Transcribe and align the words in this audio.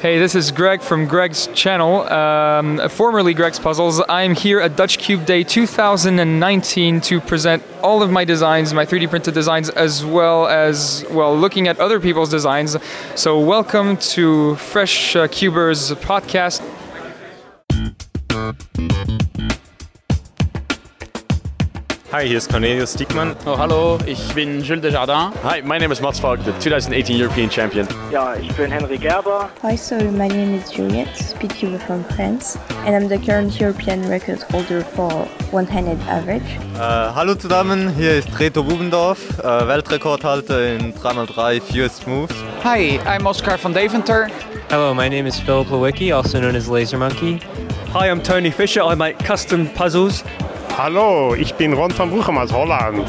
Hey, 0.00 0.20
this 0.20 0.36
is 0.36 0.52
Greg 0.52 0.80
from 0.80 1.06
Greg's 1.06 1.48
channel, 1.48 2.02
um, 2.02 2.88
formerly 2.88 3.34
Greg's 3.34 3.58
Puzzles. 3.58 4.00
I'm 4.08 4.36
here 4.36 4.60
at 4.60 4.76
Dutch 4.76 4.96
Cube 4.98 5.26
Day 5.26 5.42
2019 5.42 7.00
to 7.00 7.20
present 7.20 7.64
all 7.82 8.00
of 8.00 8.08
my 8.08 8.24
designs, 8.24 8.72
my 8.72 8.86
3D 8.86 9.10
printed 9.10 9.34
designs, 9.34 9.70
as 9.70 10.04
well 10.04 10.46
as, 10.46 11.04
well, 11.10 11.36
looking 11.36 11.66
at 11.66 11.80
other 11.80 11.98
people's 11.98 12.30
designs. 12.30 12.76
So, 13.16 13.40
welcome 13.40 13.96
to 14.14 14.54
Fresh 14.54 15.16
uh, 15.16 15.26
Cubers 15.26 15.90
podcast. 15.90 16.62
Hi, 22.18 22.26
hier 22.26 22.38
ist 22.38 22.50
Cornelius 22.50 22.94
Diekmann. 22.94 23.36
Oh, 23.46 23.56
hallo, 23.56 23.96
ich 24.04 24.34
bin 24.34 24.60
Jules 24.60 24.82
Desjardins. 24.82 25.36
Hi, 25.44 25.62
my 25.62 25.78
name 25.78 25.92
is 25.92 26.00
Mats 26.00 26.18
Falk, 26.18 26.40
the 26.44 26.50
2018 26.58 27.16
European 27.16 27.48
Champion. 27.48 27.86
Ja, 28.10 28.34
ich 28.34 28.52
bin 28.56 28.72
Henry 28.72 28.98
Gerber. 28.98 29.48
Hi, 29.62 29.76
so 29.76 29.94
my 29.94 30.26
name 30.26 30.58
is 30.58 30.68
Juliette, 30.68 31.14
speedcuber 31.16 31.78
from 31.78 32.02
France, 32.16 32.58
and 32.84 32.96
I'm 32.96 33.08
the 33.08 33.24
current 33.24 33.60
European 33.60 34.04
record 34.08 34.42
holder 34.50 34.82
for 34.96 35.28
one-handed 35.52 35.96
average. 36.08 36.42
Äh, 36.74 36.80
hallo 36.80 37.36
zusammen, 37.36 37.94
hier 37.96 38.16
ist 38.18 38.36
Reto 38.40 38.64
Bubendorf, 38.64 39.20
äh, 39.38 39.68
Weltrekordhalter 39.68 40.74
in 40.74 40.92
3x3 40.94 41.60
Fewest 41.60 42.08
Moves. 42.08 42.34
Hi, 42.64 42.98
I'm 43.06 43.26
Oscar 43.28 43.56
van 43.62 43.72
Deventer. 43.72 44.26
Hello, 44.70 44.92
my 44.92 45.08
name 45.08 45.28
is 45.28 45.38
Philip 45.38 45.68
Lewicki, 45.68 46.12
also 46.12 46.40
known 46.40 46.56
as 46.56 46.66
Laser 46.66 46.98
Monkey. 46.98 47.38
Hi, 47.94 48.10
I'm 48.10 48.20
Tony 48.24 48.50
Fisher. 48.50 48.82
I 48.82 48.96
make 48.96 49.18
custom 49.20 49.68
puzzles. 49.68 50.24
Hallo, 50.78 51.34
ich 51.34 51.56
bin 51.56 51.72
Ron 51.72 51.92
van 51.98 52.08
Bruchem 52.08 52.38
aus 52.38 52.52
Holland. 52.52 53.04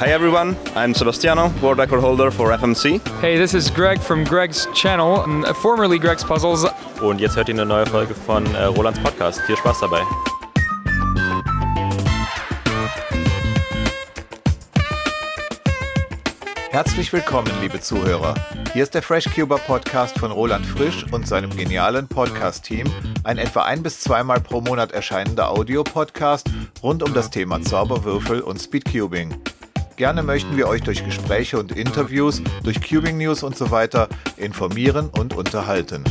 Hi 0.00 0.10
everyone, 0.10 0.56
I'm 0.74 0.92
Sebastiano, 0.92 1.48
world 1.62 1.78
record 1.78 2.02
holder 2.02 2.32
for 2.32 2.50
FMC. 2.50 3.00
Hey, 3.20 3.38
this 3.38 3.54
is 3.54 3.72
Greg 3.72 4.00
from 4.00 4.24
Greg's 4.24 4.66
channel, 4.74 5.22
formerly 5.62 6.00
Greg's 6.00 6.24
Puzzles. 6.24 6.66
Und 7.00 7.20
jetzt 7.20 7.36
hört 7.36 7.48
ihr 7.48 7.54
eine 7.54 7.66
neue 7.66 7.86
Folge 7.86 8.16
von 8.16 8.44
äh, 8.56 8.64
Rolands 8.64 8.98
Podcast. 8.98 9.40
Viel 9.42 9.56
Spaß 9.56 9.78
dabei. 9.78 10.02
Herzlich 16.74 17.12
willkommen, 17.12 17.52
liebe 17.62 17.80
Zuhörer. 17.80 18.34
Hier 18.72 18.82
ist 18.82 18.94
der 18.94 19.02
FreshCuber 19.02 19.58
Podcast 19.58 20.18
von 20.18 20.32
Roland 20.32 20.66
Frisch 20.66 21.06
und 21.12 21.24
seinem 21.24 21.50
genialen 21.56 22.08
Podcast-Team, 22.08 22.90
ein 23.22 23.38
etwa 23.38 23.62
ein 23.62 23.84
bis 23.84 24.00
zweimal 24.00 24.40
pro 24.40 24.60
Monat 24.60 24.90
erscheinender 24.90 25.50
Audiopodcast 25.50 26.50
rund 26.82 27.04
um 27.04 27.14
das 27.14 27.30
Thema 27.30 27.62
Zauberwürfel 27.62 28.40
und 28.40 28.58
Speedcubing. 28.58 29.40
Gerne 29.94 30.24
möchten 30.24 30.56
wir 30.56 30.66
euch 30.66 30.82
durch 30.82 31.04
Gespräche 31.04 31.60
und 31.60 31.70
Interviews, 31.70 32.42
durch 32.64 32.80
Cubing 32.82 33.18
News 33.18 33.44
und 33.44 33.56
so 33.56 33.70
weiter 33.70 34.08
informieren 34.36 35.10
und 35.10 35.36
unterhalten. 35.36 36.02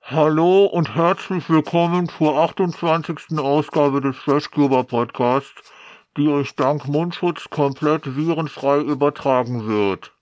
Hallo 0.00 0.64
und 0.64 0.94
herzlich 0.94 1.50
willkommen 1.50 2.08
zur 2.08 2.38
28. 2.38 3.36
Ausgabe 3.36 4.00
des 4.00 4.16
FreshCuber 4.16 4.84
Podcasts 4.84 5.75
die 6.16 6.28
euch 6.28 6.54
dank 6.54 6.86
Mundschutz 6.88 7.50
komplett 7.50 8.16
virenfrei 8.16 8.78
übertragen 8.78 9.66
wird. 9.66 10.12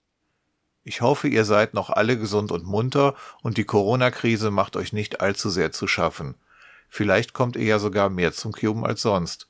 Ich 0.82 1.00
hoffe, 1.00 1.28
ihr 1.28 1.44
seid 1.44 1.72
noch 1.72 1.88
alle 1.88 2.18
gesund 2.18 2.52
und 2.52 2.66
munter 2.66 3.14
und 3.42 3.56
die 3.56 3.64
Corona-Krise 3.64 4.50
macht 4.50 4.76
euch 4.76 4.92
nicht 4.92 5.20
allzu 5.20 5.48
sehr 5.48 5.72
zu 5.72 5.86
schaffen. 5.86 6.34
Vielleicht 6.88 7.32
kommt 7.32 7.56
ihr 7.56 7.64
ja 7.64 7.78
sogar 7.78 8.10
mehr 8.10 8.32
zum 8.32 8.52
Cuben 8.52 8.84
als 8.84 9.00
sonst. 9.02 9.48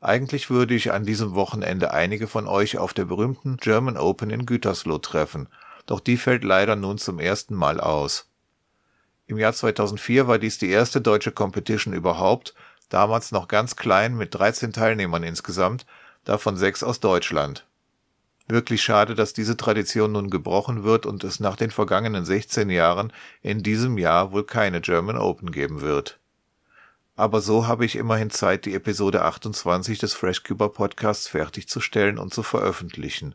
Eigentlich 0.00 0.50
würde 0.50 0.74
ich 0.74 0.92
an 0.92 1.04
diesem 1.04 1.34
Wochenende 1.34 1.92
einige 1.92 2.26
von 2.26 2.46
euch 2.46 2.78
auf 2.78 2.92
der 2.92 3.06
berühmten 3.06 3.56
German 3.56 3.96
Open 3.96 4.30
in 4.30 4.46
Gütersloh 4.46 4.98
treffen, 4.98 5.48
doch 5.86 6.00
die 6.00 6.16
fällt 6.16 6.44
leider 6.44 6.76
nun 6.76 6.98
zum 6.98 7.18
ersten 7.18 7.54
Mal 7.54 7.80
aus. 7.80 8.30
Im 9.26 9.38
Jahr 9.38 9.52
2004 9.52 10.26
war 10.26 10.38
dies 10.38 10.58
die 10.58 10.70
erste 10.70 11.00
deutsche 11.00 11.32
Competition 11.32 11.94
überhaupt 11.94 12.54
damals 12.90 13.32
noch 13.32 13.48
ganz 13.48 13.76
klein 13.76 14.16
mit 14.16 14.34
13 14.34 14.72
Teilnehmern 14.72 15.22
insgesamt, 15.22 15.86
davon 16.24 16.56
sechs 16.56 16.82
aus 16.82 17.00
Deutschland. 17.00 17.64
Wirklich 18.46 18.82
schade, 18.82 19.14
dass 19.14 19.32
diese 19.32 19.56
Tradition 19.56 20.12
nun 20.12 20.28
gebrochen 20.28 20.82
wird 20.82 21.06
und 21.06 21.22
es 21.24 21.38
nach 21.40 21.56
den 21.56 21.70
vergangenen 21.70 22.24
16 22.24 22.68
Jahren 22.68 23.12
in 23.42 23.62
diesem 23.62 23.96
Jahr 23.96 24.32
wohl 24.32 24.44
keine 24.44 24.80
German 24.80 25.16
Open 25.16 25.52
geben 25.52 25.80
wird. 25.80 26.18
Aber 27.14 27.40
so 27.40 27.68
habe 27.68 27.84
ich 27.84 27.96
immerhin 27.96 28.30
Zeit, 28.30 28.64
die 28.64 28.74
Episode 28.74 29.22
28 29.22 29.98
des 29.98 30.14
FreshCuber 30.14 30.70
Podcasts 30.70 31.28
fertigzustellen 31.28 32.18
und 32.18 32.34
zu 32.34 32.42
veröffentlichen. 32.42 33.34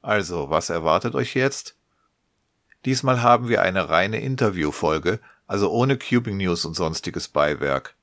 Also, 0.00 0.50
was 0.50 0.70
erwartet 0.70 1.14
euch 1.14 1.34
jetzt? 1.34 1.76
Diesmal 2.84 3.22
haben 3.22 3.48
wir 3.48 3.62
eine 3.62 3.90
reine 3.90 4.20
Interviewfolge, 4.20 5.20
also 5.46 5.70
ohne 5.70 5.96
Cubing 5.98 6.38
News 6.38 6.64
und 6.64 6.74
sonstiges 6.74 7.28
Beiwerk. 7.28 7.94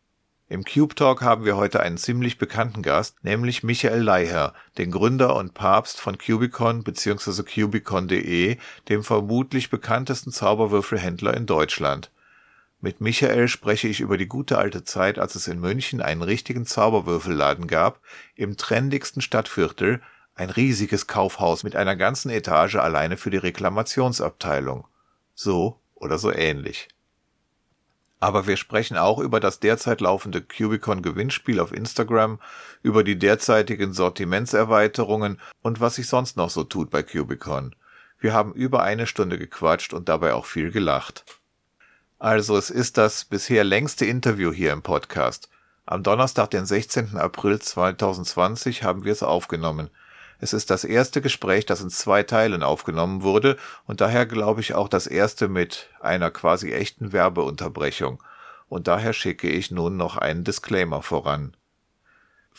Im 0.52 0.64
Cube 0.66 0.96
Talk 0.96 1.22
haben 1.22 1.46
wir 1.46 1.58
heute 1.58 1.80
einen 1.80 1.98
ziemlich 1.98 2.40
bekannten 2.40 2.82
Gast, 2.82 3.24
nämlich 3.24 3.62
Michael 3.62 4.02
Leiher, 4.02 4.56
den 4.80 4.90
Gründer 4.90 5.36
und 5.36 5.54
Papst 5.54 6.00
von 6.02 6.18
Cubicon 6.18 6.84
bzw. 6.84 7.44
Cubicon.de, 7.44 8.58
dem 8.90 9.04
vermutlich 9.04 9.70
bekanntesten 9.70 10.32
Zauberwürfelhändler 10.32 11.38
in 11.38 11.46
Deutschland. 11.46 12.09
Mit 12.82 13.00
Michael 13.00 13.48
spreche 13.48 13.88
ich 13.88 14.00
über 14.00 14.18
die 14.18 14.26
gute 14.26 14.58
alte 14.58 14.84
Zeit, 14.84 15.20
als 15.20 15.36
es 15.36 15.48
in 15.48 15.59
München 15.59 16.02
einen 16.02 16.24
richtigen 16.24 16.66
Zauberwürfelladen 16.66 17.68
gab, 17.68 18.02
im 18.34 18.58
trendigsten 18.58 19.22
Stadtviertel, 19.22 20.02
ein 20.34 20.50
riesiges 20.50 21.06
Kaufhaus 21.06 21.64
mit 21.64 21.76
einer 21.76 21.96
ganzen 21.96 22.32
Etage 22.32 22.78
alleine 22.78 23.18
für 23.18 23.30
die 23.30 23.38
Reklamationsabteilung. 23.38 24.88
So 25.36 25.80
oder 25.94 26.18
so 26.18 26.32
ähnlich. 26.34 26.88
Aber 28.19 28.47
wir 28.47 28.57
sprechen 28.57 28.97
auch 28.97 29.19
über 29.19 29.40
das 29.40 29.59
derzeit 29.59 30.02
laufende 30.02 30.41
Cubicon 30.41 31.02
Gewinnspiel 31.02 31.59
auf 31.59 31.72
Instagram, 31.72 32.40
über 32.84 33.03
die 33.03 33.18
derzeitigen 33.18 33.94
Sortimentserweiterungen 33.94 35.40
und 35.62 35.80
was 35.80 35.96
sich 35.96 36.07
sonst 36.07 36.35
noch 36.35 36.50
so 36.50 36.63
tut 36.63 36.90
bei 36.90 37.02
Cubicon. 37.02 37.75
Wir 38.19 38.34
haben 38.34 38.53
über 38.53 38.84
eine 38.84 39.08
Stunde 39.08 39.38
gequatscht 39.38 39.94
und 39.94 40.09
dabei 40.09 40.34
auch 40.34 40.46
viel 40.46 40.72
gelacht. 40.72 41.24
Also 42.18 42.58
es 42.58 42.69
ist 42.69 42.97
das 42.97 43.24
bisher 43.24 43.63
längste 43.63 44.06
Interview 44.06 44.52
hier 44.52 44.74
im 44.74 44.81
Podcast. 44.81 45.50
Am 45.85 46.03
Donnerstag, 46.03 46.52
den 46.52 46.66
16. 46.66 47.16
April 47.16 47.59
2020 47.59 48.84
haben 48.84 49.06
wir 49.06 49.13
es 49.13 49.24
aufgenommen. 49.24 49.90
Es 50.40 50.54
ist 50.54 50.70
das 50.70 50.86
erste 50.86 51.22
Gespräch, 51.22 51.66
das 51.66 51.82
in 51.82 51.90
zwei 51.90 52.24
Teilen 52.24 52.64
aufgenommen 52.64 53.24
wurde 53.24 53.58
und 53.86 54.02
daher 54.02 54.26
glaube 54.26 54.62
ich 54.62 54.74
auch 54.74 54.88
das 54.88 55.06
erste 55.06 55.50
mit 55.50 55.90
einer 56.00 56.32
quasi 56.32 56.72
echten 56.72 57.12
Werbeunterbrechung. 57.12 58.24
Und 58.70 58.88
daher 58.88 59.14
schicke 59.14 59.50
ich 59.50 59.72
nun 59.72 59.98
noch 59.98 60.16
einen 60.16 60.44
Disclaimer 60.44 61.02
voran. 61.02 61.56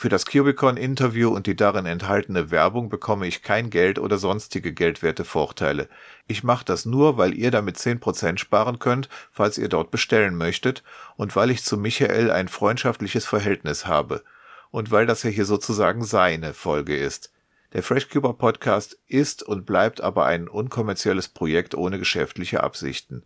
Für 0.01 0.09
das 0.09 0.25
Cubicon-Interview 0.25 1.29
und 1.29 1.47
die 1.47 1.57
darin 1.57 1.85
enthaltene 1.85 2.51
Werbung 2.51 2.89
bekomme 2.89 3.27
ich 3.27 3.43
kein 3.43 3.69
Geld 3.71 3.99
oder 3.99 4.19
sonstige 4.19 4.73
geldwerte 4.73 5.25
Vorteile. 5.25 5.89
Ich 6.27 6.43
mache 6.43 6.65
das 6.65 6.87
nur, 6.87 7.19
weil 7.19 7.35
ihr 7.35 7.51
damit 7.51 7.77
10% 7.77 8.39
sparen 8.39 8.79
könnt, 8.79 9.09
falls 9.31 9.59
ihr 9.59 9.69
dort 9.69 9.91
bestellen 9.91 10.37
möchtet, 10.37 10.83
und 11.17 11.37
weil 11.37 11.51
ich 11.51 11.65
zu 11.65 11.77
Michael 11.77 12.31
ein 12.31 12.49
freundschaftliches 12.49 13.27
Verhältnis 13.27 13.87
habe. 13.87 14.23
Und 14.71 14.91
weil 14.91 15.05
das 15.05 15.23
ja 15.23 15.31
hier 15.31 15.45
sozusagen 15.45 16.03
seine 16.05 16.55
Folge 16.55 16.97
ist. 16.97 17.31
Der 17.73 17.85
FreshCuber 17.85 18.35
Podcast 18.35 18.99
ist 19.07 19.45
und 19.45 19.65
bleibt 19.65 20.01
aber 20.01 20.27
ein 20.27 20.49
unkommerzielles 20.49 21.29
Projekt 21.29 21.77
ohne 21.77 22.01
geschäftliche 22.01 22.65
Absichten. 22.65 23.23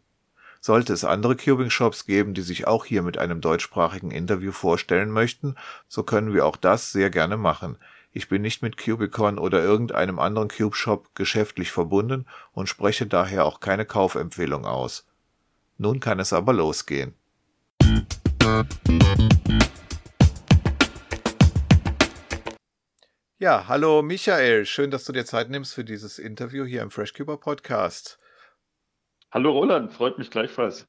Sollte 0.60 0.92
es 0.92 1.04
andere 1.04 1.34
Cubing-Shops 1.34 2.04
geben, 2.04 2.34
die 2.34 2.42
sich 2.42 2.66
auch 2.66 2.84
hier 2.84 3.02
mit 3.02 3.16
einem 3.16 3.40
deutschsprachigen 3.40 4.10
Interview 4.10 4.52
vorstellen 4.52 5.10
möchten, 5.10 5.56
so 5.88 6.02
können 6.02 6.34
wir 6.34 6.44
auch 6.44 6.56
das 6.56 6.92
sehr 6.92 7.08
gerne 7.08 7.38
machen. 7.38 7.78
Ich 8.12 8.28
bin 8.28 8.42
nicht 8.42 8.60
mit 8.60 8.76
Cubicon 8.76 9.38
oder 9.38 9.62
irgendeinem 9.62 10.18
anderen 10.18 10.48
Cube-Shop 10.48 11.14
geschäftlich 11.14 11.72
verbunden 11.72 12.26
und 12.52 12.68
spreche 12.68 13.06
daher 13.06 13.46
auch 13.46 13.60
keine 13.60 13.86
Kaufempfehlung 13.86 14.66
aus. 14.66 15.06
Nun 15.78 16.00
kann 16.00 16.20
es 16.20 16.34
aber 16.34 16.52
losgehen. 16.52 17.14
Ja, 23.44 23.68
hallo 23.68 24.00
Michael, 24.00 24.64
schön, 24.64 24.90
dass 24.90 25.04
du 25.04 25.12
dir 25.12 25.26
Zeit 25.26 25.50
nimmst 25.50 25.74
für 25.74 25.84
dieses 25.84 26.18
Interview 26.18 26.64
hier 26.64 26.80
im 26.80 26.90
FreshCuber 26.90 27.36
Podcast. 27.36 28.18
Hallo 29.30 29.50
Roland, 29.50 29.92
freut 29.92 30.16
mich 30.16 30.30
gleichfalls. 30.30 30.88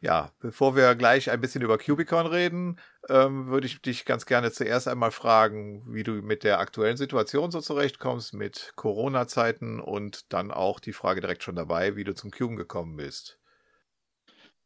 Ja, 0.00 0.32
bevor 0.40 0.74
wir 0.74 0.96
gleich 0.96 1.30
ein 1.30 1.40
bisschen 1.40 1.62
über 1.62 1.78
Cubicon 1.78 2.26
reden, 2.26 2.80
ähm, 3.08 3.46
würde 3.46 3.68
ich 3.68 3.80
dich 3.82 4.04
ganz 4.04 4.26
gerne 4.26 4.50
zuerst 4.50 4.88
einmal 4.88 5.12
fragen, 5.12 5.84
wie 5.94 6.02
du 6.02 6.14
mit 6.14 6.42
der 6.42 6.58
aktuellen 6.58 6.96
Situation 6.96 7.52
so 7.52 7.60
zurechtkommst, 7.60 8.34
mit 8.34 8.72
Corona-Zeiten 8.74 9.78
und 9.78 10.32
dann 10.32 10.50
auch 10.50 10.80
die 10.80 10.92
Frage 10.92 11.20
direkt 11.20 11.44
schon 11.44 11.54
dabei, 11.54 11.94
wie 11.94 12.02
du 12.02 12.16
zum 12.16 12.32
Cuben 12.32 12.56
gekommen 12.56 12.96
bist. 12.96 13.38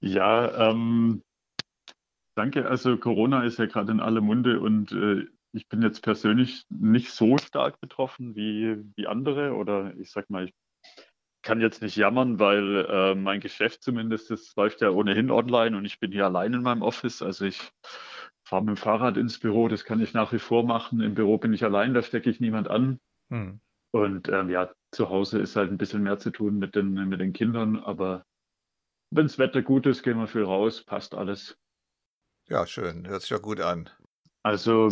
Ja, 0.01 0.71
ähm, 0.71 1.23
danke. 2.35 2.67
Also 2.67 2.97
Corona 2.97 3.45
ist 3.45 3.59
ja 3.59 3.67
gerade 3.67 3.93
in 3.93 4.01
aller 4.01 4.23
Munde 4.23 4.59
und 4.59 4.91
äh, 4.93 5.27
ich 5.57 5.69
bin 5.69 5.83
jetzt 5.83 6.03
persönlich 6.03 6.65
nicht 6.69 7.11
so 7.11 7.39
stark 7.39 7.81
betroffen 7.81 8.37
wie, 8.37 8.77
wie 8.95 9.07
andere 9.07 9.55
oder 9.55 9.95
ich 9.97 10.11
sag 10.11 10.29
mal, 10.31 10.45
ich 10.45 10.55
kann 11.43 11.61
jetzt 11.61 11.81
nicht 11.81 11.97
jammern, 11.97 12.39
weil 12.39 12.87
äh, 12.89 13.15
mein 13.15 13.41
Geschäft 13.41 13.83
zumindest, 13.83 14.31
das 14.31 14.55
läuft 14.57 14.81
ja 14.81 14.91
ohnehin 14.91 15.31
online 15.31 15.77
und 15.77 15.85
ich 15.85 16.01
bin 16.01 16.13
hier 16.13 16.27
allein 16.27 16.53
in 16.53 16.63
meinem 16.63 16.83
Office. 16.83 17.23
Also 17.23 17.45
ich 17.45 17.61
fahre 18.45 18.65
mit 18.65 18.77
dem 18.77 18.77
Fahrrad 18.77 19.17
ins 19.17 19.39
Büro, 19.39 19.69
das 19.69 19.85
kann 19.85 20.01
ich 20.01 20.13
nach 20.13 20.33
wie 20.33 20.39
vor 20.39 20.65
machen. 20.65 21.01
Im 21.01 21.15
Büro 21.15 21.39
bin 21.39 21.53
ich 21.53 21.65
allein, 21.65 21.95
da 21.95 22.03
stecke 22.03 22.31
ich 22.31 22.41
niemand 22.41 22.69
an. 22.69 22.99
Hm. 23.31 23.61
Und 23.93 24.29
ähm, 24.29 24.51
ja, 24.51 24.73
zu 24.91 25.09
Hause 25.09 25.39
ist 25.39 25.57
halt 25.57 25.71
ein 25.71 25.79
bisschen 25.79 26.03
mehr 26.03 26.19
zu 26.19 26.31
tun 26.31 26.59
mit 26.59 26.75
den, 26.75 26.93
mit 27.09 27.21
den 27.21 27.33
Kindern, 27.33 27.79
aber 27.79 28.25
wenn 29.11 29.27
das 29.27 29.39
Wetter 29.39 29.63
gut 29.63 29.87
ist, 29.87 30.03
gehen 30.03 30.19
wir 30.19 30.27
viel 30.27 30.43
raus, 30.43 30.83
passt 30.83 31.15
alles. 31.15 31.57
Ja, 32.49 32.67
schön, 32.67 33.07
hört 33.09 33.23
sich 33.23 33.31
ja 33.31 33.39
gut 33.39 33.61
an. 33.61 33.89
Also 34.43 34.91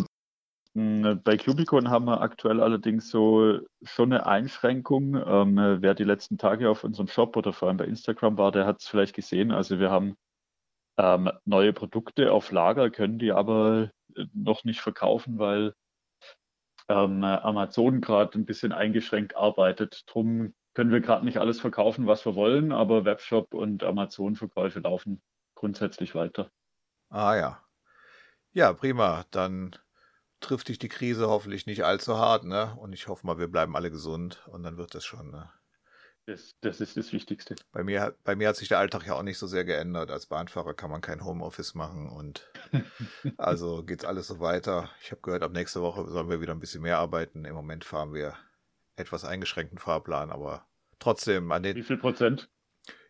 bei 0.75 1.37
Cubicon 1.37 1.89
haben 1.89 2.05
wir 2.05 2.19
aktuell 2.19 2.59
allerdings 2.59 3.09
so 3.09 3.59
schon 3.83 4.11
eine 4.11 4.25
Einschränkung. 4.25 5.15
Ähm, 5.15 5.77
wer 5.81 5.93
die 5.93 6.03
letzten 6.03 6.37
Tage 6.37 6.69
auf 6.69 6.83
unserem 6.83 7.07
Shop 7.07 7.37
oder 7.37 7.53
vor 7.53 7.69
allem 7.69 7.77
bei 7.77 7.85
Instagram 7.85 8.37
war, 8.37 8.51
der 8.51 8.65
hat 8.65 8.81
es 8.81 8.87
vielleicht 8.87 9.15
gesehen. 9.15 9.51
Also 9.51 9.79
wir 9.79 9.89
haben 9.89 10.17
ähm, 10.97 11.31
neue 11.45 11.71
Produkte 11.71 12.33
auf 12.33 12.51
Lager, 12.51 12.89
können 12.89 13.19
die 13.19 13.31
aber 13.31 13.91
äh, 14.17 14.25
noch 14.33 14.65
nicht 14.65 14.81
verkaufen, 14.81 15.39
weil 15.39 15.73
ähm, 16.89 17.23
Amazon 17.23 18.01
gerade 18.01 18.37
ein 18.37 18.45
bisschen 18.45 18.73
eingeschränkt 18.73 19.37
arbeitet. 19.37 20.03
Drum 20.07 20.53
können 20.73 20.91
wir 20.91 20.99
gerade 20.99 21.23
nicht 21.23 21.37
alles 21.37 21.61
verkaufen, 21.61 22.05
was 22.05 22.25
wir 22.25 22.35
wollen, 22.35 22.73
aber 22.73 23.05
Webshop 23.05 23.53
und 23.53 23.81
Amazon-Verkäufe 23.81 24.81
laufen 24.81 25.21
grundsätzlich 25.55 26.15
weiter. 26.15 26.51
Ah 27.09 27.35
ja. 27.35 27.61
Ja, 28.51 28.73
prima. 28.73 29.23
Dann 29.31 29.73
trifft 30.45 30.69
dich 30.69 30.79
die 30.79 30.89
Krise 30.89 31.27
hoffentlich 31.27 31.65
nicht 31.65 31.83
allzu 31.83 32.17
hart, 32.17 32.43
ne? 32.43 32.75
Und 32.79 32.93
ich 32.93 33.07
hoffe 33.07 33.25
mal, 33.25 33.37
wir 33.37 33.47
bleiben 33.47 33.75
alle 33.75 33.91
gesund 33.91 34.47
und 34.47 34.63
dann 34.63 34.77
wird 34.77 34.95
das 34.95 35.03
schon, 35.03 35.31
ne? 35.31 35.49
Das, 36.27 36.55
das 36.61 36.81
ist 36.81 36.97
das 36.97 37.13
Wichtigste. 37.13 37.55
Bei 37.71 37.83
mir, 37.83 38.15
bei 38.23 38.35
mir 38.35 38.47
hat 38.47 38.55
sich 38.55 38.67
der 38.67 38.79
Alltag 38.79 39.05
ja 39.05 39.13
auch 39.13 39.21
nicht 39.21 39.37
so 39.37 39.45
sehr 39.45 39.63
geändert. 39.63 40.09
Als 40.09 40.25
Bahnfahrer 40.25 40.73
kann 40.73 40.89
man 40.89 41.01
kein 41.01 41.23
Homeoffice 41.23 41.75
machen 41.75 42.09
und 42.09 42.51
also 43.37 43.83
geht's 43.83 44.05
alles 44.05 44.27
so 44.27 44.39
weiter. 44.39 44.89
Ich 45.01 45.11
habe 45.11 45.21
gehört, 45.21 45.43
ab 45.43 45.51
nächste 45.51 45.81
Woche 45.81 46.07
sollen 46.07 46.29
wir 46.29 46.41
wieder 46.41 46.53
ein 46.53 46.59
bisschen 46.59 46.81
mehr 46.81 46.97
arbeiten. 46.97 47.45
Im 47.45 47.53
Moment 47.53 47.85
fahren 47.85 48.13
wir 48.13 48.35
etwas 48.95 49.23
eingeschränkten 49.23 49.77
Fahrplan, 49.77 50.31
aber 50.31 50.65
trotzdem 50.99 51.51
an 51.51 51.61
den. 51.61 51.75
Wie 51.75 51.83
viel 51.83 51.97
Prozent? 51.97 52.49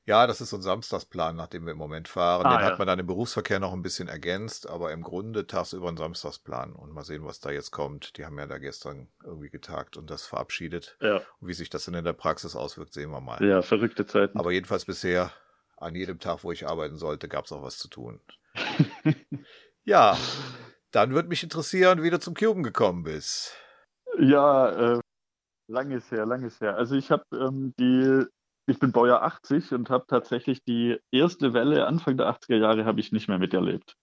Ja, 0.07 0.27
das 0.27 0.39
ist 0.39 0.51
so 0.51 0.57
ein 0.57 0.61
Samstagsplan, 0.61 1.35
nach 1.35 1.47
dem 1.47 1.65
wir 1.65 1.71
im 1.71 1.79
Moment 1.79 2.07
fahren. 2.07 2.45
Ah, 2.45 2.57
den 2.57 2.63
ja. 2.63 2.71
hat 2.71 2.77
man 2.77 2.87
dann 2.87 2.99
im 2.99 3.07
Berufsverkehr 3.07 3.59
noch 3.59 3.73
ein 3.73 3.81
bisschen 3.81 4.07
ergänzt, 4.07 4.69
aber 4.69 4.91
im 4.91 5.01
Grunde 5.01 5.47
tagsüber 5.47 5.89
ein 5.89 5.97
Samstagsplan. 5.97 6.73
Und 6.73 6.93
mal 6.93 7.03
sehen, 7.03 7.25
was 7.25 7.39
da 7.39 7.49
jetzt 7.49 7.71
kommt. 7.71 8.17
Die 8.17 8.25
haben 8.25 8.37
ja 8.37 8.45
da 8.45 8.59
gestern 8.59 9.07
irgendwie 9.23 9.49
getagt 9.49 9.97
und 9.97 10.11
das 10.11 10.27
verabschiedet. 10.27 10.95
Ja. 11.01 11.21
Und 11.39 11.47
wie 11.47 11.53
sich 11.53 11.71
das 11.71 11.85
dann 11.85 11.95
in 11.95 12.05
der 12.05 12.13
Praxis 12.13 12.55
auswirkt, 12.55 12.93
sehen 12.93 13.09
wir 13.09 13.19
mal. 13.19 13.43
Ja, 13.43 13.63
verrückte 13.63 14.05
Zeiten. 14.05 14.37
Aber 14.37 14.51
jedenfalls 14.51 14.85
bisher, 14.85 15.31
an 15.77 15.95
jedem 15.95 16.19
Tag, 16.19 16.43
wo 16.43 16.51
ich 16.51 16.67
arbeiten 16.67 16.97
sollte, 16.97 17.27
gab 17.27 17.45
es 17.45 17.51
auch 17.51 17.63
was 17.63 17.79
zu 17.79 17.87
tun. 17.87 18.21
ja, 19.83 20.15
dann 20.91 21.13
würde 21.13 21.29
mich 21.29 21.41
interessieren, 21.41 22.03
wie 22.03 22.11
du 22.11 22.19
zum 22.19 22.35
Cuben 22.35 22.61
gekommen 22.61 23.03
bist. 23.03 23.57
Ja, 24.19 24.93
äh, 24.93 24.99
lange 25.67 25.95
ist 25.95 26.11
her, 26.11 26.25
lange 26.25 26.47
ist 26.47 26.61
her. 26.61 26.75
Also 26.77 26.95
ich 26.95 27.11
habe 27.11 27.23
ähm, 27.33 27.73
die, 27.79 28.25
ich 28.67 28.79
bin 28.79 28.91
Baujahr 28.91 29.21
80 29.23 29.73
und 29.73 29.89
habe 29.89 30.06
tatsächlich 30.07 30.63
die 30.63 30.97
erste 31.12 31.53
Welle 31.53 31.88
Anfang 31.88 32.17
der 32.17 32.27
80er 32.27 32.57
Jahre 32.57 32.85
habe 32.85 33.00
ich 33.00 33.12
nicht 33.12 33.27
mehr 33.27 33.38
miterlebt. 33.38 33.95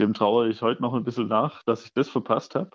Dem 0.00 0.14
trauere 0.14 0.48
ich 0.48 0.62
heute 0.62 0.82
noch 0.82 0.94
ein 0.94 1.04
bisschen 1.04 1.28
nach, 1.28 1.62
dass 1.64 1.84
ich 1.84 1.92
das 1.92 2.08
verpasst 2.08 2.54
habe. 2.54 2.70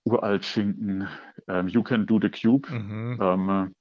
uralt 0.05 0.45
Schinken 0.45 1.09
ähm, 1.49 1.69
You 1.69 1.83
Can 1.83 2.07
Do 2.07 2.21
the 2.21 2.31
Cube. 2.31 2.71
Mhm. 2.71 3.19
Ähm, 3.21 3.75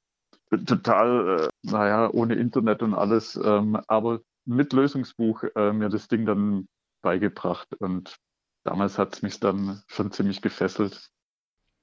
äh, 0.51 0.57
total, 0.57 1.39
äh, 1.39 1.49
naja, 1.61 2.09
ohne 2.11 2.35
Internet 2.35 2.81
und 2.81 2.93
alles, 2.93 3.39
ähm, 3.43 3.79
aber 3.87 4.21
mit 4.45 4.73
Lösungsbuch 4.73 5.43
äh, 5.55 5.71
mir 5.73 5.89
das 5.89 6.07
Ding 6.07 6.25
dann 6.25 6.67
beigebracht 7.01 7.75
und 7.75 8.17
damals 8.63 8.97
hat 8.97 9.15
es 9.15 9.21
mich 9.21 9.39
dann 9.39 9.81
schon 9.87 10.11
ziemlich 10.11 10.41
gefesselt. 10.41 11.09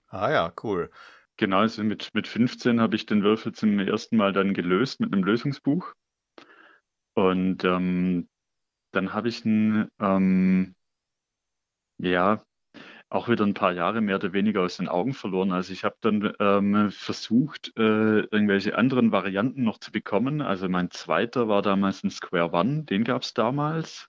Ah 0.09 0.31
ja, 0.31 0.53
cool. 0.63 0.91
Genau, 1.39 1.59
also 1.59 1.83
mit, 1.83 2.11
mit 2.15 2.27
15 2.29 2.81
habe 2.81 2.97
ich 2.97 3.07
den 3.07 3.23
Würfel 3.23 3.53
zum 3.53 3.79
ersten 3.79 4.17
Mal 4.17 4.33
dann 4.33 4.55
gelöst 4.55 5.01
mit 5.01 5.13
einem 5.13 5.25
Lösungsbuch. 5.25 5.95
Und 7.15 7.65
ähm, 7.65 8.29
dann 8.93 9.13
habe 9.13 9.29
ich 9.29 9.45
ihn, 9.45 9.89
ähm, 10.01 10.75
ja, 11.99 12.43
auch 13.09 13.29
wieder 13.29 13.45
ein 13.45 13.55
paar 13.55 13.73
Jahre 13.73 14.01
mehr 14.01 14.17
oder 14.17 14.33
weniger 14.33 14.63
aus 14.63 14.79
den 14.79 14.89
Augen 14.89 15.13
verloren. 15.13 15.53
Also 15.53 15.73
ich 15.73 15.85
habe 15.85 15.97
dann 16.01 16.33
ähm, 16.41 16.91
versucht, 16.91 17.77
äh, 17.77 18.21
irgendwelche 18.21 18.77
anderen 18.77 19.13
Varianten 19.13 19.65
noch 19.65 19.79
zu 19.79 19.93
bekommen. 19.93 20.41
Also 20.41 20.69
mein 20.69 20.91
zweiter 20.91 21.47
war 21.49 21.61
damals 21.61 22.03
ein 22.05 22.11
Square 22.11 22.53
One, 22.53 22.85
den 22.85 23.05
gab 23.05 23.23
es 23.23 23.35
damals. 23.35 24.09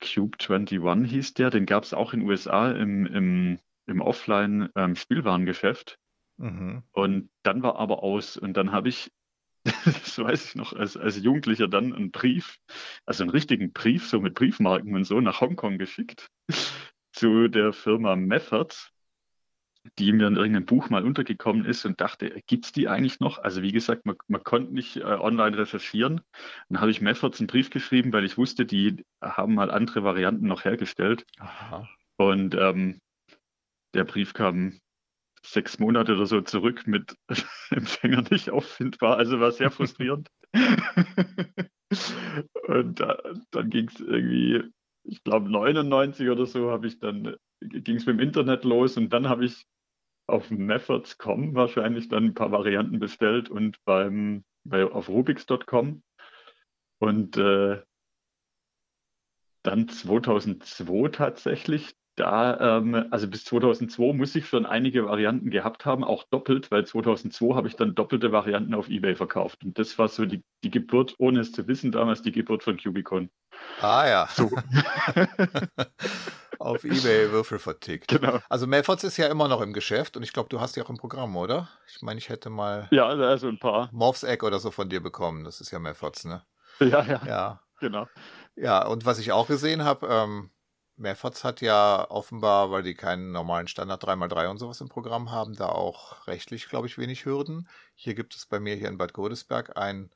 Cube 0.00 0.38
21 0.38 1.10
hieß 1.10 1.34
der, 1.34 1.50
den 1.50 1.66
gab 1.66 1.84
es 1.84 1.92
auch 1.92 2.14
in 2.14 2.20
den 2.20 2.28
USA 2.28 2.70
im, 2.70 3.04
im, 3.06 3.58
im 3.86 4.00
Offline-Spielwarengeschäft. 4.00 5.98
Mhm. 6.40 6.82
Und 6.92 7.30
dann 7.42 7.62
war 7.62 7.76
aber 7.76 8.02
aus. 8.02 8.36
Und 8.36 8.56
dann 8.56 8.72
habe 8.72 8.88
ich, 8.88 9.12
das 9.64 10.18
weiß 10.18 10.46
ich 10.46 10.54
noch, 10.54 10.72
als, 10.72 10.96
als 10.96 11.22
Jugendlicher 11.22 11.68
dann 11.68 11.92
einen 11.92 12.10
Brief, 12.10 12.58
also 13.04 13.22
einen 13.22 13.30
richtigen 13.30 13.72
Brief, 13.72 14.08
so 14.08 14.20
mit 14.20 14.34
Briefmarken 14.34 14.94
und 14.94 15.04
so, 15.04 15.20
nach 15.20 15.40
Hongkong 15.40 15.78
geschickt 15.78 16.30
zu 17.12 17.48
der 17.48 17.72
Firma 17.72 18.16
Methods, 18.16 18.90
die 19.98 20.12
mir 20.12 20.28
in 20.28 20.36
irgendeinem 20.36 20.66
Buch 20.66 20.90
mal 20.90 21.04
untergekommen 21.04 21.64
ist 21.64 21.84
und 21.84 22.00
dachte, 22.00 22.42
gibt's 22.46 22.72
die 22.72 22.88
eigentlich 22.88 23.20
noch? 23.20 23.38
Also 23.38 23.62
wie 23.62 23.72
gesagt, 23.72 24.06
man, 24.06 24.16
man 24.28 24.42
konnte 24.42 24.74
nicht 24.74 24.96
äh, 24.96 25.04
online 25.04 25.56
recherchieren. 25.56 26.22
Dann 26.68 26.80
habe 26.80 26.90
ich 26.90 27.00
Methods 27.00 27.40
einen 27.40 27.46
Brief 27.46 27.70
geschrieben, 27.70 28.12
weil 28.12 28.24
ich 28.24 28.38
wusste, 28.38 28.64
die 28.64 29.04
haben 29.22 29.54
mal 29.54 29.70
andere 29.70 30.04
Varianten 30.04 30.46
noch 30.46 30.64
hergestellt. 30.64 31.24
Aha. 31.38 31.88
Und 32.16 32.54
ähm, 32.54 33.00
der 33.94 34.04
Brief 34.04 34.34
kam 34.34 34.80
sechs 35.44 35.78
Monate 35.78 36.14
oder 36.14 36.26
so 36.26 36.40
zurück 36.40 36.86
mit 36.86 37.14
Empfänger 37.70 38.24
nicht 38.30 38.50
auffindbar. 38.50 39.16
Also 39.16 39.40
war 39.40 39.52
sehr 39.52 39.70
frustrierend. 39.70 40.28
und 42.66 43.00
da, 43.00 43.18
dann 43.50 43.70
ging 43.70 43.88
es 43.88 44.00
irgendwie, 44.00 44.62
ich 45.04 45.22
glaube 45.24 45.50
99 45.50 46.28
oder 46.28 46.46
so, 46.46 46.70
habe 46.70 46.86
ich 46.86 46.98
dann 46.98 47.36
ging 47.60 47.96
es 47.96 48.06
mit 48.06 48.18
dem 48.18 48.26
Internet 48.26 48.64
los 48.64 48.96
und 48.96 49.12
dann 49.12 49.28
habe 49.28 49.44
ich 49.44 49.66
auf 50.26 50.50
Methods.com 50.50 51.54
wahrscheinlich 51.54 52.08
dann 52.08 52.26
ein 52.26 52.34
paar 52.34 52.52
Varianten 52.52 52.98
bestellt 52.98 53.50
und 53.50 53.76
beim 53.84 54.44
bei, 54.64 54.84
auf 54.84 55.08
Rubix.com 55.08 56.02
und 56.98 57.36
äh, 57.36 57.82
dann 59.62 59.88
2002 59.88 61.08
tatsächlich 61.10 61.94
da, 62.20 62.78
ähm, 62.78 63.06
also 63.10 63.28
bis 63.28 63.44
2002 63.44 64.12
muss 64.12 64.34
ich 64.34 64.46
schon 64.46 64.66
einige 64.66 65.06
Varianten 65.06 65.50
gehabt 65.50 65.86
haben, 65.86 66.04
auch 66.04 66.24
doppelt, 66.24 66.70
weil 66.70 66.86
2002 66.86 67.54
habe 67.54 67.68
ich 67.68 67.76
dann 67.76 67.94
doppelte 67.94 68.30
Varianten 68.30 68.74
auf 68.74 68.88
Ebay 68.88 69.16
verkauft. 69.16 69.64
Und 69.64 69.78
das 69.78 69.98
war 69.98 70.08
so 70.08 70.26
die, 70.26 70.42
die 70.62 70.70
Geburt, 70.70 71.14
ohne 71.18 71.40
es 71.40 71.52
zu 71.52 71.66
wissen, 71.66 71.92
damals 71.92 72.22
die 72.22 72.32
Geburt 72.32 72.62
von 72.62 72.76
Cubicon. 72.76 73.30
Ah 73.80 74.06
ja. 74.06 74.28
So. 74.32 74.50
auf 76.58 76.84
Ebay 76.84 77.32
Würfel 77.32 77.58
vertickt. 77.58 78.08
Genau. 78.08 78.38
Also 78.48 78.66
Melfords 78.66 79.04
ist 79.04 79.16
ja 79.16 79.28
immer 79.28 79.48
noch 79.48 79.62
im 79.62 79.72
Geschäft 79.72 80.16
und 80.16 80.22
ich 80.22 80.32
glaube, 80.32 80.50
du 80.50 80.60
hast 80.60 80.76
die 80.76 80.82
auch 80.82 80.90
im 80.90 80.98
Programm, 80.98 81.36
oder? 81.36 81.68
Ich 81.88 82.02
meine, 82.02 82.18
ich 82.18 82.28
hätte 82.28 82.50
mal 82.50 82.86
Ja, 82.90 83.08
also 83.08 83.48
ein 83.48 83.58
paar. 83.58 83.88
Morphs 83.92 84.24
Egg 84.24 84.44
oder 84.44 84.58
so 84.58 84.70
von 84.70 84.90
dir 84.90 85.02
bekommen. 85.02 85.44
Das 85.44 85.60
ist 85.60 85.70
ja 85.70 85.78
Melfords, 85.78 86.26
ne? 86.26 86.42
Ja, 86.80 87.02
ja. 87.02 87.20
Ja. 87.26 87.60
Genau. 87.80 88.06
Ja, 88.56 88.86
und 88.86 89.06
was 89.06 89.18
ich 89.18 89.32
auch 89.32 89.48
gesehen 89.48 89.84
habe, 89.84 90.06
ähm, 90.06 90.50
Melfords 91.00 91.44
hat 91.44 91.60
ja 91.62 92.08
offenbar, 92.10 92.70
weil 92.70 92.82
die 92.82 92.94
keinen 92.94 93.32
normalen 93.32 93.68
Standard 93.68 94.04
3x3 94.04 94.48
und 94.50 94.58
sowas 94.58 94.80
im 94.80 94.88
Programm 94.88 95.30
haben, 95.30 95.54
da 95.54 95.68
auch 95.68 96.26
rechtlich, 96.26 96.68
glaube 96.68 96.86
ich, 96.86 96.98
wenig 96.98 97.24
Hürden. 97.24 97.68
Hier 97.94 98.14
gibt 98.14 98.34
es 98.36 98.46
bei 98.46 98.60
mir 98.60 98.74
hier 98.76 98.88
in 98.88 98.98
Bad 98.98 99.12
Godesberg 99.14 99.76
ein 99.76 100.10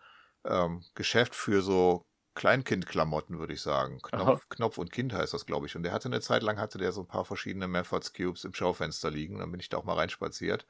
ähm, 0.44 0.84
Geschäft 0.94 1.34
für 1.34 1.62
so 1.62 2.04
Kleinkindklamotten, 2.34 3.38
würde 3.38 3.54
ich 3.54 3.62
sagen. 3.62 4.00
Knopf, 4.02 4.48
Knopf 4.48 4.76
und 4.78 4.92
Kind 4.92 5.12
heißt 5.12 5.32
das, 5.32 5.46
glaube 5.46 5.66
ich. 5.66 5.76
Und 5.76 5.84
der 5.84 5.92
hatte 5.92 6.08
eine 6.08 6.20
Zeit 6.20 6.42
lang, 6.42 6.58
hatte 6.58 6.78
der 6.78 6.92
so 6.92 7.02
ein 7.02 7.06
paar 7.06 7.24
verschiedene 7.24 7.68
Melfords 7.68 8.12
Cubes 8.12 8.44
im 8.44 8.52
Schaufenster 8.54 9.10
liegen. 9.10 9.38
Dann 9.38 9.50
bin 9.52 9.60
ich 9.60 9.68
da 9.68 9.78
auch 9.78 9.84
mal 9.84 9.94
reinspaziert 9.96 10.66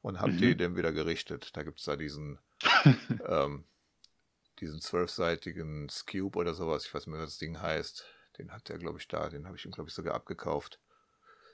und 0.00 0.20
habe 0.20 0.32
Mhm. 0.32 0.38
die 0.38 0.56
dem 0.56 0.76
wieder 0.76 0.92
gerichtet. 0.92 1.56
Da 1.56 1.62
gibt's 1.62 1.84
da 1.84 1.96
diesen, 1.96 2.38
ähm, 3.26 3.64
diesen 4.60 4.80
zwölfseitigen 4.80 5.88
Cube 6.10 6.38
oder 6.38 6.54
sowas. 6.54 6.86
Ich 6.86 6.94
weiß 6.94 7.06
nicht 7.06 7.12
mehr, 7.14 7.22
was 7.22 7.30
das 7.30 7.38
Ding 7.38 7.60
heißt. 7.60 8.06
Den 8.38 8.52
hat 8.52 8.68
der, 8.68 8.78
glaube 8.78 8.98
ich, 8.98 9.08
da. 9.08 9.28
Den 9.28 9.46
habe 9.46 9.56
ich 9.56 9.64
ihm, 9.64 9.72
glaube 9.72 9.88
ich, 9.88 9.94
sogar 9.94 10.14
abgekauft. 10.14 10.78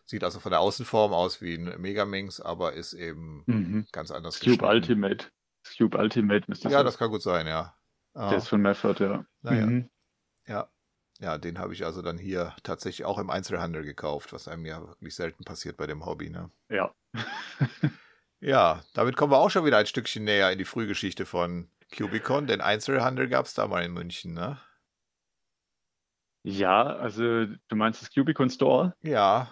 Sieht 0.06 0.22
also 0.22 0.38
von 0.38 0.50
der 0.50 0.60
Außenform 0.60 1.12
aus 1.14 1.40
wie 1.40 1.54
ein 1.54 1.80
Megaminx, 1.80 2.40
aber 2.40 2.74
ist 2.74 2.92
eben 2.92 3.42
Mhm. 3.46 3.86
ganz 3.90 4.10
anders 4.10 4.38
Cube. 4.40 4.64
Ultimate. 4.66 5.26
Cube 5.78 5.96
Ultimate 5.96 6.44
müsste 6.46 6.68
Ja, 6.68 6.82
das 6.82 6.98
kann 6.98 7.10
gut 7.10 7.22
sein, 7.22 7.46
ja. 7.46 7.74
Ah. 8.12 8.28
Der 8.28 8.38
ist 8.38 8.48
von 8.48 8.60
Meffert, 8.60 9.00
ja. 9.00 9.24
Naja. 9.42 9.66
Mhm. 9.66 9.88
Ja. 10.46 10.68
Ja, 11.20 11.38
den 11.38 11.58
habe 11.58 11.72
ich 11.72 11.84
also 11.86 12.02
dann 12.02 12.18
hier 12.18 12.54
tatsächlich 12.64 13.06
auch 13.06 13.18
im 13.18 13.30
Einzelhandel 13.30 13.82
gekauft, 13.84 14.32
was 14.32 14.46
einem 14.48 14.66
ja 14.66 14.80
wirklich 14.86 15.14
selten 15.14 15.44
passiert 15.44 15.76
bei 15.76 15.86
dem 15.86 16.04
Hobby, 16.04 16.28
ne? 16.28 16.50
Ja. 16.68 16.94
Ja, 18.40 18.82
damit 18.92 19.16
kommen 19.16 19.32
wir 19.32 19.38
auch 19.38 19.48
schon 19.50 19.64
wieder 19.64 19.78
ein 19.78 19.86
Stückchen 19.86 20.24
näher 20.24 20.52
in 20.52 20.58
die 20.58 20.66
Frühgeschichte 20.66 21.24
von 21.24 21.70
Cubicon, 21.96 22.46
denn 22.46 22.60
Einzelhandel 22.60 23.28
gab 23.28 23.46
es 23.46 23.54
da 23.54 23.66
mal 23.66 23.82
in 23.82 23.94
München, 23.94 24.34
ne? 24.34 24.60
Ja, 26.44 26.84
also 26.84 27.46
du 27.46 27.76
meinst 27.76 28.02
das 28.02 28.12
Cubicon 28.12 28.50
Store? 28.50 28.94
Ja. 29.02 29.50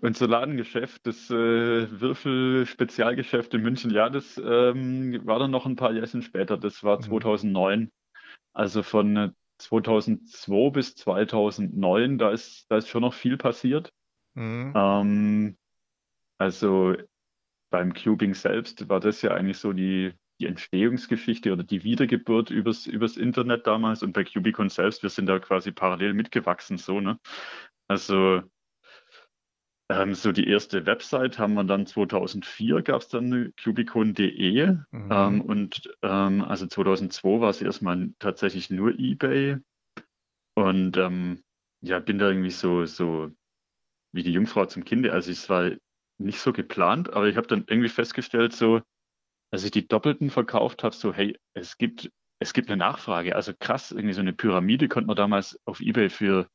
Unser 0.00 0.26
Ladengeschäft, 0.26 1.06
das 1.06 1.28
äh, 1.28 2.00
Würfel-Spezialgeschäft 2.00 3.52
in 3.52 3.62
München, 3.62 3.90
ja, 3.90 4.08
das 4.08 4.38
ähm, 4.38 5.20
war 5.26 5.38
dann 5.38 5.50
noch 5.50 5.66
ein 5.66 5.76
paar 5.76 5.92
Jährchen 5.92 6.22
später. 6.22 6.56
Das 6.56 6.82
war 6.82 7.00
2009. 7.00 7.92
Also 8.54 8.82
von 8.82 9.16
äh, 9.16 9.30
2002 9.58 10.70
bis 10.70 10.94
2009, 10.96 12.16
da 12.16 12.30
ist, 12.30 12.64
da 12.70 12.78
ist 12.78 12.88
schon 12.88 13.02
noch 13.02 13.12
viel 13.12 13.36
passiert. 13.36 13.92
Mhm. 14.32 14.72
Ähm, 14.74 15.56
also 16.38 16.96
beim 17.70 17.92
Cubing 17.92 18.32
selbst 18.34 18.88
war 18.88 19.00
das 19.00 19.20
ja 19.20 19.32
eigentlich 19.32 19.58
so 19.58 19.74
die, 19.74 20.14
die 20.42 20.48
Entstehungsgeschichte 20.48 21.52
oder 21.52 21.62
die 21.62 21.84
Wiedergeburt 21.84 22.50
übers, 22.50 22.86
übers 22.86 23.16
Internet 23.16 23.66
damals. 23.66 24.02
Und 24.02 24.12
bei 24.12 24.24
Cubicon 24.24 24.68
selbst, 24.68 25.02
wir 25.02 25.10
sind 25.10 25.26
da 25.26 25.38
quasi 25.38 25.72
parallel 25.72 26.14
mitgewachsen, 26.14 26.78
so, 26.78 27.00
ne? 27.00 27.18
Also 27.88 28.42
ähm, 29.88 30.14
so 30.14 30.32
die 30.32 30.48
erste 30.48 30.86
Website 30.86 31.38
haben 31.38 31.54
wir 31.54 31.64
dann 31.64 31.86
2004 31.86 32.82
gab 32.82 33.02
es 33.02 33.08
dann 33.08 33.52
cubicon.de 33.62 34.76
Mhm. 34.90 35.08
ähm, 35.10 35.40
und 35.42 35.92
ähm, 36.02 36.42
also 36.42 36.66
2002 36.66 37.40
war 37.40 37.50
es 37.50 37.60
erstmal 37.60 38.10
tatsächlich 38.18 38.70
nur 38.70 38.98
eBay 38.98 39.58
und 40.54 40.96
ähm, 40.96 41.42
ja 41.82 41.98
bin 41.98 42.18
da 42.18 42.28
irgendwie 42.28 42.50
so 42.50 42.86
so 42.86 43.30
wie 44.12 44.22
die 44.22 44.32
Jungfrau 44.32 44.66
zum 44.66 44.84
Kinde. 44.84 45.12
Also 45.12 45.30
es 45.30 45.48
war 45.48 45.72
nicht 46.18 46.38
so 46.38 46.52
geplant, 46.52 47.12
aber 47.12 47.28
ich 47.28 47.36
habe 47.36 47.46
dann 47.46 47.64
irgendwie 47.66 47.88
festgestellt 47.88 48.52
so, 48.52 48.80
als 49.52 49.64
ich 49.64 49.70
die 49.70 49.86
Doppelten 49.86 50.30
verkauft 50.30 50.82
habe, 50.82 50.94
so 50.94 51.12
hey 51.12 51.38
es 51.54 51.78
gibt 51.78 52.10
es 52.40 52.52
gibt 52.52 52.68
eine 52.68 52.76
Nachfrage. 52.76 53.36
Also 53.36 53.52
krass 53.56 53.92
irgendwie 53.92 54.14
so 54.14 54.20
eine 54.20 54.32
Pyramide 54.32 54.88
konnte 54.88 55.06
man 55.06 55.14
damals 55.14 55.60
auf 55.64 55.80
eBay 55.80 56.10
für 56.10 56.48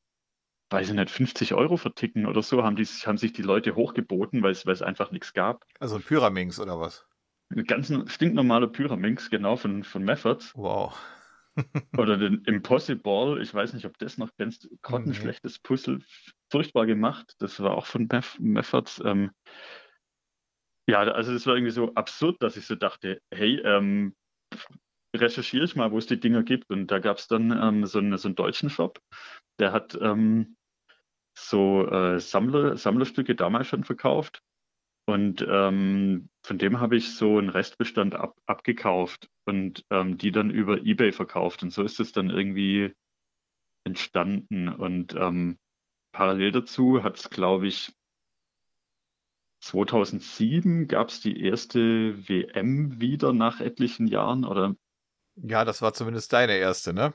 weiß 0.70 0.89
ich 0.89 0.96
nicht, 0.96 1.10
50 1.10 1.54
Euro 1.54 1.77
verticken 1.77 2.25
oder 2.25 2.42
so, 2.42 2.63
haben, 2.63 2.75
die, 2.75 2.86
haben 2.86 3.18
sich 3.18 3.34
die 3.34 3.42
Leute 3.42 3.75
hochgeboten, 3.75 4.44
weil 4.44 4.51
es, 4.51 4.82
einfach 4.82 5.12
nichts 5.12 5.34
gab. 5.34 5.63
Also 5.80 5.96
ein 5.96 6.04
Pyraminx 6.04 6.60
oder 6.60 6.80
was? 6.80 7.06
Ein 7.50 7.63
ganz 7.63 7.94
stinknormaler 8.12 8.68
Pyraminx, 8.68 9.30
genau, 9.30 9.56
von, 9.56 9.84
von 9.84 10.04
Methods. 10.04 10.54
Wow. 10.56 10.98
oder 11.98 12.18
den 12.18 12.44
Impossible, 12.44 13.42
ich 13.42 13.54
weiß 13.54 13.74
nicht, 13.74 13.86
ob 13.86 13.98
das 13.98 14.18
noch 14.18 14.30
kennst, 14.38 14.70
grottenschlechtes 14.82 15.60
Puzzle, 15.60 16.01
furchtbar 16.51 16.86
gemacht. 16.86 17.34
Das 17.39 17.60
war 17.62 17.75
auch 17.75 17.86
von 17.86 18.08
Meth 18.12 18.39
Methods. 18.39 19.01
Ähm, 19.04 19.32
ja, 20.89 21.00
also 21.00 21.34
das 21.34 21.46
war 21.46 21.56
irgendwie 21.56 21.72
so 21.72 21.94
absurd, 21.96 22.38
dass 22.41 22.58
ich 22.58 22.65
so 22.65 22.75
dachte, 22.75 23.22
hey, 23.34 23.60
ähm, 23.63 24.15
recherchiere 25.15 25.65
ich 25.65 25.75
mal, 25.75 25.91
wo 25.91 25.98
es 25.98 26.08
die 26.08 26.20
Dinger 26.20 26.44
gibt. 26.44 26.70
Und 26.70 26.88
da 26.88 27.00
gab 27.00 27.17
es 27.17 27.27
dann 27.27 27.51
ähm, 27.51 27.86
so, 27.86 28.00
einen, 28.00 28.17
so 28.17 28.27
einen 28.27 28.36
deutschen 28.36 28.70
Shop, 28.70 29.00
der 29.60 29.72
hat 29.72 29.98
ähm, 30.01 30.56
so 31.38 31.88
äh, 31.88 32.20
Sammler, 32.20 32.77
Sammlerstücke 32.77 33.36
damals 33.36 33.67
schon 33.67 33.84
verkauft. 33.84 34.41
Und 35.10 35.46
ähm, 35.50 36.29
von 36.46 36.58
dem 36.58 36.79
habe 36.79 36.98
ich 36.98 37.15
so 37.15 37.38
einen 37.38 37.50
Restbestand 37.50 38.13
ab, 38.15 38.36
abgekauft 38.46 39.29
und 39.46 39.86
ähm, 39.89 40.17
die 40.17 40.32
dann 40.32 40.50
über 40.50 40.77
eBay 40.77 41.13
verkauft. 41.13 41.63
Und 41.63 41.72
so 41.72 41.84
ist 41.84 42.00
es 42.00 42.12
dann 42.12 42.29
irgendwie 42.29 42.94
entstanden. 43.86 44.67
Und 44.67 45.15
ähm, 45.15 45.58
parallel 46.13 46.51
dazu 46.51 47.03
hat 47.03 47.17
es, 47.17 47.29
glaube 47.29 47.67
ich, 47.67 47.94
2007 49.60 50.88
gab 50.88 51.10
es 51.10 51.22
die 51.22 51.42
erste 51.42 51.80
WM 52.28 53.00
wieder 53.00 53.34
nach 53.34 53.60
etlichen 53.62 54.08
Jahren 54.08 54.46
oder 54.46 54.76
Ja, 55.36 55.66
das 55.66 55.82
war 55.82 55.94
zumindest 55.94 56.32
deine 56.34 56.58
erste, 56.58 56.94
ne? 56.94 57.14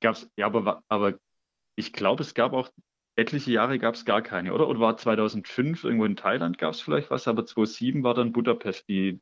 gab's 0.00 0.28
ja, 0.36 0.46
aber 0.46 0.82
aber 0.88 1.14
ich 1.76 1.92
glaube, 1.92 2.22
es 2.22 2.34
gab 2.34 2.52
auch 2.52 2.70
etliche 3.16 3.52
Jahre 3.52 3.78
gab 3.78 3.94
es 3.94 4.04
gar 4.04 4.22
keine, 4.22 4.54
oder? 4.54 4.68
Oder 4.68 4.80
war 4.80 4.96
2005 4.96 5.84
irgendwo 5.84 6.04
in 6.06 6.16
Thailand 6.16 6.58
gab 6.58 6.74
es 6.74 6.80
vielleicht 6.80 7.10
was, 7.10 7.28
aber 7.28 7.46
2007 7.46 8.04
war 8.04 8.14
dann 8.14 8.32
Budapest 8.32 8.88
die 8.88 9.20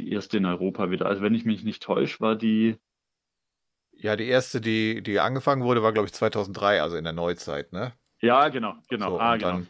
die 0.00 0.12
erste 0.12 0.38
in 0.38 0.46
Europa 0.46 0.90
wieder. 0.90 1.06
Also 1.06 1.22
wenn 1.22 1.34
ich 1.34 1.44
mich 1.46 1.64
nicht 1.64 1.82
täusche, 1.82 2.20
war 2.20 2.36
die 2.36 2.76
Ja, 3.92 4.14
die 4.16 4.26
erste, 4.28 4.60
die, 4.60 5.02
die 5.02 5.18
angefangen 5.20 5.62
wurde, 5.64 5.82
war, 5.82 5.92
glaube 5.92 6.06
ich, 6.06 6.12
2003, 6.14 6.82
also 6.82 6.96
in 6.96 7.04
der 7.04 7.12
Neuzeit, 7.12 7.72
ne? 7.72 7.92
ja 8.22 8.48
genau 8.48 8.74
genau 8.88 9.10
So, 9.10 9.18
ah 9.18 9.36
und 9.36 9.38
genau 9.38 9.60
dann, 9.60 9.68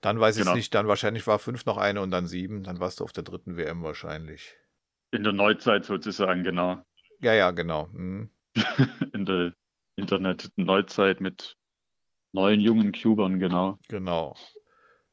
dann 0.00 0.18
weiß 0.20 0.36
ich 0.36 0.42
Genau. 0.42 0.52
es 0.52 0.56
nicht, 0.56 0.74
dann 0.74 0.88
wahrscheinlich 0.88 1.26
war 1.26 1.38
fünf 1.38 1.66
noch 1.66 1.76
eine 1.76 2.00
und 2.00 2.10
dann 2.10 2.26
sieben, 2.26 2.62
dann 2.62 2.80
warst 2.80 3.00
du 3.00 3.04
auf 3.04 3.12
der 3.12 3.24
dritten 3.24 3.56
WM 3.56 3.82
wahrscheinlich. 3.82 4.56
in 5.12 5.24
der 5.24 5.32
Neuzeit 5.32 5.84
sozusagen 5.84 6.44
genau 6.44 6.82
Ja, 7.20 7.34
ja, 7.34 7.50
genau. 7.50 7.88
Mhm. 7.92 8.30
in 9.12 9.26
der 9.26 9.52
Internet-Neuzeit 9.96 11.20
mit 11.20 11.56
neuen 12.32 12.60
jungen 12.60 12.92
Cubern 12.92 13.38
genau. 13.40 13.78
Genau. 13.88 14.36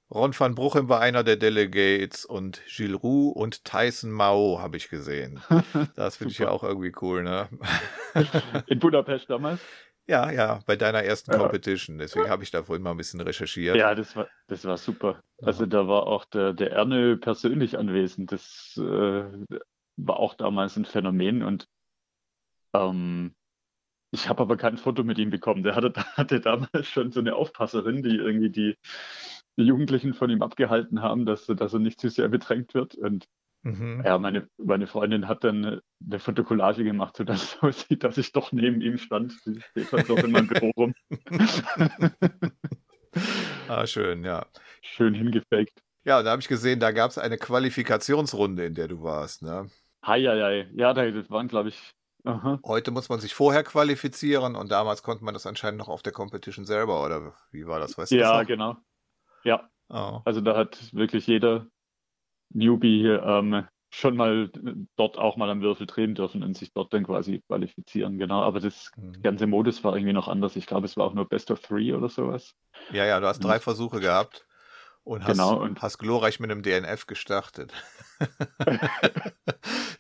Ron 0.10 0.34
van 0.38 0.56
Bruchem 0.56 0.88
war 0.88 1.01
einer 1.01 1.24
der 1.25 1.36
Delegates 1.36 2.24
und 2.24 2.62
Gilles 2.67 3.03
Roux 3.03 3.32
und 3.32 3.65
Tyson 3.65 4.10
Mao 4.12 4.60
habe 4.62 4.77
ich 4.77 4.88
gesehen. 4.89 5.41
Das 5.96 6.15
finde 6.17 6.32
ich 6.32 6.38
ja 6.39 6.50
auch 6.50 6.63
irgendwie 6.63 6.94
cool, 7.01 7.24
ne? 7.24 7.50
In 8.67 8.79
Budapest 8.79 9.29
damals? 9.29 9.60
Ja, 10.07 10.31
ja, 10.31 10.59
bei 10.65 10.77
deiner 10.77 11.03
ersten 11.03 11.31
Ja. 11.31 11.37
Competition. 11.37 11.97
Deswegen 11.97 12.29
habe 12.29 12.43
ich 12.43 12.51
da 12.51 12.63
vorhin 12.63 12.81
mal 12.81 12.91
ein 12.91 12.97
bisschen 12.97 13.19
recherchiert. 13.19 13.75
Ja, 13.75 13.93
das 13.93 14.15
war, 14.15 14.27
das 14.47 14.63
war 14.63 14.77
super. 14.77 15.21
Also 15.41 15.65
da 15.65 15.87
war 15.87 16.07
auch 16.07 16.25
der, 16.25 16.53
der 16.53 16.71
Erne 16.71 17.17
persönlich 17.17 17.77
anwesend. 17.77 18.31
Das 18.31 18.77
äh, 18.77 19.23
war 19.97 20.19
auch 20.19 20.33
damals 20.35 20.77
ein 20.77 20.85
Phänomen 20.85 21.43
und 21.43 21.67
ähm, 22.73 23.35
ich 24.11 24.29
habe 24.29 24.41
aber 24.41 24.55
kein 24.55 24.77
Foto 24.77 25.03
mit 25.03 25.17
ihm 25.17 25.29
bekommen. 25.29 25.63
Der 25.63 25.75
hatte, 25.75 25.93
hatte 26.15 26.39
damals 26.39 26.87
schon 26.87 27.11
so 27.11 27.19
eine 27.19 27.35
Aufpasserin, 27.35 28.01
die 28.01 28.15
irgendwie 28.15 28.49
die, 28.49 28.77
die 29.57 29.63
Jugendlichen 29.63 30.13
von 30.13 30.29
ihm 30.29 30.41
abgehalten 30.41 31.01
haben, 31.01 31.25
dass, 31.25 31.47
dass 31.47 31.73
er 31.73 31.79
nicht 31.79 31.99
zu 31.99 32.09
sehr 32.09 32.29
bedrängt 32.29 32.73
wird. 32.73 32.95
Und 32.95 33.27
Mhm. 33.63 34.03
ja, 34.05 34.17
meine, 34.17 34.47
meine 34.57 34.87
Freundin 34.87 35.27
hat 35.27 35.43
dann 35.43 35.81
eine 36.05 36.19
Fotokollage 36.19 36.83
gemacht, 36.83 37.17
sodass 37.17 37.43
es 37.55 37.63
aussieht, 37.63 38.03
dass 38.03 38.17
ich 38.17 38.31
doch 38.31 38.51
neben 38.51 38.81
ihm 38.81 38.97
stand. 38.97 39.33
Die 39.45 39.61
steht 39.61 39.91
halt 39.91 40.09
doch 40.09 40.17
in 40.23 40.31
meinem 40.31 40.47
Büro 40.47 40.71
rum. 40.77 40.93
Ah, 43.67 43.85
schön, 43.87 44.23
ja. 44.23 44.45
Schön 44.81 45.13
hingefaked. 45.13 45.81
Ja, 46.05 46.19
und 46.19 46.25
da 46.25 46.31
habe 46.31 46.41
ich 46.41 46.47
gesehen, 46.47 46.79
da 46.79 46.91
gab 46.91 47.11
es 47.11 47.17
eine 47.17 47.37
Qualifikationsrunde, 47.37 48.65
in 48.65 48.75
der 48.75 48.87
du 48.87 49.01
warst, 49.01 49.41
ne? 49.41 49.69
Hei, 50.05 50.21
hei, 50.23 50.39
hei. 50.41 50.69
Ja, 50.75 50.93
da- 50.93 51.09
das 51.09 51.29
waren, 51.29 51.47
glaube 51.47 51.69
ich, 51.69 51.91
aha. 52.23 52.59
Heute 52.63 52.91
muss 52.91 53.09
man 53.09 53.19
sich 53.19 53.33
vorher 53.33 53.63
qualifizieren 53.63 54.55
und 54.55 54.71
damals 54.71 55.03
konnte 55.03 55.23
man 55.25 55.33
das 55.33 55.45
anscheinend 55.45 55.79
noch 55.79 55.89
auf 55.89 56.01
der 56.03 56.13
Competition 56.13 56.65
selber, 56.65 57.03
oder 57.03 57.33
wie 57.51 57.65
war 57.65 57.79
das? 57.79 57.97
Weißt 57.97 58.11
Ja, 58.11 58.43
genau. 58.43 58.77
Ja. 59.43 59.69
Oh. 59.89 60.21
Also 60.25 60.41
da 60.41 60.55
hat 60.55 60.93
wirklich 60.93 61.27
jeder 61.27 61.67
Newbie 62.50 63.06
ähm, 63.08 63.66
schon 63.89 64.18
mal 64.18 64.51
dort 64.98 65.18
auch 65.18 65.38
mal 65.38 65.50
am 65.50 65.62
Würfel 65.62 65.88
drehen 65.88 66.13
dürfen 66.13 66.44
und 66.44 66.58
sich 66.58 66.74
dort 66.74 66.94
dann 66.94 67.06
quasi 67.06 67.42
qualifizieren, 67.48 68.18
genau. 68.18 68.42
Aber 68.42 68.60
das 68.60 68.92
Mhm. 68.98 69.22
ganze 69.22 69.48
Modus 69.48 69.84
war 69.84 69.96
irgendwie 69.96 70.13
noch 70.13 70.27
anders. 70.27 70.56
Ich 70.56 70.66
glaube, 70.66 70.86
es 70.86 70.98
war 70.98 71.06
auch 71.06 71.13
nur 71.13 71.27
Best 71.27 71.51
of 71.51 71.62
Three 71.62 71.94
oder 71.94 72.10
sowas. 72.10 72.54
Ja, 72.92 73.06
ja, 73.06 73.20
du 73.20 73.27
hast 73.27 73.44
drei 73.44 73.56
Und- 73.56 73.63
Versuche 73.63 74.00
gehabt 74.01 74.46
und 75.04 75.24
hast, 75.24 75.32
Genau, 75.32 75.58
und- 75.62 75.82
hast 75.82 75.98
glorreich 76.00 76.39
mit 76.39 76.51
einem 76.51 76.63
DNF 76.63 77.06
gestartet. 77.08 77.74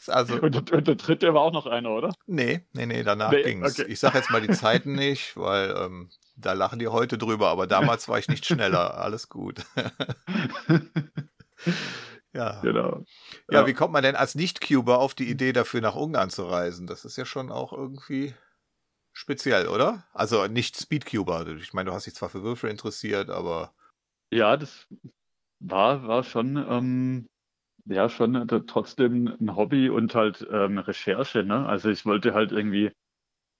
Also, 0.09 0.35
Und, 0.39 0.53
der- 0.69 0.77
und 0.77 0.87
der 0.87 0.95
dritte 0.95 1.33
war 1.33 1.41
auch 1.41 1.51
noch 1.51 1.65
einer, 1.65 1.89
oder? 1.89 2.13
nee, 2.27 2.65
nee, 2.71 2.85
nee, 2.85 3.03
danach 3.03 3.29
Nee, 3.31 3.43
ging's. 3.43 3.77
okay. 3.77 3.91
Ich 3.91 3.99
sag 3.99 4.13
jetzt 4.15 4.31
mal 4.31 4.39
die 4.39 4.51
Zeiten 4.53 4.93
nicht, 4.93 5.35
weil 5.35 5.75
ähm, 5.77 6.09
da 6.37 6.53
lachen 6.53 6.79
die 6.79 6.87
heute 6.87 7.17
drüber, 7.17 7.49
aber 7.49 7.67
damals 7.67 8.07
war 8.07 8.17
ich 8.17 8.29
nicht 8.29 8.45
schneller. 8.45 8.97
Alles 8.99 9.27
gut. 9.27 9.65
ja. 12.37 12.61
Genau. 12.61 13.03
Ja, 13.51 13.67
wie 13.67 13.73
kommt 13.73 13.93
man 13.93 14.03
denn 14.03 14.15
als 14.15 14.35
Nicht-Cuber 14.35 14.99
auf 14.99 15.13
die 15.13 15.29
Idee, 15.29 15.53
dafür 15.53 15.81
nach 15.81 15.95
Ungarn 15.95 16.29
zu 16.29 16.45
reisen? 16.45 16.87
Das 16.87 17.05
ist 17.05 17.17
ja 17.17 17.25
schon 17.25 17.51
auch 17.51 17.73
irgendwie 17.73 18.33
speziell, 19.13 19.67
oder? 19.67 20.05
Also 20.13 20.47
nicht 20.47 20.77
Speedcuber. 20.77 21.47
Ich 21.57 21.73
meine, 21.73 21.89
du 21.89 21.95
hast 21.95 22.05
dich 22.05 22.15
zwar 22.15 22.29
für 22.29 22.43
Würfel 22.43 22.69
interessiert, 22.69 23.29
aber 23.29 23.73
Ja, 24.31 24.57
das 24.57 24.87
war, 25.59 26.07
war 26.07 26.23
schon, 26.23 26.57
ähm, 26.57 27.27
ja, 27.85 28.09
schon 28.09 28.47
trotzdem 28.67 29.27
ein 29.39 29.55
Hobby 29.55 29.89
und 29.89 30.15
halt 30.15 30.47
ähm, 30.51 30.77
Recherche, 30.79 31.43
ne? 31.43 31.65
Also 31.67 31.89
ich 31.89 32.05
wollte 32.05 32.33
halt 32.33 32.51
irgendwie 32.51 32.91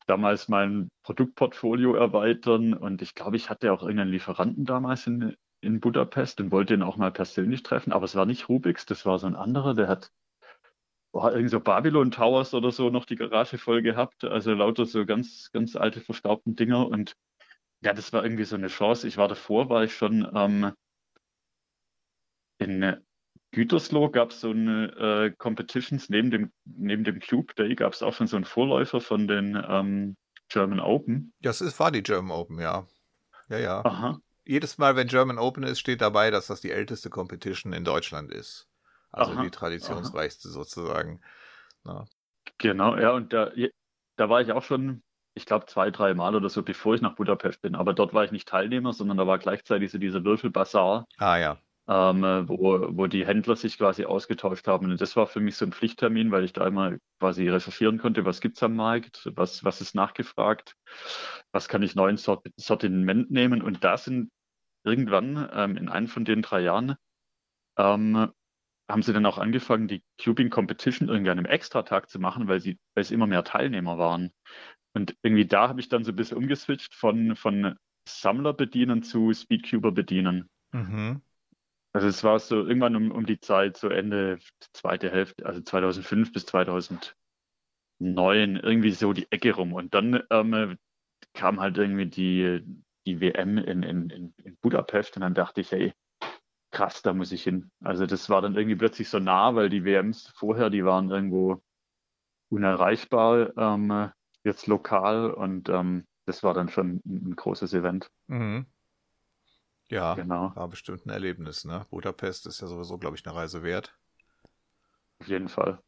damals 0.08 0.50
mein 0.50 0.90
Produktportfolio 1.04 1.96
erweitern 1.96 2.74
und 2.74 3.02
ich 3.02 3.16
glaube, 3.16 3.38
ich 3.38 3.50
hatte 3.50 3.74
auch 3.74 3.84
irgendeinen 3.84 4.12
Lieferanten 4.12 4.66
damals 4.66 5.08
in, 5.08 5.36
in 5.62 5.80
Budapest 5.80 6.40
und 6.40 6.52
wollte 6.52 6.74
ihn 6.74 6.84
auch 6.84 6.98
mal 6.98 7.12
persönlich 7.12 7.64
treffen, 7.64 7.92
aber 7.92 8.06
es 8.06 8.16
war 8.16 8.26
nicht 8.26 8.50
Rubix, 8.50 8.86
das 8.86 9.06
war 9.06 9.20
so 9.20 9.28
ein 9.28 9.36
anderer, 9.36 9.74
der 9.74 9.88
hat 9.88 10.12
war 11.14 11.34
irgend 11.34 11.50
so 11.50 11.60
Babylon 11.60 12.12
Towers 12.12 12.54
oder 12.54 12.72
so 12.72 12.90
noch 12.90 13.06
die 13.06 13.16
Garage 13.16 13.58
voll 13.58 13.82
gehabt, 13.82 14.24
also 14.24 14.54
lauter 14.54 14.86
so 14.86 15.06
ganz, 15.06 15.52
ganz 15.52 15.76
alte 15.76 16.02
verstaubten 16.02 16.56
Dinger 16.56 16.88
und 16.88 17.16
ja, 17.82 17.94
das 17.94 18.12
war 18.14 18.24
irgendwie 18.24 18.44
so 18.44 18.56
eine 18.56 18.68
Chance. 18.68 19.08
Ich 19.08 19.18
war 19.18 19.28
davor, 19.28 19.70
war 19.70 19.84
ich 19.84 19.96
schon 19.96 20.28
ähm, 20.34 20.74
in 22.60 22.98
Gütersloh 23.52 24.10
gab 24.10 24.32
es 24.32 24.42
so 24.42 24.50
eine 24.50 24.92
äh, 24.98 25.32
Competitions 25.38 26.10
neben 26.10 26.32
dem, 26.32 26.52
neben 26.66 27.04
dem 27.04 27.20
Cube 27.20 27.54
Day 27.56 27.76
gab 27.76 27.94
es 27.94 28.04
auch 28.04 28.14
schon 28.14 28.28
so 28.28 28.36
einen 28.36 28.46
Vorläufer 28.46 29.00
von 29.00 29.28
den 29.28 29.62
ähm, 29.68 30.18
German 30.50 30.80
Open. 30.80 31.34
das 31.42 31.62
ist, 31.62 31.80
war 31.80 31.92
die 31.92 32.04
German 32.04 32.32
Open, 32.32 32.60
ja. 32.60 32.88
Ja, 33.50 33.58
ja. 33.58 33.86
Aha. 33.86 34.20
Jedes 34.48 34.78
Mal, 34.78 34.96
wenn 34.96 35.08
German 35.08 35.38
Open 35.38 35.64
ist, 35.64 35.80
steht 35.80 36.02
dabei, 36.02 36.32
dass 36.32 36.48
das 36.48 36.62
die 36.62 36.72
älteste 36.72 37.10
Competition 37.10 37.74
in 37.74 37.84
Deutschland 37.84 38.32
ist. 38.32 38.68
Also 39.12 39.32
Aha, 39.34 39.44
die 39.44 39.52
traditionsreichste 39.52 40.50
sozusagen. 40.50 41.22
Na. 41.84 42.06
Genau, 42.58 42.96
ja, 42.98 43.12
und 43.12 43.34
da, 43.34 43.52
da 44.16 44.30
war 44.30 44.42
ich 44.42 44.52
auch 44.52 44.64
schon, 44.64 45.04
ich 45.36 45.46
glaube, 45.46 45.66
zwei, 45.68 45.92
drei 45.92 46.14
Mal 46.14 46.36
oder 46.36 46.50
so, 46.50 46.64
bevor 46.64 46.96
ich 46.96 47.02
nach 47.02 47.16
Budapest 47.16 47.62
bin. 47.62 47.76
Aber 47.76 47.94
dort 47.94 48.14
war 48.14 48.24
ich 48.24 48.32
nicht 48.32 48.48
Teilnehmer, 48.48 48.94
sondern 48.94 49.18
da 49.18 49.28
war 49.28 49.38
gleichzeitig 49.38 49.92
so 49.92 49.98
dieser 49.98 50.24
Würfelbazar, 50.24 51.08
Ah 51.18 51.38
ja. 51.38 51.62
ähm, 51.88 52.24
äh, 52.24 52.48
wo, 52.48 52.88
wo 52.98 53.08
die 53.08 53.26
Händler 53.26 53.56
sich 53.56 53.78
quasi 53.78 54.06
ausgetauscht 54.06 54.68
haben. 54.68 54.92
Und 54.92 55.00
das 55.02 55.16
war 55.16 55.28
für 55.28 55.40
mich 55.40 55.56
so 55.58 55.66
ein 55.66 55.72
Pflichttermin, 55.74 56.32
weil 56.32 56.44
ich 56.44 56.54
da 56.54 56.66
immer 56.66 56.98
quasi 57.20 57.48
recherchieren 57.50 57.98
konnte, 58.00 58.26
was 58.26 58.42
gibt's 58.42 58.64
am 58.64 58.76
Markt, 58.76 59.30
was, 59.36 59.64
was 59.64 59.82
ist 59.82 59.94
nachgefragt, 59.96 60.76
was 61.52 61.68
kann 61.68 61.84
ich 61.84 61.96
neu 61.96 62.10
ins 62.10 62.24
Sort 62.24 62.48
Sortiment 62.58 63.30
nehmen. 63.32 63.62
Und 63.62 63.84
da 63.84 63.98
sind 63.98 64.32
irgendwann 64.88 65.50
ähm, 65.54 65.78
in 65.78 65.90
einem 65.90 66.08
von 66.08 66.26
den 66.26 66.42
drei 66.42 66.62
Jahren 66.62 66.96
ähm, 67.78 68.32
haben 68.90 69.02
sie 69.04 69.14
dann 69.14 69.26
auch 69.26 69.38
angefangen, 69.38 69.88
die 69.88 70.02
Cubing 70.22 70.50
Competition 70.50 71.10
irgendwie 71.10 71.30
an 71.30 71.38
einem 71.38 71.46
Extratag 71.46 72.10
zu 72.10 72.20
machen, 72.20 72.48
weil 72.48 72.62
sie, 72.62 72.80
weil 72.96 73.02
es 73.02 73.12
immer 73.12 73.28
mehr 73.28 73.44
Teilnehmer 73.44 73.98
waren. 73.98 74.32
Und 74.94 75.16
irgendwie 75.22 75.46
da 75.46 75.68
habe 75.68 75.80
ich 75.80 75.90
dann 75.90 76.04
so 76.04 76.12
ein 76.12 76.16
bisschen 76.16 76.38
umgeswitcht 76.38 76.96
von, 76.96 77.36
von 77.36 77.76
Sammler 78.08 78.54
bedienen 78.54 79.04
zu 79.04 79.34
Speedcuber 79.34 79.92
bedienen. 79.92 80.50
Mhm. 80.72 81.22
Also 81.94 82.08
es 82.08 82.24
war 82.24 82.40
so 82.40 82.66
irgendwann 82.66 82.96
um, 82.96 83.12
um 83.12 83.26
die 83.26 83.40
Zeit, 83.40 83.78
so 83.78 83.90
Ende 83.90 84.40
zweite 84.74 85.12
Hälfte, 85.12 85.46
also 85.46 85.62
2005 85.62 86.32
bis 86.32 86.46
2009, 86.46 87.16
irgendwie 88.00 88.92
so 88.92 89.14
die 89.14 89.32
Ecke 89.32 89.54
rum. 89.54 89.74
Und 89.74 89.94
dann 89.94 90.24
ähm, 90.30 90.78
kam 91.34 91.60
halt 91.60 91.78
irgendwie 91.78 92.06
die, 92.06 92.62
die 93.08 93.22
WM 93.22 93.58
in, 93.58 93.84
in, 93.84 94.34
in 94.38 94.58
Budapest 94.62 95.16
und 95.18 95.22
dann 95.22 95.34
dachte 95.34 95.62
ich, 95.62 95.72
hey, 95.72 95.94
krass, 96.72 97.02
da 97.02 97.14
muss 97.14 97.32
ich 97.32 97.44
hin. 97.44 97.72
Also 97.84 98.06
das 98.06 98.30
war 98.30 98.42
dann 98.42 98.56
irgendwie 98.56 98.76
plötzlich 98.76 99.10
so 99.10 99.20
nah, 99.20 99.56
weil 99.56 99.70
die 99.70 99.84
WMs 99.86 100.32
vorher, 100.36 100.70
die 100.70 100.86
waren 100.86 101.10
irgendwo 101.10 101.62
unerreichbar, 102.50 103.58
ähm, 103.58 104.12
jetzt 104.44 104.68
lokal 104.68 105.32
und 105.32 105.70
ähm, 105.70 106.06
das 106.26 106.44
war 106.44 106.54
dann 106.54 106.70
schon 106.70 107.02
ein, 107.06 107.30
ein 107.30 107.36
großes 107.36 107.74
Event. 107.74 108.10
Mhm. 108.28 108.66
Ja, 109.90 110.16
Genau. 110.16 110.54
war 110.56 110.68
bestimmt 110.68 111.06
ein 111.06 111.10
Erlebnis, 111.10 111.64
ne? 111.64 111.86
Budapest 111.90 112.46
ist 112.46 112.62
ja 112.62 112.68
sowieso, 112.68 112.98
glaube 112.98 113.16
ich, 113.16 113.26
eine 113.26 113.36
Reise 113.36 113.64
wert. 113.64 113.98
Auf 115.22 115.28
jeden 115.28 115.50
Fall. 115.50 115.80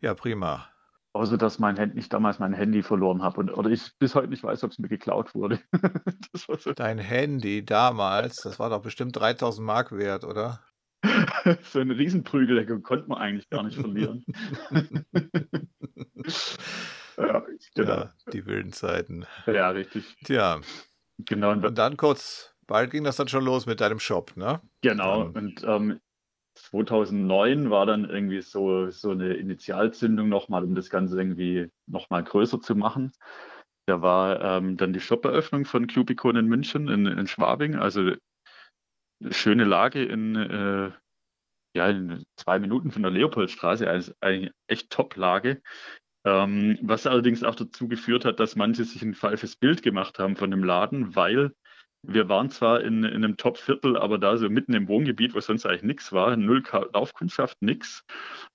Ja 0.00 0.14
prima. 0.14 0.73
Außer 1.14 1.38
dass 1.38 1.60
mein 1.60 1.76
Handy, 1.76 1.98
ich 1.98 2.08
damals 2.08 2.40
mein 2.40 2.52
Handy 2.52 2.82
verloren 2.82 3.22
habe 3.22 3.38
und 3.38 3.50
oder 3.50 3.70
ich 3.70 3.92
bis 4.00 4.16
heute 4.16 4.28
nicht 4.28 4.42
weiß, 4.42 4.64
ob 4.64 4.72
es 4.72 4.78
mir 4.80 4.88
geklaut 4.88 5.32
wurde. 5.34 5.60
das 6.32 6.48
war 6.48 6.58
so, 6.58 6.72
Dein 6.72 6.98
Handy 6.98 7.64
damals, 7.64 8.36
das 8.42 8.58
war 8.58 8.68
doch 8.68 8.82
bestimmt 8.82 9.14
3000 9.16 9.64
Mark 9.64 9.92
wert, 9.92 10.24
oder? 10.24 10.60
so 11.62 11.78
ein 11.78 11.92
Riesenprügel, 11.92 12.80
konnte 12.82 13.08
man 13.08 13.18
eigentlich 13.18 13.48
gar 13.48 13.62
nicht 13.62 13.78
verlieren. 13.78 14.24
ja, 17.16 17.42
genau. 17.74 17.90
Ja, 17.90 18.12
die 18.32 18.46
wilden 18.46 18.72
Zeiten. 18.72 19.24
Ja, 19.46 19.70
richtig. 19.70 20.16
Tja, 20.24 20.60
Genau. 21.18 21.52
Und, 21.52 21.78
dann 21.78 21.96
kurz, 21.96 22.56
bald 22.66 22.90
ging 22.90 23.04
das 23.04 23.14
dann 23.14 23.28
schon 23.28 23.44
los 23.44 23.66
mit 23.66 23.80
deinem 23.80 24.00
Shop, 24.00 24.36
ne? 24.36 24.60
genau. 24.82 25.28
Dann- 25.28 25.44
Und 25.46 25.64
ähm, 25.64 26.00
2009 26.74 27.70
war 27.70 27.86
dann 27.86 28.08
irgendwie 28.08 28.42
so, 28.42 28.90
so 28.90 29.10
eine 29.10 29.34
Initialzündung 29.34 30.28
nochmal, 30.28 30.64
um 30.64 30.74
das 30.74 30.90
Ganze 30.90 31.16
irgendwie 31.16 31.70
nochmal 31.86 32.24
größer 32.24 32.60
zu 32.60 32.74
machen. 32.74 33.12
Da 33.86 34.02
war 34.02 34.40
ähm, 34.40 34.76
dann 34.76 34.92
die 34.92 35.00
Shop-Eröffnung 35.00 35.66
von 35.66 35.86
Cubicon 35.86 36.36
in 36.36 36.46
München, 36.46 36.88
in, 36.88 37.06
in 37.06 37.26
Schwabing. 37.26 37.76
Also 37.76 38.00
eine 38.00 39.32
schöne 39.32 39.64
Lage 39.64 40.04
in, 40.04 40.34
äh, 40.34 40.90
ja, 41.76 41.88
in 41.90 42.24
zwei 42.36 42.58
Minuten 42.58 42.90
von 42.90 43.02
der 43.02 43.10
Leopoldstraße. 43.12 43.88
Also 43.88 44.12
eine 44.20 44.52
echt 44.66 44.90
Top-Lage. 44.90 45.62
Ähm, 46.26 46.78
was 46.82 47.06
allerdings 47.06 47.44
auch 47.44 47.54
dazu 47.54 47.86
geführt 47.86 48.24
hat, 48.24 48.40
dass 48.40 48.56
manche 48.56 48.84
sich 48.84 49.02
ein 49.02 49.14
falsches 49.14 49.56
Bild 49.56 49.82
gemacht 49.82 50.18
haben 50.18 50.36
von 50.36 50.50
dem 50.50 50.64
Laden, 50.64 51.14
weil 51.14 51.52
wir 52.06 52.28
waren 52.28 52.50
zwar 52.50 52.80
in, 52.80 53.04
in 53.04 53.24
einem 53.24 53.36
Top-Viertel, 53.36 53.96
aber 53.96 54.18
da 54.18 54.36
so 54.36 54.48
mitten 54.48 54.74
im 54.74 54.88
Wohngebiet, 54.88 55.34
wo 55.34 55.40
sonst 55.40 55.66
eigentlich 55.66 55.82
nichts 55.82 56.12
war, 56.12 56.36
null 56.36 56.62
Laufkundschaft, 56.92 57.60
nix, 57.62 58.04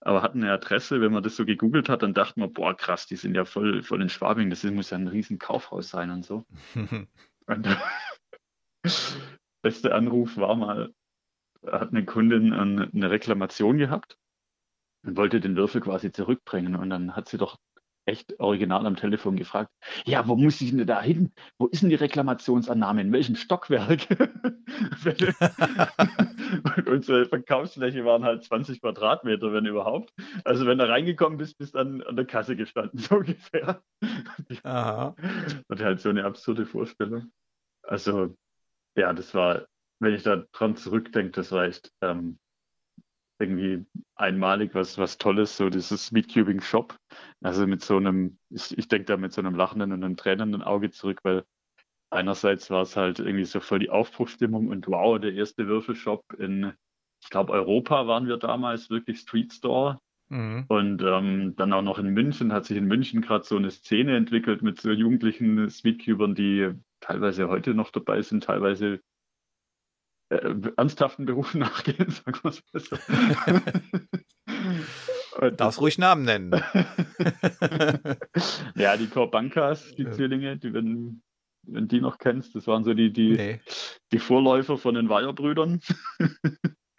aber 0.02 0.22
hatten 0.22 0.44
eine 0.44 0.52
Adresse. 0.52 1.02
Wenn 1.02 1.12
man 1.12 1.24
das 1.24 1.36
so 1.36 1.46
gegoogelt 1.46 1.90
hat, 1.90 2.04
dann 2.04 2.14
dachte 2.14 2.40
man, 2.40 2.54
boah, 2.54 2.76
krass, 2.76 3.08
die 3.08 3.16
sind 3.16 3.36
ja 3.36 3.46
voll, 3.46 3.84
voll 3.84 4.02
in 4.02 4.10
Schwabing, 4.10 4.50
das 4.50 4.64
muss 4.64 4.90
ja 4.90 4.98
ein 4.98 5.08
riesen 5.08 5.40
Kaufhaus 5.40 5.90
sein 5.90 6.12
und 6.12 6.26
so. 6.26 6.46
Und 7.48 7.68
beste 9.64 9.96
Anruf 9.96 10.38
war 10.38 10.56
mal, 10.56 10.94
hat 11.66 11.90
eine 11.90 12.06
Kundin 12.06 12.54
eine 12.54 13.10
Reklamation 13.10 13.80
gehabt 13.80 14.20
und 15.04 15.18
wollte 15.18 15.40
den 15.40 15.56
Würfel 15.56 15.82
quasi 15.82 16.12
zurückbringen. 16.12 16.76
Und 16.76 16.90
dann 16.90 17.16
hat 17.16 17.28
sie 17.28 17.38
doch 17.38 17.58
echt 18.10 18.40
original 18.40 18.86
am 18.86 18.96
Telefon 18.96 19.36
gefragt, 19.36 19.72
ja, 20.06 20.28
wo 20.28 20.36
muss 20.36 20.62
ich 20.62 20.72
denn 20.72 20.86
da 20.86 21.02
hin? 21.02 21.32
Wo 21.58 21.68
ist 21.68 21.84
denn 21.84 21.90
die 21.90 21.96
Reklamationsannahme? 21.96 23.02
In 23.02 23.14
welchem 23.14 23.36
Stockwerk? 23.36 24.08
und 26.78 26.88
unsere 26.88 27.26
Verkaufsfläche 27.26 28.06
waren 28.06 28.24
halt 28.24 28.44
20 28.44 28.82
Quadratmeter, 28.82 29.54
wenn 29.54 29.66
überhaupt. 29.66 30.14
Also 30.44 30.66
wenn 30.66 30.80
du 30.80 30.90
reingekommen 30.90 31.38
bist, 31.38 31.58
bist 31.58 31.76
du 31.76 31.80
an, 31.80 32.02
an 32.02 32.16
der 32.16 32.26
Kasse 32.26 32.56
gestanden, 32.56 33.00
so 33.00 33.18
ungefähr. 33.18 33.82
Aha. 34.64 35.16
Hatte 35.70 35.86
halt 35.86 36.02
so 36.02 36.10
eine 36.10 36.26
absurde 36.26 36.66
Vorstellung. 36.66 37.32
Also, 37.84 38.36
ja, 38.96 39.14
das 39.14 39.34
war, 39.34 39.66
wenn 40.00 40.14
ich 40.14 40.24
da 40.24 40.44
dran 40.52 40.76
zurückdenke, 40.76 41.32
das 41.32 41.52
war 41.52 41.66
echt 41.66 41.92
ähm, 42.02 42.40
irgendwie 43.40 43.86
einmalig 44.16 44.76
was, 44.76 44.98
was 44.98 45.18
Tolles, 45.18 45.58
so 45.58 45.70
dieses 45.70 46.08
Speedcubing 46.08 46.62
Shop. 46.62 46.98
Also 47.42 47.66
mit 47.66 47.82
so 47.84 47.98
einem, 47.98 48.38
ich, 48.50 48.78
ich 48.78 48.88
denke 48.88 49.06
da 49.06 49.18
mit 49.18 49.34
so 49.34 49.42
einem 49.42 49.56
lachenden 49.56 49.94
und 49.94 50.04
einem 50.04 50.18
tränenden 50.18 50.62
Auge 50.62 50.92
zurück, 50.92 51.20
weil 51.24 51.46
einerseits 52.10 52.70
war 52.70 52.82
es 52.82 52.96
halt 52.96 53.20
irgendwie 53.20 53.46
so 53.46 53.60
voll 53.60 53.80
die 53.80 53.90
Aufbruchstimmung 53.90 54.68
und 54.68 54.88
wow, 54.88 55.20
der 55.20 55.34
erste 55.34 55.68
Würfelshop 55.68 56.24
in, 56.38 56.74
ich 57.22 57.30
glaube, 57.30 57.54
Europa 57.54 58.08
waren 58.08 58.28
wir 58.28 58.38
damals, 58.38 58.90
wirklich 58.90 59.20
Street 59.20 59.54
Store. 59.54 60.00
Mhm. 60.30 60.66
Und 60.68 61.02
ähm, 61.02 61.56
dann 61.56 61.74
auch 61.74 61.82
noch 61.82 61.98
in 61.98 62.10
München, 62.10 62.54
hat 62.54 62.66
sich 62.66 62.78
in 62.78 62.86
München 62.86 63.22
gerade 63.22 63.44
so 63.46 63.58
eine 63.58 63.72
Szene 63.72 64.16
entwickelt 64.16 64.62
mit 64.62 64.80
so 64.80 64.92
jugendlichen 64.92 65.70
Speedcubern, 65.70 66.36
die 66.36 66.72
teilweise 67.00 67.48
heute 67.48 67.74
noch 67.74 67.90
dabei 67.90 68.22
sind, 68.22 68.44
teilweise 68.44 69.02
äh, 70.30 70.54
ernsthaften 70.78 71.26
Berufen 71.26 71.60
nachgehen, 71.62 72.10
sagen 72.10 72.40
wir 72.44 72.52
es 72.52 72.64
mal 72.72 72.80
so. 72.80 72.98
Darfst 75.58 75.80
ruhig 75.80 75.98
Namen 75.98 76.24
nennen. 76.24 76.52
ja, 78.76 78.98
die 78.98 79.08
Korbankas, 79.08 79.92
die 79.96 80.10
Zwillinge, 80.10 80.58
die, 80.58 80.74
wenn, 80.74 81.22
wenn 81.64 81.88
die 81.88 82.02
noch 82.02 82.18
kennst, 82.18 82.56
das 82.56 82.68
waren 82.68 82.84
so 82.84 82.94
die, 82.94 83.14
die, 83.14 83.32
Nee. 83.32 83.62
die 84.12 84.20
Vorläufer 84.20 84.78
von 84.78 84.96
den 84.96 85.08
Weiher-Brüdern. 85.08 85.80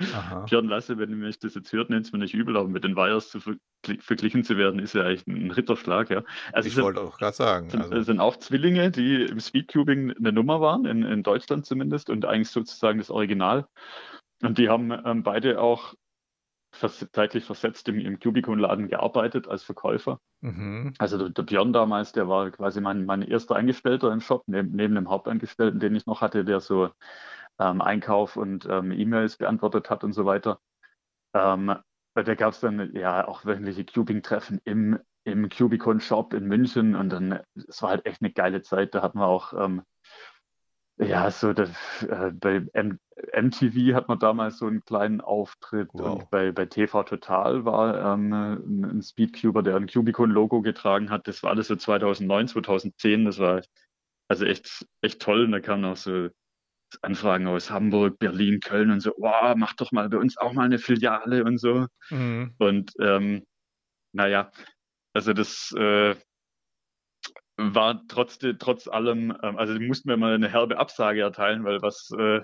Aha. 0.00 0.44
Björn 0.48 0.68
Lasse, 0.68 0.98
wenn 0.98 1.10
ihr 1.10 1.16
mich 1.16 1.38
das 1.38 1.54
jetzt 1.54 1.72
hört, 1.72 1.90
nennt 1.90 2.06
es 2.06 2.12
mir 2.12 2.18
nicht 2.18 2.34
übel, 2.34 2.56
aber 2.56 2.68
mit 2.68 2.84
den 2.84 2.96
Weyers 2.96 3.30
zu 3.30 3.38
vergl- 3.38 4.00
verglichen 4.00 4.44
zu 4.44 4.56
werden, 4.56 4.80
ist 4.80 4.94
ja 4.94 5.08
echt 5.08 5.26
ein 5.26 5.50
Ritterschlag, 5.50 6.10
ja. 6.10 6.22
Also 6.52 6.68
Ich 6.68 6.76
es 6.76 6.82
wollte 6.82 7.00
auch 7.00 7.18
gerade 7.18 7.36
sagen. 7.36 7.70
sind, 7.70 7.82
Also, 7.82 8.02
sind 8.02 8.20
auch 8.20 8.36
Zwillinge, 8.36 8.90
die 8.90 9.22
im 9.24 9.40
Speedcubing 9.40 10.16
eine 10.16 10.32
Nummer 10.32 10.60
waren, 10.60 10.86
in, 10.86 11.02
in 11.02 11.22
Deutschland 11.22 11.66
zumindest, 11.66 12.10
und 12.10 12.24
eigentlich 12.24 12.50
sozusagen 12.50 12.98
das 12.98 13.10
Original. 13.10 13.66
Und 14.42 14.58
die 14.58 14.68
haben 14.68 14.90
ähm, 15.04 15.22
beide 15.22 15.60
auch 15.60 15.94
vers 16.72 17.06
zeitlich 17.12 17.44
versetzt 17.44 17.88
im, 17.88 17.98
im 17.98 18.18
Cubicon-Laden 18.20 18.88
gearbeitet 18.88 19.48
als 19.48 19.64
Verkäufer. 19.64 20.20
mhm. 20.40 20.94
Also 20.98 21.18
der, 21.18 21.30
der 21.30 21.42
Björn 21.42 21.72
damals, 21.72 22.12
der 22.12 22.28
war 22.28 22.50
quasi 22.50 22.80
mein, 22.80 23.04
mein 23.04 23.22
erster 23.22 23.56
Angestellter 23.56 24.12
im 24.12 24.20
Shop, 24.20 24.44
neben, 24.46 24.70
neben 24.70 24.94
dem 24.94 25.08
Hauptangestellten, 25.08 25.80
den 25.80 25.94
ich 25.96 26.06
noch 26.06 26.20
hatte, 26.20 26.44
der 26.44 26.60
so 26.60 26.90
ähm, 27.61 27.81
Einkauf 27.83 28.37
und 28.37 28.66
ähm, 28.66 28.90
E-Mails 28.90 29.37
beantwortet 29.37 29.90
hat 29.90 30.03
und 30.03 30.12
so 30.14 30.25
weiter. 30.25 30.61
Ähm, 31.35 31.75
bei 32.14 32.23
der 32.25 32.35
gab 32.35 32.55
es 32.55 32.61
dann 32.61 32.94
ja 32.94 33.29
auch 33.29 33.44
wöchentliche 33.44 33.85
Cubing-Treffen 33.85 34.61
im, 34.64 34.99
im 35.25 35.49
Cubicon-Shop 35.49 36.35
in 36.35 36.46
München 36.46 36.96
und 36.96 37.11
dann, 37.11 37.40
es 37.68 37.83
war 37.83 37.90
halt 37.90 38.07
echt 38.07 38.23
eine 38.23 38.33
geile 38.33 38.62
Zeit. 38.62 38.94
Da 38.94 39.03
hatten 39.03 39.18
wir 39.18 39.27
auch, 39.27 39.53
ähm, 39.53 39.83
ja, 40.99 41.31
so 41.31 41.53
das, 41.53 41.70
äh, 42.03 42.33
bei 42.33 42.66
M 42.73 42.99
MTV 43.35 43.94
hat 43.94 44.09
man 44.09 44.18
damals 44.18 44.59
so 44.59 44.66
einen 44.66 44.85
kleinen 44.85 45.20
Auftritt 45.20 45.90
Wow. 45.92 46.23
und 46.23 46.31
bei, 46.31 46.53
bei 46.53 46.66
TV 46.66 47.03
Total 47.05 47.64
war 47.64 48.14
ähm, 48.14 48.33
ein 48.33 48.85
ein 48.85 49.03
Speedcuber, 49.03 49.62
der 49.62 49.77
ein 49.77 49.87
Cubicon-Logo 49.87 50.62
getragen 50.62 51.11
hat. 51.11 51.29
Das 51.29 51.42
war 51.42 51.51
alles 51.51 51.68
so 51.68 51.77
2009, 51.77 52.49
2010. 52.49 53.27
Das 53.27 53.38
war 53.38 53.62
also 54.29 54.44
echt, 54.46 54.87
echt 55.03 55.20
toll. 55.20 55.44
Und 55.44 55.53
da 55.53 55.61
kamen 55.61 55.85
auch 55.85 55.96
so 55.96 56.29
Anfragen 57.03 57.46
aus 57.46 57.70
Hamburg, 57.70 58.18
Berlin, 58.18 58.61
Köln 58.61 58.90
und 58.90 59.00
so, 59.00 59.12
wow, 59.18 59.55
mach 59.57 59.74
doch 59.74 59.92
mal 59.92 60.09
bei 60.09 60.18
uns 60.18 60.37
auch 60.37 60.53
mal 60.53 60.64
eine 60.64 60.79
Filiale 60.79 61.44
und 61.44 61.59
so. 61.59 61.87
Mhm. 62.11 62.55
Und 62.59 62.92
ähm, 63.00 63.44
naja, 64.12 64.50
also 65.12 65.33
das 65.33 65.72
äh, 65.76 66.16
war 67.57 68.03
trotz, 68.09 68.38
trotz 68.59 68.88
allem, 68.88 69.37
ähm, 69.42 69.57
also 69.57 69.76
die 69.76 69.87
mussten 69.87 70.09
wir 70.09 70.16
mal 70.16 70.35
eine 70.35 70.48
herbe 70.48 70.79
Absage 70.79 71.20
erteilen, 71.20 71.64
weil 71.64 71.83
was, 71.83 72.11
äh, 72.18 72.40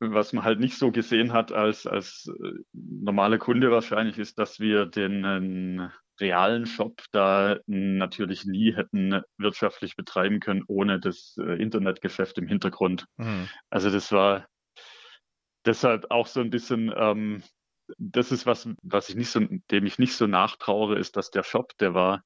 was 0.00 0.32
man 0.32 0.44
halt 0.44 0.60
nicht 0.60 0.78
so 0.78 0.90
gesehen 0.90 1.32
hat 1.32 1.52
als, 1.52 1.86
als 1.86 2.30
äh, 2.42 2.52
normaler 2.72 3.38
Kunde 3.38 3.70
wahrscheinlich 3.70 4.18
ist, 4.18 4.38
dass 4.38 4.58
wir 4.58 4.86
den 4.86 5.90
realen 6.20 6.66
Shop 6.66 7.02
da 7.12 7.58
natürlich 7.66 8.44
nie 8.44 8.74
hätten 8.74 9.22
wirtschaftlich 9.38 9.96
betreiben 9.96 10.40
können 10.40 10.64
ohne 10.66 11.00
das 11.00 11.36
äh, 11.38 11.60
Internetgeschäft 11.60 12.38
im 12.38 12.46
Hintergrund. 12.46 13.06
Mhm. 13.16 13.48
Also 13.70 13.90
das 13.90 14.12
war 14.12 14.46
deshalb 15.64 16.10
auch 16.10 16.26
so 16.26 16.40
ein 16.40 16.50
bisschen, 16.50 16.92
ähm, 16.96 17.42
das 17.98 18.32
ist 18.32 18.46
was, 18.46 18.68
was 18.82 19.08
ich 19.08 19.16
nicht 19.16 19.30
so, 19.30 19.40
dem 19.70 19.86
ich 19.86 19.98
nicht 19.98 20.14
so 20.14 20.26
nachtrauere, 20.26 20.98
ist, 20.98 21.16
dass 21.16 21.30
der 21.30 21.42
Shop, 21.42 21.76
der 21.78 21.94
war, 21.94 22.22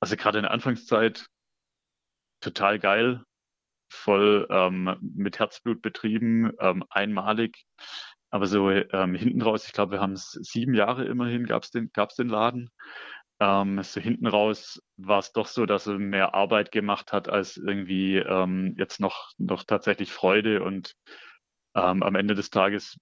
also 0.00 0.16
gerade 0.16 0.38
in 0.38 0.42
der 0.42 0.52
Anfangszeit 0.52 1.26
total 2.40 2.78
geil, 2.78 3.22
voll 3.88 4.46
ähm, 4.50 4.96
mit 5.00 5.38
Herzblut 5.38 5.80
betrieben, 5.82 6.52
ähm, 6.60 6.84
einmalig. 6.90 7.64
Aber 8.30 8.46
so 8.46 8.70
ähm, 8.70 9.14
hinten 9.14 9.40
raus, 9.40 9.66
ich 9.66 9.72
glaube, 9.72 9.92
wir 9.92 10.00
haben 10.00 10.12
es 10.12 10.32
sieben 10.32 10.74
Jahre 10.74 11.04
immerhin, 11.04 11.46
gab's 11.46 11.70
den, 11.70 11.90
gab's 11.92 12.16
den 12.16 12.28
Laden. 12.28 12.70
Ähm, 13.40 13.82
so 13.82 14.00
hinten 14.00 14.26
raus 14.26 14.80
war 14.96 15.18
es 15.18 15.32
doch 15.32 15.46
so, 15.46 15.66
dass 15.66 15.86
er 15.86 15.98
mehr 15.98 16.34
Arbeit 16.34 16.72
gemacht 16.72 17.12
hat, 17.12 17.28
als 17.28 17.56
irgendwie 17.56 18.16
ähm, 18.16 18.74
jetzt 18.78 18.98
noch, 19.00 19.30
noch 19.38 19.64
tatsächlich 19.64 20.12
Freude. 20.12 20.62
Und 20.62 20.94
ähm, 21.74 22.02
am 22.02 22.14
Ende 22.14 22.34
des 22.34 22.50
Tages 22.50 22.96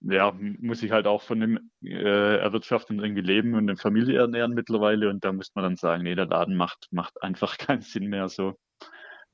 ja, 0.00 0.32
muss 0.38 0.82
ich 0.82 0.92
halt 0.92 1.06
auch 1.06 1.22
von 1.22 1.40
dem 1.40 1.70
äh, 1.82 2.36
Erwirtschaften 2.38 2.98
irgendwie 3.00 3.22
leben 3.22 3.54
und 3.54 3.68
eine 3.68 3.76
Familie 3.76 4.18
ernähren 4.20 4.52
mittlerweile. 4.52 5.08
Und 5.10 5.24
da 5.24 5.32
muss 5.32 5.50
man 5.54 5.64
dann 5.64 5.76
sagen, 5.76 6.02
nee, 6.02 6.14
der 6.14 6.26
Laden 6.26 6.56
macht, 6.56 6.88
macht 6.90 7.14
einfach 7.22 7.58
keinen 7.58 7.82
Sinn 7.82 8.06
mehr 8.06 8.28
so. 8.28 8.54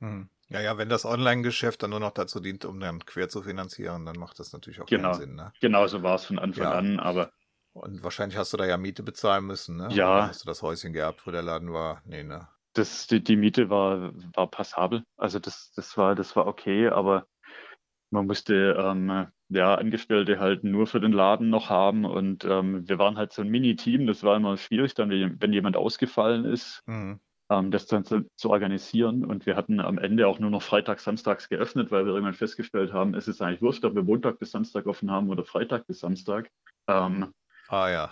Mhm. 0.01 0.29
Ja, 0.49 0.61
ja, 0.61 0.77
wenn 0.77 0.91
das 0.91 1.07
Online-Geschäft 1.07 1.83
dann 1.83 1.91
nur 1.91 2.01
noch 2.01 2.11
dazu 2.11 2.39
dient, 2.39 2.65
um 2.67 2.79
dann 2.79 3.05
quer 3.07 3.29
zu 3.31 3.43
finanzieren, 3.43 4.05
dann 4.05 4.19
macht 4.19 4.39
das 4.39 4.53
natürlich 4.53 4.81
auch 4.83 4.87
Genau. 4.87 5.13
keinen 5.13 5.21
Sinn. 5.21 5.35
Ne? 5.35 5.53
Genau 5.61 5.87
so 5.87 6.03
war 6.03 6.17
es 6.17 6.27
von 6.27 6.39
Anfang 6.39 6.65
Ja. 6.65 6.79
an, 6.79 7.01
aber 7.01 7.31
Und 7.75 8.03
wahrscheinlich 8.03 8.37
hast 8.39 8.53
du 8.53 8.57
da 8.57 8.67
ja 8.67 8.77
Miete 8.77 9.03
bezahlen 9.03 9.47
müssen, 9.47 9.77
ne? 9.77 9.89
Ja. 9.93 10.17
Oder 10.17 10.29
hast 10.29 10.43
du 10.43 10.47
das 10.47 10.63
Häuschen 10.63 10.93
gehabt, 10.93 11.27
wo 11.27 11.31
der 11.31 11.43
Laden 11.43 11.73
war? 11.73 12.03
Nee, 12.05 12.23
ne? 12.23 12.49
das, 12.75 13.07
die, 13.07 13.23
die 13.23 13.37
Miete 13.37 13.69
war, 13.71 14.13
war 14.35 14.47
passabel. 14.51 15.05
Also 15.17 15.39
das, 15.39 15.73
das 15.77 15.97
war, 15.99 16.15
das 16.15 16.35
war 16.37 16.47
okay, 16.47 16.89
aber 16.89 17.27
man 18.11 18.27
musste 18.27 18.77
ähm, 18.79 19.27
ja 19.49 19.75
Angestellte 19.75 20.39
halt 20.39 20.65
nur 20.65 20.87
für 20.87 21.01
den 21.01 21.13
Laden 21.13 21.51
noch 21.51 21.71
haben 21.71 22.05
und 22.05 22.45
ähm, 22.45 22.89
wir 22.89 22.99
waren 22.99 23.17
halt 23.17 23.33
so 23.33 23.43
ein 23.43 23.49
Mini-Team. 23.49 24.07
Das 24.07 24.23
war 24.23 24.37
immer 24.37 24.57
schwierig, 24.57 24.95
dann 24.95 25.11
wenn 25.11 25.53
jemand 25.53 25.77
ausgefallen 25.77 26.45
ist, 26.45 26.83
Mhm. 26.87 27.21
ähm, 27.51 27.71
das 27.71 27.87
dann 27.87 28.05
zu, 28.05 28.27
zu 28.37 28.51
organisieren. 28.51 29.25
Und 29.25 29.47
wir 29.47 29.57
hatten 29.57 29.81
am 29.81 29.99
Ende 29.99 30.27
auch 30.27 30.39
nur 30.39 30.51
noch 30.51 30.63
freitags, 30.63 31.05
samstags 31.05 31.49
geöffnet, 31.49 31.91
weil 31.91 32.05
wir 32.07 32.13
irgendwann 32.13 32.35
festgestellt 32.35 32.93
haben, 32.93 33.15
es 33.15 33.29
ist 33.29 33.43
eigentlich 33.43 33.63
wurscht, 33.63 33.85
ob 33.85 33.95
wir 33.95 34.03
Montag 34.03 34.39
bis 34.39 34.51
Samstag 34.51 34.87
offen 34.87 35.11
haben 35.11 35.29
oder 35.31 35.45
Freitag 35.45 35.87
bis 35.87 36.01
Samstag. 36.01 36.51
Ähm, 36.89 37.33
Ah 37.69 37.91
ja. 37.91 38.11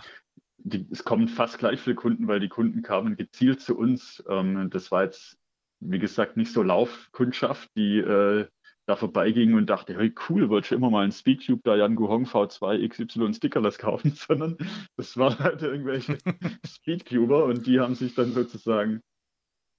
die, 0.57 0.87
es 0.91 1.03
kommen 1.03 1.27
fast 1.27 1.59
gleich 1.59 1.79
viele 1.79 1.95
Kunden, 1.95 2.27
weil 2.27 2.39
die 2.39 2.49
Kunden 2.49 2.81
kamen 2.81 3.15
gezielt 3.15 3.61
zu 3.61 3.77
uns. 3.77 4.23
Ähm, 4.29 4.69
das 4.69 4.91
war 4.91 5.03
jetzt, 5.03 5.37
wie 5.79 5.99
gesagt, 5.99 6.37
nicht 6.37 6.51
so 6.51 6.63
Laufkundschaft, 6.63 7.69
die 7.75 7.99
äh, 7.99 8.47
da 8.87 8.95
vorbeiging 8.95 9.53
und 9.53 9.69
dachte, 9.69 9.95
hey, 9.97 10.13
cool, 10.29 10.49
wollte 10.49 10.65
ich 10.65 10.71
immer 10.71 10.89
mal 10.89 11.03
einen 11.03 11.11
Speedcube 11.11 11.61
da 11.63 11.75
Jan 11.75 11.95
Guhong 11.95 12.25
V2 12.25 12.87
XY 12.87 13.33
Stickerless 13.33 13.77
kaufen, 13.77 14.11
sondern 14.15 14.57
das 14.97 15.17
waren 15.17 15.39
halt 15.39 15.61
irgendwelche 15.61 16.17
Speedcuber 16.65 17.45
und 17.45 17.67
die 17.67 17.79
haben 17.79 17.95
sich 17.95 18.15
dann 18.15 18.31
sozusagen 18.31 19.01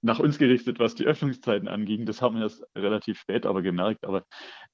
nach 0.01 0.19
uns 0.19 0.37
gerichtet, 0.37 0.79
was 0.79 0.95
die 0.95 1.05
Öffnungszeiten 1.05 1.67
anging. 1.67 2.05
Das 2.05 2.21
haben 2.21 2.35
wir 2.35 2.43
erst 2.43 2.65
relativ 2.75 3.19
spät 3.19 3.45
aber 3.45 3.61
gemerkt. 3.61 4.05
Aber 4.05 4.25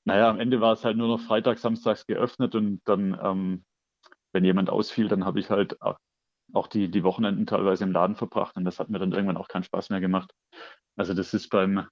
naja, 0.03 0.29
am 0.29 0.39
Ende 0.39 0.59
war 0.59 0.73
es 0.73 0.83
halt 0.83 0.97
nur 0.97 1.07
noch 1.07 1.21
Freitag, 1.21 1.59
Samstags 1.59 2.05
geöffnet 2.07 2.55
und 2.55 2.81
dann, 2.85 3.19
ähm, 3.21 3.63
wenn 4.31 4.43
jemand 4.43 4.69
ausfiel, 4.69 5.07
dann 5.07 5.25
habe 5.25 5.39
ich 5.39 5.49
halt 5.49 5.77
auch 6.53 6.67
die, 6.67 6.89
die 6.89 7.03
Wochenenden 7.03 7.45
teilweise 7.45 7.83
im 7.83 7.91
Laden 7.91 8.15
verbracht 8.15 8.55
und 8.55 8.65
das 8.65 8.79
hat 8.79 8.89
mir 8.89 8.99
dann 8.99 9.11
irgendwann 9.11 9.37
auch 9.37 9.47
keinen 9.47 9.63
Spaß 9.63 9.89
mehr 9.89 10.01
gemacht. 10.01 10.33
Also 10.95 11.13
das 11.13 11.33
ist 11.33 11.49
beim, 11.49 11.87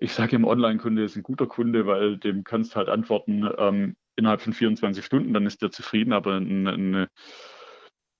ich 0.00 0.12
sage 0.12 0.36
im 0.36 0.44
Online-Kunde 0.44 1.04
ist 1.04 1.16
ein 1.16 1.22
guter 1.22 1.46
Kunde, 1.46 1.86
weil 1.86 2.16
dem 2.18 2.44
kannst 2.44 2.76
halt 2.76 2.88
antworten 2.88 3.48
ähm, 3.58 3.96
innerhalb 4.16 4.40
von 4.40 4.52
24 4.52 5.04
Stunden, 5.04 5.34
dann 5.34 5.46
ist 5.46 5.62
der 5.62 5.70
zufrieden, 5.70 6.12
aber 6.12 6.36
ein, 6.36 6.66
ein 6.66 7.06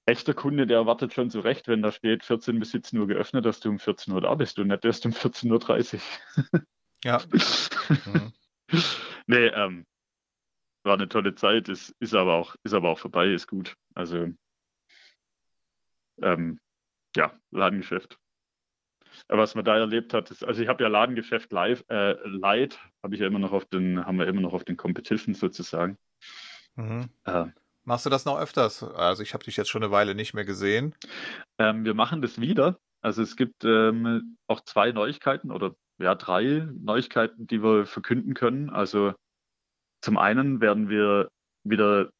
echter 0.07 0.35
Kunde, 0.35 0.67
der 0.67 0.87
wartet 0.87 1.13
schon 1.13 1.31
zurecht, 1.31 1.69
wenn 1.69 1.83
da 1.83 1.93
steht 1.93 2.25
14 2.25 2.59
bis 2.59 2.71
17 2.73 2.99
Uhr 2.99 3.07
geöffnet, 3.07 3.45
dass 3.45 3.61
du 3.61 3.71
um 3.71 3.79
14 3.79 4.13
Uhr 4.13 4.21
da 4.21 4.35
bist 4.35 4.59
und 4.59 4.69
nicht 4.69 4.85
erst 4.85 5.07
um 5.07 5.13
14.30 5.13 5.95
Uhr. 5.95 6.63
Ja. 7.05 7.21
Mhm. 8.07 8.33
nee, 9.27 9.47
ähm, 9.49 9.85
war 10.85 10.95
eine 10.95 11.09
tolle 11.09 11.35
Zeit, 11.35 11.69
ist, 11.69 11.95
ist 12.01 12.15
aber 12.15 12.35
auch, 12.35 12.57
ist 12.65 12.75
aber 12.75 12.91
auch 12.91 12.99
vorbei, 12.99 13.33
ist 13.33 13.47
gut. 13.47 13.75
Also 13.95 14.29
ähm, 16.21 16.59
ja, 17.17 17.33
Ladengeschäft. 17.51 18.19
Aber 19.29 19.43
was 19.43 19.55
man 19.55 19.65
da 19.65 19.77
erlebt 19.77 20.15
hat, 20.15 20.31
ist, 20.31 20.45
also 20.45 20.63
ich 20.63 20.69
habe 20.69 20.83
ja 20.83 20.89
Ladengeschäft 20.89 21.53
live, 21.53 21.85
äh, 21.89 22.15
Light, 22.27 22.79
habe 23.03 23.15
ich 23.15 23.21
ja 23.21 23.27
immer 23.27 23.39
noch 23.39 23.53
auf 23.53 23.67
den, 23.67 24.05
haben 24.05 24.19
wir 24.19 24.27
immer 24.27 24.41
noch 24.41 24.55
auf 24.55 24.65
den 24.65 24.77
Competitions 24.77 25.39
sozusagen. 25.39 25.99
Mhm. 26.77 27.11
Äh, 27.25 27.47
Machst 27.85 28.07
du 28.07 28.11
das 28.11 28.25
noch 28.25 28.39
öfters? 28.39 28.83
Also 28.83 29.23
ich 29.23 29.35
habe 29.35 29.45
dich 29.45 29.57
jetzt 29.57 29.69
schon 29.69 29.83
eine 29.83 29.93
Weile 29.93 30.15
nicht 30.15 30.35
mehr 30.35 30.45
gesehen. 30.45 30.95
Ähm, 31.59 31.85
wir 31.85 31.95
machen 31.95 32.23
das 32.23 32.41
wieder. 32.41 32.79
Also 33.01 33.23
es 33.23 33.37
gibt 33.37 33.65
ähm, 33.65 34.37
auch 34.47 34.61
zwei 34.61 34.93
Neuigkeiten 34.93 35.51
oder 35.51 35.75
ja 35.99 36.15
drei 36.15 36.69
Neuigkeiten, 36.81 37.47
die 37.49 37.63
wir 37.63 37.85
verkünden 37.87 38.35
können. 38.35 38.71
Also 38.71 39.15
zum 40.03 40.19
einen 40.19 40.61
werden 40.61 40.89
wir 40.89 41.31
wieder 41.65 42.11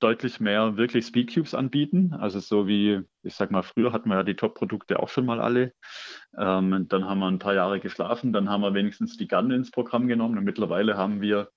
deutlich 0.00 0.40
mehr 0.40 0.76
wirklich 0.76 1.06
Speedcubes 1.06 1.54
anbieten. 1.54 2.12
Also 2.14 2.40
so 2.40 2.66
wie, 2.66 3.02
ich 3.22 3.34
sag 3.34 3.50
mal, 3.50 3.62
früher 3.62 3.92
hatten 3.92 4.08
wir 4.08 4.16
ja 4.16 4.22
die 4.24 4.34
Top-Produkte 4.34 4.98
auch 4.98 5.08
schon 5.08 5.26
mal 5.26 5.40
alle. 5.40 5.72
Ähm, 6.36 6.86
dann 6.88 7.04
haben 7.04 7.20
wir 7.20 7.28
ein 7.28 7.38
paar 7.38 7.54
Jahre 7.54 7.78
geschlafen, 7.78 8.32
dann 8.32 8.48
haben 8.48 8.62
wir 8.62 8.74
wenigstens 8.74 9.16
die 9.16 9.28
Gun 9.28 9.50
ins 9.50 9.70
Programm 9.70 10.08
genommen 10.08 10.38
und 10.38 10.44
mittlerweile 10.44 10.96
haben 10.96 11.20
wir 11.20 11.50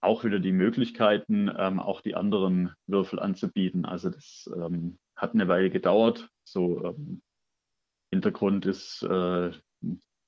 auch 0.00 0.24
wieder 0.24 0.40
die 0.40 0.52
Möglichkeiten, 0.52 1.50
ähm, 1.56 1.78
auch 1.78 2.00
die 2.00 2.16
anderen 2.16 2.74
Würfel 2.88 3.20
anzubieten. 3.20 3.84
Also 3.84 4.10
das 4.10 4.50
ähm, 4.56 4.98
hat 5.14 5.34
eine 5.34 5.46
Weile 5.46 5.70
gedauert. 5.70 6.28
So 6.44 6.84
ähm, 6.84 7.22
Hintergrund 8.10 8.66
ist, 8.66 9.02
äh, 9.02 9.52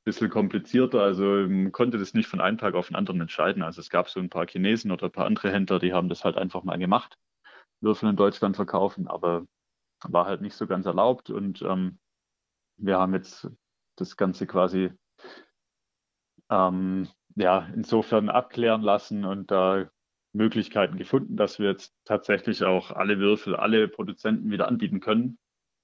bisschen 0.05 0.31
komplizierter. 0.31 1.03
Also 1.03 1.25
man 1.25 1.73
konnte 1.73 1.99
das 1.99 2.15
nicht 2.15 2.29
von 2.29 2.41
einem 2.41 2.59
Tag 2.59 2.75
auf 2.75 2.89
den 2.89 2.97
anderen 2.97 3.21
entscheiden. 3.21 3.63
Also 3.63 3.81
es 3.81 3.91
gab 3.91 4.09
so 4.09 4.21
ein 4.21 4.31
paar 4.31 4.47
Chinesen 4.47 4.91
oder 4.91 5.07
ein 5.07 5.13
paar 5.13 5.27
andere 5.27 5.51
Händler, 5.51 5.79
die 5.79 5.93
haben 5.93 6.09
das 6.09 6.25
halt 6.25 6.37
einfach 6.37 6.63
mal 6.63 6.79
gemacht, 6.79 7.19
Würfel 7.81 8.11
in 8.11 8.17
Deutschland 8.17 8.57
verkaufen, 8.57 9.09
aber 9.09 9.47
war 10.03 10.27
halt 10.27 10.43
nicht 10.43 10.55
so 10.55 10.67
ganz 10.67 10.87
erlaubt. 10.87 11.31
Und 11.31 11.63
ähm, 11.63 11.99
wir 12.77 12.99
haben 12.99 13.15
jetzt 13.15 13.49
das 13.97 14.17
Ganze 14.17 14.47
quasi 14.47 14.91
ähm, 16.51 17.09
ja 17.37 17.69
insofern 17.75 18.29
abklären 18.29 18.83
lassen 18.83 19.25
und 19.25 19.51
da 19.51 19.89
Möglichkeiten 20.35 20.99
gefunden, 20.99 21.37
dass 21.37 21.59
wir 21.59 21.69
jetzt 21.71 21.95
tatsächlich 22.05 22.65
auch 22.65 22.91
alle 22.91 23.19
Würfel, 23.19 23.55
alle 23.55 23.89
Produzenten 23.89 24.51
wieder 24.51 24.69
anbieten 24.69 25.01
können. 25.01 25.39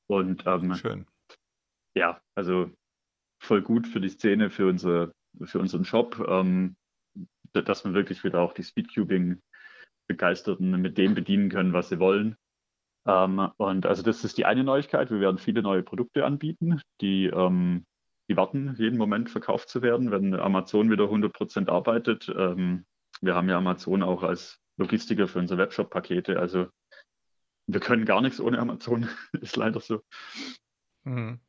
Und 0.08 0.44
ähm, 0.46 0.74
Schön. 0.74 1.06
ja, 1.94 2.20
also 2.34 2.70
voll 3.40 3.62
gut 3.62 3.88
für 3.88 4.00
die 4.00 4.10
Szene, 4.10 4.50
für, 4.50 4.68
unsere, 4.68 5.12
für 5.42 5.58
unseren 5.58 5.84
Shop, 5.84 6.24
ähm, 6.28 6.76
dass 7.52 7.84
wir 7.84 7.94
wirklich 7.94 8.22
wieder 8.22 8.40
auch 8.40 8.52
die 8.52 8.62
Speedcubing-Begeisterten 8.62 10.80
mit 10.80 10.96
dem 10.98 11.14
bedienen 11.14 11.48
können, 11.48 11.72
was 11.72 11.88
sie 11.88 11.98
wollen. 11.98 12.36
Ähm, 13.06 13.50
und 13.56 13.86
also 13.86 14.02
das 14.02 14.24
ist 14.24 14.36
die 14.38 14.44
eine 14.44 14.62
Neuigkeit. 14.62 15.10
Wir 15.10 15.18
werden 15.20 15.38
viele 15.38 15.62
neue 15.62 15.82
Produkte 15.82 16.24
anbieten, 16.24 16.80
die, 17.00 17.26
ähm, 17.26 17.84
die 18.28 18.36
warten 18.36 18.74
jeden 18.76 18.98
Moment 18.98 19.30
verkauft 19.30 19.70
zu 19.70 19.82
werden, 19.82 20.10
wenn 20.10 20.34
Amazon 20.34 20.90
wieder 20.90 21.04
100% 21.04 21.68
arbeitet. 21.68 22.28
Ähm, 22.36 22.84
wir 23.20 23.34
haben 23.34 23.48
ja 23.48 23.58
Amazon 23.58 24.02
auch 24.02 24.22
als 24.22 24.58
Logistiker 24.76 25.28
für 25.28 25.40
unsere 25.40 25.58
Webshop-Pakete. 25.58 26.38
Also 26.38 26.68
wir 27.66 27.80
können 27.80 28.04
gar 28.04 28.20
nichts 28.20 28.40
ohne 28.40 28.58
Amazon, 28.58 29.08
ist 29.40 29.56
leider 29.56 29.80
so. 29.80 30.02
Mhm. 31.04 31.40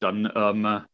Dann 0.00 0.32
ähm, 0.34 0.84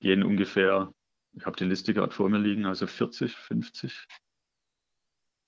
gehen 0.00 0.22
ungefähr, 0.22 0.92
ich 1.32 1.46
habe 1.46 1.56
die 1.56 1.64
Liste 1.64 1.94
gerade 1.94 2.12
vor 2.12 2.28
mir 2.28 2.38
liegen, 2.38 2.66
also 2.66 2.86
40, 2.86 3.34
50, 3.34 4.06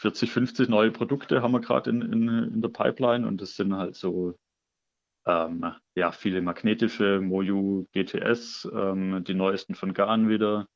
40, 0.01 0.31
50 0.31 0.69
neue 0.69 0.91
Produkte 0.91 1.43
haben 1.43 1.53
wir 1.53 1.61
gerade 1.61 1.91
in, 1.91 2.03
in, 2.03 2.29
in 2.29 2.62
der 2.62 2.69
Pipeline 2.69 3.27
und 3.27 3.41
das 3.41 3.57
sind 3.57 3.75
halt 3.75 3.97
so 3.97 4.37
ähm, 5.27 5.73
ja, 5.95 6.12
viele 6.12 6.43
magnetische, 6.43 7.21
Moju 7.21 7.87
GTS, 7.93 8.69
ähm, 8.73 9.23
die 9.25 9.35
neuesten 9.35 9.75
von 9.75 9.95
Garn 9.95 10.29
wieder. 10.29 10.67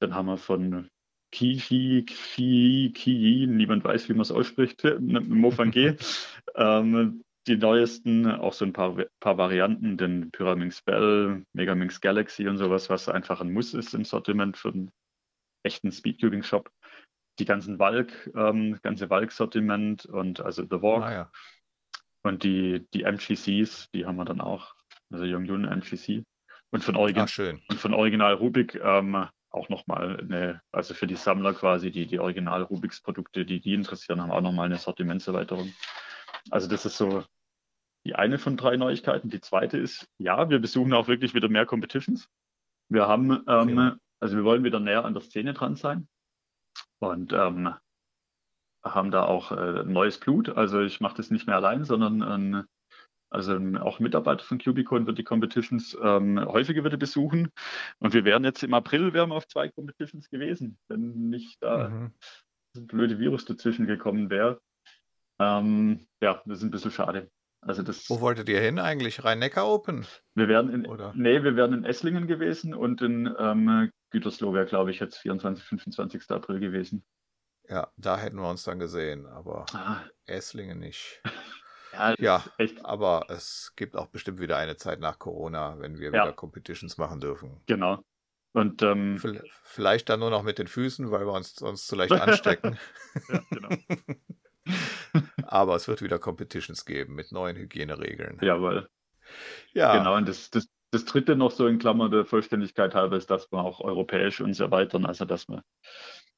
Dann 0.00 0.14
haben 0.14 0.26
wir 0.26 0.38
von 0.38 0.88
Kifi, 1.30 2.04
Kifi, 2.06 2.92
Kiyi, 2.94 3.46
niemand 3.46 3.84
weiß, 3.84 4.08
wie 4.08 4.14
man 4.14 4.22
es 4.22 4.30
ausspricht, 4.30 4.82
Mofang 5.00 5.72
ähm, 6.54 7.22
die 7.46 7.56
neuesten, 7.56 8.30
auch 8.30 8.52
so 8.52 8.64
ein 8.64 8.72
paar, 8.72 8.96
paar 9.20 9.36
Varianten, 9.36 9.96
den 9.96 10.30
Pyraminx 10.30 10.82
Bell, 10.82 11.44
Megaminx 11.52 12.00
Galaxy 12.00 12.48
und 12.48 12.58
sowas, 12.58 12.88
was 12.88 13.08
einfach 13.08 13.40
ein 13.40 13.52
Muss 13.52 13.74
ist 13.74 13.94
im 13.94 14.04
Sortiment 14.04 14.56
für 14.56 14.70
einen 14.70 14.90
echten 15.62 15.92
Speedcubing-Shop. 15.92 16.70
Die 17.38 17.44
ganzen 17.44 17.78
Valk, 17.78 18.30
ähm, 18.34 18.78
ganze 18.82 19.10
Valk-Sortiment 19.10 20.06
und 20.06 20.40
also 20.40 20.62
The 20.62 20.80
Walk. 20.82 21.02
Ah, 21.02 21.12
ja. 21.12 21.30
Und 22.22 22.44
die, 22.44 22.86
die 22.94 23.02
MGCs, 23.02 23.90
die 23.92 24.06
haben 24.06 24.16
wir 24.16 24.24
dann 24.24 24.40
auch, 24.40 24.74
also 25.12 25.24
Yongyun 25.24 25.64
MGC. 25.64 26.24
Und 26.70 26.82
von, 26.82 26.96
Origin 26.96 27.22
Ah, 27.22 27.54
und 27.68 27.78
von 27.78 27.94
Original 27.94 28.34
Rubik 28.34 28.74
ähm, 28.76 29.28
auch 29.50 29.68
nochmal 29.68 30.20
eine, 30.20 30.62
also 30.72 30.94
für 30.94 31.06
die 31.06 31.16
Sammler 31.16 31.54
quasi, 31.54 31.90
die, 31.90 32.06
die 32.06 32.18
Original 32.18 32.62
Rubiks 32.62 33.00
Produkte, 33.00 33.44
die 33.44 33.60
die 33.60 33.74
interessieren, 33.74 34.20
haben 34.20 34.32
auch 34.32 34.40
nochmal 34.40 34.66
eine 34.66 34.78
Sortimentserweiterung. 34.78 35.72
Also 36.50 36.68
das 36.68 36.84
ist 36.84 36.96
so 36.96 37.24
die 38.06 38.14
eine 38.14 38.38
von 38.38 38.56
drei 38.56 38.76
Neuigkeiten. 38.76 39.30
Die 39.30 39.40
zweite 39.40 39.78
ist, 39.78 40.08
ja, 40.18 40.50
wir 40.50 40.58
besuchen 40.58 40.92
auch 40.92 41.08
wirklich 41.08 41.34
wieder 41.34 41.48
mehr 41.48 41.66
Competitions. 41.66 42.28
Wir 42.88 43.08
haben, 43.08 43.42
ähm, 43.48 43.76
Ja. 43.78 43.96
also 44.20 44.36
wir 44.36 44.44
wollen 44.44 44.64
wieder 44.64 44.80
näher 44.80 45.04
an 45.04 45.14
der 45.14 45.22
Szene 45.22 45.54
dran 45.54 45.76
sein 45.76 46.06
und 46.98 47.32
ähm, 47.32 47.74
haben 48.84 49.10
da 49.10 49.24
auch 49.24 49.52
äh, 49.52 49.84
neues 49.84 50.18
Blut. 50.20 50.50
Also 50.50 50.80
ich 50.80 51.00
mache 51.00 51.16
das 51.16 51.30
nicht 51.30 51.46
mehr 51.46 51.56
allein, 51.56 51.84
sondern 51.84 52.22
ein, 52.22 52.64
also 53.30 53.58
auch 53.80 53.98
Mitarbeiter 54.00 54.44
von 54.44 54.58
Cubicon 54.58 55.06
wird 55.06 55.16
die 55.18 55.24
Competitions 55.24 55.96
ähm, 56.00 56.38
häufiger 56.44 56.84
wieder 56.84 56.98
besuchen. 56.98 57.50
Und 57.98 58.12
wir 58.12 58.24
wären 58.26 58.44
jetzt 58.44 58.62
im 58.62 58.74
April 58.74 59.14
wären 59.14 59.30
wir 59.30 59.36
auf 59.36 59.48
zwei 59.48 59.70
Competitions 59.70 60.28
gewesen, 60.28 60.78
wenn 60.88 61.30
nicht 61.30 61.62
da 61.62 61.88
Mhm. 61.88 62.12
ein 62.76 62.86
blöde 62.86 63.18
Virus 63.18 63.46
dazwischen 63.46 63.86
gekommen 63.86 64.28
wäre. 64.28 64.60
Ähm, 65.40 66.06
ja, 66.20 66.42
das 66.44 66.58
ist 66.58 66.64
ein 66.64 66.70
bisschen 66.70 66.90
schade. 66.90 67.30
Also 67.66 67.82
das, 67.82 68.08
Wo 68.10 68.20
wolltet 68.20 68.48
ihr 68.48 68.60
hin 68.60 68.78
eigentlich? 68.78 69.24
Rhein-Neckar 69.24 69.66
Open? 69.66 70.06
wir 70.34 70.48
wären 70.48 70.68
in, 70.68 70.86
Oder? 70.86 71.12
nee, 71.16 71.42
wir 71.42 71.56
wären 71.56 71.72
in 71.72 71.84
Esslingen 71.84 72.26
gewesen 72.26 72.74
und 72.74 73.00
in 73.02 73.32
ähm, 73.38 73.90
Gütersloh 74.10 74.52
wäre, 74.52 74.66
glaube 74.66 74.90
ich, 74.90 75.00
jetzt 75.00 75.18
24, 75.18 75.64
25. 75.64 76.30
April 76.30 76.60
gewesen. 76.60 77.04
Ja, 77.68 77.90
da 77.96 78.18
hätten 78.18 78.36
wir 78.36 78.48
uns 78.50 78.64
dann 78.64 78.78
gesehen, 78.78 79.26
aber 79.26 79.64
Ah, 79.72 80.02
Esslingen 80.26 80.78
nicht. 80.78 81.22
ja, 81.92 82.14
Ja, 82.18 82.44
aber 82.82 83.26
es 83.28 83.72
gibt 83.76 83.96
auch 83.96 84.08
bestimmt 84.08 84.40
wieder 84.40 84.58
eine 84.58 84.76
Zeit 84.76 85.00
nach 85.00 85.18
Corona, 85.18 85.78
wenn 85.78 85.98
wir 85.98 86.08
Ja. 86.12 86.24
wieder 86.24 86.32
Competitions 86.34 86.98
machen 86.98 87.20
dürfen. 87.20 87.62
genau. 87.66 88.02
Und 88.52 88.82
ähm, 88.82 89.18
Vielleicht 89.64 90.08
dann 90.08 90.20
nur 90.20 90.30
noch 90.30 90.44
mit 90.44 90.58
den 90.58 90.68
Füßen, 90.68 91.10
weil 91.10 91.26
wir 91.26 91.32
uns 91.32 91.54
sonst 91.56 91.88
zu 91.88 91.96
leicht 91.96 92.12
anstecken. 92.12 92.78
ja, 93.28 93.40
genau. 93.50 93.68
Aber 95.46 95.76
es 95.76 95.88
wird 95.88 96.02
wieder 96.02 96.18
Competitions 96.18 96.84
geben 96.84 97.14
mit 97.14 97.32
neuen 97.32 97.56
Hygieneregeln. 97.56 98.38
Jawohl. 98.42 98.88
Ja, 99.72 99.96
Genau, 99.98 100.16
und 100.16 100.28
das, 100.28 100.50
das, 100.50 100.68
das 100.90 101.04
dritte 101.04 101.36
noch 101.36 101.50
so 101.50 101.66
in 101.66 101.78
Klammer 101.78 102.08
der 102.10 102.24
Vollständigkeit 102.24 102.94
halber 102.94 103.16
ist, 103.16 103.30
dass 103.30 103.50
wir 103.50 103.58
auch 103.58 103.80
europäisch 103.80 104.40
uns 104.40 104.60
erweitern, 104.60 105.06
also 105.06 105.24
dass 105.24 105.48
wir 105.48 105.62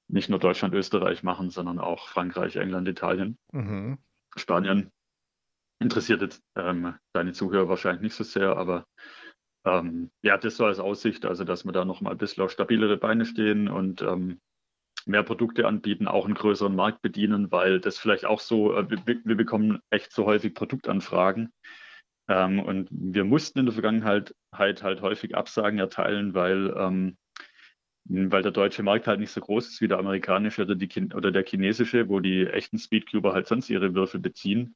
nicht 0.08 0.28
nur 0.30 0.38
Deutschland, 0.38 0.72
Österreich 0.74 1.22
machen, 1.22 1.50
sondern 1.50 1.78
auch 1.78 2.08
Frankreich, 2.08 2.56
England, 2.56 2.88
Italien, 2.88 3.38
Mhm. 3.52 3.98
Spanien. 4.36 4.90
Interessiert 5.78 6.22
jetzt 6.22 6.42
ähm, 6.54 6.94
deine 7.12 7.32
Zuhörer 7.32 7.68
wahrscheinlich 7.68 8.02
nicht 8.02 8.14
so 8.14 8.24
sehr, 8.24 8.56
aber 8.56 8.86
ähm, 9.64 10.10
ja, 10.22 10.38
das 10.38 10.56
so 10.56 10.64
als 10.64 10.78
Aussicht, 10.78 11.26
also 11.26 11.44
dass 11.44 11.64
wir 11.64 11.72
da 11.72 11.84
nochmal 11.84 12.12
ein 12.12 12.18
bisschen 12.18 12.42
auf 12.44 12.50
stabilere 12.52 12.96
Beine 12.96 13.26
stehen 13.26 13.68
und 13.68 14.00
ähm, 14.00 14.40
mehr 15.06 15.22
Produkte 15.22 15.66
anbieten, 15.66 16.08
auch 16.08 16.24
einen 16.24 16.34
größeren 16.34 16.74
Markt 16.74 17.00
bedienen, 17.00 17.50
weil 17.50 17.80
das 17.80 17.98
vielleicht 17.98 18.26
auch 18.26 18.40
so, 18.40 18.74
äh, 18.74 18.90
wir, 18.90 19.20
wir 19.24 19.36
bekommen 19.36 19.80
echt 19.90 20.12
so 20.12 20.26
häufig 20.26 20.52
Produktanfragen. 20.54 21.52
Ähm, 22.28 22.58
und 22.58 22.88
wir 22.90 23.24
mussten 23.24 23.60
in 23.60 23.66
der 23.66 23.74
Vergangenheit 23.74 24.34
halt, 24.52 24.82
halt 24.82 25.00
häufig 25.02 25.36
Absagen 25.36 25.78
erteilen, 25.78 26.34
weil, 26.34 26.74
ähm, 26.76 27.16
weil 28.04 28.42
der 28.42 28.52
deutsche 28.52 28.82
Markt 28.82 29.06
halt 29.06 29.20
nicht 29.20 29.30
so 29.30 29.40
groß 29.40 29.68
ist 29.68 29.80
wie 29.80 29.88
der 29.88 29.98
amerikanische 29.98 30.62
oder, 30.62 30.74
die, 30.74 31.14
oder 31.14 31.30
der 31.30 31.44
chinesische, 31.44 32.08
wo 32.08 32.20
die 32.20 32.46
echten 32.46 32.78
Speedcuber 32.78 33.32
halt 33.32 33.46
sonst 33.46 33.70
ihre 33.70 33.94
Würfel 33.94 34.20
beziehen. 34.20 34.74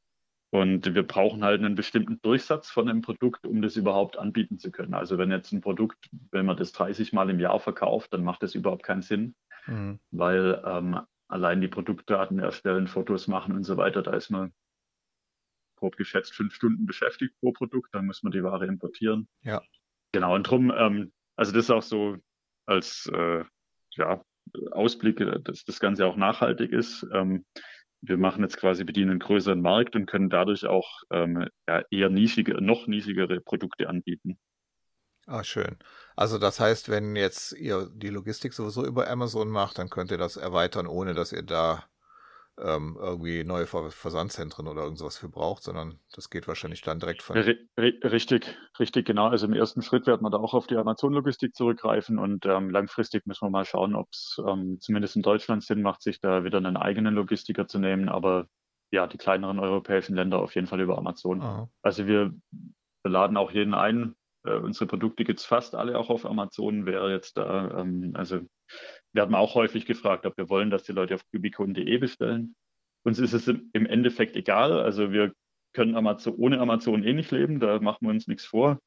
Und 0.53 0.95
wir 0.95 1.05
brauchen 1.05 1.45
halt 1.45 1.61
einen 1.61 1.77
bestimmten 1.77 2.21
Durchsatz 2.23 2.71
von 2.71 2.89
einem 2.89 3.03
Produkt, 3.03 3.47
um 3.47 3.63
das 3.63 3.77
überhaupt 3.77 4.19
anbieten 4.19 4.59
zu 4.59 4.73
können. 4.73 4.95
Also 4.95 5.17
wenn 5.17 5.31
jetzt 5.31 5.53
ein 5.53 5.61
Produkt, 5.61 6.09
wenn 6.33 6.47
man 6.47 6.57
das 6.57 6.73
30 6.73 7.13
Mal 7.13 7.31
im 7.31 7.39
Jahr 7.39 7.61
verkauft, 7.61 8.13
dann 8.13 8.25
macht 8.25 8.43
das 8.43 8.57
überhaupt 8.57 8.83
keinen 8.83 9.03
Sinn 9.03 9.35
Mhm. 9.67 10.01
weil 10.11 10.63
ähm, 10.65 11.01
allein 11.29 11.61
die 11.61 11.69
Produktdaten 11.69 12.39
erstellen, 12.39 12.89
Fotos 12.89 13.29
machen 13.29 13.55
und 13.55 13.65
so 13.65 13.77
weiter, 13.77 14.03
da 14.03 14.13
ist 14.15 14.31
man 14.31 14.53
grob 15.77 15.97
geschätzt 15.97 16.35
fünf 16.35 16.55
Stunden 16.55 16.87
beschäftigt 16.87 17.35
pro 17.41 17.53
Produkt, 17.53 17.95
dann 17.95 18.07
muss 18.07 18.23
man 18.23 18.33
die 18.33 18.43
Ware 18.45 18.67
importieren. 18.67 19.29
Ja. 19.43 19.63
Genau, 20.13 20.35
und 20.35 20.45
drum, 20.45 20.73
ähm, 20.77 21.13
also 21.37 21.53
das 21.53 21.65
ist 21.65 21.71
auch 21.71 21.83
so 21.83 22.19
als 22.67 23.11
äh, 23.13 23.45
ja, 23.93 24.23
Ausblick, 24.71 25.21
äh, 25.21 25.41
dass 25.41 25.65
das 25.65 25.81
Ganze 25.81 26.07
auch 26.07 26.17
nachhaltig 26.17 26.73
ist. 26.73 27.07
Ähm, 27.13 27.45
wir 28.03 28.17
machen 28.17 28.43
jetzt 28.43 28.57
quasi, 28.57 28.85
bedienen 28.85 29.11
einen 29.11 29.21
größeren 29.21 29.61
Markt 29.61 29.95
und 29.95 30.07
können 30.07 30.31
dadurch 30.31 30.67
auch 30.67 31.03
ähm, 31.11 31.49
ja, 31.69 31.83
eher 31.91 32.09
nischige, 32.09 32.55
noch 32.63 32.87
nischigere 32.87 33.41
Produkte 33.41 33.89
anbieten. 33.89 34.39
Ah, 35.33 35.45
schön. 35.45 35.79
Also 36.17 36.39
das 36.39 36.59
heißt, 36.59 36.89
wenn 36.89 37.15
jetzt 37.15 37.53
ihr 37.53 37.89
die 37.93 38.09
Logistik 38.09 38.53
sowieso 38.53 38.85
über 38.85 39.09
Amazon 39.09 39.49
macht, 39.49 39.79
dann 39.79 39.89
könnt 39.89 40.11
ihr 40.11 40.19
das 40.19 40.37
erweitern, 40.37 40.89
ohne 40.89 41.15
dass 41.15 41.31
ihr 41.33 41.43
da 41.45 41.85
ähm, 42.59 42.99
irgendwie 43.01 43.45
neue 43.45 43.67
Ver 43.67 43.91
Versandzentren 43.93 44.69
oder 44.69 44.83
irgendwas 44.83 45.19
für 45.19 45.29
braucht, 45.29 45.63
sondern 45.63 46.01
das 46.15 46.31
geht 46.31 46.49
wahrscheinlich 46.49 46.83
dann 46.83 47.01
direkt 47.01 47.23
von. 47.23 47.37
Ri- 47.37 48.05
Richtig, 48.05 48.57
richtig, 48.81 49.07
genau. 49.07 49.29
Also 49.29 49.47
im 49.47 49.53
ersten 49.55 49.83
Schritt 49.83 50.07
werden 50.09 50.23
wir 50.25 50.31
da 50.31 50.39
auch 50.39 50.55
auf 50.55 50.67
die 50.67 50.77
Amazon-Logistik 50.77 51.55
zurückgreifen 51.55 52.19
und 52.19 52.47
ähm, 52.47 52.71
langfristig 52.71 53.27
müssen 53.27 53.47
wir 53.47 53.51
mal 53.51 53.65
schauen, 53.65 53.95
ob 53.95 54.09
es 54.13 54.37
ähm, 54.45 54.79
zumindest 54.81 55.17
in 55.17 55.23
Deutschland 55.23 55.63
Sinn 55.65 55.83
macht, 55.83 56.03
sich 56.03 56.21
da 56.21 56.45
wieder 56.45 56.59
einen 56.59 56.77
eigenen 56.77 57.15
Logistiker 57.15 57.69
zu 57.69 57.79
nehmen. 57.79 58.09
Aber 58.09 58.49
ja, 58.91 59.07
die 59.07 59.19
kleineren 59.19 59.61
europäischen 59.61 60.17
Länder 60.17 60.41
auf 60.41 60.57
jeden 60.57 60.67
Fall 60.67 60.81
über 60.81 60.99
Amazon. 60.99 61.41
Aha. 61.43 61.69
Also 61.83 62.07
wir 62.07 62.35
laden 63.05 63.37
auch 63.37 63.53
jeden 63.53 63.75
ein. 63.75 64.17
Äh, 64.45 64.55
unsere 64.55 64.87
Produkte 64.87 65.25
gibt's 65.25 65.45
fast 65.45 65.75
alle 65.75 65.99
auch 65.99 66.11
auf 66.11 66.27
Amazon. 66.27 66.87
Wer 66.87 67.11
jetzt 67.11 67.37
da, 67.37 67.81
ähm, 67.81 68.13
also 68.15 68.41
werden 69.13 69.33
wir 69.33 69.39
auch 69.39 69.55
häufig 69.55 69.87
gefragt, 69.87 70.27
ob 70.27 70.37
wir 70.37 70.49
wollen, 70.49 70.71
dass 70.71 70.85
die 70.85 70.93
Leute 70.93 71.15
auf 71.15 71.29
kubicon.de 71.31 71.99
bestellen. 71.99 72.55
Uns 73.05 73.19
ist 73.19 73.33
es 73.33 73.49
im 73.49 73.87
Endeffekt 73.87 74.37
egal. 74.37 74.81
Also 74.81 75.13
wir 75.13 75.33
können 75.73 75.97
Amazon, 75.97 76.35
ohne 76.37 76.61
Amazon 76.61 77.05
eh 77.05 77.13
nicht 77.13 77.31
leben, 77.31 77.61
da 77.61 77.79
machen 77.81 78.07
wir 78.07 78.11
uns 78.11 78.27
nichts 78.27 78.45
vor. 78.45 78.81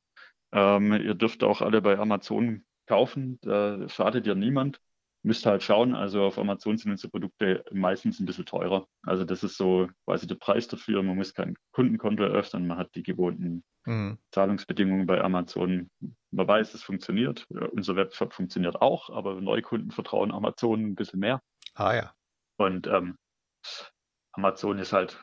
Ähm, 0.51 0.93
ihr 0.93 1.15
dürft 1.15 1.43
auch 1.43 1.61
alle 1.61 1.81
bei 1.81 1.97
Amazon 1.97 2.63
kaufen, 2.87 3.39
da 3.41 3.87
schadet 3.89 4.25
dir 4.25 4.35
niemand. 4.35 4.79
Müsst 5.23 5.45
halt 5.45 5.63
schauen, 5.63 5.95
also 5.95 6.23
auf 6.23 6.37
Amazon 6.37 6.77
sind 6.77 6.91
unsere 6.91 7.09
Produkte 7.09 7.63
meistens 7.71 8.19
ein 8.19 8.25
bisschen 8.25 8.45
teurer. 8.45 8.87
Also 9.03 9.23
das 9.23 9.43
ist 9.43 9.57
so 9.57 9.87
quasi 10.05 10.27
der 10.27 10.35
Preis 10.35 10.67
dafür. 10.67 11.01
Man 11.01 11.15
muss 11.15 11.33
kein 11.33 11.55
Kundenkonto 11.71 12.23
eröffnen, 12.23 12.67
man 12.67 12.77
hat 12.77 12.93
die 12.95 13.03
gewohnten 13.03 13.63
Mhm. 13.85 14.17
Zahlungsbedingungen 14.31 15.05
bei 15.05 15.21
Amazon. 15.21 15.89
Man 16.31 16.47
weiß, 16.47 16.73
es 16.73 16.83
funktioniert. 16.83 17.45
Unser 17.71 17.95
Webshop 17.95 18.33
funktioniert 18.33 18.81
auch, 18.81 19.09
aber 19.09 19.41
Neukunden 19.41 19.91
vertrauen 19.91 20.31
Amazon 20.31 20.81
ein 20.85 20.95
bisschen 20.95 21.19
mehr. 21.19 21.41
Ah 21.75 21.93
ja. 21.93 22.13
Und 22.57 22.87
ähm, 22.87 23.17
Amazon 24.33 24.79
ist 24.79 24.93
halt 24.93 25.21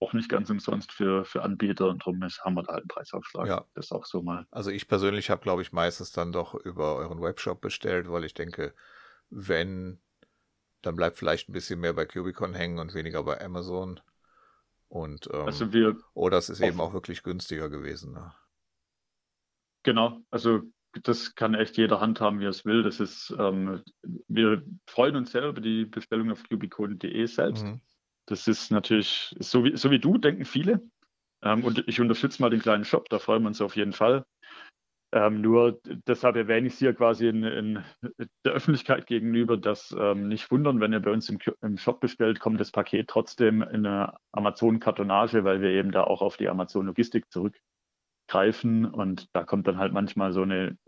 auch 0.00 0.12
nicht 0.12 0.28
ganz 0.28 0.50
umsonst 0.50 0.92
für, 0.92 1.24
für 1.24 1.42
Anbieter 1.42 1.88
und 1.88 2.02
darum 2.02 2.22
ist, 2.24 2.44
haben 2.44 2.54
wir 2.54 2.62
da 2.62 2.72
halt 2.72 2.82
einen 2.82 2.88
Preisaufschlag. 2.88 3.46
Ja. 3.46 3.64
Das 3.74 3.86
ist 3.86 3.92
auch 3.92 4.04
so 4.04 4.22
mal. 4.22 4.46
Also 4.50 4.70
ich 4.70 4.88
persönlich 4.88 5.30
habe, 5.30 5.42
glaube 5.42 5.62
ich, 5.62 5.72
meistens 5.72 6.12
dann 6.12 6.32
doch 6.32 6.54
über 6.54 6.96
euren 6.96 7.22
Webshop 7.22 7.60
bestellt, 7.60 8.10
weil 8.10 8.24
ich 8.24 8.34
denke, 8.34 8.74
wenn, 9.30 10.00
dann 10.82 10.96
bleibt 10.96 11.18
vielleicht 11.18 11.48
ein 11.48 11.52
bisschen 11.52 11.80
mehr 11.80 11.92
bei 11.94 12.06
Cubicon 12.06 12.54
hängen 12.54 12.78
und 12.78 12.94
weniger 12.94 13.22
bei 13.24 13.40
Amazon. 13.40 14.00
Und 14.88 15.28
ähm, 15.32 15.46
Also 15.46 15.72
wir, 15.72 15.96
oder 16.14 16.38
es 16.38 16.48
ist 16.50 16.60
eben 16.60 16.80
auch 16.80 16.92
wirklich 16.92 17.22
günstiger 17.22 17.68
gewesen. 17.70 18.12
Ne? 18.12 18.32
genau, 19.82 20.20
also 20.30 20.62
das 21.02 21.34
kann 21.34 21.54
echt 21.54 21.76
jeder 21.78 22.00
handhaben, 22.00 22.40
wie 22.40 22.44
er 22.44 22.50
es 22.50 22.64
will. 22.64 22.82
Das 22.82 23.00
ist, 23.00 23.34
ähm, 23.38 23.82
wir 24.28 24.62
freuen 24.86 25.16
uns 25.16 25.32
sehr 25.32 25.48
über 25.48 25.60
die 25.60 25.86
Bestellung 25.86 26.30
auf 26.30 26.46
cubicon.de 26.48 27.26
selbst. 27.26 27.64
Mhm. 27.64 27.80
Das 28.26 28.46
ist 28.46 28.70
natürlich, 28.70 29.34
so 29.38 29.64
wie, 29.64 29.76
so 29.76 29.90
wie 29.90 29.98
du, 29.98 30.18
denken 30.18 30.44
viele. 30.44 30.82
Ähm, 31.42 31.64
und 31.64 31.82
ich 31.88 32.00
unterstütze 32.00 32.42
mal 32.42 32.50
den 32.50 32.60
kleinen 32.60 32.84
Shop, 32.84 33.08
da 33.08 33.18
freuen 33.18 33.42
wir 33.42 33.48
uns 33.48 33.60
auf 33.60 33.74
jeden 33.76 33.92
Fall. 33.92 34.24
Ähm, 35.14 35.42
nur 35.42 35.78
deshalb 36.06 36.36
erwähne 36.36 36.68
ich 36.68 36.72
es 36.72 36.78
hier 36.78 36.94
quasi 36.94 37.28
in, 37.28 37.44
in 37.44 37.84
der 38.46 38.52
Öffentlichkeit 38.52 39.06
gegenüber, 39.06 39.58
dass 39.58 39.94
ähm, 39.98 40.28
nicht 40.28 40.50
wundern, 40.50 40.80
wenn 40.80 40.94
ihr 40.94 41.00
bei 41.00 41.10
uns 41.10 41.28
im, 41.28 41.38
im 41.60 41.76
Shop 41.76 42.00
bestellt, 42.00 42.40
kommt 42.40 42.58
das 42.60 42.70
Paket 42.70 43.08
trotzdem 43.08 43.60
in 43.60 43.84
eine 43.86 44.14
Amazon-Kartonage, 44.32 45.44
weil 45.44 45.60
wir 45.60 45.68
eben 45.68 45.90
da 45.92 46.04
auch 46.04 46.22
auf 46.22 46.38
die 46.38 46.48
Amazon-Logistik 46.48 47.26
zurückgreifen. 47.30 48.86
Und 48.86 49.26
da 49.34 49.44
kommt 49.44 49.66
dann 49.66 49.76
halt 49.76 49.92
manchmal 49.92 50.32
so 50.32 50.42
eine, 50.42 50.78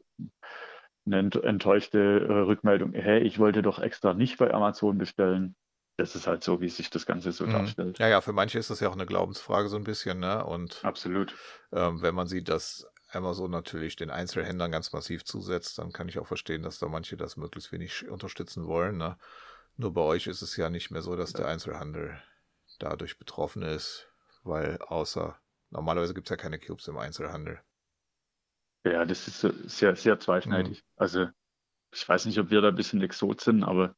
eine 1.06 1.18
ent- 1.18 1.36
enttäuschte 1.36 1.98
äh, 2.26 2.32
Rückmeldung, 2.32 2.92
hey, 2.94 3.20
ich 3.20 3.38
wollte 3.38 3.60
doch 3.60 3.78
extra 3.78 4.14
nicht 4.14 4.38
bei 4.38 4.54
Amazon 4.54 4.96
bestellen. 4.96 5.54
Das 5.96 6.16
ist 6.16 6.26
halt 6.26 6.42
so, 6.42 6.60
wie 6.60 6.68
sich 6.70 6.90
das 6.90 7.06
Ganze 7.06 7.30
so 7.30 7.44
Mhm. 7.44 7.52
darstellt. 7.52 7.98
Ja, 7.98 8.08
ja, 8.08 8.20
für 8.20 8.32
manche 8.32 8.58
ist 8.58 8.70
das 8.70 8.80
ja 8.80 8.88
auch 8.88 8.94
eine 8.94 9.06
Glaubensfrage 9.06 9.68
so 9.68 9.76
ein 9.76 9.84
bisschen, 9.84 10.18
ne? 10.18 10.44
Und 10.44 10.80
Absolut. 10.82 11.36
ähm, 11.72 12.02
wenn 12.02 12.14
man 12.14 12.26
sieht, 12.26 12.48
dass 12.48 12.88
Amazon 13.14 13.50
natürlich 13.50 13.96
den 13.96 14.10
Einzelhändlern 14.10 14.72
ganz 14.72 14.92
massiv 14.92 15.24
zusetzt, 15.24 15.78
dann 15.78 15.92
kann 15.92 16.08
ich 16.08 16.18
auch 16.18 16.26
verstehen, 16.26 16.62
dass 16.62 16.78
da 16.78 16.88
manche 16.88 17.16
das 17.16 17.36
möglichst 17.36 17.72
wenig 17.72 18.08
unterstützen 18.08 18.66
wollen. 18.66 18.96
Ne? 18.96 19.16
Nur 19.76 19.92
bei 19.92 20.02
euch 20.02 20.26
ist 20.26 20.42
es 20.42 20.56
ja 20.56 20.70
nicht 20.70 20.90
mehr 20.90 21.02
so, 21.02 21.16
dass 21.16 21.32
der 21.32 21.48
Einzelhandel 21.48 22.20
dadurch 22.78 23.18
betroffen 23.18 23.62
ist, 23.62 24.08
weil 24.42 24.78
außer 24.78 25.38
normalerweise 25.70 26.14
gibt 26.14 26.28
es 26.28 26.30
ja 26.30 26.36
keine 26.36 26.58
Cubes 26.58 26.88
im 26.88 26.98
Einzelhandel. 26.98 27.60
Ja, 28.84 29.04
das 29.04 29.26
ist 29.28 29.40
so 29.40 29.50
sehr, 29.64 29.96
sehr 29.96 30.20
zweischneidig. 30.20 30.84
Also 30.96 31.28
ich 31.92 32.08
weiß 32.08 32.26
nicht, 32.26 32.38
ob 32.38 32.50
wir 32.50 32.60
da 32.60 32.68
ein 32.68 32.74
bisschen 32.74 33.00
Exot 33.02 33.40
sind, 33.40 33.62
aber 33.62 33.94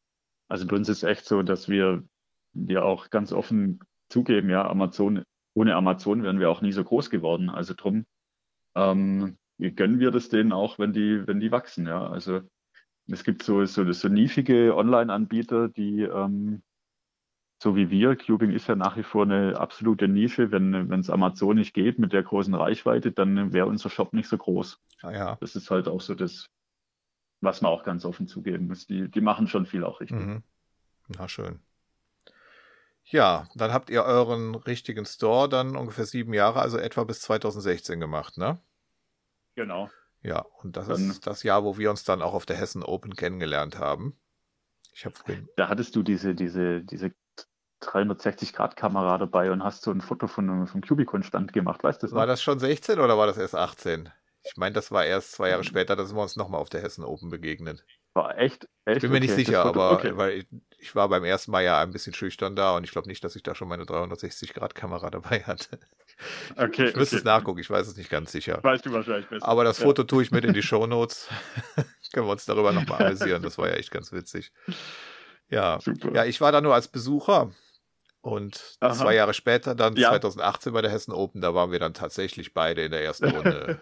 also 0.49 0.67
bei 0.67 0.77
uns 0.77 0.89
ist 0.89 1.03
echt 1.03 1.25
so, 1.25 1.43
dass 1.43 1.69
wir, 1.69 2.05
wir 2.53 2.85
auch 2.85 3.11
ganz 3.11 3.33
offen 3.33 3.81
zugeben, 4.09 4.49
ja, 4.49 4.69
Amazon, 4.69 5.25
ohne 5.55 5.75
Amazon 5.75 6.23
wären 6.23 6.39
wir 6.39 6.51
auch 6.51 6.61
nie 6.61 6.73
so 6.73 6.85
groß 6.85 7.11
geworden. 7.11 7.51
Also 7.51 7.75
drum 7.75 8.07
ähm, 8.77 9.37
gönnen 9.59 9.99
wir 9.99 10.11
das 10.11 10.29
denen 10.29 10.53
auch, 10.53 10.79
wenn 10.79 10.93
die, 10.93 11.27
wenn 11.27 11.41
die 11.41 11.51
wachsen, 11.51 11.87
ja. 11.87 12.07
Also 12.07 12.43
es 13.09 13.25
gibt 13.25 13.43
so, 13.43 13.65
so, 13.65 13.91
so 13.91 14.09
nischige 14.09 14.77
Online-Anbieter, 14.77 15.69
die 15.69 16.03
ähm, 16.03 16.63
so 17.63 17.75
wie 17.75 17.91
wir, 17.91 18.17
Cubing 18.17 18.51
ist 18.51 18.69
ja 18.69 18.77
nach 18.77 18.97
wie 18.97 19.03
vor 19.03 19.23
eine 19.23 19.59
absolute 19.59 20.09
Nische. 20.09 20.51
Wenn 20.51 20.91
wenn 20.91 21.01
es 21.01 21.09
Amazon 21.09 21.57
nicht 21.57 21.73
geht 21.73 21.99
mit 21.99 22.13
der 22.13 22.23
großen 22.23 22.55
Reichweite, 22.55 23.13
dann 23.13 23.53
wäre 23.53 23.67
unser 23.67 23.89
Shop 23.89 24.13
nicht 24.13 24.29
so 24.29 24.37
groß. 24.37 24.79
Ah 25.03 25.13
ja. 25.13 25.37
Das 25.41 25.57
ist 25.57 25.71
halt 25.71 25.89
auch 25.89 26.03
so 26.03 26.15
das, 26.15 26.51
was 27.41 27.63
man 27.63 27.73
auch 27.73 27.85
ganz 27.85 28.05
offen 28.05 28.27
zugeben 28.27 28.67
muss. 28.67 28.87
Die, 28.87 29.11
die 29.11 29.21
machen 29.23 29.49
schon 29.49 29.65
viel 29.65 29.85
auch 29.85 30.01
richtig. 30.01 30.19
Mhm. 30.19 30.43
Na 31.09 31.29
schön. 31.29 31.61
Ja, 33.05 33.49
dann 33.55 33.73
habt 33.73 33.89
ihr 33.89 34.03
euren 34.03 34.57
richtigen 34.57 35.07
Store 35.07 35.49
dann 35.49 35.77
ungefähr 35.77 36.07
sieben 36.07 36.35
Jahre, 36.35 36.61
also 36.61 36.77
etwa 36.77 37.05
bis 37.05 37.21
2016 37.21 38.01
gemacht, 38.01 38.37
ne? 38.37 38.59
Genau. 39.57 39.91
Ja, 40.23 40.41
und 40.63 40.77
das 40.77 40.87
Dann- 40.89 41.11
ist 41.11 41.27
das 41.27 41.43
Jahr, 41.43 41.65
wo 41.65 41.79
wir 41.79 41.91
uns 41.91 42.05
dann 42.05 42.23
auch 42.23 42.35
auf 42.35 42.47
der 42.47 42.57
Hessen 42.57 42.83
Open 42.83 43.17
kennengelernt 43.17 43.79
haben. 43.79 44.19
Ich 44.93 45.05
habe 45.05 45.15
Da 45.57 45.69
hattest 45.69 45.95
du 45.95 46.03
diese, 46.03 46.35
diese, 46.35 46.83
diese 46.83 47.13
360-Grad-Kamera 47.83 49.19
dabei 49.19 49.51
und 49.51 49.63
hast 49.63 49.83
so 49.83 49.91
ein 49.91 50.01
Foto 50.01 50.27
von 50.27 50.67
vom 50.67 50.81
Cubicon-Stand 50.81 51.53
gemacht, 51.53 51.85
weißt 51.85 52.03
du 52.03 52.07
das? 52.07 52.15
War 52.15 52.23
noch? 52.23 52.33
das 52.33 52.43
schon 52.43 52.59
16 52.59 52.99
oder 52.99 53.19
war 53.19 53.27
das 53.27 53.37
erst 53.37 53.55
18? 53.55 54.11
Ich 54.45 54.57
meine, 54.57 54.75
das 54.75 54.91
war 54.93 55.05
erst 55.05 55.33
zwei 55.33 55.51
Jahre 55.51 55.65
später, 55.65 55.97
da 55.97 56.05
sind 56.05 56.17
wir 56.17 56.23
uns 56.23 56.37
nochmal 56.37 56.61
auf 56.61 56.71
der 56.71 56.81
Hessen 56.81 57.05
Open 57.05 57.31
begegnet. 57.31 57.85
War 58.15 58.39
echt, 58.39 58.69
echt. 58.85 58.99
Ich 58.99 59.03
bin 59.03 59.13
mir 59.13 59.21
nicht 59.21 59.33
okay, 59.33 59.43
das 59.43 59.47
sicher, 59.47 59.65
aber 59.65 59.93
okay. 59.93 60.17
weil 60.17 60.33
ich, 60.39 60.47
ich 60.79 60.95
war 60.95 61.09
beim 61.09 61.25
ersten 61.25 61.51
Mal 61.51 61.65
ja 61.65 61.83
ein 61.83 61.91
bisschen 61.91 62.15
schüchtern 62.15 62.57
da 62.57 62.77
und 62.77 62.85
ich 62.85 62.91
glaube 62.93 63.09
nicht, 63.09 63.23
dass 63.25 63.37
ich 63.37 63.43
da 63.43 63.55
schon 63.55 63.69
meine 63.69 63.85
360-Grad-Kamera 63.85 65.11
dabei 65.11 65.43
hatte. 65.43 65.79
Okay, 66.57 66.89
ich 66.89 66.97
müsste 66.97 67.17
okay. 67.17 67.21
es 67.21 67.25
nachgucken, 67.25 67.61
ich 67.61 67.69
weiß 67.71 67.87
es 67.87 67.97
nicht 67.97 68.09
ganz 68.11 68.33
sicher. 68.33 68.59
Weißt 68.63 68.87
du 68.87 68.93
wahrscheinlich 68.93 69.27
besser. 69.29 69.47
Aber 69.47 69.65
das 69.65 69.79
Ja. 69.79 69.85
Foto 69.85 70.05
tue 70.05 70.23
ich 70.23 70.31
mit 70.31 70.45
in 70.45 70.55
die 70.55 70.63
Shownotes. 70.63 71.29
Können 72.13 72.27
wir 72.27 72.33
uns 72.33 72.47
darüber 72.47 72.73
nochmal 72.73 73.05
amüsieren. 73.07 73.43
Das 73.43 73.59
war 73.59 73.69
ja 73.69 73.75
echt 73.75 73.91
ganz 73.91 74.13
witzig. 74.13 74.53
Ja, 75.49 75.79
Super. 75.81 76.13
ja 76.15 76.25
ich 76.25 76.41
war 76.41 76.53
da 76.53 76.61
nur 76.61 76.75
als 76.75 76.89
Besucher. 76.89 77.51
Und 78.23 78.77
Aha. 78.81 78.93
zwei 78.95 79.15
Jahre 79.15 79.35
später, 79.35 79.75
dann 79.75 79.95
Ja. 79.97 80.09
2018 80.09 80.73
bei 80.73 80.83
der 80.83 80.91
Hessen 80.91 81.13
Open, 81.13 81.41
da 81.41 81.55
waren 81.55 81.71
wir 81.71 81.79
dann 81.79 81.95
tatsächlich 81.95 82.55
beide 82.55 82.83
in 82.83 82.91
der 82.91 83.05
ersten 83.05 83.27
Runde. 83.31 83.81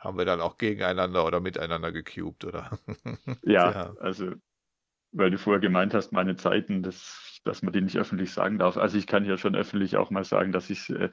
Haben 0.00 0.18
wir 0.18 0.24
dann 0.26 0.40
auch 0.42 0.58
gegeneinander 0.58 1.24
oder 1.24 1.40
miteinander 1.40 1.92
gecubed, 1.92 2.44
oder? 2.44 2.78
Ja, 3.42 3.70
Ja. 3.70 3.94
also, 4.00 4.32
weil 5.12 5.30
du 5.30 5.38
vorher 5.38 5.60
gemeint 5.60 5.94
hast, 5.94 6.12
meine 6.12 6.36
Zeiten, 6.36 6.82
das, 6.82 7.40
dass 7.44 7.62
man 7.62 7.72
die 7.72 7.80
nicht 7.80 7.96
öffentlich 7.96 8.32
sagen 8.34 8.58
darf. 8.58 8.76
Also 8.76 8.98
ich 8.98 9.06
kann 9.06 9.24
ja 9.24 9.38
schon 9.38 9.54
öffentlich 9.56 9.96
auch 9.96 10.10
mal 10.10 10.24
sagen, 10.24 10.52
dass 10.52 10.68
ich, 10.68 10.90
äh, 10.90 11.08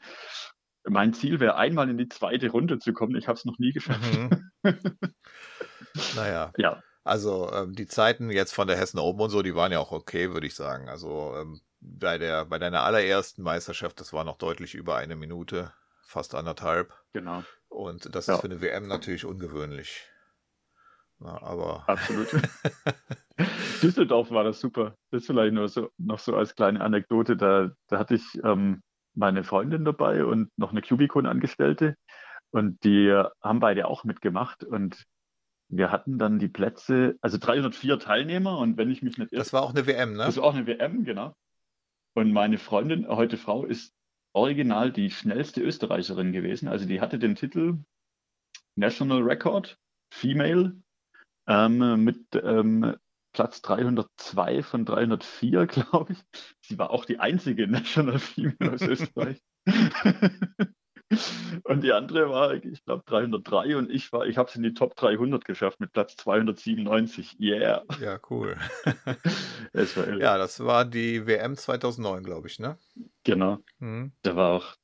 mein 0.88 1.14
Ziel 1.14 1.40
wäre, 1.40 1.56
einmal 1.56 1.90
in 1.90 1.98
die 1.98 2.10
zweite 2.10 2.50
Runde 2.50 2.80
zu 2.80 2.94
kommen. 2.94 3.16
Ich 3.16 3.28
habe 3.28 3.38
es 3.38 3.46
noch 3.46 3.60
nie 3.60 3.72
geschafft. 3.72 4.02
Mhm. 4.14 4.52
Naja. 6.16 6.52
Ja. 6.58 6.82
Also 7.04 7.52
ähm, 7.54 7.74
die 7.76 7.86
Zeiten 7.86 8.32
jetzt 8.32 8.54
von 8.54 8.68
der 8.68 8.78
Hessen 8.78 8.98
Open 8.98 9.22
und 9.22 9.30
so, 9.30 9.42
die 9.42 9.56
waren 9.56 9.72
ja 9.72 9.80
auch 9.80 9.92
okay, 9.92 10.34
würde 10.34 10.48
ich 10.48 10.56
sagen. 10.56 10.90
Also 10.90 11.36
ähm, 11.38 11.62
bei 11.82 12.18
der 12.18 12.46
bei 12.46 12.58
deiner 12.60 12.82
allerersten 12.84 13.44
Meisterschaft, 13.44 14.00
das 14.00 14.14
war 14.14 14.24
noch 14.24 14.38
deutlich 14.38 14.74
über 14.74 14.96
eine 14.96 15.16
Minute, 15.16 15.72
fast 16.02 16.34
anderthalb. 16.34 16.94
Genau. 17.12 17.44
Und 17.70 18.16
das 18.16 18.28
Ja. 18.28 18.36
ist 18.36 18.42
für 18.42 18.48
eine 18.48 18.62
WM 18.62 18.88
natürlich 18.88 19.26
ungewöhnlich. 19.26 20.08
Na, 21.20 21.42
aber 21.42 21.84
Absolut. 21.88 22.28
Düsseldorf 23.82 24.32
war 24.32 24.44
das 24.46 24.60
super. 24.60 24.96
Das 25.12 25.26
vielleicht 25.26 25.54
nur 25.54 25.68
so, 25.68 25.90
noch 25.98 26.20
so 26.20 26.36
als 26.36 26.56
kleine 26.56 26.82
Anekdote. 26.82 27.36
Da, 27.36 27.72
da 27.88 28.00
hatte 28.00 28.16
ich 28.16 28.24
ähm, 28.44 28.82
meine 29.16 29.44
Freundin 29.44 29.86
dabei 29.86 30.26
und 30.26 30.50
noch 30.58 30.72
eine 30.72 30.82
Cubicon-Angestellte. 30.82 31.96
Und 32.52 32.84
die 32.84 33.12
haben 33.42 33.60
beide 33.60 33.88
auch 33.88 34.04
mitgemacht. 34.04 34.64
Und 34.64 35.06
wir 35.70 35.92
hatten 35.92 36.18
dann 36.18 36.40
die 36.40 36.48
Plätze, 36.48 37.18
also 37.22 37.38
304 37.38 38.00
Teilnehmer. 38.00 38.58
Und 38.58 38.78
wenn 38.78 38.92
ich 38.92 39.02
mich 39.02 39.18
nicht 39.18 39.32
irre, 39.32 39.42
das 39.42 39.54
war 39.54 39.64
auch 39.64 39.72
eine 39.72 39.88
WM, 39.88 40.14
ne? 40.14 40.26
das 40.26 40.38
war 40.38 40.44
auch 40.44 40.56
eine 40.56 40.68
WM, 40.68 41.04
genau. 41.04 41.36
Und 42.16 42.32
meine 42.32 42.58
Freundin, 42.58 43.08
heute 43.08 43.38
Frau, 43.38 43.66
ist 43.66 43.94
original 44.34 44.92
die 44.92 45.10
schnellste 45.10 45.62
Österreicherin 45.62 46.32
gewesen. 46.32 46.68
Also 46.68 46.86
die 46.86 47.02
hatte 47.02 47.20
den 47.20 47.36
Titel 47.36 47.78
National 48.76 49.22
Record 49.22 49.78
Female 50.12 50.76
ähm, 51.48 52.04
mit 52.04 52.20
ähm, 52.36 52.96
Platz 53.34 53.62
302 53.62 54.64
von 54.64 54.86
304, 54.86 55.66
glaube 55.68 56.14
ich. 56.14 56.20
Sie 56.62 56.78
war 56.78 56.92
auch 56.92 57.06
die 57.06 57.20
einzige 57.20 57.68
National 57.68 58.20
Female 58.20 58.74
aus 58.74 58.82
Österreich. 58.88 59.42
und 61.64 61.84
die 61.84 61.92
andere 61.92 62.30
war, 62.30 62.54
ich 62.54 62.84
glaube, 62.86 63.04
303 63.06 63.78
und 63.78 63.92
ich 63.92 64.12
war, 64.14 64.26
ich 64.26 64.38
habe 64.38 64.50
es 64.50 64.56
in 64.56 64.64
die 64.64 64.74
Top 64.74 64.96
300 64.96 65.44
geschafft 65.46 65.80
mit 65.80 65.92
Platz 65.92 66.16
297. 66.18 67.40
Yeah. 67.40 67.84
Ja, 68.00 68.20
cool. 68.30 68.58
Das 69.74 69.96
ja, 69.96 70.38
das 70.38 70.64
war 70.64 70.86
die 70.86 71.26
WM 71.26 71.56
2009, 71.58 72.24
glaube 72.24 72.48
ich, 72.48 72.60
ne? 72.60 72.78
Genau. 73.24 73.60
Mhm. 73.80 74.12
Da 74.22 74.36
war 74.36 74.52
auch 74.52 74.76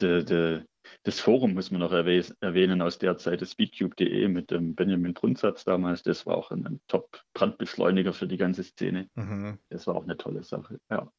de, 0.00 0.24
de, 0.24 0.62
das 1.04 1.20
Forum, 1.20 1.54
muss 1.54 1.70
man 1.70 1.80
noch 1.80 1.92
erwäh- 1.92 2.34
erwähnen, 2.40 2.82
aus 2.82 2.98
der 2.98 3.16
Zeit, 3.18 3.42
das 3.42 3.52
speedcube.de 3.52 4.28
mit 4.28 4.50
dem 4.50 4.74
Benjamin 4.74 5.14
Brunsatz 5.14 5.64
damals. 5.64 6.02
Das 6.02 6.26
war 6.26 6.36
auch 6.36 6.50
ein, 6.50 6.80
Top-Brandbeschleuniger 6.88 8.12
für 8.12 8.26
die 8.26 8.36
ganze 8.36 8.62
Szene. 8.62 9.08
Mhm. 9.14 9.58
Das 9.68 9.86
war 9.86 9.96
auch 9.96 10.04
eine 10.04 10.16
tolle 10.16 10.42
Sache. 10.42 10.78
Ja, 10.90 11.10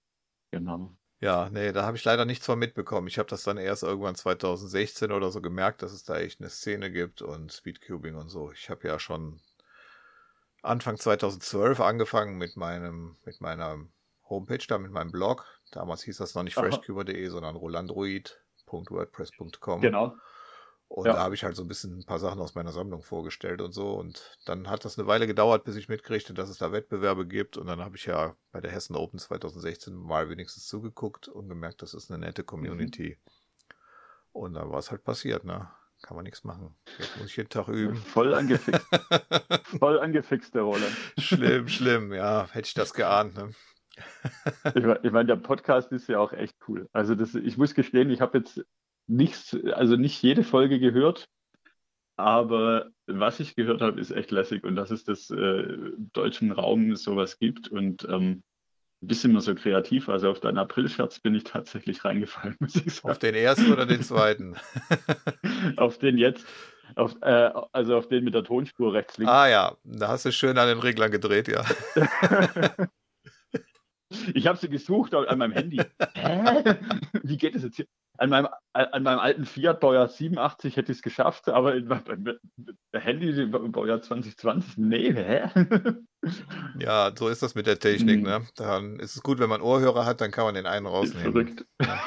genau. 0.52 0.96
Ja, 1.20 1.50
nee, 1.50 1.72
da 1.72 1.86
habe 1.86 1.96
ich 1.96 2.04
leider 2.04 2.26
nichts 2.26 2.46
von 2.46 2.60
mitbekommen. 2.60 3.08
Ich 3.08 3.18
habe 3.18 3.30
das 3.30 3.44
dann 3.44 3.58
erst 3.58 3.84
irgendwann 3.84 4.16
2016 4.16 5.12
oder 5.12 5.32
so 5.32 5.42
gemerkt, 5.42 5.82
dass 5.82 5.94
es 5.94 6.04
da 6.04 6.18
echt 6.18 6.42
eine 6.42 6.50
Szene 6.50 6.92
gibt 6.92 7.22
und 7.22 7.54
Speedcubing 7.54 8.16
und 8.16 8.28
so. 8.28 8.52
Ich 8.52 8.70
habe 8.70 8.88
ja 8.88 9.00
schon 9.00 9.40
Anfang 10.62 10.98
2012 10.98 11.80
angefangen 11.80 12.38
mit 12.38 12.58
meinem, 12.58 13.16
mit 13.26 13.40
meiner 13.42 13.78
Homepage 14.30 14.66
da, 14.68 14.78
mit 14.78 14.92
meinem 14.92 15.12
Blog. 15.12 15.46
Damals 15.72 16.04
hieß 16.04 16.18
das 16.18 16.36
noch 16.36 16.44
nicht 16.44 16.56
freshcuber.de, 16.56 17.28
sondern 17.28 17.56
rolandroid.wordpress.com. 18.74 19.82
Genau. 19.82 20.16
Und 20.90 21.08
Ja. 21.08 21.14
da 21.14 21.20
habe 21.22 21.34
ich 21.34 21.44
halt 21.44 21.56
so 21.56 21.64
ein 21.64 21.68
bisschen 21.68 21.98
ein 22.00 22.06
paar 22.06 22.20
Sachen 22.20 22.40
aus 22.40 22.54
meiner 22.54 22.72
Sammlung 22.72 23.02
vorgestellt 23.02 23.62
und 23.62 23.72
so. 23.72 23.94
Und 23.94 24.38
dann 24.46 24.70
hat 24.70 24.86
das 24.86 25.00
eine 25.00 25.08
Weile 25.08 25.26
gedauert, 25.26 25.64
bis 25.64 25.76
ich 25.76 25.90
mitkriegte, 25.90 26.34
dass 26.36 26.50
es 26.50 26.60
da 26.60 26.72
Wettbewerbe 26.72 27.26
gibt. 27.26 27.58
Und 27.58 27.66
dann 27.68 27.80
habe 27.82 27.96
ich 27.96 28.06
ja 28.06 28.36
bei 28.52 28.62
der 28.62 28.72
Hessen 28.72 28.96
Open 28.96 29.18
2016 29.18 29.96
mal 29.96 30.30
wenigstens 30.30 30.68
zugeguckt 30.68 31.28
und 31.28 31.50
gemerkt, 31.50 31.82
das 31.82 31.94
ist 31.96 32.12
eine 32.12 32.20
nette 32.20 32.44
Community. 32.44 33.18
Und 34.34 34.54
dann 34.54 34.70
war 34.70 34.80
es 34.80 34.92
halt 34.92 35.04
passiert, 35.04 35.46
ne? 35.46 35.70
Kann 36.04 36.16
man 36.18 36.26
nichts 36.26 36.44
machen. 36.44 36.76
Jetzt 37.00 37.18
muss 37.18 37.28
ich 37.28 37.38
jeden 37.38 37.50
Tag 37.50 37.70
üben. 37.70 37.96
Voll 38.14 38.34
angefixt. 38.36 38.86
Voll 39.80 40.00
angefixt, 40.00 40.54
der 40.54 40.64
Roland. 40.64 40.96
Schlimm, 41.18 41.68
schlimm, 41.70 42.14
ja. 42.14 42.48
Hätte 42.52 42.68
ich 42.68 42.74
das 42.74 42.94
geahnt, 42.94 43.36
ne? 43.36 43.52
Ich 44.76 44.84
meine, 44.84 45.00
ich 45.04 45.12
mein, 45.12 45.28
der 45.28 45.36
Podcast 45.36 45.92
ist 45.92 46.08
ja 46.08 46.20
auch 46.20 46.34
echt 46.34 46.56
cool. 46.68 46.88
Also 46.94 47.16
das, 47.16 47.36
ich 47.36 47.58
muss 47.58 47.76
gestehen, 47.76 48.10
ich 48.10 48.22
habe 48.22 48.40
jetzt 48.40 48.66
nichts, 49.08 49.56
also 49.74 49.96
nicht 49.96 50.22
jede 50.22 50.44
Folge 50.44 50.80
gehört, 50.80 51.28
aber 52.16 52.90
was 53.08 53.40
ich 53.40 53.56
gehört 53.56 53.82
habe, 53.82 54.00
ist 54.00 54.12
echt 54.12 54.32
lässig 54.32 54.64
und 54.64 54.76
dass 54.76 54.92
es 54.92 55.04
das 55.04 55.30
äh, 55.30 55.36
im 55.36 56.10
deutschen 56.14 56.52
Raum 56.52 56.96
sowas 56.96 57.40
gibt 57.40 57.68
und 57.70 58.08
ähm, 58.10 58.44
ein 59.02 59.08
bisschen 59.08 59.34
mehr 59.34 59.42
so 59.42 59.56
kreativ. 59.56 60.10
Also 60.10 60.30
auf 60.30 60.40
deinen 60.40 60.58
Aprilscherz 60.58 61.20
bin 61.20 61.36
ich 61.36 61.44
tatsächlich 61.44 62.06
reingefallen, 62.06 62.56
muss 62.60 62.76
ich 62.76 62.94
sagen. 62.94 63.12
Auf 63.12 63.20
den 63.20 63.36
ersten 63.36 63.72
oder 63.72 63.86
den 63.86 64.04
zweiten? 64.04 64.56
auf 65.78 65.98
den 65.98 66.18
jetzt, 66.18 66.46
auf, 66.96 67.16
äh, 67.22 67.52
also 67.72 67.98
auf 67.98 68.08
den 68.08 68.24
mit 68.24 68.34
der 68.34 68.44
Tonspur 68.44 68.94
rechts 68.94 69.18
links. 69.18 69.32
Ah 69.32 69.48
ja, 69.48 69.76
da 69.84 70.10
hast 70.10 70.26
du 70.26 70.32
schön 70.32 70.58
an 70.58 70.68
den 70.68 70.80
Reglern 70.80 71.12
gedreht, 71.12 71.48
ja. 71.48 71.66
Ich 74.34 74.48
habe 74.48 74.58
sie 74.58 74.70
gesucht 74.70 75.14
an 75.14 75.38
meinem 75.38 75.52
Handy. 75.54 75.82
Hä? 76.14 76.64
Wie 77.24 77.38
geht 77.38 77.56
es 77.56 77.64
jetzt 77.64 77.76
hier? 77.78 77.86
An 78.18 78.30
meinem, 78.30 78.48
an 78.74 79.02
meinem 79.04 79.20
alten 79.20 79.46
Fiat 79.46 79.80
Baujahr 79.80 80.08
87 80.08 80.78
hätte 80.78 80.92
ich 80.92 81.00
es 81.00 81.02
geschafft, 81.02 81.50
aber 81.50 81.74
in 81.76 81.88
meinem 81.88 82.38
Handy 82.94 83.46
Baujahr 83.48 84.02
2020, 84.04 84.78
nee, 84.78 85.12
hä? 85.14 85.50
Ja, 86.78 87.12
so 87.18 87.28
ist 87.28 87.42
das 87.42 87.56
mit 87.56 87.66
der 87.66 87.80
Technik, 87.80 88.18
Mhm. 88.20 88.24
ne? 88.26 88.48
Dann 88.56 89.00
ist 89.00 89.16
es 89.16 89.24
gut, 89.24 89.40
wenn 89.40 89.50
man 89.50 89.62
Ohrhörer 89.62 90.06
hat, 90.06 90.22
dann 90.22 90.30
kann 90.32 90.46
man 90.46 90.54
den 90.56 90.68
einen 90.68 90.86
rausnehmen. 90.86 91.32
Verrückt. 91.32 91.66
Ja. 91.82 92.04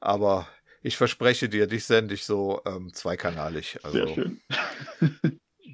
Aber 0.00 0.48
ich 0.82 0.96
verspreche 0.96 1.48
dir, 1.50 1.66
dich 1.66 1.84
sende 1.84 2.14
ich 2.14 2.24
so 2.24 2.62
ähm, 2.64 2.92
zweikanalig. 2.94 3.78
Also, 3.82 3.98
Sehr 3.98 4.08
schön. 4.14 4.40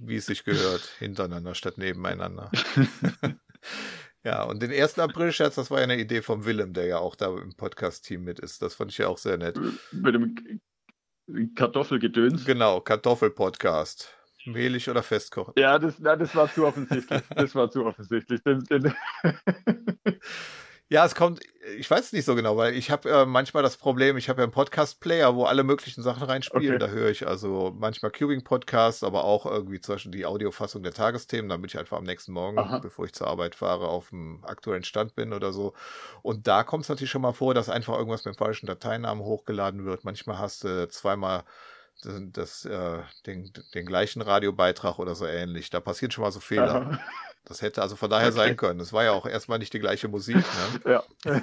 Wie 0.04 0.16
es 0.16 0.26
sich 0.26 0.42
gehört, 0.42 0.82
hintereinander 0.98 1.54
statt 1.54 1.78
nebeneinander. 1.78 2.50
ja, 4.24 4.44
und 4.44 4.62
den 4.62 4.70
1. 4.70 4.98
April-Scherz, 4.98 5.56
das 5.56 5.70
war 5.70 5.78
ja 5.78 5.84
eine 5.84 5.98
Idee 5.98 6.22
vom 6.22 6.44
Willem, 6.44 6.72
der 6.72 6.86
ja 6.86 6.98
auch 6.98 7.16
da 7.16 7.26
im 7.36 7.54
Podcast-Team 7.54 8.22
mit 8.22 8.38
ist. 8.38 8.62
Das 8.62 8.74
fand 8.74 8.92
ich 8.92 8.98
ja 8.98 9.08
auch 9.08 9.18
sehr 9.18 9.36
nett. 9.36 9.58
Mit 9.90 10.14
dem 10.14 11.54
Kartoffelgedöns. 11.54 12.44
Genau, 12.44 12.80
Kartoffel-Podcast. 12.80 14.08
Mehlig 14.44 14.88
oder 14.90 15.02
festkochen? 15.02 15.54
Ja, 15.56 15.78
das, 15.78 15.98
na, 15.98 16.16
das 16.16 16.34
war 16.34 16.52
zu 16.52 16.66
offensichtlich. 16.66 17.22
Das 17.34 17.54
war 17.54 17.70
zu 17.70 17.84
offensichtlich. 17.84 18.42
Den, 18.42 18.64
den, 18.64 18.92
Ja, 20.92 21.06
es 21.06 21.14
kommt, 21.14 21.40
ich 21.78 21.90
weiß 21.90 22.12
nicht 22.12 22.26
so 22.26 22.34
genau, 22.34 22.58
weil 22.58 22.74
ich 22.74 22.90
habe 22.90 23.08
äh, 23.08 23.24
manchmal 23.24 23.62
das 23.62 23.78
Problem, 23.78 24.18
ich 24.18 24.28
habe 24.28 24.42
ja 24.42 24.44
einen 24.44 24.52
Podcast-Player, 24.52 25.34
wo 25.34 25.44
alle 25.44 25.64
möglichen 25.64 26.02
Sachen 26.02 26.22
reinspielen. 26.22 26.76
Okay. 26.76 26.78
Da 26.78 26.88
höre 26.88 27.08
ich 27.08 27.26
also 27.26 27.74
manchmal 27.74 28.10
Cubing-Podcasts, 28.10 29.02
aber 29.02 29.24
auch 29.24 29.46
irgendwie 29.46 29.80
zum 29.80 29.94
Beispiel 29.94 30.12
die 30.12 30.26
Audiofassung 30.26 30.82
der 30.82 30.92
Tagesthemen, 30.92 31.48
damit 31.48 31.72
ich 31.72 31.78
einfach 31.78 31.96
am 31.96 32.04
nächsten 32.04 32.32
Morgen, 32.32 32.58
Aha. 32.58 32.78
bevor 32.80 33.06
ich 33.06 33.14
zur 33.14 33.26
Arbeit 33.26 33.54
fahre, 33.54 33.88
auf 33.88 34.10
dem 34.10 34.44
aktuellen 34.44 34.84
Stand 34.84 35.14
bin 35.14 35.32
oder 35.32 35.54
so. 35.54 35.72
Und 36.20 36.46
da 36.46 36.62
kommt 36.62 36.82
es 36.82 36.90
natürlich 36.90 37.10
schon 37.10 37.22
mal 37.22 37.32
vor, 37.32 37.54
dass 37.54 37.70
einfach 37.70 37.96
irgendwas 37.96 38.26
mit 38.26 38.34
dem 38.34 38.38
falschen 38.38 38.66
Dateinamen 38.66 39.24
hochgeladen 39.24 39.86
wird. 39.86 40.04
Manchmal 40.04 40.38
hast 40.38 40.64
du 40.64 40.88
zweimal 40.90 41.44
das, 42.02 42.20
das, 42.32 42.64
äh, 42.66 42.98
den, 43.24 43.50
den 43.72 43.86
gleichen 43.86 44.20
Radiobeitrag 44.20 44.98
oder 44.98 45.14
so 45.14 45.24
ähnlich. 45.24 45.70
Da 45.70 45.80
passieren 45.80 46.10
schon 46.10 46.22
mal 46.22 46.32
so 46.32 46.40
Fehler. 46.40 47.00
Das 47.44 47.60
hätte 47.60 47.82
also 47.82 47.96
von 47.96 48.08
daher 48.08 48.28
Okay. 48.28 48.36
sein 48.36 48.56
können. 48.56 48.80
Es 48.80 48.92
war 48.92 49.02
ja 49.04 49.12
auch 49.12 49.26
erstmal 49.26 49.58
nicht 49.58 49.72
die 49.72 49.80
gleiche 49.80 50.08
Musik. 50.08 50.36
Ne? 50.36 50.80
ja. 50.92 51.02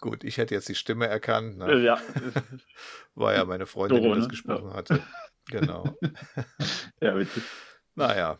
Gut, 0.00 0.24
ich 0.24 0.36
hätte 0.36 0.54
jetzt 0.54 0.68
die 0.68 0.74
Stimme 0.74 1.06
erkannt. 1.06 1.58
Ne? 1.58 1.78
ja. 1.78 1.98
War 3.14 3.34
ja 3.34 3.44
meine 3.44 3.66
Freundin, 3.66 4.02
Doro, 4.02 4.14
die 4.14 4.20
das 4.20 4.26
ne? 4.26 4.30
gesprochen 4.30 4.74
hatte. 4.74 5.02
Genau. 5.48 5.84
ja, 7.00 7.16
witzig. 7.16 7.42
Naja. 7.94 8.38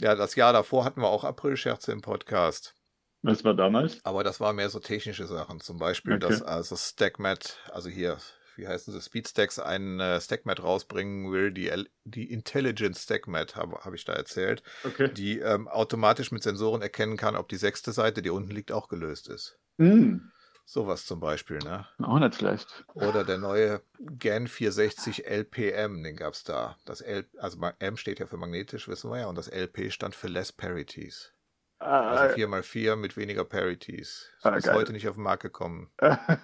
Ja, 0.00 0.14
das 0.14 0.34
Jahr 0.34 0.52
davor 0.52 0.84
hatten 0.84 1.00
wir 1.00 1.08
auch 1.08 1.24
Aprilscherze 1.24 1.92
im 1.92 2.02
Podcast. 2.02 2.74
Was 3.22 3.42
war 3.44 3.54
damals? 3.54 3.98
Aber 4.04 4.22
das 4.22 4.40
waren 4.40 4.56
mehr 4.56 4.68
so 4.68 4.78
technische 4.78 5.26
Sachen. 5.26 5.60
Zum 5.60 5.78
Beispiel, 5.78 6.14
Okay. 6.14 6.28
dass 6.28 6.42
also 6.42 6.76
StackMat, 6.76 7.58
also 7.72 7.88
hier, 7.88 8.18
wie 8.56 8.66
heißen 8.68 8.92
sie, 8.92 9.00
SpeedStacks, 9.00 9.58
einen 9.58 10.00
äh, 10.00 10.20
StackMat 10.20 10.62
rausbringen 10.62 11.30
will, 11.32 11.52
die, 11.52 11.70
die 12.04 12.30
Intelligent 12.32 12.96
StackMat, 12.96 13.56
habe 13.56 13.76
hab 13.84 13.94
ich 13.94 14.04
da 14.04 14.12
erzählt, 14.12 14.62
Okay. 14.84 15.12
die 15.12 15.38
ähm, 15.40 15.68
automatisch 15.68 16.32
mit 16.32 16.42
Sensoren 16.42 16.82
erkennen 16.82 17.16
kann, 17.16 17.36
ob 17.36 17.48
die 17.48 17.56
sechste 17.56 17.92
Seite, 17.92 18.22
die 18.22 18.30
unten 18.30 18.50
liegt, 18.50 18.72
auch 18.72 18.88
gelöst 18.88 19.28
ist. 19.28 19.58
Hm, 19.78 20.30
Sowas 20.68 21.06
zum 21.06 21.20
Beispiel, 21.20 21.58
ne? 21.58 21.86
auch 22.02 22.18
nicht 22.18 22.34
schlecht. 22.34 22.84
Oder 22.94 23.22
der 23.22 23.38
neue 23.38 23.82
GAN 24.18 24.48
460 24.48 25.24
LPM, 25.26 26.02
den 26.02 26.16
gab's 26.16 26.42
da. 26.42 26.76
Das 26.84 27.00
L, 27.02 27.24
also 27.38 27.58
M 27.78 27.96
steht 27.96 28.18
ja 28.18 28.26
für 28.26 28.36
magnetisch, 28.36 28.88
wissen 28.88 29.10
wir 29.12 29.20
ja, 29.20 29.26
und 29.26 29.36
das 29.38 29.46
LP 29.46 29.92
stand 29.92 30.16
für 30.16 30.26
Less 30.26 30.50
Parities. 30.50 31.32
Ah, 31.78 32.10
Also 32.10 32.36
4x4 32.36 32.96
mit 32.96 33.16
weniger 33.16 33.44
Parities. 33.44 34.32
Ist 34.38 34.46
Ah, 34.46 34.50
bis 34.50 34.64
geil. 34.64 34.74
heute 34.76 34.92
nicht 34.92 35.08
auf 35.08 35.16
den 35.16 35.24
Markt 35.24 35.42
gekommen. 35.42 35.90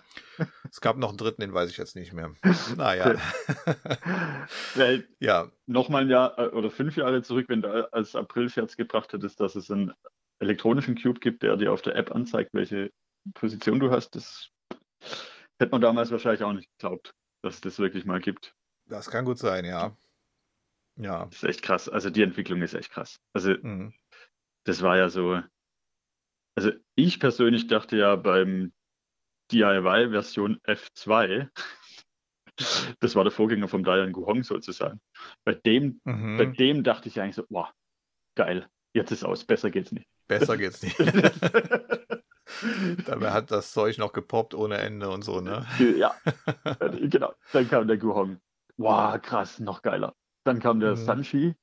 Es 0.70 0.80
gab 0.80 0.96
noch 0.96 1.10
einen 1.10 1.18
dritten, 1.18 1.42
den 1.42 1.52
weiß 1.54 1.70
ich 1.70 1.76
jetzt 1.76 1.94
nicht 1.94 2.12
mehr. 2.14 2.32
Naja. 2.76 3.14
Weil 4.74 5.06
ja, 5.20 5.50
nochmal 5.66 6.02
ein 6.02 6.08
Jahr 6.10 6.38
äh, 6.38 6.48
oder 6.48 6.70
fünf 6.70 6.96
Jahre 6.96 7.22
zurück, 7.22 7.46
wenn 7.48 7.62
du 7.62 7.92
als 7.92 8.16
April-Scherz 8.16 8.76
gebracht 8.76 9.12
hättest, 9.12 9.38
dass 9.40 9.54
es 9.54 9.70
einen 9.70 9.92
elektronischen 10.40 11.00
Cube 11.00 11.20
gibt, 11.20 11.42
der 11.42 11.56
dir 11.56 11.72
auf 11.72 11.82
der 11.82 11.94
App 11.96 12.10
anzeigt, 12.14 12.50
welche 12.54 12.90
Position 13.34 13.78
du 13.80 13.90
hast, 13.90 14.16
das 14.16 14.48
hätte 15.60 15.70
man 15.70 15.80
damals 15.80 16.10
wahrscheinlich 16.10 16.42
auch 16.42 16.52
nicht 16.54 16.70
geglaubt, 16.78 17.12
dass 17.42 17.56
es 17.56 17.60
das 17.60 17.78
wirklich 17.78 18.04
mal 18.04 18.20
gibt. 18.20 18.54
das 18.86 19.10
kann 19.10 19.24
gut 19.24 19.38
sein, 19.38 19.64
ja. 19.64 19.94
Ja. 20.96 21.26
Das 21.26 21.36
ist 21.36 21.44
echt 21.44 21.62
krass. 21.62 21.88
Also 21.88 22.10
die 22.10 22.22
Entwicklung 22.22 22.60
ist 22.62 22.74
echt 22.74 22.90
krass. 22.90 23.16
Also 23.32 23.54
Mhm. 23.62 23.94
Das 24.64 24.82
war 24.82 24.96
ja 24.96 25.08
so. 25.08 25.40
Also 26.56 26.70
ich 26.94 27.18
persönlich 27.18 27.66
dachte 27.66 27.96
ja 27.96 28.16
beim 28.16 28.72
DIY 29.50 30.10
Version 30.10 30.58
F2, 30.64 31.48
das 33.00 33.14
war 33.14 33.24
der 33.24 33.32
Vorgänger 33.32 33.68
vom 33.68 33.84
Dian 33.84 34.12
Guhong 34.12 34.42
sozusagen. 34.42 35.00
Bei 35.44 35.54
dem, 35.54 36.00
Mhm. 36.04 36.36
bei 36.36 36.46
dem 36.46 36.84
dachte 36.84 37.08
ich 37.08 37.20
eigentlich 37.20 37.36
so, 37.36 37.44
wow, 37.48 37.68
geil, 38.36 38.68
jetzt 38.94 39.12
ist 39.12 39.24
aus, 39.24 39.44
besser 39.44 39.70
geht's 39.70 39.92
nicht. 39.92 40.06
Besser 40.28 40.56
geht's 40.56 40.82
nicht. 40.82 40.98
Dabei 43.06 43.32
hat 43.32 43.50
das 43.50 43.72
Zeug 43.72 43.98
noch 43.98 44.12
gepoppt 44.12 44.54
ohne 44.54 44.78
Ende 44.78 45.08
und 45.10 45.22
so, 45.22 45.40
ne? 45.40 45.66
ja, 45.96 46.14
genau. 47.00 47.34
Dann 47.52 47.68
kam 47.68 47.88
der 47.88 47.96
Guhong. 47.96 48.38
Wow, 48.76 49.20
krass, 49.20 49.58
noch 49.58 49.82
geiler. 49.82 50.14
Dann 50.44 50.60
kam 50.60 50.80
der 50.80 50.92
Mhm. 50.92 50.96
Sanshi 50.96 51.54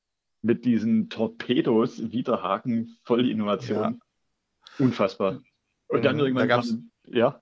mit 0.41 0.65
diesen 0.65 1.09
Torpedos, 1.09 2.11
Widerhaken, 2.11 2.97
voll 3.03 3.29
Innovation. 3.29 4.01
Unfassbar. 4.77 5.41
Und 5.87 6.05
dann 6.05 6.15
Mhm. 6.15 6.21
irgendwann 6.21 6.47
Da 6.47 6.55
gab's- 6.55 6.69
kam, 6.69 6.91
ja, 7.05 7.41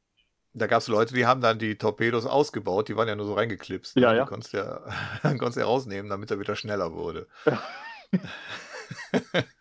Da 0.53 0.65
gab 0.65 0.81
es 0.81 0.87
Leute, 0.87 1.13
die 1.13 1.27
haben 1.27 1.39
dann 1.41 1.59
die 1.59 1.77
Torpedos 1.77 2.25
ausgebaut, 2.25 2.87
die 2.89 2.95
waren 2.95 3.07
ja 3.07 3.15
nur 3.15 3.27
so 3.27 3.33
reingeklipst. 3.35 3.95
ne? 3.95 4.01
Ja, 4.01 4.13
ja. 4.15 4.25
konntest 4.25 4.53
ja, 4.53 4.81
konntest 5.37 5.57
ja 5.57 5.65
rausnehmen, 5.65 6.09
damit 6.09 6.31
er 6.31 6.39
wieder 6.39 6.55
schneller 6.55 6.93
wurde. 6.93 7.27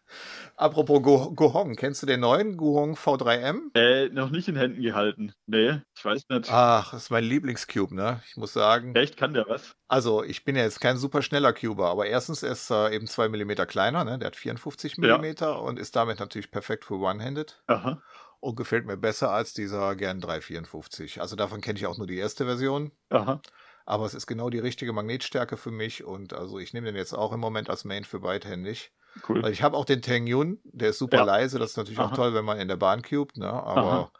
Apropos 0.58 1.02
Go 1.02 1.32
Gohong, 1.34 1.76
kennst 1.76 2.02
du 2.02 2.06
den 2.06 2.20
neuen 2.20 2.56
Gohong 2.56 2.94
V3M? 2.96 3.74
Äh, 3.74 4.08
noch 4.08 4.30
nicht 4.30 4.48
in 4.48 4.56
Händen 4.56 4.80
gehalten. 4.80 5.32
Nee, 5.44 5.82
ich 5.94 6.02
weiß 6.04 6.24
nicht. 6.30 6.48
Ach, 6.50 6.92
das 6.92 7.04
ist 7.04 7.10
mein 7.10 7.24
Lieblingscube, 7.24 7.94
ne? 7.94 8.22
Ich 8.26 8.36
muss 8.38 8.54
sagen. 8.54 8.94
Echt, 8.94 9.18
kann 9.18 9.34
der 9.34 9.46
was? 9.48 9.74
Also, 9.88 10.24
ich 10.24 10.44
bin 10.44 10.56
ja 10.56 10.62
jetzt 10.62 10.80
kein 10.80 10.96
super 10.96 11.20
schneller 11.20 11.52
Cuber, 11.52 11.88
aber 11.90 12.06
erstens 12.06 12.42
ist 12.42 12.70
er 12.70 12.90
eben 12.92 13.06
2 13.06 13.28
mm 13.28 13.66
kleiner, 13.66 14.04
ne? 14.04 14.18
Der 14.18 14.28
hat 14.28 14.36
54 14.36 14.96
Ja. 14.96 15.18
mm 15.18 15.42
und 15.62 15.78
ist 15.78 15.94
damit 15.94 16.20
natürlich 16.20 16.50
perfekt 16.50 16.86
für 16.86 16.94
One-Handed. 16.94 17.62
Aha. 17.66 18.00
Und 18.40 18.56
gefällt 18.56 18.86
mir 18.86 18.96
besser 18.96 19.30
als 19.32 19.52
dieser 19.52 19.94
Gern 19.94 20.20
354. 20.22 21.20
Also 21.20 21.36
davon 21.36 21.60
kenne 21.60 21.78
ich 21.78 21.86
auch 21.86 21.98
nur 21.98 22.06
die 22.06 22.16
erste 22.18 22.46
Version. 22.46 22.92
Aha. 23.10 23.40
Aber 23.86 24.04
es 24.04 24.14
ist 24.14 24.26
genau 24.26 24.50
die 24.50 24.58
richtige 24.58 24.92
Magnetstärke 24.92 25.56
für 25.56 25.70
mich 25.70 26.04
und 26.04 26.32
also 26.34 26.58
ich 26.58 26.74
nehme 26.74 26.86
den 26.86 26.96
jetzt 26.96 27.14
auch 27.14 27.32
im 27.32 27.40
Moment 27.40 27.70
als 27.70 27.84
Main 27.84 28.04
für 28.04 28.20
beidhändig. 28.20 28.92
Cool. 29.28 29.42
Weil 29.42 29.52
ich 29.52 29.62
habe 29.62 29.76
auch 29.76 29.84
den 29.86 30.02
Teng 30.02 30.26
Yun, 30.26 30.60
der 30.64 30.90
ist 30.90 30.98
super 30.98 31.18
Ja. 31.18 31.24
leise, 31.24 31.58
das 31.58 31.70
ist 31.70 31.76
natürlich 31.76 32.00
auch 32.00 32.06
Aha. 32.08 32.16
toll, 32.16 32.34
wenn 32.34 32.44
man 32.44 32.58
in 32.58 32.68
der 32.68 32.76
Bahn 32.76 33.00
cubt, 33.02 33.38
ne? 33.38 33.50
aber 33.50 34.10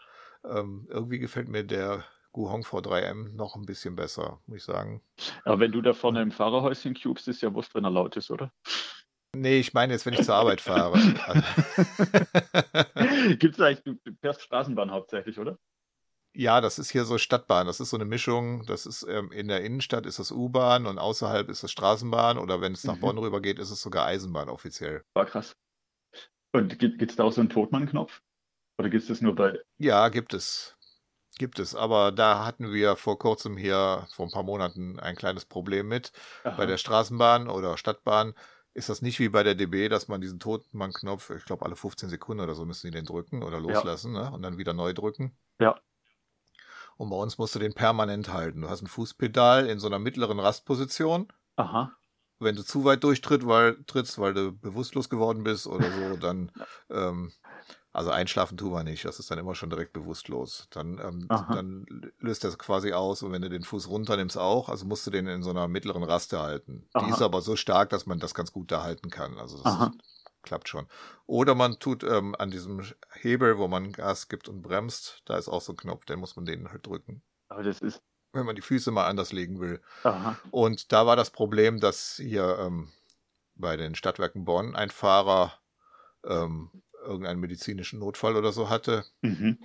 ähm, 0.45 0.87
irgendwie 0.89 1.19
gefällt 1.19 1.49
mir 1.49 1.65
der 1.65 2.05
Guhong 2.33 2.63
V3M 2.63 3.35
noch 3.35 3.57
ein 3.57 3.67
bisschen 3.67 3.97
besser, 3.97 4.41
muss 4.47 4.59
ich 4.59 4.65
sagen. 4.65 5.03
Aber 5.45 5.59
wenn 5.59 5.73
du 5.73 5.83
da 5.83 5.93
vorne 5.95 6.23
im 6.23 6.31
Fahrerhäuschen 6.31 6.95
cubest, 6.95 7.29
ist 7.29 7.43
ja 7.43 7.53
wurscht, 7.53 7.75
wenn 7.75 7.85
er 7.85 7.91
laut 7.91 8.17
ist, 8.17 8.31
oder? 8.31 8.53
Nee, 9.35 9.59
ich 9.59 9.75
meine 9.75 9.93
jetzt, 9.93 10.07
wenn 10.07 10.15
ich 10.15 10.23
zur 10.23 10.35
Arbeit 10.35 10.61
fahre. 10.61 10.99
Gibt 13.39 13.55
es 13.55 13.61
eigentlich, 13.61 13.83
du 13.85 13.95
fährst 14.21 14.43
Straßenbahn 14.43 14.91
hauptsächlich, 14.91 15.39
oder? 15.39 15.59
Ja, 16.39 16.61
das 16.61 16.79
ist 16.79 16.91
hier 16.91 17.05
so 17.05 17.17
Stadtbahn. 17.19 17.67
Das 17.67 17.81
ist 17.81 17.91
so 17.91 17.97
eine 17.97 18.05
Mischung. 18.05 18.65
Das 18.67 18.85
ist 18.85 19.05
ähm, 19.09 19.33
in 19.33 19.49
der 19.49 19.63
Innenstadt 19.63 20.05
ist 20.05 20.19
das 20.19 20.31
U-Bahn 20.33 20.87
und 20.87 20.99
außerhalb 20.99 21.49
ist 21.49 21.63
das 21.63 21.71
Straßenbahn 21.71 22.37
oder 22.39 22.61
wenn 22.61 22.73
es 22.73 22.85
nach 22.85 22.97
Mhm. 22.97 23.01
Bonn 23.01 23.19
rüber 23.19 23.41
geht, 23.41 23.59
ist 23.59 23.71
es 23.71 23.81
sogar 23.81 24.07
Eisenbahn 24.07 24.49
offiziell. 24.51 25.03
War 25.15 25.25
krass. 25.27 25.57
Und 26.53 26.79
gibt 26.79 27.03
es 27.11 27.17
da 27.17 27.25
auch 27.25 27.33
so 27.33 27.41
einen 27.41 27.51
Totmann-Knopf? 27.51 28.23
Oder 28.79 28.91
gibt 28.91 29.03
es 29.03 29.09
das 29.09 29.21
nur 29.23 29.35
bei. 29.35 29.59
Ja, 29.79 30.09
gibt 30.11 30.35
es. 30.35 30.77
Gibt 31.39 31.59
es. 31.59 31.75
Aber 31.75 32.13
da 32.13 32.45
hatten 32.45 32.73
wir 32.73 32.97
vor 32.97 33.19
kurzem 33.19 33.57
hier, 33.57 34.07
vor 34.15 34.27
ein 34.27 34.33
paar 34.33 34.43
Monaten, 34.43 34.99
ein 34.99 35.17
kleines 35.17 35.45
Problem 35.45 35.89
mit. 35.89 36.13
Aha. 36.45 36.57
Bei 36.57 36.67
der 36.67 36.79
Straßenbahn 36.79 37.49
oder 37.49 37.77
Stadtbahn 37.77 38.35
ist 38.75 38.91
das 38.91 39.01
nicht 39.01 39.19
wie 39.21 39.31
bei 39.31 39.43
der 39.43 39.55
DB, 39.55 39.89
dass 39.89 40.09
man 40.09 40.21
diesen 40.21 40.39
Totenmann-Knopf, 40.39 41.31
ich 41.31 41.45
glaube 41.47 41.65
alle 41.65 41.77
15 41.77 42.11
Sekunden 42.11 42.43
oder 42.43 42.55
so 42.55 42.67
müssen 42.67 42.87
die 42.87 42.91
den 42.91 43.07
drücken 43.07 43.43
oder 43.43 43.59
loslassen 43.59 44.13
ne? 44.13 44.31
und 44.31 44.43
dann 44.43 44.59
wieder 44.59 44.75
neu 44.75 44.93
drücken. 44.93 45.35
Ja. 45.59 45.81
Und 46.97 47.11
bei 47.11 47.17
uns 47.17 47.39
musst 47.39 47.55
du 47.55 47.59
den 47.59 47.75
permanent 47.75 48.33
halten. 48.33 48.63
Du 48.63 48.71
hast 48.71 48.83
ein 48.83 48.87
Fußpedal 48.87 49.67
in 49.67 49.79
so 49.79 49.87
einer 49.87 49.99
mittleren 49.99 50.39
Rastposition. 50.39 51.29
Aha. 51.57 51.93
Wenn 52.39 52.57
du 52.57 52.65
zu 52.65 52.85
weit 52.85 53.05
durchtritt, 53.05 53.47
weil, 53.47 53.83
trittst, 53.87 54.19
weil 54.19 54.35
du 54.35 54.53
bewusstlos 54.53 55.09
geworden 55.09 55.45
bist 55.45 55.67
oder 55.67 55.91
so, 55.91 56.17
dann, 56.21 56.53
ähm, 56.91 57.33
also 57.93 58.11
einschlafen 58.11 58.57
tun 58.59 58.73
wir 58.73 58.85
nicht. 58.85 59.05
Das 59.05 59.19
ist 59.19 59.31
dann 59.31 59.39
immer 59.39 59.55
schon 59.55 59.71
direkt 59.71 59.93
bewusstlos. 59.93 60.69
Dann, 60.71 60.99
ähm, 60.99 61.27
dann 61.29 61.87
löst 62.19 62.45
das 62.45 62.59
quasi 62.59 62.93
aus 62.93 63.23
und 63.23 63.33
wenn 63.33 63.43
du 63.43 63.49
den 63.49 63.63
Fuß 63.63 63.89
runternimmst 63.89 64.39
auch, 64.39 64.69
also 64.69 64.87
musst 64.87 65.07
du 65.07 65.11
den 65.11 65.27
in 65.27 65.43
so 65.43 65.51
einer 65.51 65.69
mittleren 65.69 66.03
Raste 66.03 66.41
halten. 66.41 66.89
Die 66.95 66.99
Aha. 66.99 67.11
ist 67.11 67.23
aber 67.23 67.41
so 67.41 67.57
stark, 67.57 67.91
dass 67.91 68.07
man 68.07 68.19
das 68.19 68.35
ganz 68.35 68.53
gut 68.53 68.71
da 68.71 68.83
halten 68.83 69.11
kann. 69.11 69.39
Also 69.39 69.57
das 69.57 69.67
Aha. 69.67 69.93
Klappt 70.47 70.69
schon. 70.69 70.87
Oder 71.27 71.55
man 71.55 71.79
tut 71.79 72.03
ähm, 72.03 72.35
an 72.39 72.51
diesem 72.51 72.83
Hebel, 73.13 73.59
wo 73.59 73.69
man 73.69 73.93
Gas 73.93 74.29
gibt 74.29 74.49
und 74.49 74.63
bremst, 74.63 75.23
da 75.27 75.37
ist 75.37 75.49
auch 75.49 75.61
so 75.61 75.73
ein 75.73 75.77
Knopf, 75.77 76.07
den 76.07 76.19
muss 76.19 76.37
man 76.37 76.47
den 76.47 76.71
halt 76.71 76.87
drücken. 76.87 77.23
Aber 77.49 77.63
das 77.63 77.81
ist. 77.81 78.03
Wenn 78.33 78.47
man 78.47 78.57
die 78.57 78.63
Füße 78.63 78.91
mal 78.91 79.07
anders 79.07 79.33
legen 79.33 79.61
will. 79.61 79.81
Aha. 80.03 80.39
Und 80.51 80.93
da 80.93 81.07
war 81.07 81.17
das 81.17 81.31
Problem, 81.31 81.81
dass 81.81 82.17
hier 82.17 82.59
ähm, 82.61 82.93
bei 83.55 83.77
den 83.77 83.95
Stadtwerken 83.95 84.45
Bonn 84.45 84.75
ein 84.75 84.91
Fahrer 84.91 85.53
ähm, 86.25 86.71
irgendeinen 87.03 87.41
medizinischen 87.41 88.01
Notfall 88.01 88.37
oder 88.37 88.53
so 88.53 88.69
hatte. 88.69 89.05
Mhm. 89.23 89.59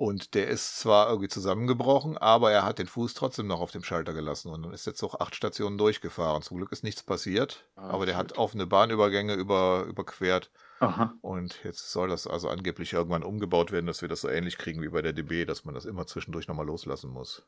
Und 0.00 0.32
der 0.34 0.48
ist 0.48 0.78
zwar 0.80 1.08
irgendwie 1.10 1.28
zusammengebrochen, 1.28 2.16
aber 2.16 2.50
er 2.50 2.64
hat 2.64 2.78
den 2.78 2.86
Fuß 2.86 3.12
trotzdem 3.12 3.46
noch 3.46 3.60
auf 3.60 3.70
dem 3.70 3.84
Schalter 3.84 4.14
gelassen 4.14 4.50
und 4.50 4.62
dann 4.62 4.72
ist 4.72 4.86
jetzt 4.86 5.02
auch 5.02 5.20
acht 5.20 5.34
Stationen 5.34 5.76
durchgefahren. 5.76 6.40
Zum 6.42 6.56
Glück 6.56 6.72
ist 6.72 6.82
nichts 6.84 7.02
passiert, 7.02 7.68
Ah, 7.76 7.90
aber 7.90 8.06
der 8.06 8.16
hat 8.16 8.32
shit. 8.32 8.38
offene 8.38 8.66
Bahnübergänge 8.66 9.34
über, 9.34 9.84
überquert. 9.86 10.50
Aha. 10.80 11.14
Und 11.20 11.64
jetzt 11.64 11.92
soll 11.92 12.08
das 12.08 12.26
also 12.26 12.48
angeblich 12.48 12.92
irgendwann 12.94 13.24
umgebaut 13.24 13.72
werden, 13.72 13.86
dass 13.86 14.02
wir 14.02 14.08
das 14.08 14.22
so 14.22 14.28
ähnlich 14.30 14.58
kriegen 14.58 14.82
wie 14.82 14.88
bei 14.90 15.02
der 15.02 15.12
DB, 15.12 15.44
dass 15.44 15.64
man 15.66 15.74
das 15.74 15.84
immer 15.86 16.06
zwischendurch 16.06 16.48
nochmal 16.48 16.66
loslassen 16.66 17.10
muss. 17.10 17.46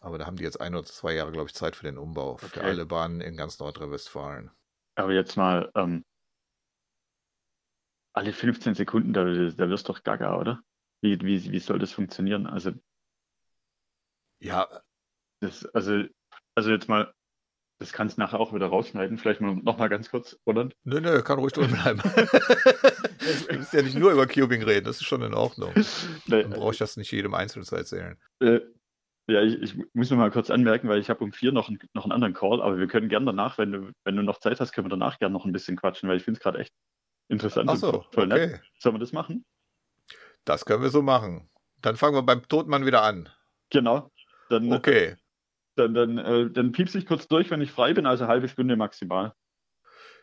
Aber 0.00 0.16
da 0.16 0.24
haben 0.24 0.36
die 0.38 0.42
jetzt 0.42 0.58
ein 0.58 0.74
oder 0.74 0.84
zwei 0.86 1.12
Jahre, 1.12 1.32
glaube 1.32 1.48
ich, 1.50 1.54
Zeit 1.54 1.76
für 1.76 1.84
den 1.84 1.98
Umbau 1.98 2.38
für 2.38 2.46
Okay. 2.46 2.60
alle 2.64 2.86
Bahnen 2.86 3.20
in 3.20 3.36
ganz 3.36 3.58
Nordrhein-Westfalen. 3.58 4.50
Aber 4.94 5.12
jetzt 5.12 5.36
mal, 5.36 5.70
ähm, 5.74 6.04
alle 8.14 8.32
15 8.32 8.74
Sekunden, 8.74 9.12
da, 9.12 9.24
da 9.24 9.68
wirst 9.68 9.88
du 9.88 9.92
doch 9.92 10.02
gaga, 10.02 10.38
oder? 10.38 10.62
Wie, 11.02 11.20
wie, 11.20 11.52
wie 11.52 11.58
soll 11.58 11.78
das 11.78 11.92
funktionieren? 11.92 12.46
Also, 12.46 12.72
Ja, 14.40 14.68
das, 15.40 15.66
also, 15.74 16.04
also 16.54 16.70
jetzt 16.70 16.88
mal, 16.88 17.12
das 17.78 17.92
kannst 17.92 18.16
du 18.16 18.22
nachher 18.22 18.40
auch 18.40 18.54
wieder 18.54 18.66
rausschneiden. 18.66 19.18
Vielleicht 19.18 19.40
mal 19.40 19.54
noch 19.56 19.78
mal 19.78 19.88
ganz 19.88 20.10
kurz, 20.10 20.38
Roland. 20.46 20.74
nö, 20.84 21.00
nö, 21.00 21.22
kann 21.22 21.38
ruhig 21.38 21.52
drin 21.52 21.70
bleiben. 21.70 22.00
du 23.48 23.56
musst 23.58 23.72
ja 23.74 23.82
nicht 23.82 23.96
nur 23.96 24.12
über 24.12 24.26
Cubing 24.26 24.62
reden, 24.62 24.84
das 24.86 24.96
ist 24.96 25.06
schon 25.06 25.22
in 25.22 25.34
Ordnung. 25.34 25.74
Dann 26.26 26.50
brauche 26.50 26.72
ich 26.72 26.78
das 26.78 26.96
nicht 26.96 27.10
jedem 27.12 27.34
Einzelnen 27.34 27.64
zu 27.66 27.76
erzählen. 27.76 28.18
Äh, 28.40 28.60
ja, 29.28 29.42
ich, 29.42 29.60
ich 29.60 29.76
muss 29.92 30.08
nur 30.10 30.18
mal 30.18 30.30
kurz 30.30 30.50
anmerken, 30.50 30.88
weil 30.88 31.00
ich 31.00 31.10
habe 31.10 31.22
um 31.24 31.32
vier 31.32 31.52
noch, 31.52 31.68
einen- 31.68 31.80
noch 31.94 32.04
einen 32.04 32.12
anderen 32.12 32.32
Call, 32.34 32.62
aber 32.62 32.78
wir 32.78 32.86
können 32.86 33.08
gern 33.08 33.26
danach, 33.26 33.58
wenn 33.58 33.72
du, 33.72 33.92
wenn 34.04 34.16
du 34.16 34.22
noch 34.22 34.38
Zeit 34.38 34.60
hast, 34.60 34.72
können 34.72 34.86
wir 34.86 34.90
danach 34.90 35.18
gern 35.18 35.32
noch 35.32 35.44
ein 35.44 35.52
bisschen 35.52 35.76
quatschen, 35.76 36.08
weil 36.08 36.16
ich 36.16 36.22
finde 36.22 36.38
es 36.38 36.42
gerade 36.42 36.58
echt 36.60 36.72
interessant 37.28 37.68
Ach 37.68 37.74
und 37.74 37.80
so, 37.80 38.04
voll 38.12 38.28
nett. 38.28 38.52
okay. 38.54 38.60
Sollen 38.78 38.94
wir 38.94 39.00
das 39.00 39.12
machen? 39.12 39.44
Das 40.46 40.64
können 40.64 40.82
wir 40.82 40.90
so 40.90 41.02
machen. 41.02 41.48
Dann 41.82 41.96
fangen 41.96 42.14
wir 42.16 42.22
beim 42.22 42.46
Todmann 42.48 42.86
wieder 42.86 43.02
an. 43.02 43.28
Genau. 43.70 44.10
Dann, 44.48 44.72
Okay. 44.72 45.16
dann, 45.74 45.92
dann, 45.92 46.16
äh, 46.18 46.48
dann 46.50 46.72
piepse 46.72 46.98
ich 46.98 47.06
kurz 47.06 47.26
durch, 47.28 47.50
wenn 47.50 47.60
ich 47.60 47.72
frei 47.72 47.92
bin, 47.92 48.06
also 48.06 48.28
halbe 48.28 48.48
Stunde 48.48 48.76
maximal. 48.76 49.34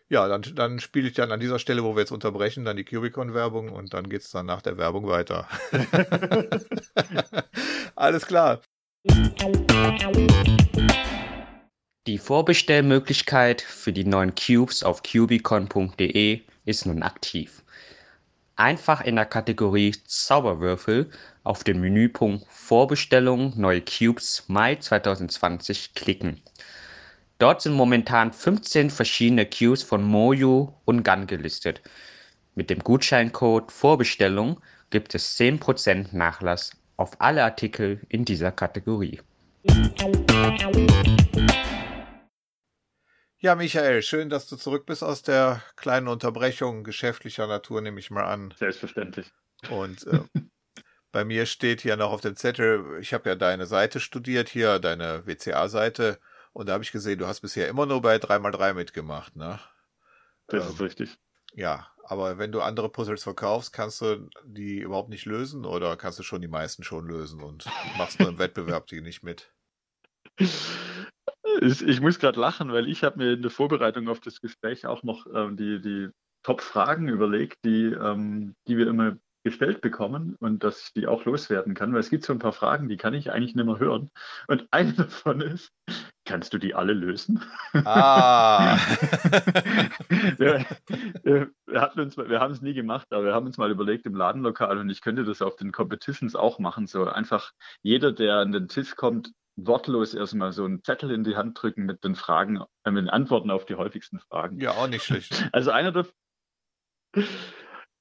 Ja, 0.09 0.27
dann, 0.27 0.41
dann 0.55 0.79
spiele 0.79 1.07
ich 1.09 1.13
dann 1.13 1.31
an 1.31 1.39
dieser 1.41 1.59
Stelle, 1.59 1.83
wo 1.83 1.95
wir 1.95 2.01
jetzt 2.01 2.11
unterbrechen, 2.11 2.63
dann 2.65 2.77
die 2.77 2.85
Cubicon-Werbung 2.85 3.69
und 3.69 3.93
dann 3.93 4.09
geht's 4.09 4.31
dann 4.31 4.45
nach 4.45 4.61
der 4.61 4.77
Werbung 4.77 5.07
weiter. 5.07 5.47
Alles 7.95 8.25
klar. 8.25 8.61
Die 12.07 12.17
Vorbestellmöglichkeit 12.17 13.61
für 13.61 13.91
die 13.91 14.05
neuen 14.05 14.33
Cubes 14.35 14.83
auf 14.83 15.03
cubicon.de 15.03 16.41
ist 16.65 16.85
nun 16.85 17.03
aktiv. 17.03 17.62
Einfach 18.55 19.01
in 19.01 19.15
der 19.15 19.25
Kategorie 19.25 19.95
Zauberwürfel 20.05 21.09
auf 21.43 21.63
den 21.63 21.81
Menüpunkt 21.81 22.45
Vorbestellung 22.49 23.51
neue 23.55 23.81
Cubes 23.81 24.43
Mai 24.47 24.75
2020 24.75 25.95
klicken. 25.95 26.39
Dort 27.39 27.63
sind 27.63 27.73
momentan 27.73 28.31
15 28.31 28.91
verschiedene 28.91 29.47
Cubes 29.47 29.81
von 29.81 30.03
Moju 30.03 30.71
und 30.85 31.03
Gun 31.03 31.25
gelistet. 31.25 31.81
Mit 32.53 32.69
dem 32.69 32.79
Gutscheincode 32.79 33.71
Vorbestellung 33.71 34.61
gibt 34.91 35.15
es 35.15 35.35
10% 35.39 36.15
Nachlass 36.15 36.71
auf 36.95 37.19
alle 37.19 37.43
Artikel 37.43 38.01
in 38.07 38.23
dieser 38.23 38.51
Kategorie. 38.51 39.19
Ja, 43.43 43.55
Michael, 43.55 44.01
schön, 44.03 44.29
dass 44.29 44.47
du 44.47 44.55
zurück 44.55 44.85
bist 44.85 45.03
aus 45.03 45.21
der 45.21 45.61
kleinen 45.75 46.07
Unterbrechung 46.07 46.85
geschäftlicher 46.85 47.45
Natur, 47.45 47.81
nehme 47.81 47.99
ich 47.99 48.09
mal 48.09 48.23
an. 48.23 48.53
Selbstverständlich. 48.57 49.33
Und 49.69 50.07
äh, 50.07 50.21
bei 51.11 51.25
mir 51.25 51.45
steht 51.45 51.81
hier 51.81 51.97
noch 51.97 52.13
auf 52.13 52.21
dem 52.21 52.37
Zettel, 52.37 52.99
ich 53.01 53.13
habe 53.13 53.27
ja 53.27 53.35
deine 53.35 53.65
Seite 53.65 53.99
studiert, 53.99 54.47
hier 54.47 54.79
deine 54.79 55.27
WCA-Seite, 55.27 56.19
und 56.53 56.69
da 56.69 56.73
habe 56.73 56.85
ich 56.85 56.93
gesehen, 56.93 57.19
du 57.19 57.27
hast 57.27 57.41
bisher 57.41 57.67
immer 57.67 57.85
nur 57.85 58.01
bei 58.01 58.15
3x3 58.15 58.73
mitgemacht, 58.73 59.35
ne? 59.35 59.59
Das 60.47 60.63
Ähm, 60.63 60.71
ist 60.75 60.79
richtig. 60.79 61.17
Ja, 61.53 61.89
aber 62.05 62.37
wenn 62.37 62.53
du 62.53 62.61
andere 62.61 62.87
Puzzles 62.87 63.23
verkaufst, 63.23 63.73
kannst 63.73 63.99
du 63.99 64.29
die 64.45 64.79
überhaupt 64.79 65.09
nicht 65.09 65.25
lösen 65.25 65.65
oder 65.65 65.97
kannst 65.97 66.17
du 66.17 66.23
schon 66.23 66.39
die 66.39 66.47
meisten 66.47 66.83
schon 66.83 67.07
lösen 67.07 67.41
und 67.41 67.65
machst 67.97 68.21
nur 68.21 68.29
im 68.29 68.39
Wettbewerb 68.39 68.87
die 68.87 69.01
nicht 69.01 69.21
mit? 69.21 69.51
Ich, 71.63 71.81
ich 71.81 72.01
muss 72.01 72.19
gerade 72.19 72.39
lachen, 72.39 72.71
weil 72.73 72.89
ich 72.89 73.03
habe 73.03 73.17
mir 73.17 73.33
in 73.33 73.41
der 73.41 73.51
Vorbereitung 73.51 74.09
auf 74.09 74.19
das 74.19 74.41
Gespräch 74.41 74.85
auch 74.85 75.03
noch 75.03 75.25
ähm, 75.33 75.55
die, 75.55 75.81
die 75.81 76.09
Top-Fragen 76.43 77.07
überlegt, 77.07 77.57
die, 77.63 77.85
ähm, 77.85 78.55
die 78.67 78.77
wir 78.77 78.87
immer 78.87 79.15
gestellt 79.45 79.81
bekommen 79.81 80.35
und 80.39 80.63
dass 80.63 80.85
ich 80.85 80.93
die 80.93 81.07
auch 81.07 81.25
loswerden 81.25 81.73
kann, 81.73 81.93
weil 81.93 81.99
es 81.99 82.09
gibt 82.09 82.25
so 82.25 82.31
ein 82.31 82.39
paar 82.39 82.53
Fragen, 82.53 82.87
die 82.87 82.97
kann 82.97 83.13
ich 83.13 83.31
eigentlich 83.31 83.55
nicht 83.55 83.65
mehr 83.65 83.79
hören. 83.79 84.09
Und 84.47 84.67
eine 84.71 84.93
davon 84.93 85.41
ist, 85.41 85.69
kannst 86.25 86.53
du 86.53 86.57
die 86.57 86.75
alle 86.75 86.93
lösen? 86.93 87.41
Ah! 87.85 88.77
wir, 90.37 90.65
wir, 91.23 91.51
wir 91.65 91.81
hatten 91.81 91.99
uns, 91.99 92.17
wir 92.17 92.39
haben 92.39 92.53
es 92.53 92.61
nie 92.61 92.73
gemacht, 92.73 93.07
aber 93.11 93.25
wir 93.25 93.33
haben 93.33 93.45
uns 93.45 93.57
mal 93.57 93.71
überlegt 93.71 94.05
im 94.05 94.15
Ladenlokal 94.15 94.77
und 94.77 94.89
ich 94.89 95.01
könnte 95.01 95.25
das 95.25 95.41
auf 95.41 95.57
den 95.57 95.71
Competitions 95.71 96.35
auch 96.35 96.59
machen. 96.59 96.87
So 96.87 97.05
einfach 97.05 97.51
jeder, 97.81 98.13
der 98.13 98.37
an 98.37 98.53
den 98.53 98.69
Tisch 98.69 98.95
kommt, 98.95 99.31
wortlos 99.55 100.13
erstmal 100.13 100.51
so 100.51 100.65
einen 100.65 100.83
Zettel 100.83 101.11
in 101.11 101.23
die 101.23 101.35
Hand 101.35 101.61
drücken 101.61 101.85
mit 101.85 102.03
den 102.03 102.15
Fragen, 102.15 102.61
äh, 102.83 102.91
mit 102.91 103.03
den 103.03 103.09
Antworten 103.09 103.51
auf 103.51 103.65
die 103.65 103.75
häufigsten 103.75 104.19
Fragen. 104.19 104.59
Ja, 104.59 104.71
auch 104.71 104.87
nicht 104.87 105.03
schlecht. 105.03 105.49
Also 105.51 105.71
einer 105.71 105.91
der 105.91 106.05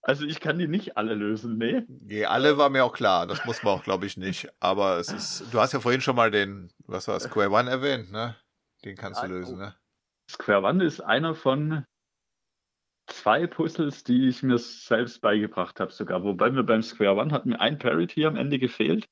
also 0.05 0.25
ich 0.27 0.41
kann 0.41 0.59
die 0.59 0.67
nicht 0.67 0.97
alle 0.97 1.15
lösen, 1.15 1.59
nee. 1.59 1.83
Nee, 1.87 2.25
alle 2.25 2.59
war 2.59 2.71
mir 2.71 2.85
auch 2.85 2.93
klar, 2.93 3.27
das 3.27 3.45
muss 3.45 3.63
man 3.63 3.75
auch, 3.75 3.85
glaube 3.85 4.05
ich, 4.07 4.17
nicht. 4.17 4.49
Aber 4.59 4.99
es 4.99 5.13
ist, 5.13 5.55
du 5.55 5.61
hast 5.61 5.73
ja 5.73 5.81
vorhin 5.81 6.01
schon 6.01 6.17
mal 6.17 6.33
den, 6.33 6.73
was 6.87 7.07
war 7.07 7.21
Square 7.21 7.51
One 7.51 7.71
erwähnt, 7.71 8.11
ne? 8.11 8.35
Den 8.85 8.97
kannst 8.97 9.23
du 9.23 9.29
lösen, 9.29 9.59
ne? 9.59 9.77
Square 10.29 10.63
One 10.63 10.83
ist 10.83 11.01
einer 11.01 11.37
von 11.37 11.85
zwei 13.07 13.47
Puzzles, 13.47 14.03
die 14.03 14.29
ich 14.29 14.43
mir 14.43 14.59
selbst 14.59 15.21
beigebracht 15.21 15.79
habe 15.79 15.93
sogar. 15.93 16.25
Wobei 16.25 16.51
mir 16.51 16.65
beim 16.65 16.83
Square 16.83 17.17
One 17.17 17.33
hat 17.33 17.47
mir 17.47 17.61
ein 17.61 17.79
Parity 17.79 18.27
am 18.27 18.37
Ende 18.37 18.59
gefehlt. 18.59 19.09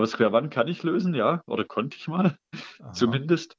Aber 0.00 0.06
Square 0.06 0.32
One 0.32 0.48
kann 0.48 0.66
ich 0.66 0.82
lösen, 0.82 1.12
ja. 1.12 1.42
Oder 1.46 1.66
konnte 1.66 1.94
ich 1.98 2.08
mal, 2.08 2.38
Aha. 2.78 2.92
zumindest. 2.92 3.58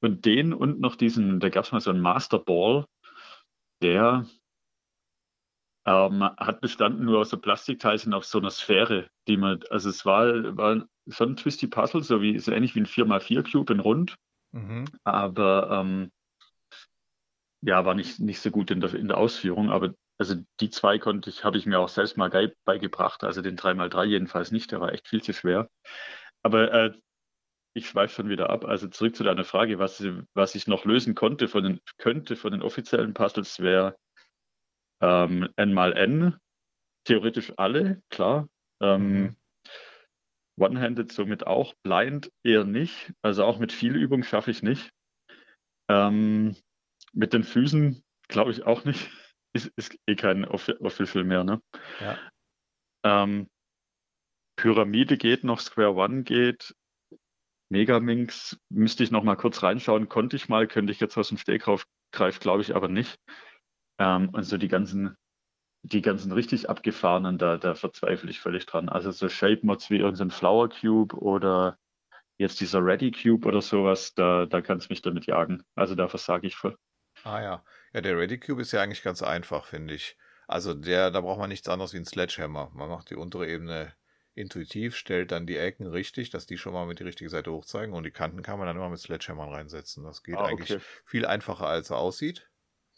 Und 0.00 0.24
den 0.24 0.52
und 0.52 0.78
noch 0.78 0.94
diesen, 0.94 1.40
da 1.40 1.48
gab 1.48 1.64
es 1.64 1.72
mal 1.72 1.80
so 1.80 1.90
einen 1.90 2.00
Master 2.00 2.38
Ball, 2.38 2.86
der 3.82 4.26
ähm, 5.84 6.22
hat 6.22 6.60
bestanden 6.60 7.04
nur 7.04 7.18
aus 7.18 7.30
so 7.30 7.36
Plastikteilchen 7.36 8.14
auf 8.14 8.24
so 8.24 8.38
einer 8.38 8.52
Sphäre, 8.52 9.08
die 9.26 9.36
man, 9.36 9.64
also 9.70 9.90
es 9.90 10.06
war, 10.06 10.56
war 10.56 10.86
schon 11.08 11.30
ein 11.30 11.36
Twisty 11.36 11.66
Puzzle, 11.66 12.04
so 12.04 12.22
wie, 12.22 12.38
so 12.38 12.52
ähnlich 12.52 12.76
wie 12.76 12.80
ein 12.82 12.86
4x4 12.86 13.50
Cube 13.50 13.72
in 13.72 13.80
rund. 13.80 14.14
Mhm. 14.52 14.84
Aber 15.02 15.68
ähm, 15.68 16.12
ja, 17.60 17.84
war 17.84 17.96
nicht, 17.96 18.20
nicht 18.20 18.38
so 18.38 18.52
gut 18.52 18.70
in 18.70 18.80
der, 18.80 18.94
in 18.94 19.08
der 19.08 19.18
Ausführung, 19.18 19.70
aber 19.70 19.94
also 20.22 20.36
die 20.60 20.70
zwei 20.70 21.00
konnte 21.00 21.30
ich, 21.30 21.42
habe 21.42 21.58
ich 21.58 21.66
mir 21.66 21.80
auch 21.80 21.88
selbst 21.88 22.16
mal 22.16 22.30
beigebracht, 22.64 23.24
also 23.24 23.42
den 23.42 23.58
3x3 23.58 24.04
jedenfalls 24.04 24.52
nicht, 24.52 24.70
der 24.70 24.80
war 24.80 24.92
echt 24.92 25.08
viel 25.08 25.20
zu 25.20 25.32
schwer. 25.32 25.68
Aber 26.44 26.72
äh, 26.72 26.92
ich 27.74 27.88
schweife 27.88 28.14
schon 28.14 28.28
wieder 28.28 28.50
ab. 28.50 28.64
Also 28.64 28.86
zurück 28.86 29.16
zu 29.16 29.24
deiner 29.24 29.42
Frage, 29.42 29.80
was, 29.80 30.04
was 30.34 30.54
ich 30.54 30.68
noch 30.68 30.84
lösen 30.84 31.16
konnte 31.16 31.48
von 31.48 31.64
den, 31.64 31.80
könnte 31.98 32.36
von 32.36 32.52
den 32.52 32.62
offiziellen 32.62 33.14
Puzzles 33.14 33.58
wäre 33.58 33.96
ähm, 35.00 35.48
n 35.56 35.72
mal 35.72 35.92
n, 35.94 36.36
theoretisch 37.04 37.52
alle, 37.56 38.00
klar. 38.08 38.48
Ähm, 38.80 39.22
mhm. 39.22 39.36
One-handed 40.56 41.10
somit 41.10 41.46
auch, 41.48 41.74
blind 41.82 42.30
eher 42.44 42.64
nicht. 42.64 43.12
Also 43.22 43.44
auch 43.44 43.58
mit 43.58 43.72
viel 43.72 43.96
Übung 43.96 44.22
schaffe 44.22 44.52
ich 44.52 44.62
nicht. 44.62 44.92
Ähm, 45.88 46.54
mit 47.12 47.32
den 47.32 47.42
Füßen 47.42 48.04
glaube 48.28 48.52
ich 48.52 48.62
auch 48.62 48.84
nicht. 48.84 49.10
Ist, 49.54 49.66
ist 49.76 49.98
eh 50.06 50.16
kein 50.16 50.44
Official 50.46 51.24
mehr, 51.24 51.44
ne? 51.44 51.60
Ja. 52.00 52.18
Ähm, 53.04 53.48
Pyramide 54.56 55.16
geht 55.16 55.44
noch, 55.44 55.60
Square 55.60 55.94
One 55.94 56.22
geht. 56.22 56.74
Megaminx 57.70 58.58
müsste 58.68 59.02
ich 59.02 59.10
noch 59.10 59.22
mal 59.22 59.36
kurz 59.36 59.62
reinschauen. 59.62 60.08
Konnte 60.08 60.36
ich 60.36 60.48
mal, 60.48 60.66
könnte 60.66 60.92
ich 60.92 61.00
jetzt 61.00 61.16
aus 61.16 61.28
dem 61.28 61.38
Stegreif, 61.38 61.86
glaube 62.12 62.62
ich 62.62 62.76
aber 62.76 62.88
nicht. 62.88 63.18
Ähm, 63.98 64.28
und 64.30 64.42
so 64.42 64.58
die 64.58 64.68
ganzen, 64.68 65.16
die 65.82 66.02
ganzen 66.02 66.32
richtig 66.32 66.68
abgefahrenen, 66.68 67.38
da, 67.38 67.56
da 67.56 67.74
verzweifle 67.74 68.30
ich 68.30 68.40
völlig 68.40 68.66
dran. 68.66 68.88
Also 68.88 69.10
so 69.10 69.28
Shape 69.28 69.60
Mods 69.62 69.90
wie 69.90 69.98
irgendein 69.98 70.30
Flower 70.30 70.68
Cube 70.68 71.16
oder 71.16 71.78
jetzt 72.38 72.60
dieser 72.60 72.84
Ready 72.84 73.10
Cube 73.10 73.48
oder 73.48 73.62
sowas, 73.62 74.14
da, 74.14 74.46
da 74.46 74.60
kann 74.60 74.78
es 74.78 74.90
mich 74.90 75.00
damit 75.00 75.26
jagen. 75.26 75.62
Also 75.74 75.94
da 75.94 76.08
versage 76.08 76.46
ich 76.46 76.56
voll. 76.56 76.76
Ah 77.24 77.40
ja. 77.40 77.64
Ja, 77.92 78.00
der 78.00 78.16
Ready 78.16 78.38
Cube 78.38 78.62
ist 78.62 78.72
ja 78.72 78.82
eigentlich 78.82 79.02
ganz 79.02 79.22
einfach, 79.22 79.66
finde 79.66 79.94
ich. 79.94 80.16
Also 80.46 80.74
der, 80.74 81.10
da 81.10 81.20
braucht 81.20 81.38
man 81.38 81.48
nichts 81.48 81.68
anderes 81.68 81.92
wie 81.92 81.98
ein 81.98 82.04
Sledgehammer. 82.04 82.70
Man 82.74 82.88
macht 82.88 83.10
die 83.10 83.16
untere 83.16 83.48
Ebene 83.48 83.94
intuitiv, 84.34 84.96
stellt 84.96 85.30
dann 85.30 85.46
die 85.46 85.58
Ecken 85.58 85.86
richtig, 85.86 86.30
dass 86.30 86.46
die 86.46 86.56
schon 86.56 86.72
mal 86.72 86.86
mit 86.86 87.00
die 87.00 87.04
richtige 87.04 87.28
Seite 87.28 87.52
hochzeigen 87.52 87.94
und 87.94 88.04
die 88.04 88.10
Kanten 88.10 88.42
kann 88.42 88.58
man 88.58 88.66
dann 88.66 88.76
immer 88.76 88.88
mit 88.88 88.98
Sledgehammern 88.98 89.50
reinsetzen. 89.50 90.04
Das 90.04 90.22
geht 90.22 90.36
ah, 90.36 90.44
okay. 90.44 90.50
eigentlich 90.50 90.82
viel 91.04 91.26
einfacher, 91.26 91.66
als 91.66 91.90
er 91.90 91.98
aussieht. 91.98 92.48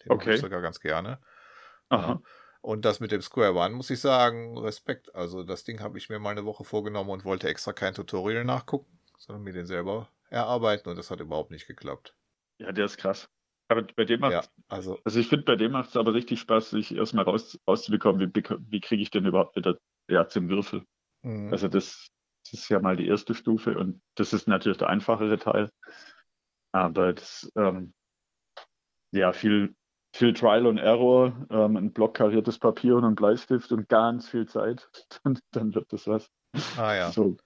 Den 0.05 0.12
okay. 0.12 0.34
ich 0.34 0.40
sogar 0.40 0.62
ganz 0.62 0.80
gerne. 0.80 1.18
Aha. 1.88 2.09
Ja. 2.09 2.22
Und 2.61 2.84
das 2.84 3.01
mit 3.01 3.12
dem 3.12 3.20
Square 3.20 3.55
One 3.55 3.74
muss 3.74 3.90
ich 3.90 4.01
sagen, 4.01 4.57
Respekt. 4.57 5.14
Also 5.14 5.42
das 5.42 5.64
Ding 5.64 5.80
habe 5.80 5.99
ich 5.99 6.09
mir 6.09 6.18
mal 6.18 6.30
eine 6.30 6.45
Woche 6.45 6.64
vorgenommen 6.64 7.11
und 7.11 7.24
wollte 7.24 7.49
extra 7.49 7.72
kein 7.72 7.95
Tutorial 7.95 8.45
nachgucken, 8.45 9.01
sondern 9.18 9.42
mir 9.42 9.53
den 9.53 9.66
selber 9.66 10.09
erarbeiten 10.30 10.88
und 10.88 10.97
das 10.97 11.11
hat 11.11 11.20
überhaupt 11.20 11.51
nicht 11.51 11.66
geklappt. 11.66 12.16
Ja, 12.59 12.72
der 12.72 12.86
ist 12.86 12.97
krass. 12.97 13.28
Aber 13.69 13.83
bei 13.97 14.05
dem 14.05 14.21
macht 14.21 14.33
ja, 14.33 14.43
also, 14.69 14.99
also 15.05 15.19
ich 15.19 15.29
finde, 15.29 15.45
bei 15.45 15.57
dem 15.57 15.73
macht 15.73 15.91
es 15.91 15.97
aber 15.97 16.12
richtig 16.12 16.41
Spaß, 16.41 16.71
sich 16.71 16.95
erstmal 16.95 17.25
raus, 17.25 17.59
rauszubekommen, 17.67 18.21
wie, 18.35 18.43
wie 18.71 18.81
kriege 18.81 19.03
ich 19.03 19.11
denn 19.11 19.25
überhaupt 19.25 19.57
wieder 19.57 19.79
ja, 20.09 20.29
zum 20.29 20.49
Würfel. 20.49 20.85
Mhm. 21.23 21.51
Also 21.51 21.69
das, 21.69 22.11
das, 22.45 22.61
ist 22.61 22.69
ja 22.69 22.81
mal 22.81 22.97
die 22.97 23.07
erste 23.07 23.35
Stufe 23.35 23.79
und 23.79 24.03
das 24.17 24.33
ist 24.33 24.49
natürlich 24.49 24.79
der 24.79 24.91
einfachere 24.91 25.39
Teil. 25.39 25.71
Aber 26.73 27.15
das, 27.15 27.51
ähm, 27.57 27.95
ja, 29.12 29.33
viel, 29.33 29.75
viel 30.15 30.35
Trial 30.35 30.67
und 30.67 30.79
Error, 30.79 31.47
ähm, 31.51 31.77
ein 31.77 31.93
Block 31.93 32.15
kariertes 32.15 32.59
Papier 32.59 32.97
und 32.97 33.05
ein 33.05 33.15
Bleistift 33.15 33.73
und 33.73 33.89
ganz 33.89 34.29
viel 34.29 34.47
Zeit, 34.47 34.91
dann, 35.25 35.39
dann 35.53 35.75
wird 35.75 35.93
das 35.93 36.07
was. 36.07 36.31
Ah 36.77 36.95
ja. 36.95 37.12
So, 37.12 37.37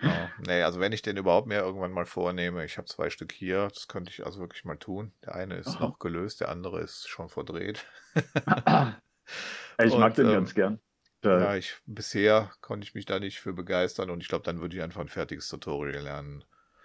ja, 0.00 0.30
nee, 0.46 0.62
also 0.62 0.80
wenn 0.80 0.92
ich 0.92 1.02
den 1.02 1.16
überhaupt 1.16 1.46
mehr 1.46 1.62
irgendwann 1.62 1.92
mal 1.92 2.06
vornehme, 2.06 2.64
ich 2.64 2.78
habe 2.78 2.86
zwei 2.86 3.10
Stück 3.10 3.32
hier, 3.32 3.68
das 3.68 3.88
könnte 3.88 4.10
ich 4.10 4.24
also 4.24 4.40
wirklich 4.40 4.64
mal 4.64 4.76
tun. 4.76 5.12
Der 5.24 5.34
eine 5.34 5.56
ist 5.56 5.76
Aha. 5.76 5.80
noch 5.80 5.98
gelöst, 5.98 6.40
der 6.40 6.48
andere 6.48 6.80
ist 6.80 7.08
schon 7.08 7.28
verdreht. 7.28 7.86
ich 9.78 9.92
und, 9.92 10.00
mag 10.00 10.14
den 10.14 10.26
ähm, 10.26 10.32
ganz 10.32 10.54
gern. 10.54 10.80
Ja, 11.24 11.56
ich 11.56 11.76
bisher 11.86 12.50
konnte 12.60 12.84
ich 12.84 12.94
mich 12.94 13.06
da 13.06 13.18
nicht 13.18 13.40
für 13.40 13.54
begeistern 13.54 14.10
und 14.10 14.20
ich 14.20 14.28
glaube, 14.28 14.44
dann 14.44 14.60
würde 14.60 14.76
ich 14.76 14.82
einfach 14.82 15.00
ein 15.00 15.08
fertiges 15.08 15.48
Tutorial 15.48 16.02
lernen. 16.02 16.44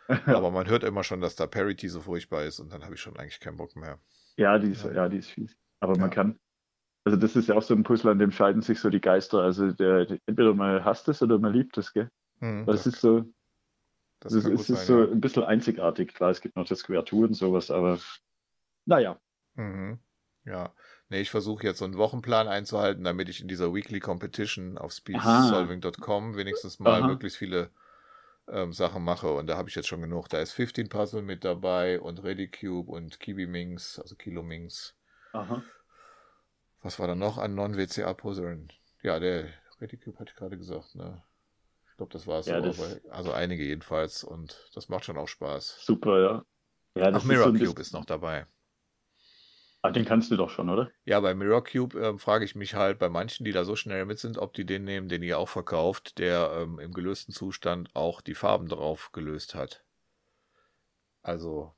Aber 0.25 0.49
man 0.51 0.67
hört 0.67 0.83
immer 0.83 1.03
schon, 1.03 1.21
dass 1.21 1.35
da 1.35 1.45
Parity 1.45 1.87
so 1.87 2.01
furchtbar 2.01 2.43
ist 2.43 2.59
und 2.59 2.71
dann 2.71 2.83
habe 2.83 2.95
ich 2.95 3.01
schon 3.01 3.17
eigentlich 3.17 3.39
keinen 3.39 3.57
Bock 3.57 3.75
mehr. 3.75 3.99
Ja, 4.37 4.57
die 4.57 4.71
ist, 4.71 4.85
ja. 4.85 4.91
ja 4.93 5.09
die 5.09 5.17
ist 5.17 5.29
fies. 5.29 5.55
Aber 5.81 5.93
ja. 5.93 5.99
man 5.99 6.09
kann, 6.09 6.39
also 7.03 7.17
das 7.17 7.35
ist 7.35 7.47
ja 7.47 7.55
auch 7.55 7.61
so 7.61 7.73
ein 7.73 7.83
Puzzle, 7.83 8.11
an 8.11 8.19
dem 8.19 8.31
scheiden 8.31 8.61
sich 8.61 8.79
so 8.79 8.89
die 8.89 9.01
Geister. 9.01 9.41
Also 9.41 9.71
der, 9.71 10.07
entweder 10.25 10.53
man 10.53 10.83
hasst 10.83 11.07
es 11.09 11.21
oder 11.21 11.37
man 11.37 11.53
liebt 11.53 11.77
es, 11.77 11.93
gell? 11.93 12.09
Hm, 12.39 12.65
das, 12.65 12.83
das, 12.83 12.93
ist 12.93 13.01
so, 13.01 13.25
das, 14.19 14.33
das 14.33 14.45
ist, 14.45 14.67
sein, 14.67 14.85
so 14.85 15.03
ja. 15.03 15.11
ein 15.11 15.21
bisschen 15.21 15.43
einzigartig. 15.43 16.13
Klar, 16.13 16.31
es 16.31 16.41
gibt 16.41 16.55
noch 16.55 16.67
das 16.67 16.79
Square 16.79 17.05
und 17.11 17.33
sowas, 17.33 17.71
aber 17.71 17.99
naja. 18.85 19.19
Mhm. 19.55 19.99
Ja, 20.45 20.73
nee, 21.09 21.21
ich 21.21 21.29
versuche 21.29 21.63
jetzt 21.63 21.79
so 21.79 21.85
einen 21.85 21.97
Wochenplan 21.97 22.47
einzuhalten, 22.47 23.03
damit 23.03 23.29
ich 23.29 23.41
in 23.41 23.47
dieser 23.47 23.73
Weekly 23.73 23.99
Competition 23.99 24.77
auf 24.77 24.93
speedsolving.com 24.93 26.35
wenigstens 26.35 26.79
mal 26.79 27.01
Aha. 27.01 27.07
möglichst 27.07 27.37
viele 27.37 27.71
ähm, 28.47 28.73
Sachen 28.73 29.03
mache. 29.03 29.31
Und 29.31 29.47
da 29.47 29.57
habe 29.57 29.69
ich 29.69 29.75
jetzt 29.75 29.87
schon 29.87 30.01
genug. 30.01 30.27
Da 30.29 30.39
ist 30.39 30.53
15 30.53 30.89
Puzzle 30.89 31.21
mit 31.21 31.45
dabei 31.45 31.99
und 31.99 32.23
ReadyCube 32.23 32.89
und 32.89 33.19
Kibi-Minx, 33.19 33.99
also 33.99 34.15
Kilo-Minx. 34.15 34.95
Aha. 35.33 35.61
Was 36.81 36.99
war 36.99 37.07
da 37.07 37.15
noch 37.15 37.37
an 37.37 37.55
Non-WCA-Puzzlen? 37.55 38.71
Ja, 39.03 39.19
der 39.19 39.49
ReadyCube 39.81 40.17
hatte 40.19 40.31
ich 40.31 40.37
gerade 40.37 40.57
gesagt, 40.57 40.95
ne? 40.95 41.21
Glaube, 41.99 42.13
das 42.13 42.25
war 42.25 42.39
es. 42.39 42.47
Ja, 42.47 42.61
also 43.11 43.31
einige 43.31 43.63
jedenfalls. 43.63 44.23
Und 44.23 44.69
das 44.73 44.89
macht 44.89 45.05
schon 45.05 45.17
auch 45.17 45.27
Spaß. 45.27 45.83
Super, 45.83 46.19
ja. 46.19 46.45
ja 46.95 47.11
Ach, 47.13 47.23
Mirror 47.23 47.53
ist 47.53 47.59
so 47.59 47.65
Cube 47.65 47.81
ist 47.81 47.93
noch 47.93 48.05
dabei. 48.05 48.47
Ah, 49.81 49.91
den 49.91 50.03
kannst 50.03 50.29
du 50.29 50.35
doch 50.35 50.49
schon, 50.49 50.69
oder? 50.69 50.89
Ja, 51.05 51.19
bei 51.21 51.33
Mirror 51.33 51.63
Cube 51.63 51.97
äh, 51.97 52.17
frage 52.17 52.43
ich 52.43 52.55
mich 52.55 52.73
halt 52.73 52.99
bei 52.99 53.07
manchen, 53.07 53.45
die 53.45 53.51
da 53.51 53.63
so 53.63 53.75
schnell 53.75 54.05
mit 54.05 54.19
sind, 54.19 54.37
ob 54.37 54.53
die 54.53 54.65
den 54.65 54.83
nehmen, 54.83 55.07
den 55.07 55.23
ihr 55.23 55.39
auch 55.39 55.47
verkauft, 55.47 56.17
der 56.17 56.51
ähm, 56.53 56.79
im 56.79 56.93
gelösten 56.93 57.33
Zustand 57.33 57.89
auch 57.95 58.19
die 58.21 58.35
Farben 58.35 58.67
drauf 58.67 59.11
gelöst 59.13 59.55
hat. 59.55 59.85
Also. 61.21 61.73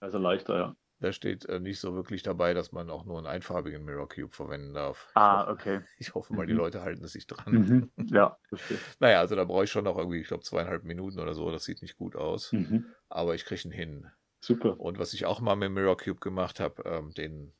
Also 0.00 0.18
leichter, 0.18 0.56
ja. 0.56 0.76
Da 1.02 1.10
steht 1.10 1.46
äh, 1.46 1.58
nicht 1.58 1.80
so 1.80 1.96
wirklich 1.96 2.22
dabei, 2.22 2.54
dass 2.54 2.70
man 2.70 2.88
auch 2.88 3.04
nur 3.04 3.18
einen 3.18 3.26
einfarbigen 3.26 3.84
Mirror 3.84 4.08
Cube 4.08 4.32
verwenden 4.32 4.72
darf. 4.72 5.10
Ah, 5.14 5.50
okay. 5.50 5.80
Ich 5.98 6.14
hoffe 6.14 6.32
mal, 6.32 6.46
die 6.46 6.52
mhm. 6.52 6.60
Leute 6.60 6.82
halten 6.82 7.02
es 7.02 7.12
sich 7.12 7.26
dran. 7.26 7.52
Mhm. 7.52 7.90
Ja, 8.14 8.38
verstehe. 8.48 8.78
naja, 9.00 9.18
also 9.18 9.34
da 9.34 9.42
brauche 9.44 9.64
ich 9.64 9.70
schon 9.70 9.82
noch 9.82 9.98
irgendwie, 9.98 10.20
ich 10.20 10.28
glaube, 10.28 10.44
zweieinhalb 10.44 10.84
Minuten 10.84 11.18
oder 11.18 11.34
so. 11.34 11.50
Das 11.50 11.64
sieht 11.64 11.82
nicht 11.82 11.96
gut 11.96 12.14
aus. 12.14 12.52
Mhm. 12.52 12.86
Aber 13.08 13.34
ich 13.34 13.44
kriege 13.44 13.62
ihn 13.64 13.72
hin. 13.72 14.06
Super. 14.40 14.78
Und 14.78 15.00
was 15.00 15.12
ich 15.12 15.26
auch 15.26 15.40
mal 15.40 15.56
mit 15.56 15.72
Mirror 15.72 15.96
Cube 15.96 16.20
gemacht 16.20 16.60
habe, 16.60 16.84
ähm, 16.84 17.12
den 17.14 17.52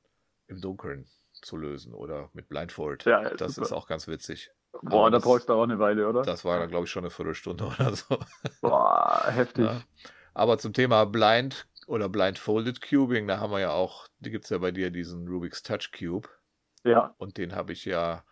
im 0.46 0.60
Dunkeln 0.60 1.08
zu 1.32 1.56
lösen 1.56 1.94
oder 1.94 2.30
mit 2.34 2.48
Blindfold. 2.48 3.06
Ja, 3.06 3.34
das 3.34 3.56
super. 3.56 3.66
ist 3.66 3.72
auch 3.72 3.88
ganz 3.88 4.06
witzig. 4.06 4.52
Boah, 4.82 5.10
da 5.10 5.18
brauchst 5.18 5.48
du 5.48 5.54
auch 5.54 5.64
eine 5.64 5.80
Weile, 5.80 6.08
oder? 6.08 6.22
Das 6.22 6.44
war 6.44 6.60
dann, 6.60 6.68
glaube 6.68 6.84
ich, 6.84 6.92
schon 6.92 7.02
eine 7.02 7.10
Viertelstunde 7.10 7.64
oder 7.78 7.96
so. 7.96 8.18
Boah, 8.60 9.24
heftig. 9.26 9.64
Ja. 9.64 9.82
Aber 10.32 10.58
zum 10.58 10.72
Thema 10.72 11.06
Blind 11.06 11.66
oder 11.92 12.08
Blindfolded 12.08 12.80
Cubing, 12.80 13.28
da 13.28 13.38
haben 13.38 13.52
wir 13.52 13.60
ja 13.60 13.72
auch, 13.72 14.08
die 14.18 14.30
gibt 14.30 14.44
es 14.44 14.50
ja 14.50 14.56
bei 14.56 14.70
dir, 14.70 14.90
diesen 14.90 15.28
Rubik's 15.28 15.62
Touch 15.62 15.90
Cube. 15.92 16.26
Ja. 16.84 17.14
Und 17.18 17.36
den 17.36 17.54
habe 17.54 17.74
ich 17.74 17.84
ja 17.84 18.24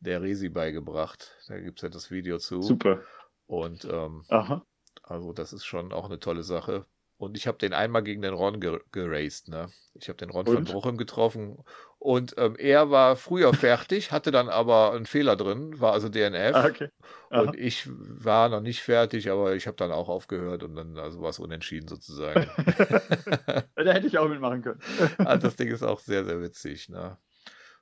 der 0.00 0.22
Resi 0.22 0.48
beigebracht. 0.48 1.36
Da 1.46 1.60
gibt 1.60 1.78
es 1.78 1.82
ja 1.82 1.90
das 1.90 2.10
Video 2.10 2.38
zu. 2.38 2.62
Super. 2.62 3.02
Und 3.44 3.84
ähm, 3.84 4.24
Aha. 4.30 4.64
also 5.02 5.34
das 5.34 5.52
ist 5.52 5.66
schon 5.66 5.92
auch 5.92 6.06
eine 6.06 6.18
tolle 6.20 6.42
Sache. 6.42 6.86
Und 7.18 7.36
ich 7.36 7.46
habe 7.46 7.56
den 7.56 7.72
einmal 7.72 8.02
gegen 8.02 8.20
den 8.20 8.34
Ron 8.34 8.60
geraced. 8.60 9.48
Ne? 9.48 9.68
Ich 9.94 10.08
habe 10.08 10.18
den 10.18 10.28
Ron 10.28 10.46
und? 10.46 10.54
von 10.54 10.64
Bruchem 10.64 10.96
getroffen. 10.98 11.58
Und 11.98 12.34
ähm, 12.36 12.56
er 12.58 12.90
war 12.90 13.16
früher 13.16 13.54
fertig, 13.54 14.12
hatte 14.12 14.30
dann 14.30 14.50
aber 14.50 14.92
einen 14.92 15.06
Fehler 15.06 15.34
drin, 15.34 15.80
war 15.80 15.92
also 15.92 16.10
DNF. 16.10 16.54
Ah, 16.54 16.66
okay. 16.66 16.90
Und 17.30 17.56
ich 17.56 17.88
war 17.88 18.50
noch 18.50 18.60
nicht 18.60 18.82
fertig, 18.82 19.30
aber 19.30 19.54
ich 19.54 19.66
habe 19.66 19.78
dann 19.78 19.92
auch 19.92 20.08
aufgehört 20.08 20.62
und 20.62 20.76
dann 20.76 20.98
also 20.98 21.22
war 21.22 21.30
es 21.30 21.38
unentschieden 21.38 21.88
sozusagen. 21.88 22.48
da 23.76 23.92
hätte 23.92 24.06
ich 24.06 24.18
auch 24.18 24.28
mitmachen 24.28 24.62
können. 24.62 24.80
also 25.18 25.38
das 25.46 25.56
Ding 25.56 25.68
ist 25.68 25.82
auch 25.82 26.00
sehr, 26.00 26.24
sehr 26.24 26.42
witzig. 26.42 26.90
Ne? 26.90 27.16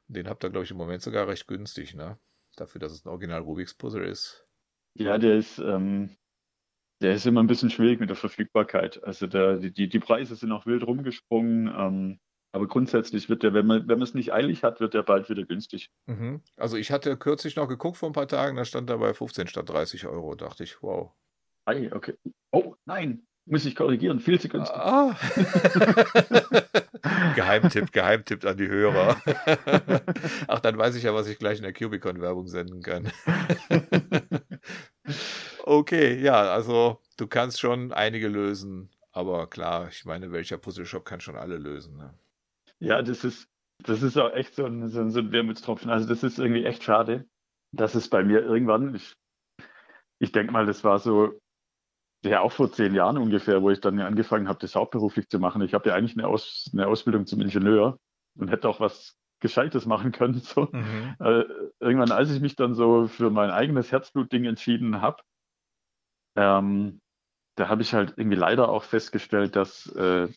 Den 0.06 0.28
habt 0.28 0.44
ihr, 0.44 0.50
glaube 0.50 0.64
ich, 0.64 0.70
im 0.70 0.76
Moment 0.76 1.02
sogar 1.02 1.26
recht 1.26 1.48
günstig, 1.48 1.94
ne? 1.94 2.18
Dafür, 2.56 2.78
dass 2.78 2.92
es 2.92 3.04
ein 3.04 3.08
Original 3.08 3.40
Rubik's 3.40 3.74
Puzzle 3.74 4.04
ist. 4.04 4.46
Ja, 4.94 5.18
der 5.18 5.36
ist, 5.36 5.58
ähm, 5.58 6.16
der 7.00 7.14
ist 7.14 7.26
immer 7.26 7.42
ein 7.42 7.46
bisschen 7.46 7.70
schwierig 7.70 8.00
mit 8.00 8.08
der 8.08 8.16
Verfügbarkeit. 8.16 9.02
Also 9.04 9.26
der, 9.26 9.56
die, 9.56 9.88
die 9.88 9.98
Preise 9.98 10.36
sind 10.36 10.52
auch 10.52 10.66
wild 10.66 10.86
rumgesprungen. 10.86 11.72
Ähm, 11.76 12.18
aber 12.52 12.68
grundsätzlich 12.68 13.28
wird 13.28 13.42
der, 13.42 13.52
wenn 13.52 13.66
man, 13.66 13.88
wenn 13.88 13.98
man 13.98 14.06
es 14.06 14.14
nicht 14.14 14.32
eilig 14.32 14.62
hat, 14.62 14.78
wird 14.78 14.94
der 14.94 15.02
bald 15.02 15.28
wieder 15.28 15.44
günstig. 15.44 15.90
Mhm. 16.06 16.40
Also 16.56 16.76
ich 16.76 16.92
hatte 16.92 17.16
kürzlich 17.16 17.56
noch 17.56 17.68
geguckt 17.68 17.96
vor 17.96 18.08
ein 18.08 18.12
paar 18.12 18.28
Tagen, 18.28 18.56
da 18.56 18.64
stand 18.64 18.88
er 18.90 18.98
bei 18.98 19.12
15 19.12 19.48
statt 19.48 19.68
30 19.68 20.06
Euro. 20.06 20.36
Dachte 20.36 20.62
ich, 20.62 20.80
wow. 20.80 21.10
Ei, 21.64 21.90
okay. 21.92 22.14
Oh, 22.52 22.76
nein, 22.84 23.26
muss 23.46 23.64
ich 23.64 23.74
korrigieren, 23.74 24.20
viel 24.20 24.40
zu 24.40 24.48
günstig. 24.48 24.76
Ah. 24.76 25.16
Geheimtipp, 27.34 27.92
Geheimtipp 27.92 28.44
an 28.44 28.56
die 28.56 28.68
Hörer. 28.68 29.16
Ach, 30.48 30.60
dann 30.60 30.78
weiß 30.78 30.94
ich 30.96 31.02
ja, 31.02 31.12
was 31.12 31.26
ich 31.26 31.38
gleich 31.38 31.58
in 31.58 31.64
der 31.64 31.72
Cubicon-Werbung 31.72 32.46
senden 32.46 32.82
kann. 32.82 33.10
okay, 35.66 36.20
ja, 36.20 36.52
also 36.52 37.00
du 37.16 37.26
kannst 37.26 37.60
schon 37.60 37.92
einige 37.92 38.28
lösen, 38.28 38.90
aber 39.12 39.48
klar, 39.48 39.88
ich 39.88 40.04
meine, 40.04 40.32
welcher 40.32 40.58
Puzzle 40.58 40.86
Shop 40.86 41.04
kann 41.04 41.20
schon 41.20 41.36
alle 41.36 41.56
lösen? 41.56 41.96
Ne? 41.96 42.14
Ja, 42.80 43.02
das 43.02 43.24
ist, 43.24 43.48
das 43.82 44.02
ist 44.02 44.16
auch 44.16 44.32
echt 44.32 44.54
so 44.54 44.66
ein, 44.66 44.88
so 44.88 45.00
ein, 45.00 45.10
so 45.10 45.20
ein 45.20 45.32
Wermutstropfen. 45.32 45.90
Also 45.90 46.08
das 46.08 46.22
ist 46.22 46.38
irgendwie 46.38 46.64
echt 46.64 46.82
schade, 46.82 47.26
dass 47.72 47.94
es 47.94 48.08
bei 48.08 48.22
mir 48.22 48.40
irgendwann, 48.40 48.94
ich, 48.94 49.14
ich 50.18 50.32
denke 50.32 50.52
mal, 50.52 50.66
das 50.66 50.84
war 50.84 50.98
so, 50.98 51.38
ja 52.24 52.40
auch 52.40 52.52
vor 52.52 52.72
zehn 52.72 52.94
Jahren 52.94 53.18
ungefähr, 53.18 53.62
wo 53.62 53.70
ich 53.70 53.80
dann 53.80 54.00
angefangen 54.00 54.48
habe, 54.48 54.58
das 54.60 54.74
hauptberuflich 54.74 55.28
zu 55.28 55.38
machen. 55.38 55.62
Ich 55.62 55.74
habe 55.74 55.88
ja 55.88 55.94
eigentlich 55.94 56.16
eine, 56.16 56.26
Aus, 56.26 56.70
eine 56.72 56.86
Ausbildung 56.86 57.26
zum 57.26 57.40
Ingenieur 57.40 57.98
und 58.38 58.48
hätte 58.48 58.68
auch 58.68 58.80
was 58.80 59.16
Gescheites 59.40 59.86
machen 59.86 60.12
können. 60.12 60.40
So. 60.40 60.68
Mhm. 60.72 61.16
Äh, 61.20 61.44
irgendwann, 61.80 62.12
als 62.12 62.30
ich 62.30 62.40
mich 62.40 62.56
dann 62.56 62.74
so 62.74 63.06
für 63.06 63.30
mein 63.30 63.50
eigenes 63.50 63.92
Herzblutding 63.92 64.44
entschieden 64.44 65.00
habe, 65.00 65.22
ähm, 66.36 67.00
da 67.56 67.68
habe 67.68 67.82
ich 67.82 67.94
halt 67.94 68.14
irgendwie 68.16 68.36
leider 68.36 68.68
auch 68.68 68.84
festgestellt, 68.84 69.56
dass 69.56 69.86
äh, 69.94 70.28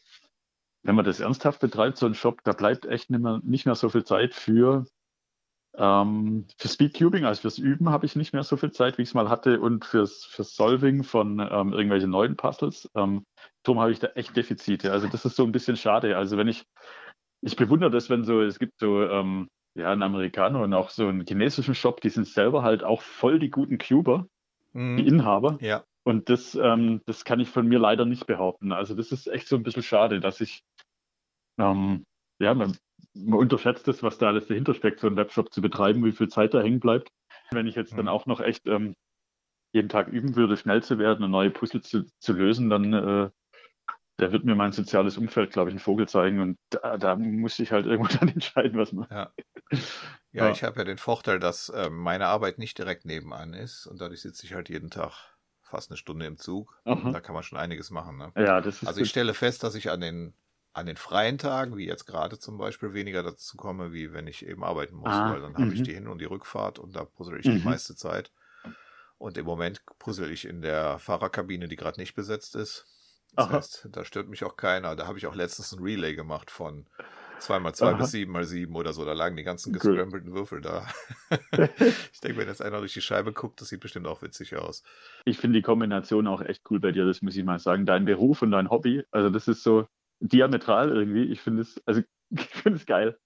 wenn 0.84 0.96
man 0.96 1.06
das 1.06 1.20
ernsthaft 1.20 1.60
betreibt, 1.60 1.98
so 1.98 2.06
ein 2.06 2.14
Shop, 2.14 2.42
da 2.44 2.54
bleibt 2.54 2.86
echt 2.86 3.10
nicht 3.10 3.22
mehr, 3.22 3.42
nicht 3.44 3.66
mehr 3.66 3.76
so 3.76 3.90
viel 3.90 4.04
Zeit 4.04 4.34
für, 4.34 4.86
ähm, 5.76 6.48
für 6.58 6.68
Speedcubing, 6.68 7.26
also 7.26 7.42
fürs 7.42 7.58
Üben 7.58 7.90
habe 7.90 8.06
ich 8.06 8.16
nicht 8.16 8.34
mehr 8.34 8.44
so 8.44 8.56
viel 8.58 8.72
Zeit, 8.72 8.98
wie 8.98 9.02
ich 9.02 9.10
es 9.10 9.14
mal 9.14 9.30
hatte, 9.30 9.60
und 9.60 9.86
fürs, 9.86 10.26
fürs 10.26 10.56
Solving 10.56 11.04
von 11.04 11.40
ähm, 11.40 11.74
irgendwelchen 11.74 12.10
neuen 12.10 12.38
Puzzles. 12.38 12.90
Ähm, 12.96 13.26
darum 13.64 13.82
habe 13.82 13.92
ich 13.92 14.00
da 14.00 14.08
echt 14.16 14.36
Defizite. 14.36 14.92
Also 14.92 15.08
das 15.08 15.26
ist 15.26 15.36
so 15.36 15.44
ein 15.44 15.52
bisschen 15.52 15.76
schade. 15.76 16.16
Also 16.16 16.38
wenn 16.38 16.48
ich, 16.48 16.66
ich 17.42 17.56
bewundere 17.56 17.92
das, 17.92 18.10
wenn 18.10 18.24
so, 18.24 18.42
es 18.42 18.60
gibt 18.60 18.80
so, 18.80 19.04
ähm, 19.04 19.50
ja, 19.76 19.92
einen 19.92 20.04
Amerikaner 20.04 20.62
und 20.62 20.74
auch 20.74 20.90
so 20.90 21.08
einen 21.08 21.26
chinesischen 21.28 21.76
Shop, 21.76 22.02
die 22.02 22.10
sind 22.10 22.28
selber 22.28 22.64
halt 22.64 22.84
auch 22.84 23.02
voll 23.02 23.40
die 23.40 23.52
guten 23.52 23.78
Cuber, 23.78 24.28
Mhm. 24.74 24.98
die 24.98 25.08
Inhaber. 25.08 25.58
Ja. 25.62 25.84
Und 26.04 26.30
das, 26.30 26.56
ähm, 26.56 27.02
das 27.06 27.26
kann 27.26 27.40
ich 27.40 27.50
von 27.50 27.68
mir 27.68 27.80
leider 27.80 28.06
nicht 28.06 28.28
behaupten. 28.28 28.72
Also 28.72 28.96
das 28.96 29.12
ist 29.12 29.28
echt 29.28 29.48
so 29.48 29.58
ein 29.58 29.64
bisschen 29.64 29.84
schade, 29.84 30.20
dass 30.20 30.40
ich, 30.40 30.62
ähm, 31.60 32.06
ja, 32.40 32.54
man, 32.54 32.78
man 33.14 33.40
unterschätzt 33.40 33.88
das, 33.88 34.04
was 34.04 34.18
da 34.18 34.28
alles 34.28 34.48
dahinter 34.48 34.74
steckt, 34.74 35.00
so 35.00 35.08
einen 35.08 35.18
Webshop 35.18 35.52
zu 35.52 35.62
betreiben, 35.62 36.06
wie 36.06 36.14
viel 36.14 36.30
Zeit 36.30 36.54
da 36.54 36.62
hängen 36.62 36.80
bleibt. 36.80 37.10
Wenn 37.52 37.68
ich 37.68 37.76
jetzt 37.76 37.98
dann 37.98 38.08
auch 38.08 38.26
noch 38.26 38.40
echt 38.40 38.68
ähm, 38.68 38.94
jeden 39.74 39.90
Tag 39.90 40.08
üben 40.08 40.36
würde, 40.36 40.58
schnell 40.58 40.82
zu 40.82 40.98
werden 40.98 41.24
und 41.24 41.32
neue 41.32 41.52
Puzzle 41.52 41.82
zu, 41.82 42.06
zu 42.20 42.34
lösen, 42.34 42.70
dann 42.70 42.94
äh, 42.94 43.30
da 44.18 44.32
wird 44.32 44.44
mir 44.46 44.56
mein 44.56 44.72
soziales 44.72 45.18
Umfeld, 45.18 45.52
glaube 45.52 45.70
ich, 45.70 45.74
einen 45.74 45.80
Vogel 45.80 46.08
zeigen. 46.08 46.40
Und 46.40 46.58
da, 46.70 46.98
da 46.98 47.16
muss 47.16 47.58
ich 47.60 47.72
halt 47.72 47.86
irgendwo 47.86 48.10
dann 48.20 48.30
entscheiden, 48.30 48.78
was 48.78 48.92
man. 48.92 49.08
Ja. 49.12 49.32
Ja, 50.32 50.50
ich 50.52 50.64
habe 50.64 50.78
ja 50.78 50.84
den 50.84 50.98
Vorteil, 50.98 51.40
dass 51.40 51.70
äh, 51.70 51.90
meine 51.90 52.28
Arbeit 52.28 52.60
nicht 52.60 52.78
direkt 52.78 53.06
nebenan 53.06 53.54
ist 53.54 53.88
und 53.88 54.00
dadurch 54.02 54.22
sitze 54.22 54.46
ich 54.46 54.54
halt 54.54 54.70
jeden 54.70 54.90
Tag 54.92 55.14
fast 55.64 55.90
eine 55.90 55.98
Stunde 55.98 56.26
im 56.26 56.38
Zug. 56.38 56.80
Da 56.86 57.20
kann 57.20 57.34
man 57.34 57.44
schon 57.44 57.58
einiges 57.58 57.90
machen. 57.90 58.18
Ne? 58.18 58.32
Ja, 58.38 58.62
das 58.62 58.82
ist 58.82 58.88
also 58.88 59.00
ich 59.00 59.06
gut. 59.06 59.10
stelle 59.12 59.34
fest, 59.34 59.64
dass 59.64 59.76
ich 59.76 59.90
an 59.90 60.02
den 60.02 60.34
an 60.74 60.86
den 60.86 60.96
freien 60.98 61.40
Tagen, 61.40 61.76
wie 61.76 61.88
jetzt 61.88 62.06
gerade 62.06 62.38
zum 62.38 62.60
Beispiel, 62.60 62.94
weniger 62.94 63.24
dazu 63.24 63.58
komme, 63.58 63.94
wie 63.94 64.14
wenn 64.14 64.28
ich 64.28 64.46
eben 64.46 64.64
arbeiten 64.64 64.96
muss, 64.96 65.10
Ah, 65.12 65.34
weil 65.34 65.42
dann 65.42 65.56
habe 65.56 65.74
ich 65.74 65.80
mhm. 65.80 65.84
die 65.86 65.94
Hin- 65.96 66.08
und 66.08 66.20
die 66.20 66.26
Rückfahrt 66.26 66.78
und 66.78 66.96
da 66.96 67.04
puzzle 67.04 67.40
ich 67.40 67.46
die 67.46 67.54
Mhm. 67.58 67.64
meiste 67.64 67.96
Zeit. 67.96 68.32
Und 69.18 69.40
im 69.40 69.46
Moment 69.46 69.82
puzzle 69.98 70.30
ich 70.32 70.46
in 70.46 70.62
der 70.62 71.00
Fahrerkabine, 71.00 71.68
die 71.68 71.76
gerade 71.78 72.00
nicht 72.00 72.14
besetzt 72.14 72.56
ist. 72.56 72.86
Das 73.36 73.48
Aha. 73.48 73.54
heißt, 73.58 73.90
da 73.92 74.04
stört 74.04 74.30
mich 74.30 74.44
auch 74.44 74.58
keiner. 74.58 74.96
Da 74.96 75.08
habe 75.08 75.18
ich 75.18 75.28
auch 75.28 75.36
letztens 75.36 75.72
ein 75.74 75.84
Relay 75.84 76.16
gemacht 76.16 76.50
von 76.50 76.88
2x2 77.40 77.84
Aha. 77.84 77.94
bis 77.98 78.14
7x7 78.14 78.74
oder 78.74 78.94
so. 78.94 79.06
Da 79.06 79.14
lagen 79.14 79.36
die 79.36 79.44
ganzen 79.44 79.74
Cool. 79.74 79.80
gescramblten 79.80 80.34
Würfel 80.34 80.62
da. 80.62 80.88
ich 82.12 82.20
denke, 82.22 82.38
wenn 82.40 82.48
jetzt 82.48 82.62
einer 82.62 82.80
durch 82.80 82.94
die 82.94 83.02
Scheibe 83.02 83.34
guckt, 83.34 83.62
das 83.62 83.70
sieht 83.70 83.80
bestimmt 83.80 84.08
auch 84.08 84.22
witzig 84.22 84.56
aus. 84.56 84.84
Ich 85.26 85.38
finde 85.38 85.60
die 85.60 85.64
Kombination 85.64 86.28
auch 86.28 86.42
echt 86.42 86.64
cool 86.72 86.80
bei 86.80 86.92
dir, 86.92 87.06
das 87.06 87.22
muss 87.22 87.36
ich 87.36 87.44
mal 87.44 87.60
sagen. 87.60 87.86
Dein 87.86 88.06
Beruf 88.06 88.42
und 88.42 88.52
dein 88.52 88.70
Hobby, 88.70 89.04
also 89.12 89.30
das 89.30 89.48
ist 89.48 89.64
so 89.64 89.88
diametral 90.20 90.90
irgendwie. 90.90 91.24
Ich 91.26 91.42
finde 91.42 91.62
es, 91.62 91.80
also 91.86 92.02
ich 92.32 92.42
finde 92.48 92.80
es 92.80 92.86
geil. 92.86 93.18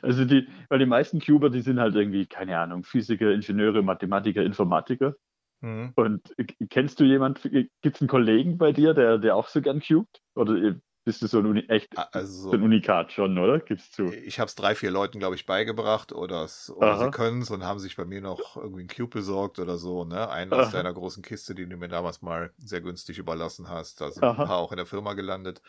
Also 0.00 0.24
die, 0.24 0.48
weil 0.70 0.78
die 0.78 0.86
meisten 0.86 1.20
Cuber, 1.20 1.50
die 1.50 1.60
sind 1.60 1.78
halt 1.78 1.94
irgendwie, 1.94 2.26
keine 2.26 2.58
Ahnung, 2.58 2.84
Physiker, 2.84 3.32
Ingenieure, 3.32 3.82
Mathematiker, 3.82 4.42
Informatiker. 4.42 5.14
Mhm. 5.60 5.92
Und 5.96 6.34
kennst 6.70 7.00
du 7.00 7.04
jemand, 7.04 7.42
gibt 7.42 7.96
es 7.96 8.00
einen 8.00 8.08
Kollegen 8.08 8.58
bei 8.58 8.72
dir, 8.72 8.94
der, 8.94 9.18
der 9.18 9.36
auch 9.36 9.48
so 9.48 9.60
gern 9.60 9.80
cubt? 9.80 10.20
Oder 10.34 10.54
äh, 10.54 10.74
bist 11.04 11.22
du 11.22 11.26
so 11.26 11.38
ein 11.38 11.46
Uni 11.46 11.64
echt 11.68 11.96
Also 12.12 12.50
so 12.50 12.52
ein 12.52 12.62
Unikat 12.62 13.12
schon, 13.12 13.38
oder? 13.38 13.60
Gibst 13.60 13.94
zu? 13.94 14.12
Ich 14.12 14.38
habe 14.38 14.48
es 14.48 14.54
drei, 14.54 14.74
vier 14.74 14.90
Leuten, 14.90 15.18
glaube 15.18 15.36
ich, 15.36 15.46
beigebracht 15.46 16.12
oder, 16.12 16.46
oder 16.76 16.98
sie 16.98 17.10
können 17.10 17.40
es 17.40 17.50
und 17.50 17.64
haben 17.64 17.78
sich 17.78 17.96
bei 17.96 18.04
mir 18.04 18.20
noch 18.20 18.56
irgendwie 18.56 18.80
einen 18.80 18.90
Cube 18.90 19.08
besorgt 19.08 19.58
oder 19.58 19.78
so. 19.78 20.04
Ne? 20.04 20.28
Einen 20.28 20.52
aus 20.52 20.66
Aha. 20.66 20.76
deiner 20.76 20.92
großen 20.92 21.22
Kiste, 21.22 21.54
die 21.54 21.66
du 21.66 21.76
mir 21.78 21.88
damals 21.88 22.20
mal 22.20 22.52
sehr 22.58 22.82
günstig 22.82 23.18
überlassen 23.18 23.70
hast. 23.70 24.02
Da 24.02 24.10
sind 24.10 24.22
Aha. 24.22 24.42
ein 24.42 24.48
paar 24.48 24.58
auch 24.58 24.70
in 24.70 24.76
der 24.76 24.86
Firma 24.86 25.14
gelandet. 25.14 25.62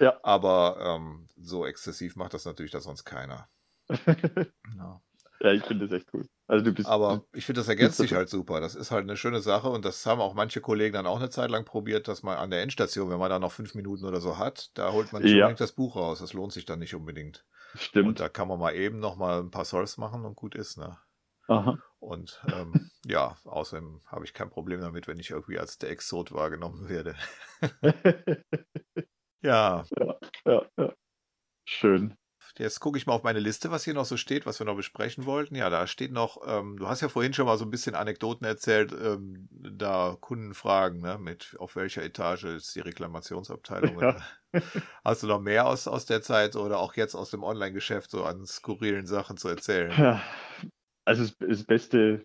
Ja. 0.00 0.18
Aber 0.22 0.78
ähm, 0.80 1.26
so 1.36 1.66
exzessiv 1.66 2.16
macht 2.16 2.32
das 2.32 2.46
natürlich 2.46 2.72
da 2.72 2.80
sonst 2.80 3.04
keiner. 3.04 3.48
Ja. 4.78 5.00
Ja, 5.40 5.52
ich 5.52 5.62
finde 5.64 5.86
das 5.86 6.00
echt 6.00 6.08
cool. 6.14 6.26
Also 6.48 6.64
du 6.64 6.72
bist. 6.72 6.88
Aber 6.88 7.24
ich 7.32 7.44
finde, 7.44 7.60
das 7.60 7.68
ergänzt 7.68 7.96
sich 7.96 8.12
halt 8.14 8.28
super. 8.28 8.60
Das 8.60 8.74
ist 8.74 8.90
halt 8.90 9.02
eine 9.02 9.16
schöne 9.16 9.40
Sache 9.40 9.68
und 9.68 9.84
das 9.84 10.06
haben 10.06 10.20
auch 10.20 10.34
manche 10.34 10.60
Kollegen 10.60 10.94
dann 10.94 11.06
auch 11.06 11.16
eine 11.16 11.30
Zeit 11.30 11.50
lang 11.50 11.64
probiert, 11.64 12.06
dass 12.06 12.22
man 12.22 12.38
an 12.38 12.50
der 12.50 12.62
Endstation, 12.62 13.10
wenn 13.10 13.18
man 13.18 13.30
da 13.30 13.38
noch 13.38 13.52
fünf 13.52 13.74
Minuten 13.74 14.04
oder 14.04 14.20
so 14.20 14.38
hat, 14.38 14.70
da 14.74 14.92
holt 14.92 15.12
man 15.12 15.22
nicht 15.22 15.32
Ja. 15.32 15.46
unbedingt 15.46 15.60
das 15.60 15.72
Buch 15.72 15.96
raus. 15.96 16.20
Das 16.20 16.32
lohnt 16.32 16.52
sich 16.52 16.64
dann 16.64 16.78
nicht 16.78 16.94
unbedingt. 16.94 17.44
Stimmt. 17.74 18.08
Und 18.08 18.20
da 18.20 18.28
kann 18.28 18.46
man 18.48 18.60
mal 18.60 18.74
eben 18.74 19.00
noch 19.00 19.16
mal 19.16 19.40
ein 19.40 19.50
paar 19.50 19.64
Solves 19.64 19.98
machen 19.98 20.24
und 20.24 20.36
gut 20.36 20.54
ist, 20.54 20.78
ne? 20.78 20.96
Aha. 21.48 21.78
Und 21.98 22.40
ähm, 22.52 22.90
ja, 23.04 23.36
außerdem 23.44 24.02
habe 24.06 24.24
ich 24.24 24.32
kein 24.32 24.50
Problem 24.50 24.80
damit, 24.80 25.08
wenn 25.08 25.18
ich 25.18 25.30
irgendwie 25.30 25.58
als 25.58 25.78
der 25.78 25.90
Exot 25.90 26.32
wahrgenommen 26.32 26.88
werde. 26.88 27.16
ja, 29.42 29.84
Ja, 29.98 30.18
ja, 30.44 30.66
ja. 30.78 30.92
Schön. 31.64 32.16
Jetzt 32.58 32.80
gucke 32.80 32.98
ich 32.98 33.06
mal 33.06 33.14
auf 33.14 33.22
meine 33.22 33.38
Liste, 33.38 33.70
was 33.70 33.84
hier 33.84 33.94
noch 33.94 34.04
so 34.04 34.16
steht, 34.16 34.46
was 34.46 34.58
wir 34.58 34.66
noch 34.66 34.76
besprechen 34.76 35.26
wollten. 35.26 35.54
Ja, 35.54 35.70
da 35.70 35.86
steht 35.86 36.12
noch, 36.12 36.40
ähm, 36.46 36.76
du 36.78 36.88
hast 36.88 37.00
ja 37.00 37.08
vorhin 37.08 37.32
schon 37.32 37.46
mal 37.46 37.58
so 37.58 37.64
ein 37.64 37.70
bisschen 37.70 37.94
Anekdoten 37.94 38.46
erzählt, 38.46 38.92
ähm, 38.92 39.48
da 39.50 40.16
Kundenfragen, 40.20 41.00
ne, 41.00 41.18
mit 41.18 41.56
auf 41.58 41.76
welcher 41.76 42.02
Etage 42.02 42.44
ist 42.44 42.74
die 42.74 42.80
Reklamationsabteilung. 42.80 44.00
Ja. 44.00 44.16
Hast 45.04 45.22
du 45.22 45.26
noch 45.26 45.40
mehr 45.40 45.66
aus, 45.66 45.86
aus 45.86 46.06
der 46.06 46.22
Zeit 46.22 46.56
oder 46.56 46.78
auch 46.78 46.94
jetzt 46.94 47.14
aus 47.14 47.30
dem 47.30 47.42
Online-Geschäft 47.42 48.10
so 48.10 48.24
an 48.24 48.46
skurrilen 48.46 49.06
Sachen 49.06 49.36
zu 49.36 49.48
erzählen? 49.48 49.92
Ja. 49.96 50.22
Also 51.04 51.22
das, 51.22 51.36
das 51.38 51.64
beste 51.64 52.24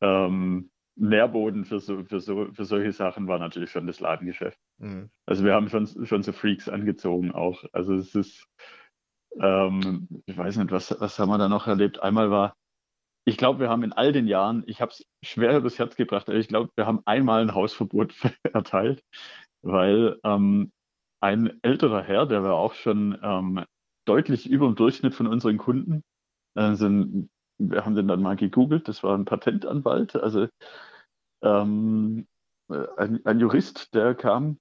ähm, 0.00 0.70
Nährboden 0.96 1.64
für, 1.64 1.78
so, 1.78 2.04
für, 2.04 2.20
so, 2.20 2.52
für 2.52 2.64
solche 2.64 2.92
Sachen 2.92 3.28
war 3.28 3.38
natürlich 3.38 3.70
schon 3.70 3.86
das 3.86 4.00
Ladengeschäft. 4.00 4.58
Mhm. 4.78 5.10
Also 5.26 5.44
wir 5.44 5.54
haben 5.54 5.68
schon, 5.68 5.86
schon 6.06 6.22
so 6.22 6.32
Freaks 6.32 6.68
angezogen 6.68 7.32
auch. 7.32 7.64
Also 7.72 7.94
es 7.94 8.14
ist, 8.14 8.46
ähm, 9.40 10.08
ich 10.26 10.36
weiß 10.36 10.56
nicht, 10.56 10.70
was, 10.70 10.94
was 11.00 11.18
haben 11.18 11.28
wir 11.30 11.38
da 11.38 11.48
noch 11.48 11.66
erlebt? 11.66 12.02
Einmal 12.02 12.30
war, 12.30 12.56
ich 13.24 13.36
glaube, 13.36 13.60
wir 13.60 13.68
haben 13.68 13.82
in 13.82 13.92
all 13.92 14.12
den 14.12 14.26
Jahren, 14.26 14.64
ich 14.66 14.80
habe 14.80 14.92
es 14.92 15.04
schwer 15.22 15.56
übers 15.56 15.78
Herz 15.78 15.96
gebracht, 15.96 16.28
aber 16.28 16.38
ich 16.38 16.48
glaube, 16.48 16.70
wir 16.76 16.86
haben 16.86 17.02
einmal 17.06 17.42
ein 17.42 17.54
Hausverbot 17.54 18.14
erteilt, 18.52 19.02
weil 19.62 20.18
ähm, 20.24 20.72
ein 21.20 21.58
älterer 21.62 22.02
Herr, 22.02 22.26
der 22.26 22.42
war 22.42 22.54
auch 22.54 22.74
schon 22.74 23.18
ähm, 23.22 23.64
deutlich 24.06 24.48
über 24.48 24.66
dem 24.66 24.76
Durchschnitt 24.76 25.14
von 25.14 25.26
unseren 25.26 25.58
Kunden, 25.58 26.02
sind, 26.58 27.28
wir 27.58 27.84
haben 27.84 27.94
den 27.94 28.08
dann 28.08 28.22
mal 28.22 28.36
gegoogelt, 28.36 28.88
das 28.88 29.02
war 29.02 29.14
ein 29.14 29.26
Patentanwalt, 29.26 30.16
also 30.16 30.48
ähm, 31.42 32.26
äh, 32.70 32.86
ein, 32.96 33.24
ein 33.24 33.40
Jurist, 33.40 33.94
der 33.94 34.14
kam 34.14 34.58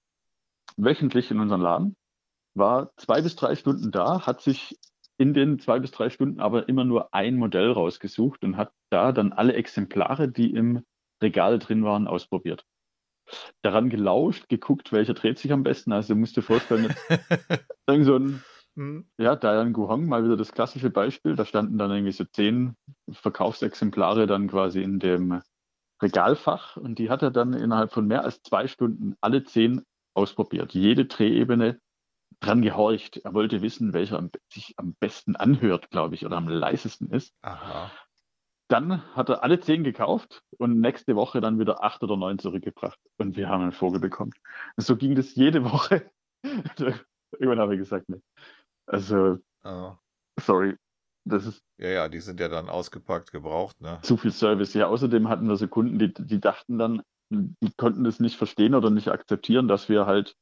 wöchentlich 0.78 1.32
in 1.32 1.40
unseren 1.40 1.62
Laden, 1.62 1.96
war 2.56 2.92
zwei 2.98 3.22
bis 3.22 3.36
drei 3.36 3.56
Stunden 3.56 3.92
da, 3.92 4.26
hat 4.26 4.42
sich 4.42 4.78
in 5.18 5.34
den 5.34 5.60
zwei 5.60 5.80
bis 5.80 5.92
drei 5.92 6.10
Stunden 6.10 6.40
aber 6.40 6.68
immer 6.68 6.84
nur 6.84 7.14
ein 7.14 7.36
Modell 7.36 7.72
rausgesucht 7.72 8.44
und 8.44 8.58
hat 8.58 8.72
da 8.90 9.12
dann 9.12 9.34
alle 9.34 9.54
Exemplare, 9.54 10.30
die 10.30 10.52
im 10.52 10.84
Regal 11.22 11.60
drin 11.60 11.84
waren, 11.84 12.08
ausprobiert. 12.08 12.66
Daran 13.62 13.90
gelauscht, 13.90 14.50
geguckt, 14.50 14.92
welcher 14.92 15.14
dreht 15.14 15.40
sich 15.40 15.52
am 15.52 15.64
besten. 15.64 15.92
Also 15.92 16.14
du 16.14 16.20
musst 16.20 16.36
dir 16.38 16.42
vorstellen, 16.42 16.94
irgend 17.88 18.06
so 18.06 18.18
ein, 18.18 18.44
Mhm. 18.76 19.06
ja, 19.18 19.36
Diane 19.36 19.72
Guhong, 19.72 20.06
mal 20.06 20.24
wieder 20.24 20.36
das 20.36 20.52
klassische 20.52 20.90
Beispiel. 20.90 21.36
Da 21.36 21.46
standen 21.46 21.78
dann 21.78 21.92
irgendwie 21.92 22.12
so 22.12 22.26
zehn 22.26 22.76
Verkaufsexemplare 23.10 24.28
dann 24.28 24.50
quasi 24.50 24.82
in 24.84 25.00
dem 25.00 25.42
Regalfach 26.02 26.76
und 26.76 27.00
die 27.00 27.10
hat 27.10 27.22
er 27.22 27.32
dann 27.32 27.54
innerhalb 27.54 27.94
von 27.94 28.06
mehr 28.06 28.24
als 28.24 28.42
zwei 28.44 28.68
Stunden 28.68 29.16
alle 29.22 29.44
zehn 29.46 29.82
ausprobiert. 30.14 30.74
Jede 30.74 31.06
Drehebene 31.06 31.80
dran 32.40 32.62
gehorcht. 32.62 33.18
Er 33.18 33.34
wollte 33.34 33.62
wissen, 33.62 33.94
welcher 33.94 34.28
sich 34.52 34.74
am 34.78 34.94
besten 35.00 35.36
anhört, 35.36 35.90
glaube 35.90 36.16
ich, 36.16 36.26
oder 36.26 36.38
am 36.38 36.48
leisesten 36.48 37.10
ist. 37.12 37.34
Aha. 37.42 37.92
Dann 38.68 39.04
hat 39.16 39.30
er 39.30 39.44
alle 39.44 39.60
zehn 39.60 39.84
gekauft 39.84 40.42
und 40.58 40.80
nächste 40.80 41.16
Woche 41.16 41.40
dann 41.40 41.60
wieder 41.60 41.84
acht 41.84 42.02
oder 42.04 42.18
neun 42.18 42.40
zurückgebracht. 42.40 43.00
Und 43.18 43.38
wir 43.38 43.48
haben 43.48 43.62
einen 43.62 43.72
Vogel 43.72 44.00
bekommen. 44.00 44.32
So 44.78 44.96
ging 44.98 45.14
das 45.16 45.36
jede 45.36 45.64
Woche. 45.64 46.10
Irgendwann 46.44 47.60
habe 47.60 47.76
ich 47.76 47.80
gesagt, 47.80 48.10
ne. 48.10 48.22
Also, 48.88 49.38
Ah. 49.64 49.98
sorry, 50.40 50.76
das 51.26 51.46
ist 51.46 51.64
Ja, 51.80 51.90
ja, 51.90 52.10
die 52.10 52.20
sind 52.20 52.40
ja 52.40 52.48
dann 52.50 52.70
ausgepackt, 52.70 53.32
gebraucht, 53.32 53.82
ne? 53.82 54.00
zu 54.04 54.16
viel 54.18 54.32
Service. 54.32 54.74
Ja, 54.74 54.88
außerdem 54.88 55.28
hatten 55.28 55.48
wir 55.48 55.56
so 55.58 55.68
Kunden, 55.68 55.98
die, 56.00 56.14
die 56.14 56.40
dachten 56.40 56.78
dann, 56.78 57.02
die 57.32 57.72
konnten 57.78 58.04
das 58.04 58.20
nicht 58.20 58.38
verstehen 58.38 58.76
oder 58.76 58.90
nicht 58.92 59.08
akzeptieren, 59.10 59.68
dass 59.68 59.90
wir 59.90 60.06
halt 60.06 60.36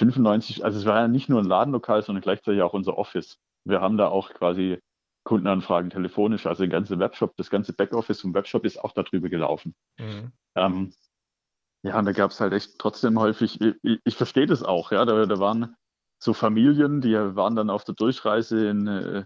95, 0.00 0.64
also 0.64 0.78
es 0.78 0.86
war 0.86 1.00
ja 1.00 1.08
nicht 1.08 1.28
nur 1.28 1.40
ein 1.40 1.46
Ladenlokal, 1.46 2.02
sondern 2.02 2.22
gleichzeitig 2.22 2.62
auch 2.62 2.72
unser 2.72 2.96
Office. 2.96 3.38
wir 3.64 3.80
haben 3.80 3.98
da 3.98 4.08
auch 4.08 4.30
quasi 4.30 4.78
Kundenanfragen 5.24 5.90
telefonisch, 5.90 6.46
also 6.46 6.62
der 6.62 6.70
ganze 6.70 6.98
Webshop, 6.98 7.36
das 7.36 7.50
ganze 7.50 7.74
Backoffice 7.74 8.22
vom 8.22 8.34
Webshop 8.34 8.64
ist 8.64 8.82
auch 8.82 8.92
darüber 8.92 9.28
gelaufen. 9.28 9.74
Mhm. 9.98 10.32
Ähm, 10.54 10.94
ja, 11.82 11.98
und 11.98 12.06
da 12.06 12.12
gab 12.12 12.30
es 12.30 12.40
halt 12.40 12.54
echt 12.54 12.78
trotzdem 12.78 13.18
häufig, 13.18 13.60
ich, 13.60 14.00
ich 14.02 14.16
verstehe 14.16 14.46
das 14.46 14.62
auch, 14.62 14.92
ja, 14.92 15.04
da, 15.04 15.26
da 15.26 15.38
waren 15.38 15.76
so 16.18 16.32
Familien, 16.32 17.00
die 17.02 17.14
waren 17.14 17.54
dann 17.54 17.70
auf 17.70 17.84
der 17.84 17.94
Durchreise 17.94 18.68
in, 18.68 18.86
äh, 18.86 19.24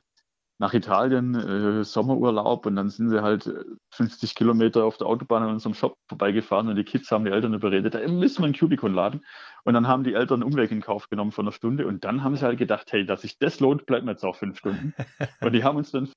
nach 0.64 0.72
Italien, 0.72 1.34
äh, 1.34 1.84
Sommerurlaub 1.84 2.64
und 2.64 2.76
dann 2.76 2.88
sind 2.88 3.10
sie 3.10 3.22
halt 3.22 3.52
50 3.90 4.30
äh, 4.30 4.34
Kilometer 4.34 4.86
auf 4.86 4.96
der 4.96 5.06
Autobahn 5.06 5.42
an 5.42 5.50
unserem 5.50 5.74
Shop 5.74 5.94
vorbeigefahren 6.08 6.68
und 6.68 6.76
die 6.76 6.84
Kids 6.84 7.10
haben 7.10 7.26
die 7.26 7.30
Eltern 7.30 7.52
überredet, 7.52 7.92
da 7.92 8.08
müssen 8.08 8.42
wir 8.42 8.46
ein 8.46 8.54
Cubicon 8.54 8.94
laden. 8.94 9.20
Und 9.64 9.74
dann 9.74 9.86
haben 9.86 10.04
die 10.04 10.14
Eltern 10.14 10.42
einen 10.42 10.50
Umweg 10.50 10.70
in 10.70 10.80
Kauf 10.80 11.10
genommen 11.10 11.32
von 11.32 11.44
einer 11.44 11.52
Stunde 11.52 11.86
und 11.86 12.04
dann 12.04 12.24
haben 12.24 12.34
sie 12.34 12.46
halt 12.46 12.58
gedacht, 12.58 12.90
hey, 12.92 13.04
dass 13.04 13.20
sich 13.20 13.38
das 13.38 13.60
lohnt, 13.60 13.84
bleiben 13.84 14.06
wir 14.06 14.12
jetzt 14.12 14.24
auch 14.24 14.36
fünf 14.36 14.56
Stunden. 14.56 14.94
und 15.42 15.52
die 15.52 15.64
haben 15.64 15.76
uns 15.76 15.90
dann, 15.90 16.08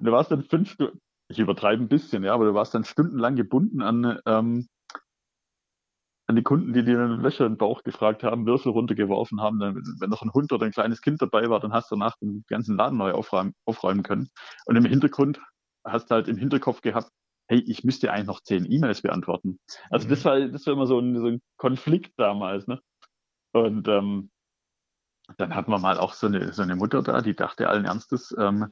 da 0.00 0.10
war 0.10 0.20
es 0.20 0.28
dann 0.28 0.42
fünf 0.42 0.72
Stunden, 0.72 0.98
ich 1.28 1.38
übertreibe 1.38 1.80
ein 1.80 1.88
bisschen, 1.88 2.24
ja, 2.24 2.34
aber 2.34 2.46
du 2.46 2.54
warst 2.54 2.74
dann 2.74 2.84
stundenlang 2.84 3.36
gebunden 3.36 3.82
an, 3.82 4.18
ähm, 4.26 4.66
an 6.26 6.36
die 6.36 6.42
Kunden, 6.42 6.72
die 6.72 6.84
dir 6.84 7.06
Löcher 7.06 7.46
im 7.46 7.56
Bauch 7.56 7.82
gefragt 7.84 8.24
haben, 8.24 8.46
Würfel 8.46 8.72
runtergeworfen 8.72 9.40
haben, 9.40 9.60
dann, 9.60 9.76
wenn 10.00 10.10
noch 10.10 10.22
ein 10.22 10.32
Hund 10.32 10.52
oder 10.52 10.66
ein 10.66 10.72
kleines 10.72 11.00
Kind 11.00 11.22
dabei 11.22 11.48
war, 11.48 11.60
dann 11.60 11.72
hast 11.72 11.90
du 11.90 11.94
danach 11.94 12.16
den 12.18 12.44
ganzen 12.48 12.76
Laden 12.76 12.98
neu 12.98 13.12
aufräumen, 13.12 13.54
aufräumen 13.64 14.02
können. 14.02 14.28
Und 14.64 14.76
im 14.76 14.84
Hintergrund 14.84 15.40
hast 15.84 16.10
du 16.10 16.16
halt 16.16 16.28
im 16.28 16.36
Hinterkopf 16.36 16.80
gehabt, 16.80 17.10
hey, 17.48 17.60
ich 17.60 17.84
müsste 17.84 18.10
eigentlich 18.10 18.26
noch 18.26 18.40
zehn 18.40 18.70
E-Mails 18.70 19.02
beantworten. 19.02 19.60
Also 19.90 20.06
mhm. 20.06 20.10
das 20.10 20.24
war, 20.24 20.40
das 20.40 20.66
war 20.66 20.72
immer 20.72 20.86
so 20.86 20.98
ein, 20.98 21.16
so 21.20 21.26
ein 21.28 21.40
Konflikt 21.58 22.12
damals, 22.16 22.66
ne? 22.66 22.80
Und 23.52 23.86
ähm, 23.86 24.30
dann 25.38 25.54
hatten 25.54 25.70
wir 25.70 25.78
mal 25.78 25.98
auch 25.98 26.12
so 26.12 26.26
eine, 26.26 26.52
so 26.52 26.62
eine 26.62 26.76
Mutter 26.76 27.02
da, 27.02 27.20
die 27.20 27.34
dachte 27.34 27.68
allen 27.68 27.84
Ernstes, 27.84 28.34
ähm, 28.38 28.66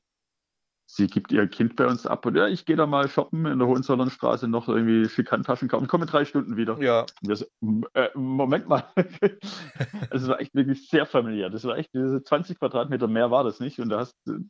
sie 0.87 1.07
gibt 1.07 1.33
ihr 1.33 1.47
Kind 1.49 1.77
bei 1.77 1.87
uns 1.87 2.07
ab 2.07 2.27
und 2.27 2.37
ja, 2.37 2.47
ich 2.47 2.65
gehe 2.67 2.77
da 2.77 2.87
mal 2.87 3.09
shoppen 3.09 3.47
in 3.47 3.59
der 3.59 3.69
Hohenzollernstraße, 3.69 4.49
noch 4.49 4.69
irgendwie 4.69 5.09
schick 5.09 5.31
Handtaschen 5.33 5.69
kaufen, 5.69 5.89
komme 5.89 6.05
in 6.05 6.11
drei 6.11 6.25
Stunden 6.25 6.57
wieder. 6.57 6.81
Ja. 6.81 7.07
So, 7.23 7.47
äh, 7.95 8.09
Moment 8.15 8.69
mal. 8.69 8.85
es 10.11 10.29
war 10.29 10.41
echt 10.41 10.55
wirklich 10.55 10.89
sehr 10.89 11.07
familiär. 11.07 11.51
Das 11.51 11.65
war 11.65 11.77
echt, 11.77 11.95
diese 11.95 12.23
20 12.23 12.59
Quadratmeter 12.59 13.09
mehr 13.09 13.31
war 13.31 13.45
das 13.45 13.61
nicht 13.61 13.81
und 13.81 13.89
da 13.89 14.01
hast 14.01 14.15
du 14.27 14.41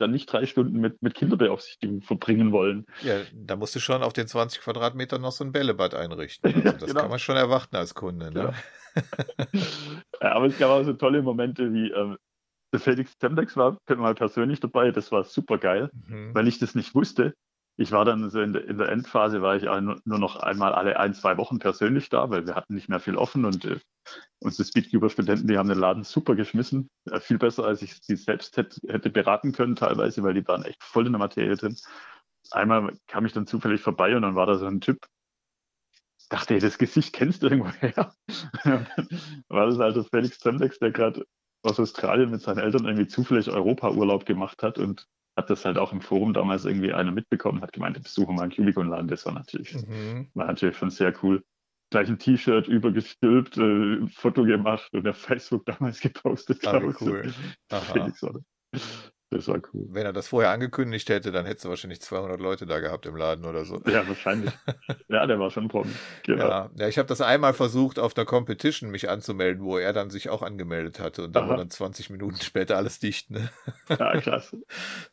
dann 0.00 0.10
nicht 0.10 0.32
drei 0.32 0.46
Stunden 0.46 0.80
mit, 0.80 1.02
mit 1.02 1.14
Kinderbeaufsichtigung 1.14 2.00
verbringen 2.00 2.52
wollen. 2.52 2.86
Ja, 3.02 3.18
da 3.34 3.56
musst 3.56 3.74
du 3.74 3.80
schon 3.80 4.02
auf 4.02 4.12
den 4.12 4.26
20 4.26 4.62
Quadratmetern 4.62 5.20
noch 5.20 5.32
so 5.32 5.44
ein 5.44 5.52
Bällebad 5.52 5.94
einrichten. 5.94 6.50
Also 6.70 6.78
das 6.78 6.90
genau. 6.90 7.00
kann 7.02 7.10
man 7.10 7.18
schon 7.18 7.36
erwarten 7.36 7.76
als 7.76 7.94
Kunde. 7.94 8.32
Ne? 8.32 8.52
Ja. 8.94 9.02
ja, 10.22 10.32
aber 10.32 10.46
es 10.46 10.58
gab 10.58 10.70
auch 10.70 10.82
so 10.84 10.92
tolle 10.94 11.22
Momente 11.22 11.72
wie, 11.72 11.90
ähm, 11.90 12.16
der 12.72 12.80
Felix 12.80 13.16
Temdex 13.18 13.56
war 13.56 13.78
mal 13.96 14.14
persönlich 14.14 14.60
dabei, 14.60 14.90
das 14.90 15.10
war 15.12 15.24
super 15.24 15.58
geil, 15.58 15.90
mhm. 15.92 16.34
weil 16.34 16.48
ich 16.48 16.58
das 16.58 16.74
nicht 16.74 16.94
wusste. 16.94 17.34
Ich 17.76 17.92
war 17.92 18.04
dann 18.04 18.28
so 18.28 18.40
in 18.40 18.52
der, 18.52 18.66
in 18.68 18.76
der 18.76 18.90
Endphase, 18.90 19.40
war 19.40 19.56
ich 19.56 19.62
nur, 19.62 20.00
nur, 20.04 20.18
noch 20.18 20.36
einmal 20.36 20.74
alle 20.74 20.98
ein, 20.98 21.14
zwei 21.14 21.38
Wochen 21.38 21.58
persönlich 21.58 22.10
da, 22.10 22.28
weil 22.28 22.46
wir 22.46 22.54
hatten 22.54 22.74
nicht 22.74 22.88
mehr 22.88 23.00
viel 23.00 23.16
offen 23.16 23.44
und 23.44 23.64
äh, 23.64 23.80
unsere 24.38 24.68
Speedcuber-Studenten, 24.68 25.48
die 25.48 25.56
haben 25.56 25.68
den 25.68 25.78
Laden 25.78 26.04
super 26.04 26.34
geschmissen. 26.34 26.90
Äh, 27.10 27.20
viel 27.20 27.38
besser, 27.38 27.64
als 27.64 27.80
ich 27.80 27.94
sie 28.02 28.16
selbst 28.16 28.56
hätte, 28.56 28.80
hätte 28.86 29.08
beraten 29.08 29.52
können 29.52 29.76
teilweise, 29.76 30.22
weil 30.22 30.34
die 30.34 30.46
waren 30.46 30.64
echt 30.64 30.82
voll 30.82 31.06
in 31.06 31.12
der 31.12 31.20
Materie 31.20 31.56
drin. 31.56 31.76
Einmal 32.50 32.92
kam 33.06 33.24
ich 33.24 33.32
dann 33.32 33.46
zufällig 33.46 33.80
vorbei 33.80 34.14
und 34.14 34.22
dann 34.22 34.34
war 34.34 34.46
da 34.46 34.56
so 34.56 34.66
ein 34.66 34.80
Typ, 34.80 35.06
dachte, 36.28 36.58
das 36.58 36.78
Gesicht 36.78 37.12
kennst 37.12 37.42
du 37.42 37.48
irgendwo 37.48 37.70
her. 37.80 38.14
war 39.48 39.66
das 39.66 39.78
halt 39.78 39.96
das 39.96 40.08
Felix 40.08 40.38
Zemdex, 40.38 40.78
der 40.78 40.92
gerade 40.92 41.24
aus 41.62 41.78
Australien 41.78 42.30
mit 42.30 42.40
seinen 42.40 42.58
Eltern 42.58 42.84
irgendwie 42.84 43.06
zufällig 43.06 43.48
Europa-Urlaub 43.48 44.24
gemacht 44.26 44.62
hat 44.62 44.78
und 44.78 45.06
hat 45.36 45.50
das 45.50 45.64
halt 45.64 45.78
auch 45.78 45.92
im 45.92 46.00
Forum 46.00 46.32
damals 46.34 46.64
irgendwie 46.64 46.92
einer 46.92 47.12
mitbekommen, 47.12 47.62
hat 47.62 47.72
gemeint, 47.72 48.02
besuche 48.02 48.32
mal 48.32 48.42
einen 48.42 48.52
Cubicon-Laden. 48.52 49.08
Das 49.08 49.26
war 49.26 49.32
natürlich, 49.32 49.74
mhm. 49.74 50.28
war 50.34 50.46
natürlich 50.46 50.76
schon 50.76 50.90
sehr 50.90 51.14
cool. 51.22 51.42
Gleich 51.90 52.08
ein 52.08 52.18
T-Shirt 52.18 52.68
übergestülpt, 52.68 53.56
äh, 53.58 54.06
Foto 54.08 54.44
gemacht 54.44 54.92
und 54.92 55.08
auf 55.08 55.16
Facebook 55.16 55.66
damals 55.66 56.00
gepostet. 56.00 56.66
Ah, 56.66 56.80
cool. 57.00 57.32
Felix, 57.92 58.24
Das 59.32 59.46
war 59.46 59.60
cool. 59.72 59.86
Wenn 59.90 60.06
er 60.06 60.12
das 60.12 60.26
vorher 60.26 60.50
angekündigt 60.50 61.08
hätte, 61.08 61.30
dann 61.30 61.46
hättest 61.46 61.64
du 61.64 61.68
wahrscheinlich 61.68 62.00
200 62.00 62.40
Leute 62.40 62.66
da 62.66 62.80
gehabt 62.80 63.06
im 63.06 63.14
Laden 63.14 63.44
oder 63.44 63.64
so. 63.64 63.80
Ja, 63.86 64.06
wahrscheinlich. 64.08 64.52
ja, 65.08 65.24
der 65.24 65.38
war 65.38 65.50
schon 65.52 65.68
Promi. 65.68 65.92
Genau. 66.24 66.48
Ja, 66.48 66.70
ja, 66.74 66.88
ich 66.88 66.98
habe 66.98 67.06
das 67.06 67.20
einmal 67.20 67.54
versucht, 67.54 68.00
auf 68.00 68.12
der 68.12 68.24
Competition 68.24 68.90
mich 68.90 69.08
anzumelden, 69.08 69.62
wo 69.62 69.78
er 69.78 69.92
dann 69.92 70.10
sich 70.10 70.30
auch 70.30 70.42
angemeldet 70.42 70.98
hatte. 70.98 71.22
Und 71.24 71.36
da 71.36 71.48
war 71.48 71.56
dann 71.56 71.70
20 71.70 72.10
Minuten 72.10 72.40
später 72.40 72.76
alles 72.76 72.98
dicht. 72.98 73.30
Ne? 73.30 73.50
Ja, 73.88 74.20
klasse. 74.20 74.62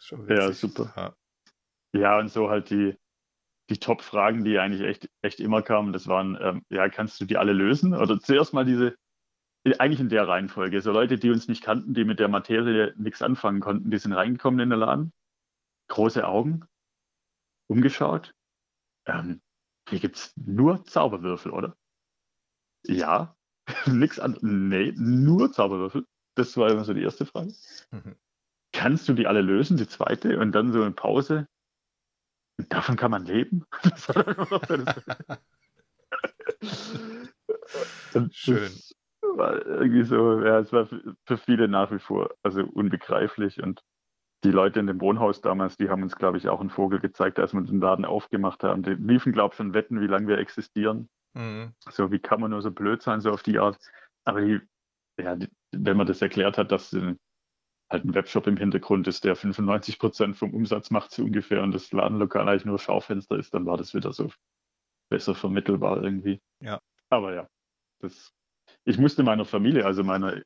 ja, 0.29 0.51
super. 0.51 0.91
Ja. 1.93 1.99
ja, 1.99 2.19
und 2.19 2.29
so 2.29 2.49
halt 2.49 2.71
die, 2.71 2.97
die 3.69 3.77
Top-Fragen, 3.77 4.43
die 4.43 4.57
eigentlich 4.57 4.81
echt, 4.81 5.09
echt 5.21 5.39
immer 5.39 5.61
kamen, 5.61 5.93
das 5.93 6.07
waren, 6.07 6.35
ähm, 6.41 6.65
ja, 6.69 6.89
kannst 6.89 7.21
du 7.21 7.25
die 7.25 7.37
alle 7.37 7.53
lösen? 7.53 7.93
Oder 7.93 8.19
zuerst 8.19 8.51
mal 8.51 8.65
diese, 8.65 8.95
eigentlich 9.75 9.99
in 9.99 10.09
der 10.09 10.27
Reihenfolge. 10.27 10.81
So 10.81 10.91
Leute, 10.91 11.17
die 11.17 11.29
uns 11.29 11.47
nicht 11.47 11.63
kannten, 11.63 11.93
die 11.93 12.05
mit 12.05 12.19
der 12.19 12.27
Materie 12.27 12.93
nichts 12.97 13.21
anfangen 13.21 13.59
konnten, 13.59 13.91
die 13.91 13.97
sind 13.97 14.13
reingekommen 14.13 14.59
in 14.59 14.69
den 14.69 14.79
Laden, 14.79 15.13
große 15.89 16.27
Augen, 16.27 16.65
umgeschaut. 17.67 18.33
Ähm, 19.05 19.41
hier 19.89 19.99
gibt 19.99 20.17
es 20.17 20.33
nur 20.35 20.85
Zauberwürfel, 20.85 21.51
oder? 21.51 21.77
Ja, 22.85 23.35
nichts 23.85 24.19
an. 24.19 24.37
Nee, 24.41 24.93
nur 24.95 25.51
Zauberwürfel. 25.51 26.05
Das 26.35 26.55
war 26.57 26.69
immer 26.69 26.83
so 26.83 26.93
die 26.93 27.03
erste 27.03 27.25
Frage. 27.25 27.53
Mhm. 27.91 28.15
Kannst 28.73 29.07
du 29.09 29.13
die 29.13 29.27
alle 29.27 29.41
lösen? 29.41 29.77
Die 29.77 29.87
zweite 29.87 30.39
und 30.39 30.51
dann 30.51 30.71
so 30.71 30.81
eine 30.81 30.91
Pause. 30.91 31.47
Davon 32.69 32.95
kann 32.95 33.11
man 33.11 33.25
leben. 33.25 33.65
Schön 38.31 38.71
war 39.37 39.65
irgendwie 39.65 40.03
so, 40.03 40.41
ja, 40.41 40.59
es 40.59 40.73
war 40.73 40.87
für 40.87 41.37
viele 41.37 41.67
nach 41.67 41.91
wie 41.91 41.99
vor 41.99 42.31
also 42.43 42.63
unbegreiflich 42.63 43.61
und 43.61 43.81
die 44.43 44.51
Leute 44.51 44.79
in 44.79 44.87
dem 44.87 45.01
Wohnhaus 45.01 45.41
damals, 45.41 45.77
die 45.77 45.89
haben 45.89 46.03
uns, 46.03 46.15
glaube 46.15 46.37
ich, 46.37 46.47
auch 46.47 46.59
einen 46.59 46.69
Vogel 46.69 46.99
gezeigt, 46.99 47.39
als 47.39 47.53
wir 47.53 47.61
den 47.61 47.81
Laden 47.81 48.05
aufgemacht 48.05 48.63
haben. 48.63 48.83
Die 48.83 48.91
liefen, 48.91 49.33
glaube 49.33 49.53
ich, 49.53 49.57
schon 49.57 49.73
Wetten, 49.73 49.99
wie 49.99 50.07
lange 50.07 50.27
wir 50.27 50.37
existieren. 50.37 51.09
Mhm. 51.33 51.73
So, 51.89 52.11
wie 52.11 52.19
kann 52.19 52.41
man 52.41 52.51
nur 52.51 52.61
so 52.61 52.71
blöd 52.71 53.01
sein, 53.01 53.19
so 53.19 53.31
auf 53.31 53.41
die 53.41 53.57
Art. 53.57 53.79
Aber 54.25 54.41
die, 54.41 54.61
ja, 55.19 55.35
die, 55.35 55.49
wenn 55.71 55.97
man 55.97 56.05
das 56.05 56.21
erklärt 56.21 56.57
hat, 56.57 56.71
dass 56.71 56.93
halt 57.89 58.05
ein 58.05 58.13
Webshop 58.13 58.47
im 58.47 58.57
Hintergrund 58.57 59.07
ist, 59.07 59.23
der 59.23 59.35
95 59.35 59.97
Prozent 59.97 60.35
vom 60.37 60.53
Umsatz 60.53 60.91
macht, 60.91 61.11
so 61.11 61.23
ungefähr, 61.23 61.63
und 61.63 61.71
das 61.71 61.91
Ladenlokal 61.91 62.47
eigentlich 62.47 62.65
nur 62.65 62.79
Schaufenster 62.79 63.37
ist, 63.37 63.53
dann 63.53 63.65
war 63.65 63.77
das 63.77 63.93
wieder 63.93 64.13
so 64.13 64.29
besser 65.09 65.35
vermittelbar 65.35 66.03
irgendwie. 66.03 66.41
Ja. 66.59 66.79
Aber 67.09 67.33
ja, 67.33 67.47
das 68.01 68.33
ich 68.87 68.97
musste 68.97 69.21
meiner 69.23 69.45
Familie, 69.45 69.85
also 69.85 70.03
meiner, 70.03 70.41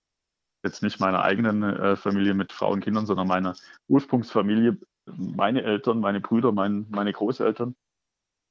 jetzt 0.63 0.81
nicht 0.81 0.99
meiner 0.99 1.21
eigenen 1.21 1.61
äh, 1.61 1.95
Familie 1.95 2.33
mit 2.33 2.51
Frauen 2.51 2.75
und 2.75 2.83
Kindern, 2.83 3.05
sondern 3.05 3.27
meiner 3.27 3.55
Ursprungsfamilie, 3.87 4.77
meine 5.05 5.61
Eltern, 5.61 5.99
meine 5.99 6.21
Brüder, 6.21 6.51
mein, 6.51 6.87
meine 6.89 7.13
Großeltern, 7.13 7.75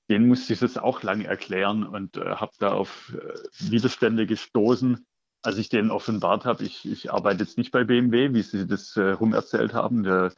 denen 0.08 0.28
musste 0.28 0.52
ich 0.52 0.60
das 0.60 0.78
auch 0.78 1.02
lange 1.02 1.26
erklären 1.26 1.84
und 1.84 2.16
äh, 2.16 2.36
habe 2.36 2.52
da 2.60 2.72
auf 2.72 3.12
äh, 3.14 3.70
Widerstände 3.70 4.26
gestoßen, 4.26 5.04
als 5.42 5.58
ich 5.58 5.68
denen 5.70 5.90
offenbart 5.90 6.44
habe, 6.44 6.62
ich, 6.62 6.88
ich 6.88 7.12
arbeite 7.12 7.42
jetzt 7.42 7.58
nicht 7.58 7.72
bei 7.72 7.82
BMW, 7.82 8.32
wie 8.32 8.42
sie 8.42 8.68
das 8.68 8.96
äh, 8.96 9.10
rum 9.10 9.32
erzählt 9.32 9.74
haben. 9.74 10.04
Der, 10.04 10.32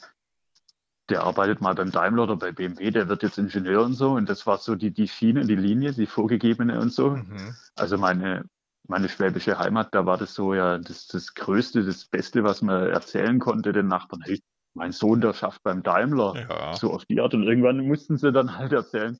der 1.10 1.24
arbeitet 1.24 1.60
mal 1.60 1.74
beim 1.74 1.90
Daimler 1.90 2.22
oder 2.22 2.36
bei 2.36 2.52
BMW, 2.52 2.90
der 2.90 3.08
wird 3.08 3.22
jetzt 3.22 3.36
Ingenieur 3.36 3.84
und 3.84 3.94
so. 3.94 4.12
Und 4.12 4.30
das 4.30 4.46
war 4.46 4.56
so 4.58 4.76
die, 4.76 4.92
die 4.92 5.08
Schiene, 5.08 5.44
die 5.44 5.56
Linie, 5.56 5.92
die 5.92 6.06
vorgegebene 6.06 6.80
und 6.80 6.92
so. 6.92 7.10
Mhm. 7.10 7.54
Also 7.74 7.98
meine, 7.98 8.44
meine 8.88 9.08
schwäbische 9.08 9.58
Heimat, 9.58 9.94
da 9.94 10.06
war 10.06 10.18
das 10.18 10.34
so 10.34 10.54
ja 10.54 10.78
das, 10.78 11.06
das 11.06 11.34
Größte, 11.34 11.84
das 11.84 12.04
Beste, 12.06 12.44
was 12.44 12.62
man 12.62 12.88
erzählen 12.88 13.38
konnte 13.38 13.72
den 13.72 13.88
Nachbarn. 13.88 14.22
Hey, 14.22 14.40
mein 14.74 14.92
Sohn, 14.92 15.20
der 15.20 15.34
schafft 15.34 15.62
beim 15.62 15.82
Daimler. 15.82 16.34
Ja. 16.48 16.74
So 16.74 16.92
auf 16.92 17.04
die 17.04 17.20
Art. 17.20 17.34
Und 17.34 17.44
irgendwann 17.44 17.86
mussten 17.86 18.16
sie 18.16 18.32
dann 18.32 18.56
halt 18.56 18.72
erzählen, 18.72 19.18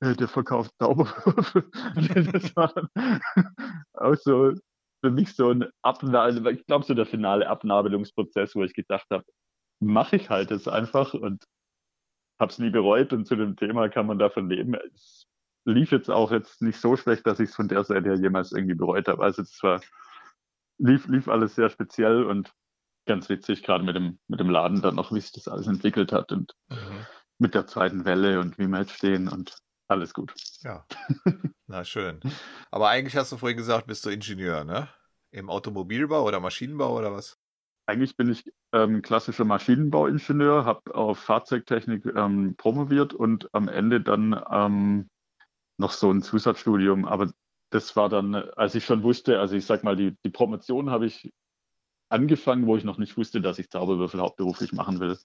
äh, 0.00 0.14
der 0.14 0.28
verkauft 0.28 0.72
Zauberwürfel. 0.78 1.70
das 2.32 2.56
war 2.56 2.72
dann 2.74 2.88
auch 3.94 4.16
so 4.16 4.52
für 5.04 5.10
mich 5.10 5.34
so 5.34 5.50
ein 5.50 5.64
Abnabel, 5.82 6.46
ich 6.54 6.66
glaube 6.66 6.84
so 6.84 6.94
der 6.94 7.06
finale 7.06 7.48
Abnabelungsprozess, 7.48 8.54
wo 8.54 8.62
ich 8.62 8.74
gedacht 8.74 9.06
habe, 9.10 9.24
mache 9.80 10.16
ich 10.16 10.30
halt 10.30 10.50
jetzt 10.50 10.68
einfach 10.68 11.14
und 11.14 11.44
habe 12.38 12.52
es 12.52 12.58
nie 12.58 12.70
bereut 12.70 13.12
und 13.12 13.26
zu 13.26 13.36
dem 13.36 13.56
Thema 13.56 13.88
kann 13.88 14.06
man 14.06 14.18
davon 14.18 14.48
leben. 14.48 14.74
Es 14.94 15.21
lief 15.64 15.92
jetzt 15.92 16.10
auch 16.10 16.32
jetzt 16.32 16.62
nicht 16.62 16.80
so 16.80 16.96
schlecht, 16.96 17.26
dass 17.26 17.40
ich 17.40 17.50
es 17.50 17.54
von 17.54 17.68
der 17.68 17.84
Seite 17.84 18.08
her 18.08 18.18
jemals 18.18 18.52
irgendwie 18.52 18.74
bereut 18.74 19.08
habe. 19.08 19.22
Also 19.22 19.42
es 19.42 19.62
war, 19.62 19.80
lief, 20.78 21.06
lief 21.08 21.28
alles 21.28 21.54
sehr 21.54 21.70
speziell 21.70 22.24
und 22.24 22.52
ganz 23.06 23.28
witzig, 23.28 23.62
gerade 23.62 23.84
mit 23.84 23.96
dem, 23.96 24.18
mit 24.28 24.40
dem 24.40 24.50
Laden 24.50 24.82
dann 24.82 24.94
noch, 24.94 25.12
wie 25.12 25.20
sich 25.20 25.32
das 25.32 25.48
alles 25.48 25.66
entwickelt 25.66 26.12
hat 26.12 26.32
und 26.32 26.54
mhm. 26.68 27.06
mit 27.38 27.54
der 27.54 27.66
zweiten 27.66 28.04
Welle 28.04 28.40
und 28.40 28.58
wie 28.58 28.66
wir 28.66 28.80
jetzt 28.80 28.92
stehen 28.92 29.28
und 29.28 29.56
alles 29.88 30.14
gut. 30.14 30.34
Ja. 30.62 30.86
Na 31.66 31.84
schön. 31.84 32.20
Aber 32.70 32.88
eigentlich 32.88 33.16
hast 33.16 33.32
du 33.32 33.36
vorhin 33.36 33.58
gesagt, 33.58 33.86
bist 33.86 34.04
du 34.06 34.10
Ingenieur, 34.10 34.64
ne? 34.64 34.88
Im 35.30 35.48
Automobilbau 35.48 36.24
oder 36.24 36.40
Maschinenbau 36.40 36.96
oder 36.96 37.12
was? 37.12 37.38
eigentlich 37.86 38.16
bin 38.16 38.30
ich 38.30 38.44
ähm, 38.72 39.02
klassischer 39.02 39.44
Maschinenbauingenieur, 39.44 40.64
habe 40.64 40.94
auf 40.94 41.18
Fahrzeugtechnik 41.18 42.06
ähm, 42.16 42.54
promoviert 42.56 43.12
und 43.12 43.52
am 43.54 43.68
Ende 43.68 44.00
dann 44.00 44.40
ähm, 44.50 45.10
noch 45.78 45.92
so 45.92 46.10
ein 46.10 46.22
Zusatzstudium. 46.22 47.04
Aber 47.06 47.32
das 47.70 47.96
war 47.96 48.08
dann, 48.08 48.34
als 48.34 48.74
ich 48.74 48.84
schon 48.84 49.02
wusste, 49.02 49.40
also 49.40 49.56
ich 49.56 49.64
sag 49.66 49.82
mal, 49.84 49.96
die, 49.96 50.16
die 50.24 50.30
Promotion 50.30 50.90
habe 50.90 51.06
ich 51.06 51.32
angefangen, 52.08 52.66
wo 52.66 52.76
ich 52.76 52.84
noch 52.84 52.98
nicht 52.98 53.16
wusste, 53.16 53.40
dass 53.40 53.58
ich 53.58 53.70
Zauberwürfel 53.70 54.20
hauptberuflich 54.20 54.72
machen 54.72 55.00
will. 55.00 55.18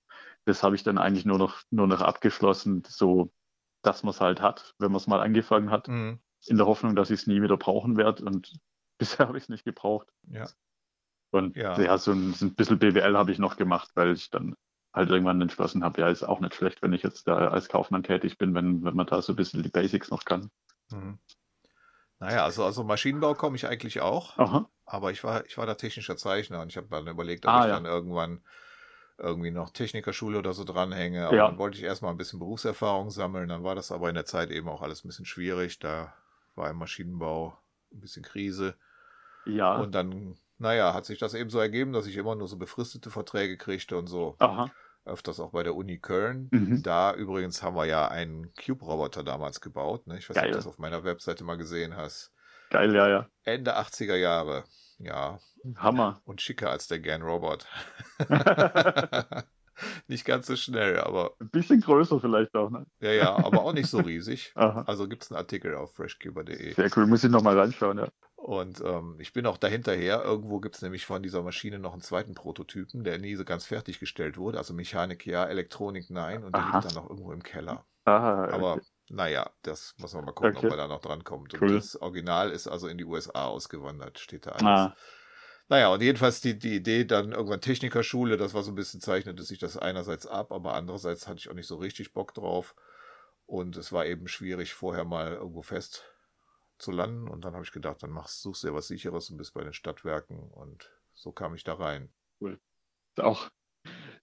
Das 0.45 0.64
habe 0.64 0.76
ich 0.76 0.84
dann 0.84 0.98
eigentlich 0.98 1.26
nur 1.26 1.38
noch, 1.38 1.62
nur 1.70 1.88
noch 1.88 2.02
abgeschlossen, 2.02 2.84
so 2.88 3.32
dass 3.84 4.04
man 4.04 4.12
es 4.12 4.22
halt 4.22 4.41
hat, 4.41 4.74
wenn 4.80 4.91
man 4.91 4.98
es 4.98 5.08
mal 5.08 5.20
angefangen 5.22 5.70
hat, 5.70 5.88
Mhm. 5.88 6.20
in 6.45 6.58
der 6.58 6.66
Hoffnung, 6.66 6.95
dass 6.95 7.10
ich 7.10 7.22
es 7.22 7.28
nie 7.28 7.41
wieder 7.41 7.58
brauchen 7.58 7.98
werde. 7.98 8.24
Und 8.26 8.54
bisher 8.98 9.28
habe 9.28 9.38
ich 9.38 9.43
es 9.43 9.50
nicht 9.50 9.66
gebraucht. 9.66 10.08
Ja. 10.30 10.48
Und 11.32 11.56
Ja. 11.58 11.80
ja, 11.80 11.98
so, 11.98 12.12
ein, 12.12 12.34
so 12.34 12.45
ein 12.45 12.56
bisschen 12.56 12.80
BWL 12.80 13.18
habe 13.18 13.32
ich 13.32 13.39
noch 13.39 13.58
gemacht, 13.58 13.91
weil 13.95 14.14
ich 14.14 14.30
dann 14.30 14.56
halt 14.98 15.10
irgendwann 15.10 15.41
entschlossen 15.41 15.84
habe, 15.84 16.02
ja, 16.02 16.10
ist 16.10 16.24
auch 16.24 16.39
nicht 16.41 16.56
schlecht, 16.56 16.82
wenn 16.82 16.93
ich 16.93 17.04
jetzt 17.04 17.28
da 17.28 17.50
als 17.50 17.70
Kaufmann 17.70 18.04
tätig 18.04 18.38
bin, 18.38 18.54
wenn, 18.56 18.84
wenn 18.84 18.95
man 18.95 19.06
da 19.08 19.22
so 19.22 19.34
ein 19.34 19.38
bisschen 19.38 19.64
die 19.64 19.70
Basics 19.70 20.10
noch 20.12 20.26
kann. 20.26 20.50
Mhm. 20.91 21.20
Naja, 22.20 22.43
also, 22.43 22.66
also 22.66 22.84
Maschinenbau 22.84 23.36
komme 23.36 23.56
ich 23.56 23.68
eigentlich 23.68 24.02
auch. 24.02 24.38
Aha. 24.38 24.70
Aber 24.86 25.12
ich 25.12 25.24
war, 25.24 25.45
ich 25.45 25.58
war 25.58 25.66
da 25.66 25.76
technischer 25.76 26.18
Zeichner 26.18 26.62
und 26.62 26.70
ich 26.70 26.78
habe 26.78 26.88
dann 26.89 27.08
überlegt, 27.08 27.45
ob 27.45 27.52
Ah, 27.52 27.60
ich 27.62 27.68
ja. 27.68 27.76
dann 27.76 27.86
irgendwann 27.86 28.41
irgendwie 29.20 29.52
noch 29.52 29.72
Technikerschule 29.72 30.39
oder 30.39 30.54
so 30.54 30.64
dranhänge. 30.64 31.28
Aber 31.28 31.36
Ja. 31.36 31.48
dann 31.50 31.58
wollte 31.58 31.78
ich 31.78 31.84
erstmal 31.84 32.12
ein 32.12 32.18
bisschen 32.18 32.39
Berufserfahrung 32.39 33.10
sammeln. 33.12 33.50
Dann 33.50 33.64
war 33.64 33.76
das 33.76 33.91
aber 33.91 34.10
in 34.10 34.16
der 34.16 34.26
Zeit 34.26 34.50
eben 34.52 34.68
auch 34.70 34.82
alles 34.82 35.04
ein 35.04 35.08
bisschen 35.10 35.26
schwierig. 35.26 35.80
Da 35.80 36.14
war 36.56 36.70
im 36.70 36.78
Maschinenbau 36.78 37.58
ein 37.93 38.00
bisschen 38.00 38.24
Krise. 38.24 38.76
Ja. 39.45 39.78
Und 39.78 39.93
dann, 39.93 40.38
naja, 40.58 40.93
hat 40.93 41.06
sich 41.06 41.20
das 41.20 41.34
eben 41.34 41.50
so 41.50 41.60
ergeben, 41.60 41.93
dass 41.93 42.08
ich 42.08 42.18
immer 42.18 42.36
nur 42.36 42.48
so 42.48 42.58
befristete 42.58 43.10
Verträge 43.12 43.58
kriegte 43.58 43.98
und 43.98 44.08
so. 44.08 44.36
Aha. 44.39 44.72
Öfters 45.08 45.39
auch 45.39 45.51
bei 45.51 45.64
der 45.64 45.76
Uni 45.76 45.99
Köln. 45.99 46.49
Mhm. 46.51 46.84
Da 46.84 47.14
übrigens 47.14 47.64
haben 47.64 47.76
wir 47.76 47.86
ja 47.86 48.08
einen 48.08 48.53
Cube-Roboter 48.53 49.24
damals 49.24 49.62
gebaut. 49.62 50.08
Ne? 50.08 50.18
Ich 50.18 50.30
weiß 50.30 50.36
nicht, 50.36 50.45
ob 50.45 50.51
du 50.51 50.58
das 50.58 50.68
auf 50.68 50.80
meiner 50.80 51.03
Webseite 51.03 51.43
mal 51.43 51.58
gesehen 51.58 51.95
hast. 51.95 52.34
Geil, 52.70 52.93
ja, 52.93 53.08
ja. 53.08 53.28
Ende 53.43 53.78
80er 53.78 54.16
Jahre. 54.16 54.66
Ja. 54.99 55.39
Hammer. 55.78 56.22
Und 56.26 56.41
schicker 56.41 56.70
als 56.70 56.88
der 56.88 56.99
Gan 56.99 57.22
Robot. 57.22 57.66
nicht 60.08 60.26
ganz 60.26 60.47
so 60.47 60.55
schnell, 60.55 60.99
aber. 60.99 61.36
Ein 61.39 61.49
bisschen 61.49 61.82
größer 61.82 62.20
vielleicht 62.20 62.53
auch, 62.55 62.70
ne? 62.70 62.86
Ja, 62.99 63.12
ja, 63.12 63.36
aber 63.36 63.64
auch 63.64 63.74
nicht 63.74 63.89
so 63.89 63.99
riesig. 63.99 64.53
Also 64.55 65.08
gibt 65.08 65.24
es 65.24 65.32
einen 65.32 65.38
Artikel 65.38 65.76
auf 65.76 65.95
freshcuber.de. 65.95 66.74
Sehr 66.74 66.89
cool, 66.95 67.08
muss 67.08 67.24
ich 67.24 67.32
nochmal 67.32 67.58
reinschauen, 67.58 67.99
ja. 67.99 68.08
Und 68.48 68.80
ähm, 68.80 69.18
ich 69.20 69.34
bin 69.34 69.45
auch 69.45 69.58
dahinterher. 69.58 70.24
Irgendwo 70.24 70.62
gibt 70.62 70.76
es 70.76 70.82
nämlich 70.82 71.06
von 71.06 71.22
dieser 71.22 71.43
Maschine 71.43 71.80
noch 71.80 71.91
einen 71.91 72.02
zweiten 72.02 72.34
Prototypen, 72.34 73.04
der 73.04 73.18
nie 73.18 73.36
so 73.36 73.43
ganz 73.43 73.66
fertiggestellt 73.66 74.38
wurde. 74.38 74.58
Also 74.58 74.74
Mechanik 74.74 75.26
ja, 75.26 75.43
Elektronik 75.43 76.10
nein. 76.10 76.45
Und 76.45 76.56
der 76.56 76.64
Aha. 76.64 76.78
liegt 76.80 76.86
dann 76.86 77.04
noch 77.04 77.10
irgendwo 77.10 77.34
im 77.34 77.43
Keller. 77.43 77.86
Aha, 78.06 78.45
Aber 78.48 78.76
okay. 78.76 78.86
naja, 79.10 79.52
das 79.64 79.95
muss 79.98 80.14
man 80.14 80.24
mal 80.24 80.32
gucken, 80.32 80.56
Okay. 80.56 80.68
ob 80.68 80.72
er 80.72 80.78
da 80.78 80.88
noch 80.88 81.02
drankommt. 81.02 81.56
Und 81.56 81.62
Cool. 81.62 81.76
das 81.76 81.98
Original 82.02 82.52
ist 82.52 82.70
also 82.70 82.88
in 82.88 82.98
die 82.98 83.04
USA 83.04 83.48
ausgewandert, 83.48 84.18
steht 84.18 84.45
da 84.45 84.52
alles. 84.52 84.64
Ah. 84.64 84.95
Naja, 85.68 85.89
und 85.89 86.02
jedenfalls 86.02 86.39
die, 86.39 86.58
die 86.58 86.78
Idee 86.78 87.04
dann 87.04 87.34
irgendwann 87.34 87.60
Technikerschule, 87.60 88.38
das 88.38 88.54
war 88.54 88.64
so 88.64 88.72
ein 88.72 88.76
bisschen 88.76 89.02
zeichnete 89.02 89.43
sich 89.43 89.60
das 89.60 89.76
einerseits 89.76 90.26
ab, 90.26 90.54
aber 90.54 90.74
andererseits 90.74 91.28
hatte 91.28 91.39
ich 91.39 91.50
auch 91.50 91.54
nicht 91.54 91.68
so 91.68 91.76
richtig 91.76 92.14
Bock 92.14 92.34
drauf. 92.34 92.76
Und 93.45 93.76
es 93.76 93.91
war 93.91 94.06
eben 94.06 94.30
schwierig, 94.30 94.74
vorher 94.74 95.04
mal 95.04 95.34
irgendwo 95.34 95.64
fest 95.64 96.06
zu 96.80 96.92
landen. 96.92 97.28
Und 97.28 97.46
dann 97.46 97.54
habe 97.54 97.64
ich 97.64 97.72
gedacht, 97.72 98.04
dann 98.04 98.12
machst, 98.12 98.42
suchst 98.42 98.64
du 98.64 98.68
dir 98.68 98.74
was 98.74 98.88
Sicheres 98.88 99.30
und 99.30 99.38
bist 99.38 99.54
bei 99.54 99.64
den 99.64 99.74
Stadtwerken. 99.74 100.40
Und 100.52 100.90
so 101.14 101.32
kam 101.32 101.56
ich 101.56 101.64
da 101.64 101.74
rein. 101.76 102.12
Cool. 102.42 102.60
Ist 103.18 103.24
auch, 103.24 103.50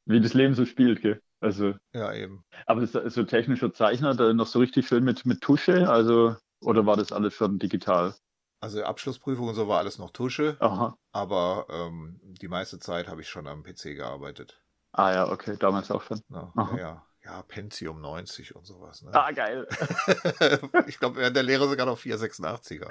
wie 0.06 0.20
das 0.20 0.34
Leben 0.34 0.54
so 0.54 0.66
spielt, 0.66 1.02
gell? 1.02 1.22
Also, 1.40 1.74
Ja, 1.92 2.12
eben. 2.12 2.44
aber 2.66 2.82
das 2.82 2.94
ist 2.94 3.14
so 3.14 3.24
technischer 3.24 3.72
Zeichner, 3.72 4.14
da 4.14 4.32
noch 4.34 4.46
so 4.48 4.58
richtig 4.60 4.88
schön 4.88 5.04
mit, 5.04 5.26
mit 5.26 5.40
Tusche, 5.42 5.88
also, 5.90 6.36
oder 6.60 6.86
war 6.86 6.96
das 6.96 7.12
alles 7.12 7.34
schon 7.34 7.58
digital? 7.58 8.14
Also 8.58 8.82
Abschlussprüfung 8.82 9.46
und 9.46 9.54
so 9.54 9.68
war 9.68 9.78
alles 9.78 9.98
noch 9.98 10.10
Tusche. 10.10 10.60
Aha. 10.60 10.96
Aber 11.12 11.66
ähm, 11.70 12.18
die 12.22 12.48
meiste 12.48 12.80
Zeit 12.80 13.06
habe 13.06 13.20
ich 13.20 13.28
schon 13.28 13.46
am 13.46 13.62
PC 13.62 13.94
gearbeitet. 13.94 14.60
Ah 14.92 15.12
ja, 15.12 15.28
okay, 15.30 15.56
damals 15.58 15.90
auch 15.90 16.02
schon. 16.02 16.20
Na, 16.28 16.52
ja, 16.56 16.76
ja, 16.78 17.06
ja, 17.24 17.42
Pentium 17.42 18.00
90 18.00 18.54
und 18.54 18.66
sowas. 18.66 19.02
Ne? 19.02 19.10
Ah, 19.14 19.30
geil. 19.32 19.66
ich 20.86 20.98
glaube, 20.98 21.16
während 21.16 21.36
der 21.36 21.42
Lehre 21.42 21.68
sogar 21.68 21.86
noch 21.86 21.98
486er. 21.98 22.90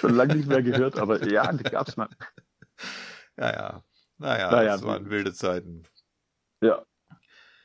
Schon 0.00 0.14
lange 0.14 0.36
nicht 0.36 0.48
mehr 0.48 0.62
gehört, 0.62 0.98
aber 0.98 1.22
ja, 1.26 1.50
die 1.52 1.64
gab's 1.64 1.96
mal. 1.96 2.08
Ja, 3.36 3.52
ja. 3.52 3.84
Naja, 4.18 4.50
Naja, 4.50 4.72
das 4.72 4.82
waren 4.82 5.08
wilde 5.08 5.32
Zeiten. 5.32 5.84
Ja. 6.60 6.84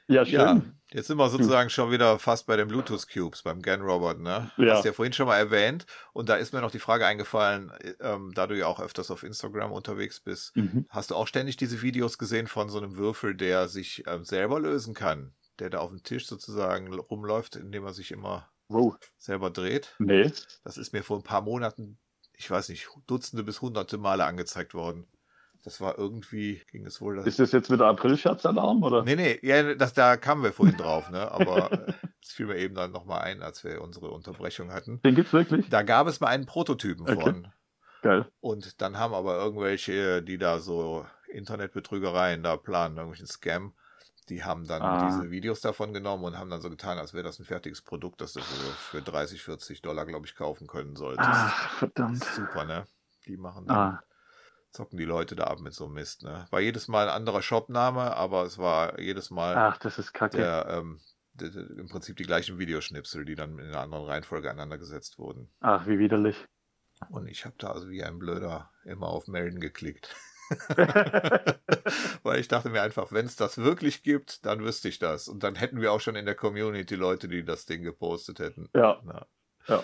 Ja, 0.08 0.24
schön. 0.24 0.34
Ja, 0.40 0.62
jetzt 0.92 1.08
sind 1.08 1.18
wir 1.18 1.28
sozusagen 1.30 1.70
schon 1.70 1.92
wieder 1.92 2.20
fast 2.20 2.46
bei 2.46 2.56
den 2.56 2.68
Bluetooth 2.68 3.08
Cubes, 3.12 3.42
beim 3.42 3.62
Gan 3.62 3.82
Robot, 3.82 4.20
ne? 4.20 4.52
Ja. 4.58 4.76
Hast 4.76 4.84
du 4.86 4.90
ja 4.90 4.94
vorhin 4.94 5.12
schon 5.14 5.26
mal 5.28 5.38
erwähnt. 5.38 5.86
Und 6.14 6.30
da 6.30 6.36
ist 6.36 6.54
mir 6.54 6.62
noch 6.62 6.70
die 6.72 6.80
Frage 6.80 7.06
eingefallen, 7.08 7.74
ähm, 8.00 8.32
da 8.36 8.46
du 8.48 8.56
ja 8.56 8.68
auch 8.68 8.80
öfters 8.80 9.10
auf 9.12 9.24
Instagram 9.24 9.72
unterwegs 9.74 10.20
bist, 10.22 10.56
Mhm. 10.56 10.86
hast 10.90 11.10
du 11.12 11.16
auch 11.16 11.28
ständig 11.28 11.58
diese 11.58 11.82
Videos 11.82 12.18
gesehen 12.20 12.48
von 12.48 12.70
so 12.70 12.78
einem 12.78 12.96
Würfel, 12.96 13.36
der 13.36 13.68
sich 13.68 14.04
ähm, 14.08 14.24
selber 14.24 14.60
lösen 14.60 14.94
kann? 14.94 15.34
Der 15.60 15.70
da 15.70 15.80
auf 15.80 15.90
dem 15.92 16.04
Tisch 16.04 16.28
sozusagen 16.28 16.94
rumläuft, 16.94 17.56
indem 17.56 17.86
er 17.86 17.94
sich 17.94 18.12
immer 18.12 18.50
Wow. 18.68 18.98
selber 19.18 19.50
dreht? 19.52 19.96
Nee. 20.00 20.32
Das 20.64 20.78
ist 20.78 20.92
mir 20.92 21.04
vor 21.04 21.18
ein 21.18 21.24
paar 21.24 21.42
Monaten, 21.42 21.98
ich 22.34 22.50
weiß 22.50 22.70
nicht, 22.70 22.90
Dutzende 23.08 23.44
bis 23.44 23.62
Hunderte 23.62 23.98
Male 23.98 24.26
angezeigt 24.26 24.74
worden. 24.74 25.08
Das 25.64 25.82
war 25.82 25.98
irgendwie, 25.98 26.62
ging 26.72 26.86
es 26.86 27.02
wohl. 27.02 27.18
Ist 27.26 27.40
das 27.40 27.52
jetzt 27.52 27.72
wieder 27.72 27.88
April-Scherzalarm, 27.88 28.84
oder? 28.84 29.04
Nee, 29.04 29.16
nee, 29.16 29.40
ja, 29.42 29.74
das, 29.74 29.94
da 29.94 30.16
kamen 30.18 30.44
wir 30.44 30.52
vorhin 30.54 30.78
drauf, 30.78 31.10
ne? 31.10 31.32
Aber 31.32 31.72
äh, 31.72 31.94
es 32.22 32.32
fiel 32.34 32.46
mir 32.46 32.58
eben 32.58 32.76
dann 32.76 32.92
nochmal 32.92 33.22
ein, 33.22 33.42
als 33.42 33.64
wir 33.64 33.82
unsere 33.82 34.12
Unterbrechung 34.12 34.72
hatten. 34.72 35.02
Den 35.02 35.16
gibt's 35.16 35.34
wirklich? 35.34 35.68
Da 35.70 35.82
gab 35.82 36.06
es 36.08 36.20
mal 36.20 36.28
einen 36.28 36.46
Prototypen 36.46 37.08
Okay. 37.08 37.20
von. 37.22 37.48
Geil. 38.04 38.32
Und 38.42 38.80
dann 38.82 39.00
haben 39.00 39.16
aber 39.16 39.38
irgendwelche, 39.38 40.22
die 40.22 40.38
da 40.38 40.60
so 40.60 41.06
Internetbetrügereien 41.30 42.44
da 42.44 42.58
planen, 42.58 42.98
irgendwelchen 42.98 43.26
Scam, 43.28 43.74
die 44.30 44.44
haben 44.44 44.68
dann 44.68 44.82
Ah. 44.82 45.06
diese 45.08 45.30
Videos 45.32 45.62
davon 45.62 45.94
genommen 45.94 46.24
und 46.24 46.38
haben 46.38 46.50
dann 46.50 46.62
so 46.62 46.70
getan, 46.70 46.98
als 46.98 47.14
wäre 47.14 47.24
das 47.24 47.40
ein 47.40 47.46
fertiges 47.46 47.82
Produkt, 47.82 48.22
das 48.22 48.34
du 48.34 48.42
für 48.42 49.02
30, 49.02 49.42
40 49.44 49.82
Dollar, 49.82 50.06
glaube 50.06 50.26
ich, 50.26 50.36
kaufen 50.36 50.68
können 50.68 50.96
solltest. 50.96 51.30
Ach, 51.32 51.78
verdammt. 51.78 52.24
Super, 52.24 52.66
ne? 52.66 52.86
Die 53.28 53.38
machen 53.38 53.66
dann, 53.68 53.78
Ah. 53.78 54.04
zocken 54.72 54.98
die 54.98 55.06
Leute 55.06 55.36
da 55.36 55.46
ab 55.46 55.60
mit 55.60 55.74
so 55.74 55.86
einem 55.86 55.94
Mist, 55.94 56.24
ne? 56.24 56.48
War 56.50 56.60
jedes 56.60 56.88
Mal 56.88 57.08
ein 57.10 57.16
anderer 57.16 57.42
Shopname, 57.42 58.16
aber 58.16 58.44
es 58.44 58.58
war 58.58 59.00
jedes 59.00 59.30
Mal 59.32 59.56
Ach, 59.56 59.78
das 59.78 60.00
ist 60.00 60.14
kacke. 60.14 60.38
der, 60.38 60.68
ähm, 60.70 61.00
der, 61.34 61.50
der, 61.50 61.70
im 61.72 61.88
Prinzip 61.90 62.18
die 62.18 62.24
gleichen 62.24 62.58
Videoschnipsel, 62.60 63.26
die 63.26 63.36
dann 63.36 63.58
in 63.60 63.68
einer 63.68 63.82
anderen 63.82 64.06
Reihenfolge 64.06 64.50
aneinander 64.50 64.78
gesetzt 64.78 65.18
wurden. 65.20 65.50
Ach, 65.62 65.86
wie 65.88 66.00
widerlich. 66.00 66.38
Und 67.10 67.28
ich 67.28 67.46
habe 67.46 67.56
da 67.58 67.72
also 67.72 67.90
wie 67.90 68.04
ein 68.04 68.18
Blöder 68.20 68.72
immer 68.86 69.08
auf 69.08 69.28
Melden 69.28 69.60
geklickt. 69.60 70.16
Weil 72.24 72.40
ich 72.40 72.48
dachte 72.48 72.70
mir 72.70 72.82
einfach, 72.82 73.12
wenn 73.12 73.26
es 73.26 73.36
das 73.36 73.58
wirklich 73.58 74.04
gibt, 74.04 74.46
dann 74.46 74.64
wüsste 74.64 74.88
ich 74.90 75.00
das. 75.00 75.28
Und 75.28 75.44
dann 75.44 75.56
hätten 75.56 75.82
wir 75.82 75.92
auch 75.92 76.00
schon 76.02 76.16
in 76.16 76.26
der 76.26 76.36
Community 76.36 76.96
Leute, 76.96 77.28
die 77.28 77.44
das 77.44 77.66
Ding 77.66 77.84
gepostet 77.84 78.40
hätten. 78.40 78.70
Ja. 78.76 79.00
Na, 79.04 79.26
Ja. 79.68 79.84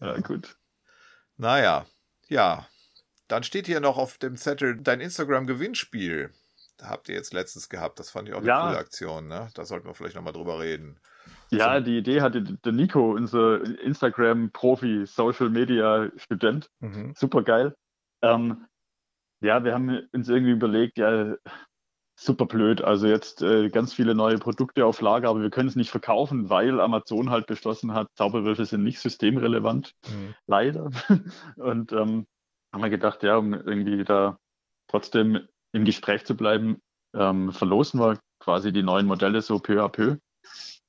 Ja, 0.00 0.18
gut. 0.20 0.56
naja, 1.36 1.86
ja. 2.28 2.66
Dann 3.26 3.42
steht 3.42 3.66
hier 3.66 3.80
noch 3.80 3.98
auf 3.98 4.16
dem 4.18 4.36
Zettel 4.36 4.80
dein 4.80 5.00
Instagram-Gewinnspiel. 5.00 6.32
Da 6.78 6.88
habt 6.88 7.08
ihr 7.08 7.14
jetzt 7.16 7.34
letztens 7.34 7.68
gehabt. 7.68 7.98
Das 7.98 8.08
fand 8.10 8.28
ich 8.28 8.34
auch 8.34 8.38
eine 8.38 8.46
Ja. 8.46 8.66
coole 8.68 8.78
Aktion. 8.78 9.26
Ne? 9.26 9.50
Da 9.54 9.64
sollten 9.66 9.86
wir 9.86 9.94
vielleicht 9.94 10.14
nochmal 10.16 10.32
drüber 10.32 10.60
reden. 10.60 11.00
Ja, 11.50 11.80
die 11.80 11.98
Idee 11.98 12.20
hatte 12.22 12.40
der 12.42 12.72
Nico, 12.72 13.10
unser 13.12 13.60
Instagram-Profi, 13.80 15.04
Social-Media-Student. 15.06 16.70
Mhm. 16.80 17.14
Super 17.16 17.42
geil. 17.42 17.74
Ähm, 18.22 18.66
ja, 19.40 19.64
wir 19.64 19.74
haben 19.74 20.08
uns 20.12 20.28
irgendwie 20.28 20.52
überlegt, 20.52 20.98
ja, 20.98 21.34
super 22.18 22.46
blöd. 22.46 22.82
Also 22.82 23.06
jetzt 23.06 23.42
äh, 23.42 23.68
ganz 23.68 23.94
viele 23.94 24.14
neue 24.14 24.38
Produkte 24.38 24.84
auf 24.84 25.00
Lager, 25.00 25.28
aber 25.28 25.40
wir 25.40 25.50
können 25.50 25.68
es 25.68 25.76
nicht 25.76 25.90
verkaufen, 25.90 26.50
weil 26.50 26.80
Amazon 26.80 27.30
halt 27.30 27.46
beschlossen 27.46 27.94
hat, 27.94 28.08
Zauberwürfel 28.16 28.66
sind 28.66 28.82
nicht 28.82 28.98
systemrelevant, 28.98 29.94
Mhm. 30.08 30.34
leider. 30.46 30.90
Und 31.56 31.92
ähm, 31.92 32.26
haben 32.72 32.82
wir 32.82 32.90
gedacht, 32.90 33.22
ja, 33.22 33.36
um 33.36 33.54
irgendwie 33.54 34.02
da 34.04 34.38
trotzdem 34.90 35.46
im 35.72 35.84
Gespräch 35.84 36.24
zu 36.24 36.36
bleiben, 36.36 36.80
ähm, 37.14 37.52
verlosen 37.52 38.00
wir 38.00 38.18
quasi 38.40 38.72
die 38.72 38.82
neuen 38.82 39.06
Modelle 39.06 39.40
so 39.40 39.58
peu 39.60 39.82
à 39.84 39.88
peu. 39.88 40.16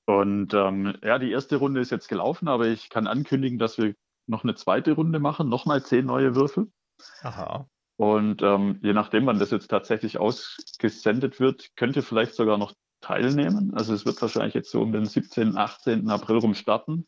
Und 0.06 0.56
ähm, 0.56 0.98
ja, 1.04 1.20
die 1.20 1.32
erste 1.32 1.58
Runde 1.58 1.82
ist 1.82 1.92
jetzt 1.92 2.08
gelaufen, 2.08 2.48
aber 2.48 2.66
ich 2.68 2.90
kann 2.90 3.06
ankündigen, 3.06 3.60
dass 3.60 3.78
wir 3.78 3.94
noch 4.28 4.44
eine 4.44 4.56
zweite 4.56 4.94
Runde 4.94 5.20
machen, 5.20 5.50
nochmal 5.50 5.84
zehn 5.84 6.06
neue 6.06 6.36
Würfel. 6.36 6.72
Aha. 7.22 7.68
Und 8.00 8.42
ähm, 8.44 8.80
je 8.82 8.94
nachdem, 8.94 9.26
wann 9.26 9.40
das 9.40 9.52
jetzt 9.52 9.68
tatsächlich 9.68 10.20
ausgesendet 10.20 11.40
wird, 11.42 11.76
könnte 11.76 12.02
vielleicht 12.02 12.34
sogar 12.34 12.58
noch 12.58 12.74
teilnehmen. 13.02 13.74
Also 13.76 13.94
es 13.94 14.06
wird 14.06 14.22
wahrscheinlich 14.22 14.54
jetzt 14.54 14.72
so 14.72 14.82
um 14.82 14.94
den 14.94 15.06
17., 15.06 15.58
18. 15.58 16.10
April 16.10 16.38
rum 16.38 16.54
starten 16.54 17.08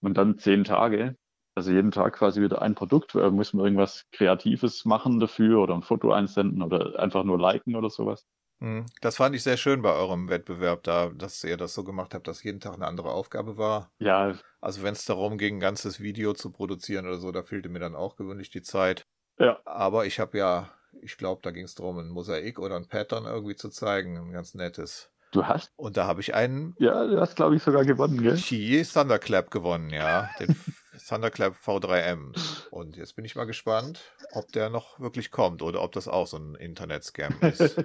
und 0.00 0.16
dann 0.16 0.38
zehn 0.38 0.64
Tage. 0.64 1.16
Also 1.54 1.70
jeden 1.70 1.90
Tag 1.90 2.14
quasi 2.14 2.40
wieder 2.40 2.62
ein 2.62 2.74
Produkt, 2.74 3.14
äh, 3.14 3.30
muss 3.30 3.52
man 3.52 3.66
irgendwas 3.66 4.04
Kreatives 4.12 4.86
machen 4.86 5.20
dafür 5.20 5.60
oder 5.60 5.74
ein 5.74 5.82
Foto 5.82 6.12
einsenden 6.12 6.62
oder 6.62 6.98
einfach 6.98 7.24
nur 7.24 7.38
liken 7.38 7.76
oder 7.76 7.90
sowas. 7.90 8.24
Hm, 8.60 8.86
Das 9.00 9.16
fand 9.16 9.34
ich 9.34 9.42
sehr 9.42 9.56
schön 9.56 9.82
bei 9.82 9.92
eurem 9.92 10.28
Wettbewerb 10.28 10.82
da, 10.84 11.10
dass 11.10 11.42
ihr 11.44 11.56
das 11.56 11.74
so 11.74 11.84
gemacht 11.84 12.14
habt, 12.14 12.28
dass 12.28 12.42
jeden 12.42 12.60
Tag 12.60 12.74
eine 12.74 12.86
andere 12.86 13.10
Aufgabe 13.12 13.56
war. 13.58 13.92
Ja, 13.98 14.34
Also 14.60 14.82
wenn 14.82 14.94
es 14.94 15.04
darum 15.04 15.38
ging, 15.38 15.56
ein 15.56 15.60
ganzes 15.60 16.00
Video 16.00 16.34
zu 16.34 16.52
produzieren 16.52 17.06
oder 17.06 17.18
so, 17.18 17.32
da 17.32 17.42
fehlte 17.42 17.68
mir 17.68 17.80
dann 17.80 17.96
auch 17.96 18.16
gewöhnlich 18.16 18.50
die 18.50 18.62
Zeit. 18.62 19.04
Ja. 19.38 19.60
Aber 19.64 20.06
ich 20.06 20.20
habe 20.20 20.38
ja, 20.38 20.70
ich 21.00 21.16
glaube, 21.16 21.40
da 21.42 21.50
ging 21.50 21.64
es 21.64 21.74
darum, 21.74 21.98
ein 21.98 22.08
Mosaik 22.08 22.58
oder 22.58 22.76
ein 22.76 22.88
Pattern 22.88 23.24
irgendwie 23.24 23.56
zu 23.56 23.68
zeigen, 23.70 24.16
ein 24.18 24.32
ganz 24.32 24.54
nettes. 24.54 25.10
du 25.32 25.46
hast, 25.46 25.72
Und 25.76 25.96
da 25.96 26.06
habe 26.06 26.20
ich 26.20 26.34
einen 26.34 26.74
ja, 26.78 27.06
du 27.06 27.20
hast, 27.20 27.36
glaube 27.36 27.56
ich, 27.56 27.62
sogar 27.62 27.84
gewonnen, 27.84 28.22
gell? 28.22 28.36
Qi 28.36 28.82
Thunderclap 28.84 29.50
gewonnen, 29.50 29.90
ja. 29.90 30.28
Den 30.38 30.54
Thunderclap 31.08 31.56
V3M. 31.56 32.34
Und 32.70 32.96
jetzt 32.96 33.16
bin 33.16 33.24
ich 33.24 33.34
mal 33.34 33.44
gespannt, 33.46 34.00
ob 34.32 34.52
der 34.52 34.70
noch 34.70 35.00
wirklich 35.00 35.30
kommt 35.30 35.62
oder 35.62 35.82
ob 35.82 35.92
das 35.92 36.06
auch 36.08 36.26
so 36.26 36.36
ein 36.36 36.54
Internet-Scam 36.54 37.34
ist. 37.40 37.82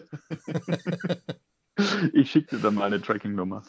ich 2.14 2.32
schicke 2.32 2.58
dir 2.58 2.62
dann 2.62 2.76
meine 2.76 3.02
Tracking-Nummer. 3.02 3.64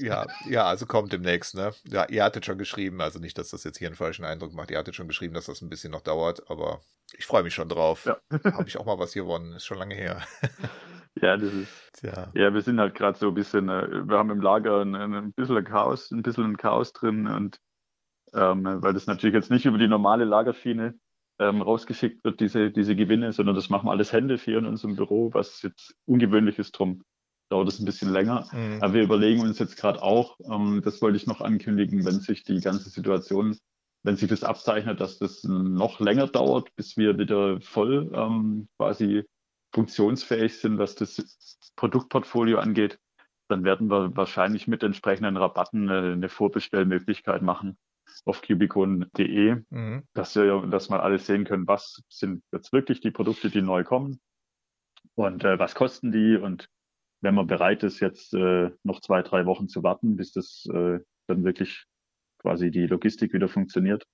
Ja, 0.00 0.26
ja, 0.48 0.64
also 0.64 0.86
kommt 0.86 1.12
demnächst, 1.12 1.54
ne? 1.54 1.72
Ja, 1.84 2.06
ihr 2.08 2.24
hattet 2.24 2.46
schon 2.46 2.58
geschrieben, 2.58 3.00
also 3.00 3.18
nicht, 3.18 3.38
dass 3.38 3.50
das 3.50 3.64
jetzt 3.64 3.78
hier 3.78 3.88
einen 3.88 3.96
falschen 3.96 4.24
Eindruck 4.24 4.52
macht. 4.52 4.70
Ihr 4.70 4.78
hattet 4.78 4.94
schon 4.94 5.08
geschrieben, 5.08 5.34
dass 5.34 5.46
das 5.46 5.62
ein 5.62 5.68
bisschen 5.68 5.92
noch 5.92 6.00
dauert, 6.00 6.50
aber 6.50 6.80
ich 7.16 7.26
freue 7.26 7.42
mich 7.42 7.54
schon 7.54 7.68
drauf. 7.68 8.06
Ja. 8.06 8.18
Habe 8.52 8.68
ich 8.68 8.76
auch 8.78 8.86
mal 8.86 8.98
was 8.98 9.12
gewonnen, 9.12 9.52
ist 9.52 9.66
schon 9.66 9.78
lange 9.78 9.94
her. 9.94 10.22
Ja, 11.20 11.36
das 11.36 11.52
ist. 11.52 11.90
Tja. 11.94 12.30
Ja, 12.34 12.54
wir 12.54 12.62
sind 12.62 12.78
halt 12.78 12.94
gerade 12.94 13.18
so 13.18 13.28
ein 13.28 13.34
bisschen, 13.34 13.68
äh, 13.68 14.08
wir 14.08 14.16
haben 14.16 14.30
im 14.30 14.40
Lager 14.40 14.80
ein, 14.80 14.94
ein 14.94 15.32
bisschen 15.32 15.64
Chaos, 15.64 16.10
ein 16.12 16.22
bisschen 16.22 16.56
Chaos 16.56 16.92
drin 16.92 17.26
und 17.26 17.58
ähm, 18.32 18.64
weil 18.64 18.94
das 18.94 19.06
natürlich 19.06 19.34
jetzt 19.34 19.50
nicht 19.50 19.66
über 19.66 19.76
die 19.76 19.88
normale 19.88 20.24
Lagerschiene 20.24 20.94
ähm, 21.40 21.62
rausgeschickt 21.62 22.22
wird, 22.22 22.38
diese, 22.38 22.70
diese 22.70 22.94
Gewinne, 22.94 23.32
sondern 23.32 23.56
das 23.56 23.70
machen 23.70 23.86
wir 23.86 23.90
alles 23.90 24.12
händisch 24.12 24.42
hier 24.42 24.58
in 24.58 24.66
unserem 24.66 24.94
Büro, 24.94 25.34
was 25.34 25.62
jetzt 25.62 25.96
ungewöhnlich 26.06 26.58
ist, 26.58 26.72
drum 26.72 27.02
dauert 27.50 27.68
es 27.68 27.78
ein 27.78 27.84
bisschen 27.84 28.12
länger. 28.12 28.46
Mhm. 28.52 28.78
Aber 28.80 28.94
wir 28.94 29.02
überlegen 29.02 29.40
uns 29.40 29.58
jetzt 29.58 29.76
gerade 29.76 30.02
auch, 30.02 30.38
ähm, 30.50 30.80
das 30.84 31.02
wollte 31.02 31.16
ich 31.16 31.26
noch 31.26 31.40
ankündigen, 31.40 32.04
wenn 32.04 32.20
sich 32.20 32.44
die 32.44 32.60
ganze 32.60 32.88
Situation, 32.88 33.58
wenn 34.02 34.16
sich 34.16 34.28
das 34.28 34.44
abzeichnet, 34.44 35.00
dass 35.00 35.18
das 35.18 35.44
noch 35.44 36.00
länger 36.00 36.26
dauert, 36.26 36.74
bis 36.76 36.96
wir 36.96 37.18
wieder 37.18 37.60
voll 37.60 38.10
ähm, 38.14 38.68
quasi 38.78 39.24
funktionsfähig 39.74 40.58
sind, 40.58 40.78
was 40.78 40.94
das 40.94 41.72
Produktportfolio 41.76 42.58
angeht, 42.58 42.98
dann 43.48 43.64
werden 43.64 43.90
wir 43.90 44.16
wahrscheinlich 44.16 44.66
mit 44.68 44.82
entsprechenden 44.82 45.36
Rabatten 45.36 45.88
eine 45.90 46.28
Vorbestellmöglichkeit 46.28 47.42
machen 47.42 47.76
auf 48.24 48.42
cubicon.de, 48.42 49.62
Mhm. 49.70 50.02
dass 50.14 50.34
wir, 50.36 50.66
dass 50.66 50.88
man 50.88 51.00
alles 51.00 51.26
sehen 51.26 51.44
können, 51.44 51.66
was 51.66 52.02
sind 52.08 52.42
jetzt 52.52 52.72
wirklich 52.72 53.00
die 53.00 53.10
Produkte, 53.10 53.50
die 53.50 53.62
neu 53.62 53.84
kommen 53.84 54.20
und 55.14 55.44
äh, 55.44 55.58
was 55.58 55.74
kosten 55.74 56.12
die 56.12 56.36
und 56.36 56.68
wenn 57.20 57.34
man 57.34 57.46
bereit 57.46 57.82
ist, 57.82 58.00
jetzt 58.00 58.34
äh, 58.34 58.70
noch 58.82 59.00
zwei, 59.00 59.22
drei 59.22 59.46
Wochen 59.46 59.68
zu 59.68 59.82
warten, 59.82 60.16
bis 60.16 60.32
das 60.32 60.66
äh, 60.72 60.98
dann 61.26 61.44
wirklich 61.44 61.84
quasi 62.38 62.70
die 62.70 62.86
Logistik 62.86 63.32
wieder 63.32 63.48
funktioniert, 63.48 64.04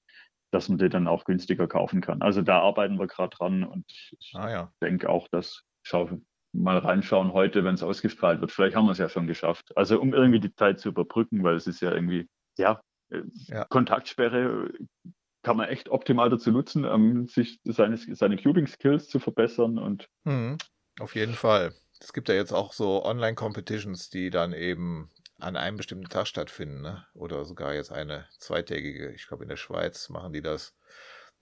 dass 0.50 0.68
man 0.68 0.78
die 0.78 0.88
dann 0.88 1.06
auch 1.08 1.24
günstiger 1.24 1.68
kaufen 1.68 2.00
kann. 2.00 2.22
Also 2.22 2.42
da 2.42 2.60
arbeiten 2.60 2.98
wir 2.98 3.06
gerade 3.06 3.36
dran 3.36 3.64
und 3.64 3.84
ich 4.18 4.32
Ah 4.34 4.50
ja. 4.50 4.72
denke 4.82 5.08
auch, 5.08 5.28
dass 5.28 5.62
schau 5.82 6.10
mal 6.52 6.78
reinschauen 6.78 7.32
heute, 7.32 7.64
wenn 7.64 7.74
es 7.74 7.82
ausgestrahlt 7.82 8.40
wird. 8.40 8.50
Vielleicht 8.50 8.74
haben 8.76 8.86
wir 8.86 8.92
es 8.92 8.98
ja 8.98 9.08
schon 9.08 9.26
geschafft. 9.26 9.76
Also 9.76 10.00
um 10.00 10.14
irgendwie 10.14 10.40
die 10.40 10.54
Zeit 10.54 10.80
zu 10.80 10.88
überbrücken, 10.88 11.44
weil 11.44 11.54
es 11.56 11.66
ist 11.66 11.80
ja 11.80 11.92
irgendwie, 11.92 12.28
ja, 12.58 12.80
äh, 13.10 13.22
Ja. 13.46 13.64
Kontaktsperre 13.66 14.70
äh, 14.72 15.10
kann 15.42 15.56
man 15.58 15.68
echt 15.68 15.90
optimal 15.90 16.28
dazu 16.28 16.50
nutzen, 16.50 16.84
ähm, 16.84 17.28
sich 17.28 17.60
seine, 17.62 17.96
seine 17.96 18.36
Cubing-Skills 18.36 19.08
zu 19.08 19.20
verbessern 19.20 19.78
und 19.78 20.08
Mhm. 20.24 20.56
Auf 20.98 21.14
jeden 21.14 21.34
Fall. 21.34 21.72
Es 22.00 22.12
gibt 22.12 22.28
ja 22.28 22.34
jetzt 22.34 22.52
auch 22.52 22.72
so 22.72 23.04
Online-Competitions, 23.04 24.10
die 24.10 24.30
dann 24.30 24.52
eben 24.52 25.10
an 25.38 25.56
einem 25.56 25.76
bestimmten 25.76 26.08
Tag 26.08 26.26
stattfinden, 26.26 26.80
ne? 26.80 27.04
Oder 27.14 27.44
sogar 27.44 27.74
jetzt 27.74 27.92
eine 27.92 28.26
zweitägige. 28.38 29.12
Ich 29.12 29.26
glaube, 29.28 29.44
in 29.44 29.48
der 29.48 29.56
Schweiz 29.56 30.08
machen 30.08 30.32
die 30.32 30.42
das. 30.42 30.74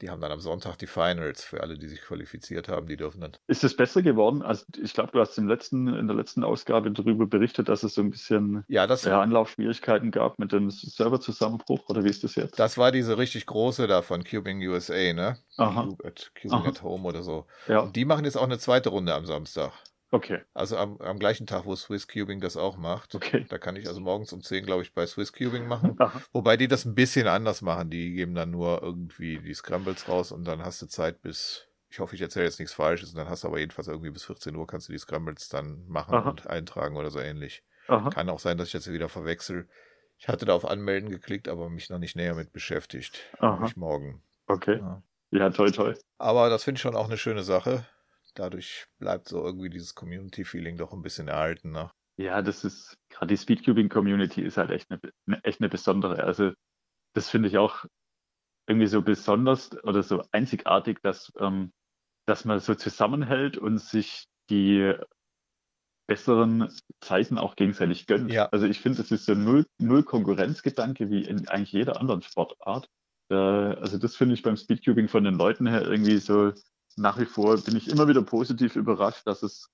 Die 0.00 0.10
haben 0.10 0.20
dann 0.20 0.32
am 0.32 0.40
Sonntag 0.40 0.76
die 0.78 0.88
Finals 0.88 1.44
für 1.44 1.60
alle, 1.62 1.78
die 1.78 1.86
sich 1.86 2.00
qualifiziert 2.02 2.68
haben. 2.68 2.88
Die 2.88 2.96
dürfen 2.96 3.20
dann. 3.20 3.36
Ist 3.46 3.62
es 3.62 3.76
besser 3.76 4.02
geworden? 4.02 4.42
Also 4.42 4.64
ich 4.82 4.92
glaube, 4.92 5.12
du 5.12 5.20
hast 5.20 5.38
im 5.38 5.46
letzten, 5.46 5.86
in 5.86 6.08
der 6.08 6.16
letzten 6.16 6.42
Ausgabe 6.42 6.90
darüber 6.90 7.26
berichtet, 7.28 7.68
dass 7.68 7.84
es 7.84 7.94
so 7.94 8.00
ein 8.02 8.10
bisschen 8.10 8.64
Ja, 8.66 8.88
das, 8.88 9.04
ja, 9.04 9.20
Anlaufschwierigkeiten 9.22 10.10
gab 10.10 10.40
mit 10.40 10.50
dem 10.50 10.68
Serverzusammenbruch 10.70 11.88
oder 11.88 12.02
wie 12.02 12.10
ist 12.10 12.24
das 12.24 12.34
jetzt? 12.34 12.58
das 12.58 12.76
war 12.76 12.90
diese 12.90 13.16
richtig 13.18 13.46
große 13.46 13.86
da 13.86 14.02
von 14.02 14.24
Cubing 14.24 14.60
USA, 14.68 15.12
ne? 15.12 15.38
Aha. 15.58 15.88
At, 16.02 16.32
Cubing 16.34 16.52
Aha. 16.52 16.68
at 16.70 16.82
Home 16.82 17.06
oder 17.06 17.22
so. 17.22 17.46
Ja, 17.68 17.80
Und 17.80 17.94
die 17.94 18.04
machen 18.04 18.24
jetzt 18.24 18.36
auch 18.36 18.42
eine 18.42 18.58
zweite 18.58 18.88
Runde 18.88 19.14
am 19.14 19.26
Samstag. 19.26 19.72
Okay, 20.14 20.40
Also 20.54 20.76
am, 20.76 20.98
am 21.00 21.18
gleichen 21.18 21.46
Tag, 21.46 21.64
wo 21.66 21.74
Swiss 21.76 22.08
Cubing 22.08 22.40
das 22.40 22.56
auch 22.56 22.76
macht. 22.76 23.14
okay. 23.14 23.46
Da 23.48 23.58
kann 23.58 23.76
ich 23.76 23.86
also 23.88 24.00
morgens 24.00 24.32
um 24.32 24.42
10, 24.42 24.64
glaube 24.64 24.82
ich, 24.82 24.94
bei 24.94 25.06
Swiss 25.06 25.32
Cubing 25.32 25.66
machen. 25.66 25.96
Aha. 25.98 26.20
Wobei 26.32 26.56
die 26.56 26.68
das 26.68 26.84
ein 26.84 26.94
bisschen 26.94 27.26
anders 27.26 27.62
machen. 27.62 27.90
Die 27.90 28.12
geben 28.12 28.34
dann 28.34 28.50
nur 28.50 28.82
irgendwie 28.82 29.38
die 29.38 29.54
Scrambles 29.54 30.08
raus 30.08 30.32
und 30.32 30.44
dann 30.44 30.64
hast 30.64 30.80
du 30.82 30.86
Zeit 30.86 31.20
bis, 31.22 31.66
ich 31.90 31.98
hoffe, 31.98 32.14
ich 32.14 32.22
erzähle 32.22 32.46
jetzt 32.46 32.58
nichts 32.58 32.74
Falsches, 32.74 33.10
und 33.10 33.18
dann 33.18 33.28
hast 33.28 33.44
du 33.44 33.48
aber 33.48 33.58
jedenfalls 33.58 33.88
irgendwie 33.88 34.10
bis 34.10 34.24
14 34.24 34.54
Uhr 34.56 34.66
kannst 34.66 34.88
du 34.88 34.92
die 34.92 34.98
Scrambles 34.98 35.48
dann 35.48 35.86
machen 35.88 36.14
Aha. 36.14 36.30
und 36.30 36.46
eintragen 36.46 36.96
oder 36.96 37.10
so 37.10 37.20
ähnlich. 37.20 37.62
Aha. 37.88 38.10
Kann 38.10 38.30
auch 38.30 38.38
sein, 38.38 38.56
dass 38.56 38.68
ich 38.68 38.74
jetzt 38.74 38.90
wieder 38.90 39.08
verwechsel. 39.08 39.68
Ich 40.16 40.28
hatte 40.28 40.46
da 40.46 40.54
auf 40.54 40.64
Anmelden 40.64 41.10
geklickt, 41.10 41.48
aber 41.48 41.68
mich 41.68 41.90
noch 41.90 41.98
nicht 41.98 42.16
näher 42.16 42.34
mit 42.34 42.52
beschäftigt. 42.52 43.20
Aha. 43.40 43.66
Ich 43.66 43.76
morgen. 43.76 44.22
Okay. 44.46 44.78
Ja. 44.78 45.02
Ja, 45.30 45.50
toll, 45.50 45.72
toll. 45.72 45.98
Aber 46.16 46.48
das 46.48 46.62
finde 46.62 46.78
ich 46.78 46.82
schon 46.82 46.94
auch 46.94 47.06
eine 47.06 47.18
schöne 47.18 47.42
Sache. 47.42 47.84
Dadurch 48.34 48.86
bleibt 48.98 49.28
so 49.28 49.44
irgendwie 49.44 49.70
dieses 49.70 49.94
Community-Feeling 49.94 50.76
doch 50.76 50.92
ein 50.92 51.02
bisschen 51.02 51.28
erhalten. 51.28 51.70
Ne? 51.70 51.90
Ja, 52.16 52.42
das 52.42 52.64
ist, 52.64 52.96
gerade 53.08 53.28
die 53.34 53.36
Speedcubing-Community 53.36 54.42
ist 54.42 54.56
halt 54.56 54.70
echt 54.70 54.90
eine, 54.90 55.00
eine, 55.26 55.44
echt 55.44 55.60
eine 55.60 55.68
besondere. 55.68 56.22
Also, 56.22 56.52
das 57.14 57.30
finde 57.30 57.48
ich 57.48 57.58
auch 57.58 57.84
irgendwie 58.68 58.86
so 58.86 59.02
besonders 59.02 59.72
oder 59.84 60.02
so 60.02 60.24
einzigartig, 60.32 60.98
dass, 61.02 61.32
ähm, 61.38 61.72
dass 62.26 62.44
man 62.44 62.60
so 62.60 62.74
zusammenhält 62.74 63.58
und 63.58 63.78
sich 63.78 64.26
die 64.50 64.94
besseren 66.06 66.70
Zeiten 67.00 67.38
auch 67.38 67.56
gegenseitig 67.56 68.06
gönnt. 68.06 68.30
Ja. 68.30 68.48
Also 68.50 68.66
ich 68.66 68.80
finde, 68.80 68.98
das 68.98 69.10
ist 69.10 69.26
so 69.26 69.34
null, 69.34 69.66
null 69.78 70.02
Konkurrenzgedanke 70.02 71.10
wie 71.10 71.24
in 71.24 71.48
eigentlich 71.48 71.72
jeder 71.72 72.00
anderen 72.00 72.22
Sportart. 72.22 72.88
Äh, 73.30 73.34
also 73.34 73.98
das 73.98 74.16
finde 74.16 74.34
ich 74.34 74.42
beim 74.42 74.56
Speedcubing 74.56 75.08
von 75.08 75.24
den 75.24 75.34
Leuten 75.34 75.66
her 75.66 75.82
irgendwie 75.82 76.18
so 76.18 76.52
nach 76.96 77.18
wie 77.18 77.26
vor 77.26 77.56
bin 77.58 77.76
ich 77.76 77.88
immer 77.88 78.08
wieder 78.08 78.22
positiv 78.22 78.76
überrascht, 78.76 79.26
dass 79.26 79.42
es 79.42 79.68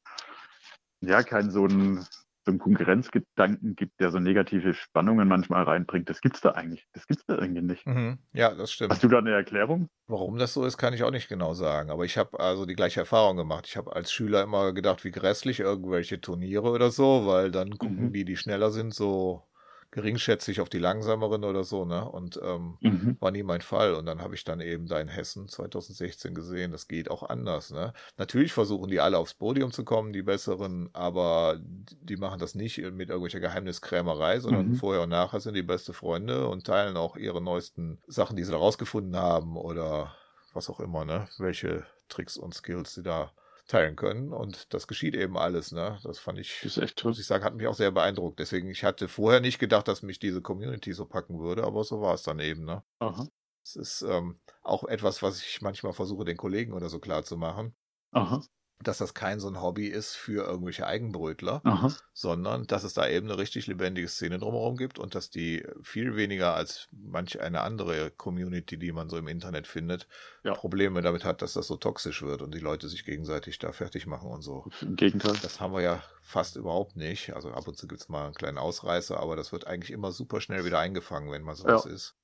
ja 1.01 1.23
keinen 1.23 1.51
so 1.51 1.65
einen, 1.65 1.99
so 2.45 2.51
einen 2.53 2.59
Konkurrenzgedanken 2.59 3.75
gibt, 3.77 4.01
der 4.01 4.11
so 4.11 4.19
negative 4.19 4.75
Spannungen 4.75 5.29
manchmal 5.29 5.65
reinbringt. 5.65 6.09
Das 6.09 6.21
gibt's 6.21 6.41
da 6.41 6.53
eigentlich. 6.53 6.87
Das 6.93 7.07
gibt's 7.07 7.25
da 7.27 7.39
irgendwie 7.39 7.63
nicht. 7.63 7.87
Mhm. 7.87 8.19
Ja, 8.33 8.55
das 8.55 8.73
stimmt. 8.73 8.93
Hast 8.93 9.03
du 9.03 9.09
da 9.09 9.19
eine 9.19 9.33
Erklärung? 9.33 9.89
Warum 10.07 10.39
das 10.39 10.55
so 10.55 10.65
ist, 10.65 10.77
kann 10.77 10.93
ich 10.93 11.03
auch 11.05 11.11
nicht 11.11 11.29
genau 11.29 11.55
sagen. 11.55 11.91
Aber 11.91 12.05
ich 12.05 12.19
habe 12.19 12.41
also 12.41 12.67
die 12.67 12.75
gleiche 12.75 13.01
Erfahrung 13.01 13.37
gemacht. 13.37 13.67
Ich 13.67 13.77
habe 13.77 13.95
als 13.95 14.13
Schüler 14.13 14.43
immer 14.43 14.73
gedacht, 14.73 15.05
wie 15.05 15.11
grässlich 15.11 15.61
irgendwelche 15.61 16.21
Turniere 16.21 16.69
oder 16.71 16.91
so, 16.91 17.27
weil 17.27 17.51
dann 17.51 17.79
gucken 17.79 18.07
Mhm. 18.07 18.13
die, 18.13 18.25
die 18.25 18.37
schneller 18.37 18.71
sind, 18.71 18.95
so 18.95 19.43
geringschätzig 19.91 20.61
auf 20.61 20.69
die 20.69 20.79
langsameren 20.79 21.45
oder 21.45 21.65
so, 21.65 21.85
ne? 21.85 22.09
Und 22.09 22.39
ähm, 22.43 22.79
Mhm. 22.81 23.19
war 23.19 23.31
nie 23.33 23.43
mein 23.43 23.61
Fall. 23.61 23.95
Und 23.95 24.07
dann 24.07 24.23
habe 24.23 24.35
ich 24.35 24.45
dann 24.45 24.61
eben 24.61 24.87
da 24.87 24.99
in 25.01 25.09
Hessen 25.09 25.49
2016 25.49 26.35
gesehen, 26.35 26.73
das 26.73 26.89
geht 26.89 27.11
auch 27.11 27.23
anders, 27.23 27.71
ne? 27.71 27.93
Natürlich 28.17 28.53
versuchen 28.53 28.91
die 28.91 29.01
alle 29.01 29.19
aufs 29.19 29.35
Podium 29.35 29.73
zu 29.73 29.85
kommen, 29.85 30.13
die 30.13 30.23
besseren, 30.23 30.89
aber 30.95 31.59
die 31.61 32.17
machen 32.17 32.39
das 32.39 32.55
nicht 32.55 32.79
mit 32.79 33.11
irgendwelcher 33.11 33.41
Geheimniskrämerei, 33.41 34.41
sondern 34.41 34.71
Mhm. 34.71 34.75
vorher 34.75 35.03
und 35.03 35.11
nachher 35.11 35.41
sind 35.41 35.55
die 35.55 35.63
beste 35.63 35.93
Freunde 35.93 36.49
und 36.49 36.67
teilen 36.67 36.97
auch 36.97 37.17
ihre 37.17 37.43
neuesten 37.43 38.01
Sachen, 38.07 38.37
die 38.37 38.45
sie 38.45 38.53
da 38.53 38.59
rausgefunden 38.59 39.17
haben 39.17 39.57
oder 39.57 40.15
was 40.53 40.71
auch 40.71 40.81
immer, 40.81 41.05
ne? 41.05 41.29
Welche 41.39 41.85
Tricks 42.09 42.37
und 42.37 42.55
Skills 42.55 42.95
sie 42.95 43.03
da 43.03 43.33
teilen 43.71 43.97
können. 43.97 44.33
Und 44.33 44.73
das 44.75 44.87
geschieht 44.87 45.15
eben 45.15 45.37
alles, 45.39 45.73
ne? 45.73 45.99
Das 46.03 46.19
fand 46.19 46.39
ich, 46.39 46.61
Das 46.63 46.77
ist 46.77 46.83
echt 46.83 46.99
toll. 46.99 47.13
muss 47.13 47.19
ich 47.21 47.27
sagen, 47.27 47.45
hat 47.45 47.55
mich 47.55 47.67
auch 47.67 47.75
sehr 47.75 47.91
beeindruckt. 47.93 48.39
Deswegen, 48.39 48.69
ich 48.71 48.85
hatte 48.85 49.09
vorher 49.09 49.41
nicht 49.41 49.59
gedacht, 49.59 49.89
dass 49.89 50.03
mich 50.03 50.19
diese 50.19 50.43
Community 50.43 50.93
so 50.93 51.07
packen 51.07 51.39
würde, 51.41 51.65
aber 51.65 51.85
so 51.85 52.01
war 52.01 52.15
es 52.15 52.23
dann 52.23 52.39
eben, 52.41 52.65
ne? 52.65 52.85
Aha. 53.01 53.27
Es 53.65 53.77
ist 53.77 54.03
ähm, 54.03 54.41
auch 54.63 54.85
etwas, 54.85 55.23
was 55.23 55.41
ich 55.43 55.63
manchmal 55.63 55.93
versuche, 55.95 56.25
den 56.25 56.37
Kollegen 56.37 56.73
oder 56.73 56.89
so 56.91 57.01
klar 57.01 57.25
zu 57.25 57.37
machen, 57.37 57.77
Aha. 58.13 58.41
Dass 58.83 58.99
das 58.99 59.13
kein 59.15 59.41
so 59.41 59.49
ein 59.49 59.61
Hobby 59.61 59.87
ist 59.89 60.15
für 60.17 60.45
irgendwelche 60.47 60.87
Eigenbrötler, 60.87 61.61
Aha. 61.65 61.93
sondern 62.15 62.67
dass 62.67 62.83
es 62.83 62.95
da 62.95 63.07
eben 63.07 63.29
eine 63.29 63.37
richtig 63.39 63.67
lebendige 63.67 64.09
Szene 64.09 64.39
drumherum 64.39 64.77
gibt 64.77 64.99
und 64.99 65.15
dass 65.15 65.29
die 65.31 65.65
viel 65.83 66.17
weniger 66.17 66.55
als 66.55 66.89
manch 66.91 67.41
eine 67.41 67.61
andere 67.61 68.11
Community, 68.11 68.79
die 68.79 68.93
man 68.93 69.11
so 69.11 69.19
im 69.19 69.29
Internet 69.29 69.67
findet, 69.67 70.09
Ja. 70.45 70.55
Probleme 70.55 71.03
damit 71.03 71.25
hat, 71.25 71.43
dass 71.43 71.53
das 71.53 71.67
so 71.67 71.77
toxisch 71.77 72.23
wird 72.23 72.41
und 72.43 72.55
die 72.55 72.59
Leute 72.61 72.89
sich 72.89 73.05
gegenseitig 73.05 73.59
da 73.59 73.73
fertig 73.73 74.07
machen 74.07 74.31
und 74.31 74.43
so. 74.43 74.67
Im 74.81 74.97
Gegenteil. 74.97 75.35
Das 75.43 75.61
haben 75.61 75.75
wir 75.75 75.83
ja 75.83 76.03
fast 76.23 76.57
überhaupt 76.57 76.97
nicht. 76.97 77.35
Also 77.35 77.51
ab 77.53 77.69
und 77.69 77.77
zu 77.77 77.87
gibt's 77.87 78.09
mal 78.09 78.25
einen 78.27 78.35
kleinen 78.35 78.59
Ausreißer, 78.59 79.21
aber 79.21 79.37
das 79.37 79.53
wird 79.53 79.67
eigentlich 79.67 79.91
immer 79.91 80.13
super 80.13 80.41
schnell 80.41 80.65
wieder 80.65 80.79
eingefangen, 80.79 81.31
wenn 81.31 81.43
mal 81.43 81.55
sowas 81.55 81.85
Ja. 81.85 81.91
ist. 81.91 82.15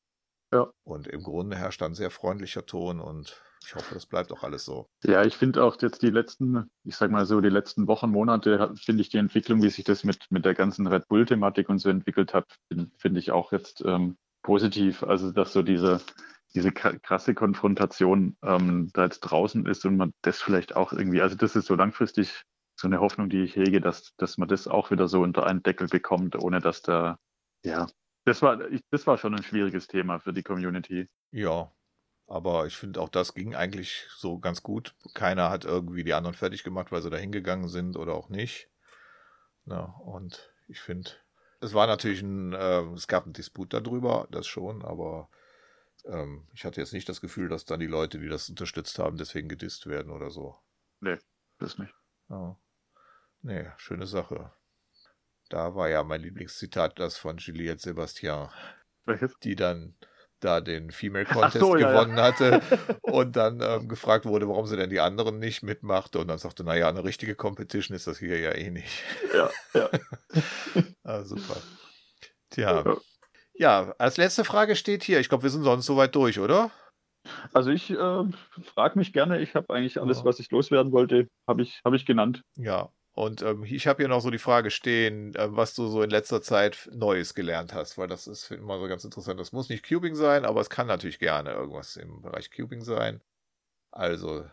Ja. 0.53 0.71
Und 0.85 1.09
im 1.09 1.23
Grunde 1.23 1.57
herrscht 1.57 1.81
dann 1.83 1.95
sehr 1.95 2.11
freundlicher 2.11 2.65
Ton 2.67 3.01
und 3.01 3.43
ich 3.67 3.75
hoffe, 3.75 3.95
das 3.95 4.07
bleibt 4.07 4.31
auch 4.33 4.45
alles 4.45 4.65
so. 4.65 4.89
Ja, 5.03 5.25
ich 5.25 5.37
finde 5.37 5.65
auch 5.65 5.77
jetzt 5.83 6.01
die 6.03 6.11
letzten, 6.11 6.71
ich 6.85 6.95
sag 6.95 7.11
mal 7.11 7.27
so, 7.27 7.41
die 7.41 7.49
letzten 7.49 7.89
Wochen, 7.89 8.11
Monate, 8.11 8.73
finde 8.77 9.03
ich 9.03 9.09
die 9.09 9.19
Entwicklung, 9.19 9.61
wie 9.61 9.71
sich 9.71 9.85
das 9.85 10.05
mit, 10.05 10.27
mit 10.31 10.45
der 10.45 10.55
ganzen 10.55 10.87
Red 10.87 11.09
Bull-Thematik 11.09 11.69
und 11.69 11.79
so 11.79 11.91
entwickelt 11.91 12.33
hat, 12.33 12.47
finde 12.69 12.91
find 12.97 13.19
ich 13.19 13.33
auch 13.33 13.51
jetzt 13.51 13.83
ähm, 13.85 14.17
positiv. 14.43 15.03
Also, 15.03 15.33
dass 15.33 15.53
so 15.53 15.63
diese, 15.63 16.01
diese 16.55 16.71
krasse 16.71 17.35
Konfrontation 17.35 18.37
ähm, 18.43 18.91
da 18.93 19.05
jetzt 19.05 19.21
draußen 19.21 19.67
ist 19.67 19.85
und 19.85 19.97
man 19.97 20.13
das 20.23 20.41
vielleicht 20.41 20.77
auch 20.77 20.93
irgendwie, 20.93 21.21
also 21.21 21.35
das 21.35 21.57
ist 21.57 21.67
so 21.67 21.75
langfristig 21.75 22.45
so 22.79 22.87
eine 22.87 23.01
Hoffnung, 23.01 23.29
die 23.31 23.43
ich 23.43 23.57
hege, 23.57 23.81
dass, 23.81 24.15
dass 24.17 24.39
man 24.39 24.49
das 24.49 24.69
auch 24.69 24.93
wieder 24.93 25.09
so 25.09 25.23
unter 25.23 25.45
einen 25.45 25.65
Deckel 25.65 25.89
bekommt, 25.89 26.37
ohne 26.37 26.61
dass 26.61 26.83
da, 26.83 27.19
ja, 27.65 27.89
das 28.27 28.43
war, 28.43 28.71
ich, 28.71 28.83
das 28.91 29.07
war 29.09 29.19
schon 29.19 29.35
ein 29.35 29.43
schwieriges 29.43 29.89
Thema 29.89 30.21
für 30.21 30.33
die 30.33 30.43
Community. 30.43 31.09
Ja, 31.33 31.73
aber 32.27 32.67
ich 32.67 32.77
finde 32.77 33.01
auch 33.01 33.09
das 33.09 33.35
ging 33.35 33.55
eigentlich 33.55 34.07
so 34.17 34.39
ganz 34.39 34.63
gut. 34.63 34.95
Keiner 35.15 35.51
hat 35.51 35.65
irgendwie 35.65 36.05
die 36.05 36.15
anderen 36.15 36.35
fertig 36.35 36.65
gemacht, 36.65 36.91
weil 36.93 37.03
sie 37.03 37.11
da 37.11 37.17
hingegangen 37.17 37.69
sind 37.69 37.97
oder 37.97 38.15
auch 38.15 38.29
nicht. 38.29 38.69
Na, 39.65 39.85
und 40.05 40.53
ich 40.69 40.81
finde, 40.81 41.11
es 41.61 41.75
war 41.75 41.87
natürlich 41.87 42.23
ein, 42.23 42.53
äh, 42.53 42.83
es 42.95 43.09
gab 43.09 43.25
einen 43.25 43.33
Disput 43.33 43.73
darüber, 43.73 44.29
das 44.31 44.47
schon, 44.47 44.85
aber 44.85 45.29
ähm, 46.05 46.47
ich 46.53 46.65
hatte 46.65 46.81
jetzt 46.81 46.93
nicht 46.93 47.09
das 47.09 47.21
Gefühl, 47.21 47.49
dass 47.49 47.65
dann 47.65 47.81
die 47.81 47.87
Leute, 47.87 48.19
die 48.19 48.29
das 48.29 48.49
unterstützt 48.49 48.99
haben, 48.99 49.17
deswegen 49.17 49.49
gedisst 49.49 49.87
werden 49.87 50.13
oder 50.13 50.31
so. 50.31 50.57
Nee, 51.01 51.19
das 51.59 51.79
nicht. 51.79 51.95
Ja. 52.29 52.57
Nee, 53.43 53.67
schöne 53.77 54.07
Sache. 54.07 54.53
Da 55.49 55.75
war 55.75 55.89
ja 55.89 56.03
mein 56.03 56.23
Lieblingszitat 56.23 56.99
das 56.99 57.17
von 57.17 57.39
Juliette 57.39 57.81
Sebastian. 57.81 58.51
Welches? 59.05 59.39
Die 59.41 59.55
dann 59.55 59.95
da 60.41 60.61
den 60.61 60.91
Female 60.91 61.25
Contest 61.25 61.59
so, 61.59 61.77
ja, 61.77 61.91
gewonnen 61.91 62.17
ja. 62.17 62.25
hatte 62.25 62.61
und 63.03 63.37
dann 63.37 63.61
ähm, 63.63 63.89
gefragt 63.89 64.27
wurde, 64.27 64.49
warum 64.49 64.67
sie 64.67 64.77
denn 64.77 64.91
die 64.91 65.01
anderen 65.01 65.39
nicht 65.39 65.63
mitmachte 65.63 66.19
und 66.19 66.29
dann 66.29 66.39
sagte, 66.39 66.65
naja, 66.65 66.89
eine 66.89 67.05
richtige 67.05 67.35
Competition 67.35 67.97
ist 67.97 68.07
das 68.07 68.19
hier 68.19 68.39
ja 68.39 68.53
eh 68.53 68.71
nicht. 68.71 69.03
Ja, 69.35 69.51
ja. 69.75 69.91
ah, 71.05 71.23
super. 71.25 71.57
Tja. 72.51 72.85
Ja, 73.55 73.95
als 73.99 74.19
letzte 74.19 74.45
Frage 74.45 74.77
steht 74.77 75.03
hier, 75.03 75.19
ich 75.21 75.29
glaube, 75.29 75.45
wir 75.45 75.51
sind 75.51 75.63
sonst 75.63 75.87
soweit 75.87 76.15
durch, 76.15 76.39
oder? 76.39 76.71
Also 77.53 77.71
ich 77.71 77.91
äh, 77.91 78.25
frage 78.75 78.99
mich 78.99 79.13
gerne, 79.13 79.41
ich 79.41 79.55
habe 79.55 79.75
eigentlich 79.75 80.01
alles, 80.01 80.25
was 80.25 80.39
ich 80.39 80.51
loswerden 80.51 80.93
wollte, 80.93 81.29
habe 81.49 81.63
ich, 81.63 81.81
hab 81.85 81.93
ich 81.95 82.07
genannt. 82.07 82.43
Ja, 82.57 82.91
und 83.17 83.41
ähm, 83.41 83.65
ich 83.65 83.87
habe 83.87 84.03
hier 84.03 84.09
noch 84.09 84.21
so 84.21 84.31
die 84.31 84.37
Frage 84.37 84.71
stehen, 84.71 85.35
äh, 85.37 85.49
was 85.49 85.75
du 85.75 85.87
so 85.87 86.03
in 86.03 86.11
letzter 86.11 86.43
Zeit 86.43 86.91
Neues 86.93 87.35
gelernt 87.35 87.73
hast, 87.73 87.97
weil 87.97 88.09
das 88.09 88.27
ist 88.27 88.51
immer 88.51 88.79
so 88.79 88.87
ganz 88.89 89.05
interessant. 89.05 89.41
Das 89.41 89.53
muss 89.53 89.71
nicht 89.71 89.89
Cubing 89.89 90.15
sein, 90.15 90.45
aber 90.45 90.61
es 90.61 90.69
kann 90.69 90.87
natürlich 90.87 91.19
gerne 91.19 91.53
irgendwas 91.53 91.97
im 91.97 92.21
Bereich 92.21 92.51
Cubing 92.51 92.83
sein. 92.83 93.23
Also. 93.91 94.45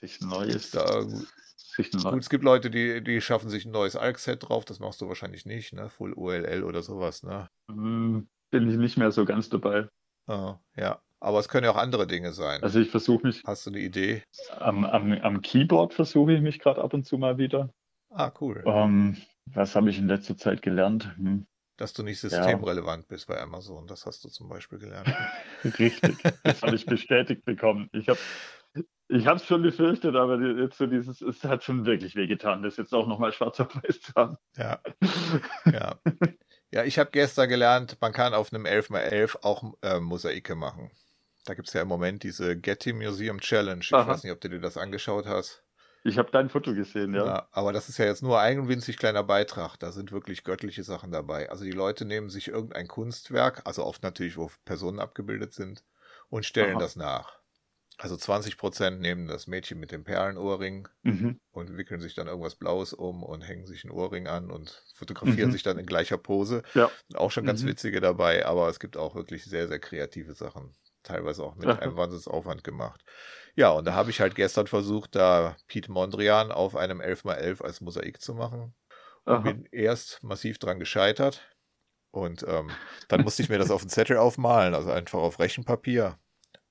Sich 0.00 0.20
Neues. 0.20 0.72
Da, 0.72 1.04
sich 1.04 1.92
Gut, 1.92 2.18
es 2.18 2.28
gibt 2.28 2.42
Leute, 2.42 2.70
die, 2.70 3.04
die 3.04 3.20
schaffen 3.20 3.50
sich 3.50 3.64
ein 3.64 3.70
neues 3.70 3.94
ARC-Set 3.94 4.48
drauf, 4.48 4.64
das 4.64 4.80
machst 4.80 5.00
du 5.00 5.06
wahrscheinlich 5.06 5.46
nicht, 5.46 5.72
ne? 5.72 5.88
Full 5.88 6.12
OLL 6.14 6.64
oder 6.64 6.82
sowas, 6.82 7.22
ne? 7.22 7.48
Hm, 7.70 8.28
Bin 8.50 8.68
ich 8.68 8.76
nicht 8.78 8.96
mehr 8.96 9.12
so 9.12 9.24
ganz 9.24 9.48
dabei. 9.48 9.88
Ah, 10.26 10.58
ja. 10.74 11.00
Aber 11.20 11.38
es 11.38 11.48
können 11.48 11.64
ja 11.64 11.70
auch 11.70 11.76
andere 11.76 12.06
Dinge 12.06 12.32
sein. 12.32 12.62
Also 12.62 12.78
ich 12.78 12.90
versuche 12.90 13.26
mich. 13.26 13.42
Hast 13.46 13.66
du 13.66 13.70
eine 13.70 13.80
Idee? 13.80 14.22
Am, 14.58 14.84
am, 14.84 15.12
am 15.12 15.40
Keyboard 15.40 15.94
versuche 15.94 16.34
ich 16.34 16.40
mich 16.40 16.58
gerade 16.58 16.82
ab 16.82 16.92
und 16.94 17.04
zu 17.04 17.18
mal 17.18 17.38
wieder. 17.38 17.70
Ah, 18.10 18.32
cool. 18.40 18.62
Ähm, 18.66 19.16
was 19.46 19.74
habe 19.76 19.90
ich 19.90 19.98
in 19.98 20.08
letzter 20.08 20.36
Zeit 20.36 20.62
gelernt? 20.62 21.14
Hm. 21.16 21.46
Dass 21.78 21.92
du 21.92 22.02
nicht 22.02 22.20
systemrelevant 22.20 23.06
bist 23.08 23.26
bei 23.26 23.38
Amazon, 23.38 23.86
das 23.86 24.06
hast 24.06 24.24
du 24.24 24.28
zum 24.28 24.48
Beispiel 24.48 24.78
gelernt. 24.78 25.12
Richtig, 25.78 26.16
das 26.42 26.62
habe 26.62 26.74
ich 26.74 26.86
bestätigt 26.86 27.44
bekommen. 27.44 27.90
Ich 27.92 28.08
habe 28.08 28.18
ich 29.08 29.26
habe 29.26 29.36
es 29.36 29.46
schon 29.46 29.62
befürchtet, 29.62 30.16
aber 30.16 30.40
jetzt 30.40 30.78
so 30.78 30.86
dieses, 30.86 31.20
es 31.20 31.44
hat 31.44 31.62
schon 31.62 31.86
wirklich 31.86 32.16
wehgetan, 32.16 32.62
das 32.62 32.76
jetzt 32.76 32.92
auch 32.92 33.06
nochmal 33.06 33.32
schwarz 33.32 33.60
auf 33.60 33.74
weiß 33.74 34.00
zu 34.00 34.12
haben. 34.16 34.36
Ja. 34.56 34.80
Ja. 35.72 36.00
Ja, 36.72 36.84
ich 36.84 36.98
habe 36.98 37.10
gestern 37.12 37.48
gelernt, 37.48 37.96
man 38.00 38.12
kann 38.12 38.34
auf 38.34 38.52
einem 38.52 38.66
11x11 38.66 39.36
auch 39.42 39.74
äh, 39.82 40.00
Mosaike 40.00 40.56
machen. 40.56 40.90
Da 41.46 41.54
gibt 41.54 41.68
es 41.68 41.74
ja 41.74 41.80
im 41.82 41.88
Moment 41.88 42.22
diese 42.24 42.58
Getty 42.58 42.92
Museum 42.92 43.40
Challenge. 43.40 43.80
Ich 43.82 43.92
Aha. 43.94 44.06
weiß 44.06 44.22
nicht, 44.24 44.32
ob 44.32 44.40
du 44.40 44.48
dir 44.50 44.60
das 44.60 44.76
angeschaut 44.76 45.26
hast. 45.26 45.62
Ich 46.04 46.18
habe 46.18 46.30
dein 46.30 46.48
Foto 46.48 46.74
gesehen, 46.74 47.14
ja. 47.14 47.24
Ja, 47.24 47.48
aber 47.52 47.72
das 47.72 47.88
ist 47.88 47.98
ja 47.98 48.04
jetzt 48.04 48.22
nur 48.22 48.38
ein 48.40 48.68
winzig 48.68 48.96
kleiner 48.96 49.22
Beitrag. 49.24 49.76
Da 49.78 49.92
sind 49.92 50.12
wirklich 50.12 50.44
göttliche 50.44 50.84
Sachen 50.84 51.10
dabei. 51.10 51.50
Also 51.50 51.64
die 51.64 51.70
Leute 51.72 52.04
nehmen 52.04 52.28
sich 52.30 52.48
irgendein 52.48 52.88
Kunstwerk, 52.88 53.62
also 53.64 53.84
oft 53.84 54.02
natürlich, 54.02 54.36
wo 54.36 54.50
Personen 54.64 54.98
abgebildet 55.00 55.54
sind, 55.54 55.84
und 56.28 56.44
stellen 56.44 56.72
Aha. 56.74 56.78
das 56.78 56.96
nach. 56.96 57.40
Also 57.98 58.16
20 58.16 58.58
Prozent 58.58 59.00
nehmen 59.00 59.26
das 59.28 59.46
Mädchen 59.46 59.78
mit 59.80 59.92
dem 59.92 60.04
Perlenohrring 60.04 60.88
Mhm. 61.02 61.40
und 61.52 61.76
wickeln 61.76 62.00
sich 62.00 62.14
dann 62.14 62.26
irgendwas 62.28 62.56
Blaues 62.56 62.92
um 62.92 63.22
und 63.22 63.42
hängen 63.42 63.66
sich 63.66 63.84
einen 63.84 63.92
Ohrring 63.92 64.26
an 64.28 64.50
und 64.50 64.84
fotografieren 64.94 65.48
Mhm. 65.48 65.52
sich 65.52 65.62
dann 65.62 65.78
in 65.78 65.86
gleicher 65.86 66.18
Pose. 66.18 66.62
Ja. 66.74 66.90
Auch 67.14 67.30
schon 67.30 67.44
ganz 67.46 67.62
Mhm. 67.62 67.68
witzige 67.68 68.00
dabei, 68.00 68.46
aber 68.46 68.68
es 68.68 68.80
gibt 68.80 68.96
auch 68.96 69.14
wirklich 69.14 69.44
sehr, 69.44 69.68
sehr 69.68 69.78
kreative 69.80 70.34
Sachen. 70.34 70.76
Teilweise 71.06 71.44
auch 71.44 71.54
mit 71.54 71.68
einem 71.68 71.96
Wahnsinnsaufwand 71.96 72.64
gemacht. 72.64 73.04
Ja, 73.54 73.70
und 73.70 73.86
da 73.86 73.94
habe 73.94 74.10
ich 74.10 74.20
halt 74.20 74.34
gestern 74.34 74.66
versucht, 74.66 75.14
da 75.14 75.56
Pete 75.68 75.90
Mondrian 75.90 76.50
auf 76.50 76.74
einem 76.74 77.00
11x11 77.00 77.62
als 77.62 77.80
Mosaik 77.80 78.20
zu 78.20 78.34
machen. 78.34 78.74
Und 79.24 79.32
Aha. 79.32 79.40
bin 79.40 79.68
erst 79.70 80.22
massiv 80.24 80.58
dran 80.58 80.80
gescheitert. 80.80 81.48
Und 82.10 82.44
ähm, 82.48 82.70
dann 83.08 83.22
musste 83.22 83.42
ich 83.42 83.48
mir 83.48 83.58
das 83.58 83.70
auf 83.70 83.82
den 83.82 83.88
Zettel 83.88 84.16
aufmalen, 84.16 84.74
also 84.74 84.90
einfach 84.90 85.20
auf 85.20 85.38
Rechenpapier. 85.38 86.18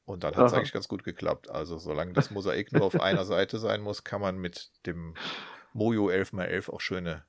Und 0.03 0.23
dann 0.23 0.35
hat 0.35 0.47
es 0.47 0.53
eigentlich 0.53 0.73
ganz 0.73 0.87
gut 0.87 1.03
geklappt. 1.03 1.49
Also 1.49 1.77
solange 1.77 2.13
das 2.13 2.29
Mosaik 2.29 2.73
nur 2.73 2.83
auf 2.83 2.99
einer 2.99 3.25
Seite 3.25 3.57
sein 3.57 3.81
muss, 3.81 4.03
kann 4.03 4.21
man 4.21 4.37
mit 4.37 4.69
dem 4.85 5.15
Mojo 5.73 6.09
11x11 6.09 6.69
auch 6.69 6.81
schöne, 6.81 7.25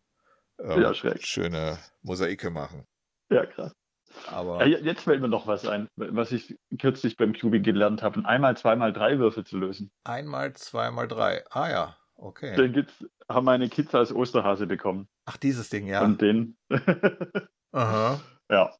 ähm, 0.58 0.82
Ja, 0.82 0.94
schöne 0.94 1.78
Mosaike 2.02 2.50
machen. 2.50 2.84
Ja, 3.30 3.46
krass. 3.46 3.72
Aber 4.28 4.66
Ja, 4.66 4.78
jetzt 4.78 5.02
fällt 5.02 5.20
mir 5.20 5.28
noch 5.28 5.46
was 5.46 5.66
ein, 5.66 5.88
was 5.96 6.32
ich 6.32 6.56
kürzlich 6.78 7.16
beim 7.16 7.32
Cubing 7.32 7.62
gelernt 7.62 8.02
habe, 8.02 8.18
ein 8.20 8.26
einmal, 8.26 8.56
zweimal 8.56 8.92
drei 8.92 9.18
Würfel 9.18 9.44
zu 9.44 9.58
lösen. 9.58 9.90
einmal, 10.04 10.52
zweimal, 10.54 11.08
drei. 11.08 11.44
Ah 11.50 11.68
ja, 11.68 11.96
okay. 12.14 12.56
Den 12.56 12.72
gibt's, 12.72 13.04
haben 13.28 13.44
meine 13.44 13.68
Kids 13.68 13.94
als 13.94 14.12
Osterhase 14.12 14.66
bekommen. 14.66 15.08
Ach, 15.24 15.36
dieses 15.36 15.68
Ding, 15.68 15.86
ja. 15.86 16.02
Und 16.02 16.20
den, 16.20 16.56
Aha. 17.72 18.20
ja, 18.50 18.72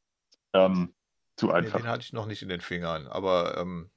ähm, 0.53 0.93
zu 1.35 1.47
Nee, 1.47 1.53
einfach. 1.53 1.79
den 1.79 1.87
hatte 1.87 2.01
ich 2.01 2.13
noch 2.13 2.25
nicht 2.25 2.41
in 2.41 2.49
den 2.49 2.61
Fingern, 2.61 3.07
aber 3.07 3.57
ähm, 3.57 3.91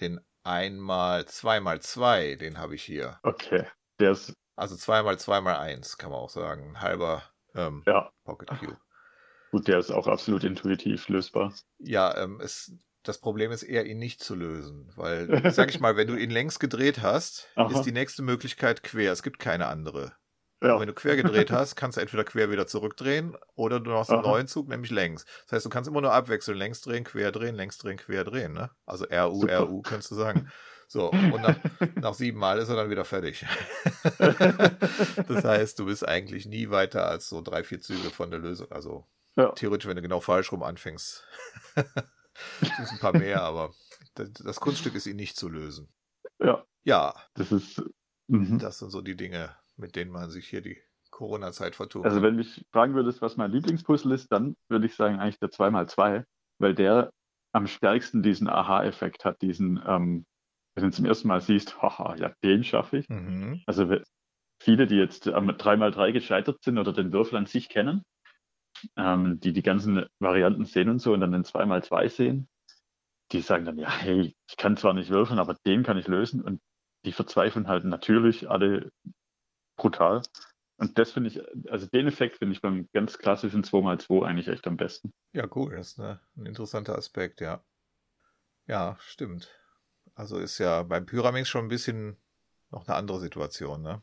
den 0.00 0.20
einmal, 0.44 1.26
zweimal 1.26 1.80
zwei, 1.80 2.36
den 2.36 2.58
habe 2.58 2.74
ich 2.74 2.82
hier. 2.82 3.18
Okay, 3.22 3.66
der 4.00 4.12
ist, 4.12 4.32
Also 4.56 4.76
zweimal, 4.76 5.18
zweimal 5.18 5.56
eins, 5.56 5.98
kann 5.98 6.10
man 6.10 6.20
auch 6.20 6.30
sagen. 6.30 6.80
Halber 6.80 7.22
ähm, 7.54 7.82
ja, 7.86 8.10
Pocket 8.24 8.48
Cube. 8.48 8.78
Gut, 9.56 9.68
der 9.68 9.78
ist 9.78 9.90
auch 9.90 10.06
absolut 10.06 10.44
intuitiv 10.44 11.08
lösbar. 11.08 11.54
Ja, 11.78 12.14
ähm, 12.18 12.40
es, 12.42 12.72
das 13.02 13.18
Problem 13.18 13.52
ist 13.52 13.62
eher, 13.62 13.86
ihn 13.86 13.98
nicht 13.98 14.22
zu 14.22 14.34
lösen, 14.34 14.92
weil, 14.96 15.28
sag 15.50 15.70
ich 15.70 15.80
mal, 15.80 15.96
wenn 15.96 16.08
du 16.08 16.14
ihn 16.14 16.30
längs 16.30 16.58
gedreht 16.58 17.00
hast, 17.00 17.48
Aha. 17.54 17.72
ist 17.72 17.82
die 17.82 17.92
nächste 17.92 18.22
Möglichkeit 18.22 18.82
quer. 18.82 19.12
Es 19.12 19.22
gibt 19.22 19.38
keine 19.38 19.66
andere. 19.66 20.12
Ja. 20.62 20.78
Wenn 20.78 20.88
du 20.88 20.94
quer 20.94 21.16
gedreht 21.16 21.50
hast, 21.50 21.76
kannst 21.76 21.96
du 21.96 22.02
entweder 22.02 22.24
quer 22.24 22.50
wieder 22.50 22.66
zurückdrehen 22.66 23.36
oder 23.54 23.80
du 23.80 23.90
machst 23.90 24.10
einen 24.10 24.20
Aha. 24.20 24.30
neuen 24.30 24.46
Zug, 24.46 24.68
nämlich 24.68 24.90
längs. 24.90 25.24
Das 25.44 25.52
heißt, 25.52 25.66
du 25.66 25.70
kannst 25.70 25.88
immer 25.88 26.00
nur 26.00 26.12
abwechseln, 26.12 26.58
längs 26.58 26.82
drehen, 26.82 27.04
quer 27.04 27.32
drehen, 27.32 27.54
längs 27.54 27.78
drehen, 27.78 27.96
quer 27.96 28.24
drehen. 28.24 28.52
Ne? 28.52 28.70
Also 28.84 29.06
RU, 29.06 29.40
Super. 29.40 29.60
RU, 29.60 29.82
kannst 29.82 30.10
du 30.10 30.14
sagen. 30.14 30.50
So, 30.88 31.10
und 31.10 31.42
nach, 31.42 31.56
nach 31.96 32.14
sieben 32.14 32.38
Mal 32.38 32.58
ist 32.58 32.68
er 32.68 32.76
dann 32.76 32.90
wieder 32.90 33.04
fertig. 33.04 33.44
das 35.28 35.44
heißt, 35.44 35.78
du 35.78 35.86
bist 35.86 36.06
eigentlich 36.06 36.46
nie 36.46 36.70
weiter 36.70 37.06
als 37.06 37.28
so 37.28 37.42
drei, 37.42 37.64
vier 37.64 37.80
Züge 37.80 38.10
von 38.10 38.30
der 38.30 38.40
Lösung. 38.40 38.70
Also 38.70 39.06
Ja. 39.36 39.52
theoretisch, 39.52 39.86
wenn 39.86 39.96
du 39.96 40.02
genau 40.02 40.20
falsch 40.20 40.50
rum 40.50 40.62
anfängst, 40.62 41.24
sind 41.74 42.80
es 42.80 42.90
ein 42.90 42.98
paar 42.98 43.12
mehr, 43.12 43.42
aber 43.42 43.72
das, 44.14 44.60
Kunststück 44.60 44.94
ist 44.94 45.06
ihn 45.06 45.16
nicht 45.16 45.36
zu 45.36 45.48
lösen. 45.48 45.88
Ja, 46.38 46.64
Ja, 46.84 47.14
das 47.34 47.52
ist, 47.52 47.82
mhm. 48.28 48.58
das 48.58 48.78
sind 48.78 48.90
so 48.90 49.02
die 49.02 49.16
Dinge, 49.16 49.54
mit 49.76 49.94
denen 49.96 50.10
man 50.10 50.30
sich 50.30 50.48
hier 50.48 50.62
die 50.62 50.78
Corona-Zeit 51.10 51.76
vertut. 51.76 52.04
Also 52.04 52.22
wenn 52.22 52.36
mich 52.36 52.66
fragen 52.72 52.94
würdest, 52.94 53.22
was 53.22 53.36
mein 53.36 53.50
Lieblingspuzzle 53.50 54.14
ist, 54.14 54.30
dann 54.32 54.56
würde 54.68 54.86
ich 54.86 54.94
sagen 54.94 55.18
eigentlich 55.18 55.38
der 55.38 55.50
2x2, 55.50 56.24
weil 56.58 56.74
der 56.74 57.10
am 57.52 57.66
stärksten 57.66 58.22
diesen 58.22 58.48
Aha-Effekt 58.48 59.24
hat, 59.24 59.40
diesen, 59.40 59.82
ähm, 59.86 60.26
wenn 60.74 60.82
du 60.82 60.88
ihn 60.88 60.92
zum 60.92 61.06
ersten 61.06 61.28
Mal 61.28 61.40
siehst, 61.40 61.80
haha, 61.80 62.16
ja, 62.16 62.32
den 62.44 62.64
schaffe 62.64 62.98
ich. 62.98 63.08
Mhm. 63.08 63.62
Also 63.66 63.96
viele, 64.62 64.86
die 64.86 64.96
jetzt 64.96 65.28
am 65.28 65.48
3x3 65.48 66.12
gescheitert 66.12 66.62
sind 66.62 66.78
oder 66.78 66.92
den 66.92 67.12
Würfel 67.12 67.38
an 67.38 67.46
sich 67.46 67.68
kennen, 67.68 68.02
ähm, 68.96 69.40
die 69.40 69.52
die 69.52 69.62
ganzen 69.62 70.06
Varianten 70.18 70.64
sehen 70.64 70.88
und 70.88 70.98
so 70.98 71.12
und 71.12 71.20
dann 71.20 71.32
den 71.32 71.44
2x2 71.44 72.08
sehen, 72.08 72.48
die 73.32 73.40
sagen 73.40 73.64
dann, 73.64 73.78
ja, 73.78 73.90
hey, 73.90 74.34
ich 74.48 74.56
kann 74.56 74.76
zwar 74.76 74.94
nicht 74.94 75.10
würfeln, 75.10 75.38
aber 75.38 75.54
den 75.66 75.82
kann 75.82 75.98
ich 75.98 76.06
lösen 76.06 76.40
und 76.42 76.60
die 77.04 77.12
verzweifeln 77.12 77.68
halt 77.68 77.84
natürlich 77.84 78.48
alle 78.48 78.90
brutal. 79.76 80.22
Und 80.78 80.98
das 80.98 81.12
finde 81.12 81.30
ich, 81.30 81.70
also 81.70 81.86
den 81.86 82.06
Effekt 82.06 82.36
finde 82.36 82.54
ich 82.54 82.60
beim 82.60 82.88
ganz 82.92 83.18
klassischen 83.18 83.64
2x2 83.64 84.26
eigentlich 84.26 84.48
echt 84.48 84.66
am 84.66 84.76
besten. 84.76 85.12
Ja, 85.32 85.46
cool, 85.54 85.76
das 85.76 85.92
ist 85.92 86.00
eine, 86.00 86.20
ein 86.36 86.46
interessanter 86.46 86.96
Aspekt, 86.96 87.40
ja. 87.40 87.64
Ja, 88.66 88.96
stimmt. 89.00 89.48
Also 90.14 90.38
ist 90.38 90.58
ja 90.58 90.82
beim 90.82 91.06
Pyraminx 91.06 91.48
schon 91.48 91.66
ein 91.66 91.68
bisschen 91.68 92.16
noch 92.70 92.86
eine 92.86 92.96
andere 92.96 93.20
Situation, 93.20 93.82
ne? 93.82 94.02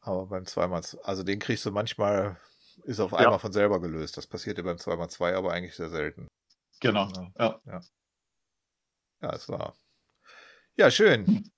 Aber 0.00 0.26
beim 0.26 0.44
2x, 0.44 0.98
also 1.02 1.22
den 1.22 1.38
kriegst 1.38 1.64
du 1.64 1.70
manchmal, 1.70 2.36
ist 2.84 3.00
auf 3.00 3.14
einmal 3.14 3.32
Ja. 3.34 3.38
von 3.38 3.52
selber 3.52 3.80
gelöst. 3.80 4.16
Das 4.16 4.26
passiert 4.26 4.58
ja 4.58 4.64
beim 4.64 4.76
2x2 4.78 5.34
aber 5.34 5.52
eigentlich 5.52 5.74
sehr 5.74 5.90
selten. 5.90 6.28
Genau. 6.80 7.08
Ja. 7.38 7.60
Ja, 7.66 7.80
ja 9.22 9.32
es 9.34 9.48
war. 9.48 9.74
Ja, 10.76 10.90
schön. 10.90 11.50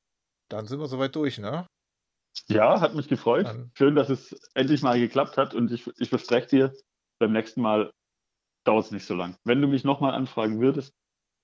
Dann 0.49 0.67
sind 0.67 0.79
wir 0.81 0.87
soweit 0.87 1.15
durch, 1.17 1.39
ne? 1.39 1.67
Ja, 2.49 2.81
hat 2.81 2.95
mich 2.95 3.09
gefreut. 3.09 3.47
Dann- 3.47 3.71
Schön, 3.75 3.95
dass 3.95 4.11
es 4.11 4.33
endlich 4.55 4.83
mal 4.83 4.99
geklappt 4.99 5.37
hat 5.37 5.55
und 5.55 5.71
ich, 5.73 5.87
ich 5.99 6.09
verspreche 6.09 6.49
dir, 6.49 6.73
beim 7.21 7.33
nächsten 7.33 7.63
Mal 7.63 7.93
dauert 8.65 8.87
es 8.87 8.91
nicht 8.91 9.07
so 9.07 9.15
lang. 9.15 9.37
Wenn 9.45 9.61
du 9.63 9.69
mich 9.69 9.85
nochmal 9.85 10.15
anfragen 10.15 10.61
würdest, 10.61 10.93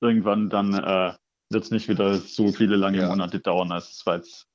irgendwann, 0.02 0.50
dann 0.50 0.74
äh, 0.74 1.14
wird 1.50 1.64
es 1.64 1.70
nicht 1.70 1.88
wieder 1.88 2.16
so 2.16 2.50
viele 2.52 2.76
lange 2.76 2.98
Ja. 2.98 3.08
Monate 3.08 3.40
dauern. 3.40 3.70
Also 3.72 3.88
es 3.90 4.04
war 4.06 4.16
jetzt 4.16 4.46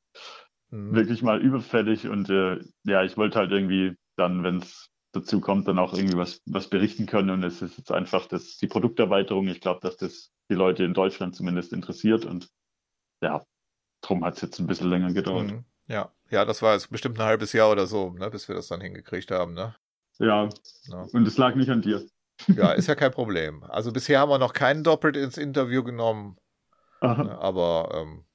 Mhm. 0.71 0.95
wirklich 0.95 1.21
mal 1.21 1.41
überfällig 1.41 2.07
und 2.07 2.29
äh, 2.29 2.59
ja, 2.85 3.03
ich 3.03 3.17
wollte 3.17 3.37
halt 3.37 3.51
irgendwie 3.51 3.95
dann, 4.17 4.43
wenn 4.43 4.57
es 4.57 4.89
dazu 5.15 5.39
kommt, 5.41 5.67
dann 5.67 5.79
auch 5.79 5.93
irgendwie 5.93 6.17
was, 6.17 6.41
was 6.45 6.67
berichten 6.69 7.05
können 7.05 7.29
und 7.29 7.43
es 7.43 7.61
ist 7.61 7.77
jetzt 7.77 7.91
einfach 7.91 8.25
das, 8.27 8.57
die 8.57 8.67
Produkterweiterung. 8.67 9.47
Ich 9.47 9.61
glaube, 9.61 9.79
dass 9.81 9.97
das 9.97 10.31
die 10.49 10.55
Leute 10.55 10.83
in 10.83 10.93
Deutschland 10.93 11.35
zumindest 11.35 11.73
interessiert 11.73 12.25
und 12.25 12.49
ja, 13.21 13.43
drum 14.01 14.23
hat 14.23 14.35
es 14.35 14.41
jetzt 14.41 14.59
ein 14.59 14.67
bisschen 14.67 14.89
länger 14.89 15.13
gedauert. 15.13 15.47
Mhm. 15.51 15.65
Ja, 15.87 16.11
ja, 16.29 16.45
das 16.45 16.61
war 16.61 16.73
jetzt 16.73 16.89
bestimmt 16.91 17.19
ein 17.19 17.25
halbes 17.25 17.53
Jahr 17.53 17.71
oder 17.71 17.87
so, 17.87 18.11
ne, 18.11 18.29
bis 18.29 18.47
wir 18.47 18.55
das 18.55 18.67
dann 18.67 18.81
hingekriegt 18.81 19.31
haben, 19.31 19.53
ne? 19.53 19.75
Ja, 20.19 20.49
Ja. 20.85 21.07
und 21.13 21.27
es 21.27 21.37
lag 21.37 21.55
nicht 21.55 21.69
an 21.69 21.81
dir. 21.81 22.05
Ja, 22.47 22.73
ist 22.73 22.87
ja 22.87 22.95
kein 22.95 23.11
Problem. 23.11 23.63
Also 23.63 23.93
bisher 23.93 24.19
haben 24.19 24.29
wir 24.29 24.37
noch 24.37 24.51
keinen 24.51 24.83
doppelt 24.83 25.15
ins 25.15 25.37
Interview 25.37 25.83
genommen. 25.83 26.37
Aha. 26.99 27.23
Ne, 27.23 27.37
Aber 27.37 27.89
ähm, 27.93 28.25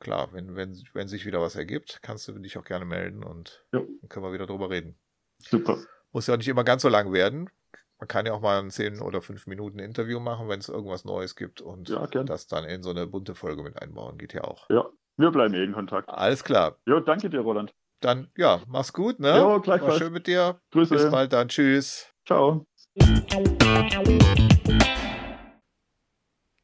klar, 0.00 0.32
wenn, 0.32 0.56
wenn, 0.56 0.82
wenn 0.92 1.06
sich 1.08 1.24
wieder 1.24 1.40
was 1.40 1.54
ergibt, 1.54 2.00
kannst 2.02 2.26
du 2.26 2.32
dich 2.32 2.58
auch 2.58 2.64
gerne 2.64 2.84
melden 2.84 3.22
und 3.22 3.64
Ja. 3.72 3.78
dann 3.80 4.08
können 4.08 4.24
wir 4.26 4.32
wieder 4.32 4.46
drüber 4.46 4.70
reden. 4.70 4.98
Super. 5.38 5.78
Muss 6.14 6.28
ja 6.28 6.34
auch 6.34 6.38
nicht 6.38 6.46
immer 6.46 6.62
ganz 6.62 6.82
so 6.82 6.88
lang 6.88 7.12
werden. 7.12 7.50
Man 7.98 8.06
kann 8.06 8.24
ja 8.24 8.32
auch 8.34 8.40
mal 8.40 8.60
ein 8.60 8.70
10 8.70 9.00
oder 9.00 9.20
5 9.20 9.48
Minuten 9.48 9.80
Interview 9.80 10.20
machen, 10.20 10.48
wenn 10.48 10.60
es 10.60 10.68
irgendwas 10.68 11.04
Neues 11.04 11.34
gibt 11.34 11.60
und 11.60 11.88
Ja, 11.88 12.06
das 12.06 12.46
dann 12.46 12.64
in 12.64 12.84
so 12.84 12.90
eine 12.90 13.08
bunte 13.08 13.34
Folge 13.34 13.64
mit 13.64 13.82
einbauen. 13.82 14.16
Geht 14.16 14.32
ja 14.32 14.44
auch. 14.44 14.70
Ja, 14.70 14.88
wir 15.16 15.32
bleiben 15.32 15.54
eh 15.54 15.64
in 15.64 15.72
Kontakt. 15.72 16.08
Alles 16.08 16.44
klar. 16.44 16.76
Jo, 16.86 17.00
danke 17.00 17.30
dir, 17.30 17.40
Roland. 17.40 17.74
Dann, 18.00 18.30
ja, 18.36 18.62
mach's 18.68 18.92
gut, 18.92 19.18
ne? 19.18 19.36
Jo, 19.36 19.48
War 19.48 19.60
gleichfalls. 19.60 19.98
schön 19.98 20.12
mit 20.12 20.28
dir. 20.28 20.60
Grüße. 20.70 20.94
Bis 20.94 21.10
bald 21.10 21.32
dann. 21.32 21.48
Tschüss. 21.48 22.06
Ciao. 22.24 22.64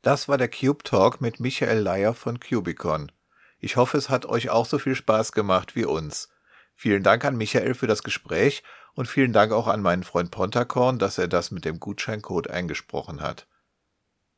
Das 0.02 0.28
war 0.28 0.38
der 0.38 0.48
Cube 0.48 0.84
Talk 0.84 1.20
mit 1.20 1.40
Michael 1.40 1.80
Leier 1.80 2.14
von 2.14 2.38
Cubicon. 2.38 3.10
Ich 3.58 3.76
hoffe, 3.76 3.98
es 3.98 4.10
hat 4.10 4.26
euch 4.26 4.50
auch 4.50 4.66
so 4.66 4.78
viel 4.78 4.94
Spaß 4.94 5.32
gemacht 5.32 5.74
wie 5.74 5.84
uns. 5.86 6.28
Vielen 6.76 7.02
Dank 7.02 7.24
an 7.24 7.36
Michael 7.36 7.74
für 7.74 7.88
das 7.88 8.04
Gespräch 8.04 8.62
und 9.00 9.06
vielen 9.06 9.32
Dank 9.32 9.50
auch 9.50 9.66
an 9.66 9.80
meinen 9.80 10.04
Freund 10.04 10.30
Pontacorn, 10.30 10.98
dass 10.98 11.16
er 11.16 11.26
das 11.26 11.50
mit 11.50 11.64
dem 11.64 11.80
Gutscheincode 11.80 12.50
eingesprochen 12.50 13.22
hat. 13.22 13.46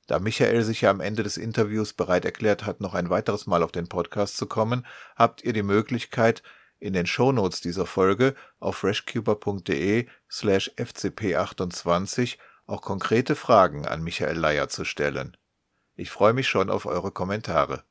Da 0.06 0.20
Michael 0.20 0.62
sich 0.62 0.82
ja 0.82 0.90
am 0.90 1.00
Ende 1.00 1.24
des 1.24 1.36
Interviews 1.36 1.94
bereit 1.94 2.24
erklärt 2.24 2.64
hat, 2.64 2.80
noch 2.80 2.94
ein 2.94 3.10
weiteres 3.10 3.48
Mal 3.48 3.64
auf 3.64 3.72
den 3.72 3.88
Podcast 3.88 4.36
zu 4.36 4.46
kommen, 4.46 4.86
habt 5.16 5.42
ihr 5.42 5.52
die 5.52 5.64
Möglichkeit, 5.64 6.44
in 6.78 6.92
den 6.92 7.06
Shownotes 7.06 7.60
dieser 7.60 7.86
Folge 7.86 8.36
auf 8.60 8.76
freshcuber.de 8.76 10.06
slash 10.30 10.70
fcp28 10.76 12.38
auch 12.66 12.82
konkrete 12.82 13.34
Fragen 13.34 13.84
an 13.84 14.04
Michael 14.04 14.38
Leier 14.38 14.68
zu 14.68 14.84
stellen. 14.84 15.36
Ich 15.96 16.12
freue 16.12 16.34
mich 16.34 16.46
schon 16.46 16.70
auf 16.70 16.86
eure 16.86 17.10
Kommentare. 17.10 17.82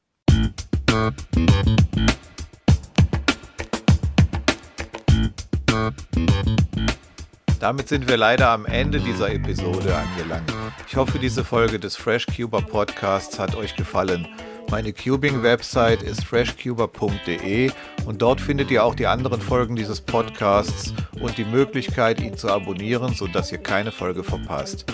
Damit 7.61 7.89
sind 7.89 8.09
wir 8.09 8.17
leider 8.17 8.49
am 8.49 8.65
Ende 8.65 8.99
dieser 8.99 9.31
Episode 9.31 9.95
angelangt. 9.95 10.51
Ich 10.88 10.95
hoffe, 10.95 11.19
diese 11.19 11.43
Folge 11.43 11.77
des 11.77 11.95
FreshCuber 11.95 12.63
Podcasts 12.63 13.38
hat 13.38 13.55
euch 13.55 13.75
gefallen. 13.75 14.27
Meine 14.71 14.91
Cubing-Website 14.93 16.01
ist 16.01 16.23
freshcuber.de 16.23 17.69
und 18.05 18.19
dort 18.23 18.41
findet 18.41 18.71
ihr 18.71 18.83
auch 18.83 18.95
die 18.95 19.05
anderen 19.05 19.41
Folgen 19.41 19.75
dieses 19.75 20.01
Podcasts 20.01 20.91
und 21.21 21.38
die 21.38 21.45
Möglichkeit, 21.45 22.19
ihn 22.19 22.35
zu 22.35 22.49
abonnieren, 22.49 23.13
sodass 23.13 23.51
ihr 23.51 23.59
keine 23.59 23.91
Folge 23.91 24.23
verpasst. 24.23 24.85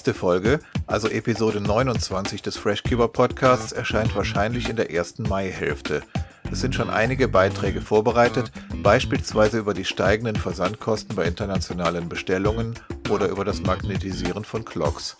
nächste 0.09 0.21
Folge, 0.21 0.61
also 0.87 1.09
Episode 1.09 1.61
29 1.61 2.41
des 2.41 2.57
FreshCuber 2.57 3.09
Podcasts, 3.09 3.73
erscheint 3.73 4.17
wahrscheinlich 4.17 4.71
in 4.71 4.77
der 4.77 4.91
ersten 4.91 5.25
Maihälfte. 5.25 6.03
Es 6.51 6.61
sind 6.61 6.75
schon 6.75 6.89
einige 6.89 7.29
Beiträge 7.29 7.83
vorbereitet, 7.83 8.51
beispielsweise 8.83 9.59
über 9.59 9.75
die 9.75 9.85
steigenden 9.85 10.37
Versandkosten 10.37 11.15
bei 11.15 11.25
internationalen 11.25 12.09
Bestellungen 12.09 12.73
oder 13.11 13.29
über 13.29 13.45
das 13.45 13.61
Magnetisieren 13.61 14.45
von 14.45 14.65
Clocks. 14.65 15.19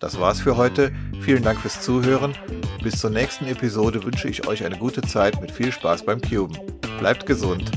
Das 0.00 0.18
war's 0.18 0.40
für 0.40 0.56
heute. 0.56 0.90
Vielen 1.20 1.44
Dank 1.44 1.60
fürs 1.60 1.82
Zuhören. 1.82 2.34
Bis 2.82 2.98
zur 2.98 3.10
nächsten 3.10 3.46
Episode 3.46 4.02
wünsche 4.02 4.26
ich 4.26 4.48
euch 4.48 4.64
eine 4.64 4.76
gute 4.76 5.02
Zeit 5.02 5.40
mit 5.40 5.52
viel 5.52 5.70
Spaß 5.70 6.04
beim 6.04 6.20
Cuben. 6.20 6.58
Bleibt 6.98 7.26
gesund. 7.26 7.70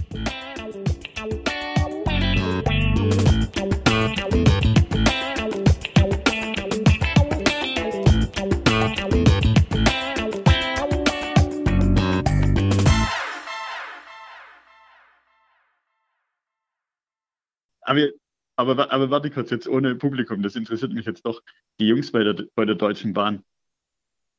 Aber, 17.89 18.07
aber, 18.55 18.91
aber 18.91 19.09
warte 19.09 19.31
kurz, 19.31 19.49
jetzt 19.49 19.67
ohne 19.67 19.95
Publikum, 19.95 20.43
das 20.43 20.55
interessiert 20.55 20.93
mich 20.93 21.07
jetzt 21.07 21.25
doch. 21.25 21.41
Die 21.79 21.87
Jungs 21.87 22.11
bei 22.11 22.23
der, 22.23 22.35
bei 22.53 22.65
der 22.65 22.75
Deutschen 22.75 23.13
Bahn, 23.13 23.43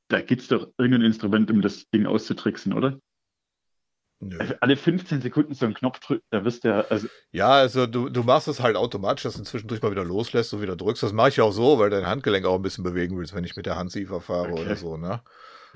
da 0.08 0.20
gibt 0.20 0.42
es 0.42 0.48
doch 0.48 0.68
irgendein 0.78 1.02
Instrument, 1.02 1.50
um 1.50 1.60
das 1.60 1.88
Ding 1.90 2.06
auszutricksen, 2.06 2.72
oder? 2.72 3.00
Also 4.38 4.54
alle 4.60 4.76
15 4.76 5.20
Sekunden 5.20 5.54
so 5.54 5.64
einen 5.64 5.74
Knopf 5.74 5.98
drücken, 5.98 6.24
da 6.30 6.44
wirst 6.44 6.62
du 6.62 6.68
ja, 6.68 6.82
also 6.82 7.08
Ja, 7.32 7.50
also 7.50 7.88
du, 7.88 8.08
du 8.08 8.22
machst 8.22 8.46
es 8.46 8.60
halt 8.60 8.76
automatisch, 8.76 9.24
dass 9.24 9.34
du 9.36 9.42
zwischendurch 9.42 9.82
mal 9.82 9.90
wieder 9.90 10.04
loslässt 10.04 10.54
und 10.54 10.62
wieder 10.62 10.76
drückst. 10.76 11.02
Das 11.02 11.12
mache 11.12 11.30
ich 11.30 11.40
auch 11.40 11.52
so, 11.52 11.80
weil 11.80 11.90
dein 11.90 12.06
Handgelenk 12.06 12.46
auch 12.46 12.54
ein 12.56 12.62
bisschen 12.62 12.84
bewegen 12.84 13.16
willst, 13.18 13.34
wenn 13.34 13.44
ich 13.44 13.56
mit 13.56 13.66
der 13.66 13.76
Hand 13.76 13.90
Siefer 13.90 14.20
fahre 14.20 14.50
Okay. 14.50 14.60
oder 14.60 14.76
so, 14.76 14.96
ne? 14.96 15.22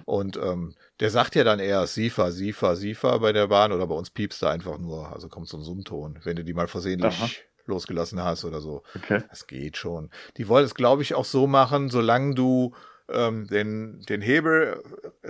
Und 0.05 0.37
ähm, 0.37 0.75
der 1.01 1.11
sagt 1.11 1.35
ja 1.35 1.45
dann 1.45 1.61
eher 1.61 1.87
Siefer, 1.87 2.31
Siefer, 2.33 2.77
Siefer 2.77 3.19
bei 3.21 3.33
der 3.33 3.49
Bahn 3.49 3.73
oder 3.73 3.87
bei 3.87 3.95
uns 3.95 4.11
piepst 4.11 4.43
er 4.43 4.51
einfach 4.51 4.79
nur. 4.79 5.13
Also 5.13 5.29
kommt 5.29 5.49
so 5.49 5.57
ein 5.57 5.63
Summton, 5.65 6.19
wenn 6.25 6.37
du 6.37 6.45
die 6.45 6.53
mal 6.55 6.69
versehentlich 6.69 7.15
Aha. 7.15 7.54
Losgelassen 7.67 8.23
hast 8.23 8.45
oder 8.45 8.61
so. 8.61 8.83
Okay. 8.97 9.23
Das 9.31 9.47
geht 9.47 9.77
schon. 9.77 10.11
Die 10.37 10.49
wollen 10.49 10.65
es, 10.65 10.75
glaube 10.75 11.03
ich, 11.03 11.15
auch 11.15 11.25
so 11.25 11.47
machen, 11.47 11.91
solange 11.91 12.35
du 12.35 12.75
ähm, 13.11 13.47
den, 13.49 14.01
den 14.09 14.23
Hebel 14.23 14.83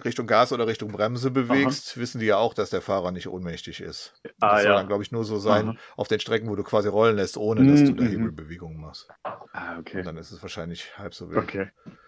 Richtung 0.04 0.28
Gas 0.28 0.52
oder 0.52 0.68
Richtung 0.68 0.92
Bremse 0.92 1.32
bewegst, 1.32 1.98
wissen 1.98 2.20
die 2.20 2.26
ja 2.26 2.36
auch, 2.36 2.54
dass 2.54 2.70
der 2.70 2.80
Fahrer 2.80 3.10
nicht 3.10 3.26
ohnmächtig 3.26 3.80
ist. 3.80 4.14
Ah, 4.40 4.52
das 4.52 4.62
soll 4.62 4.70
ja. 4.70 4.76
dann, 4.76 4.86
glaube 4.86 5.02
ich, 5.02 5.10
nur 5.10 5.24
so 5.24 5.38
sein 5.38 5.70
Aha. 5.70 5.76
auf 5.96 6.06
den 6.06 6.20
Strecken, 6.20 6.48
wo 6.48 6.54
du 6.54 6.62
quasi 6.62 6.88
rollen 6.88 7.16
lässt, 7.16 7.36
ohne 7.36 7.66
dass 7.68 7.80
du 7.82 7.92
da 7.92 8.04
Mhm, 8.04 8.10
mhm. 8.10 8.12
Hebelbewegungen 8.12 8.80
machst. 8.80 9.08
ah, 9.24 9.78
okay. 9.80 9.98
Und 9.98 10.06
dann 10.06 10.16
ist 10.18 10.30
es 10.30 10.40
wahrscheinlich 10.40 10.96
halb 10.98 11.14
so 11.14 11.28
wild. 11.30 11.38
Okay. 11.42 11.70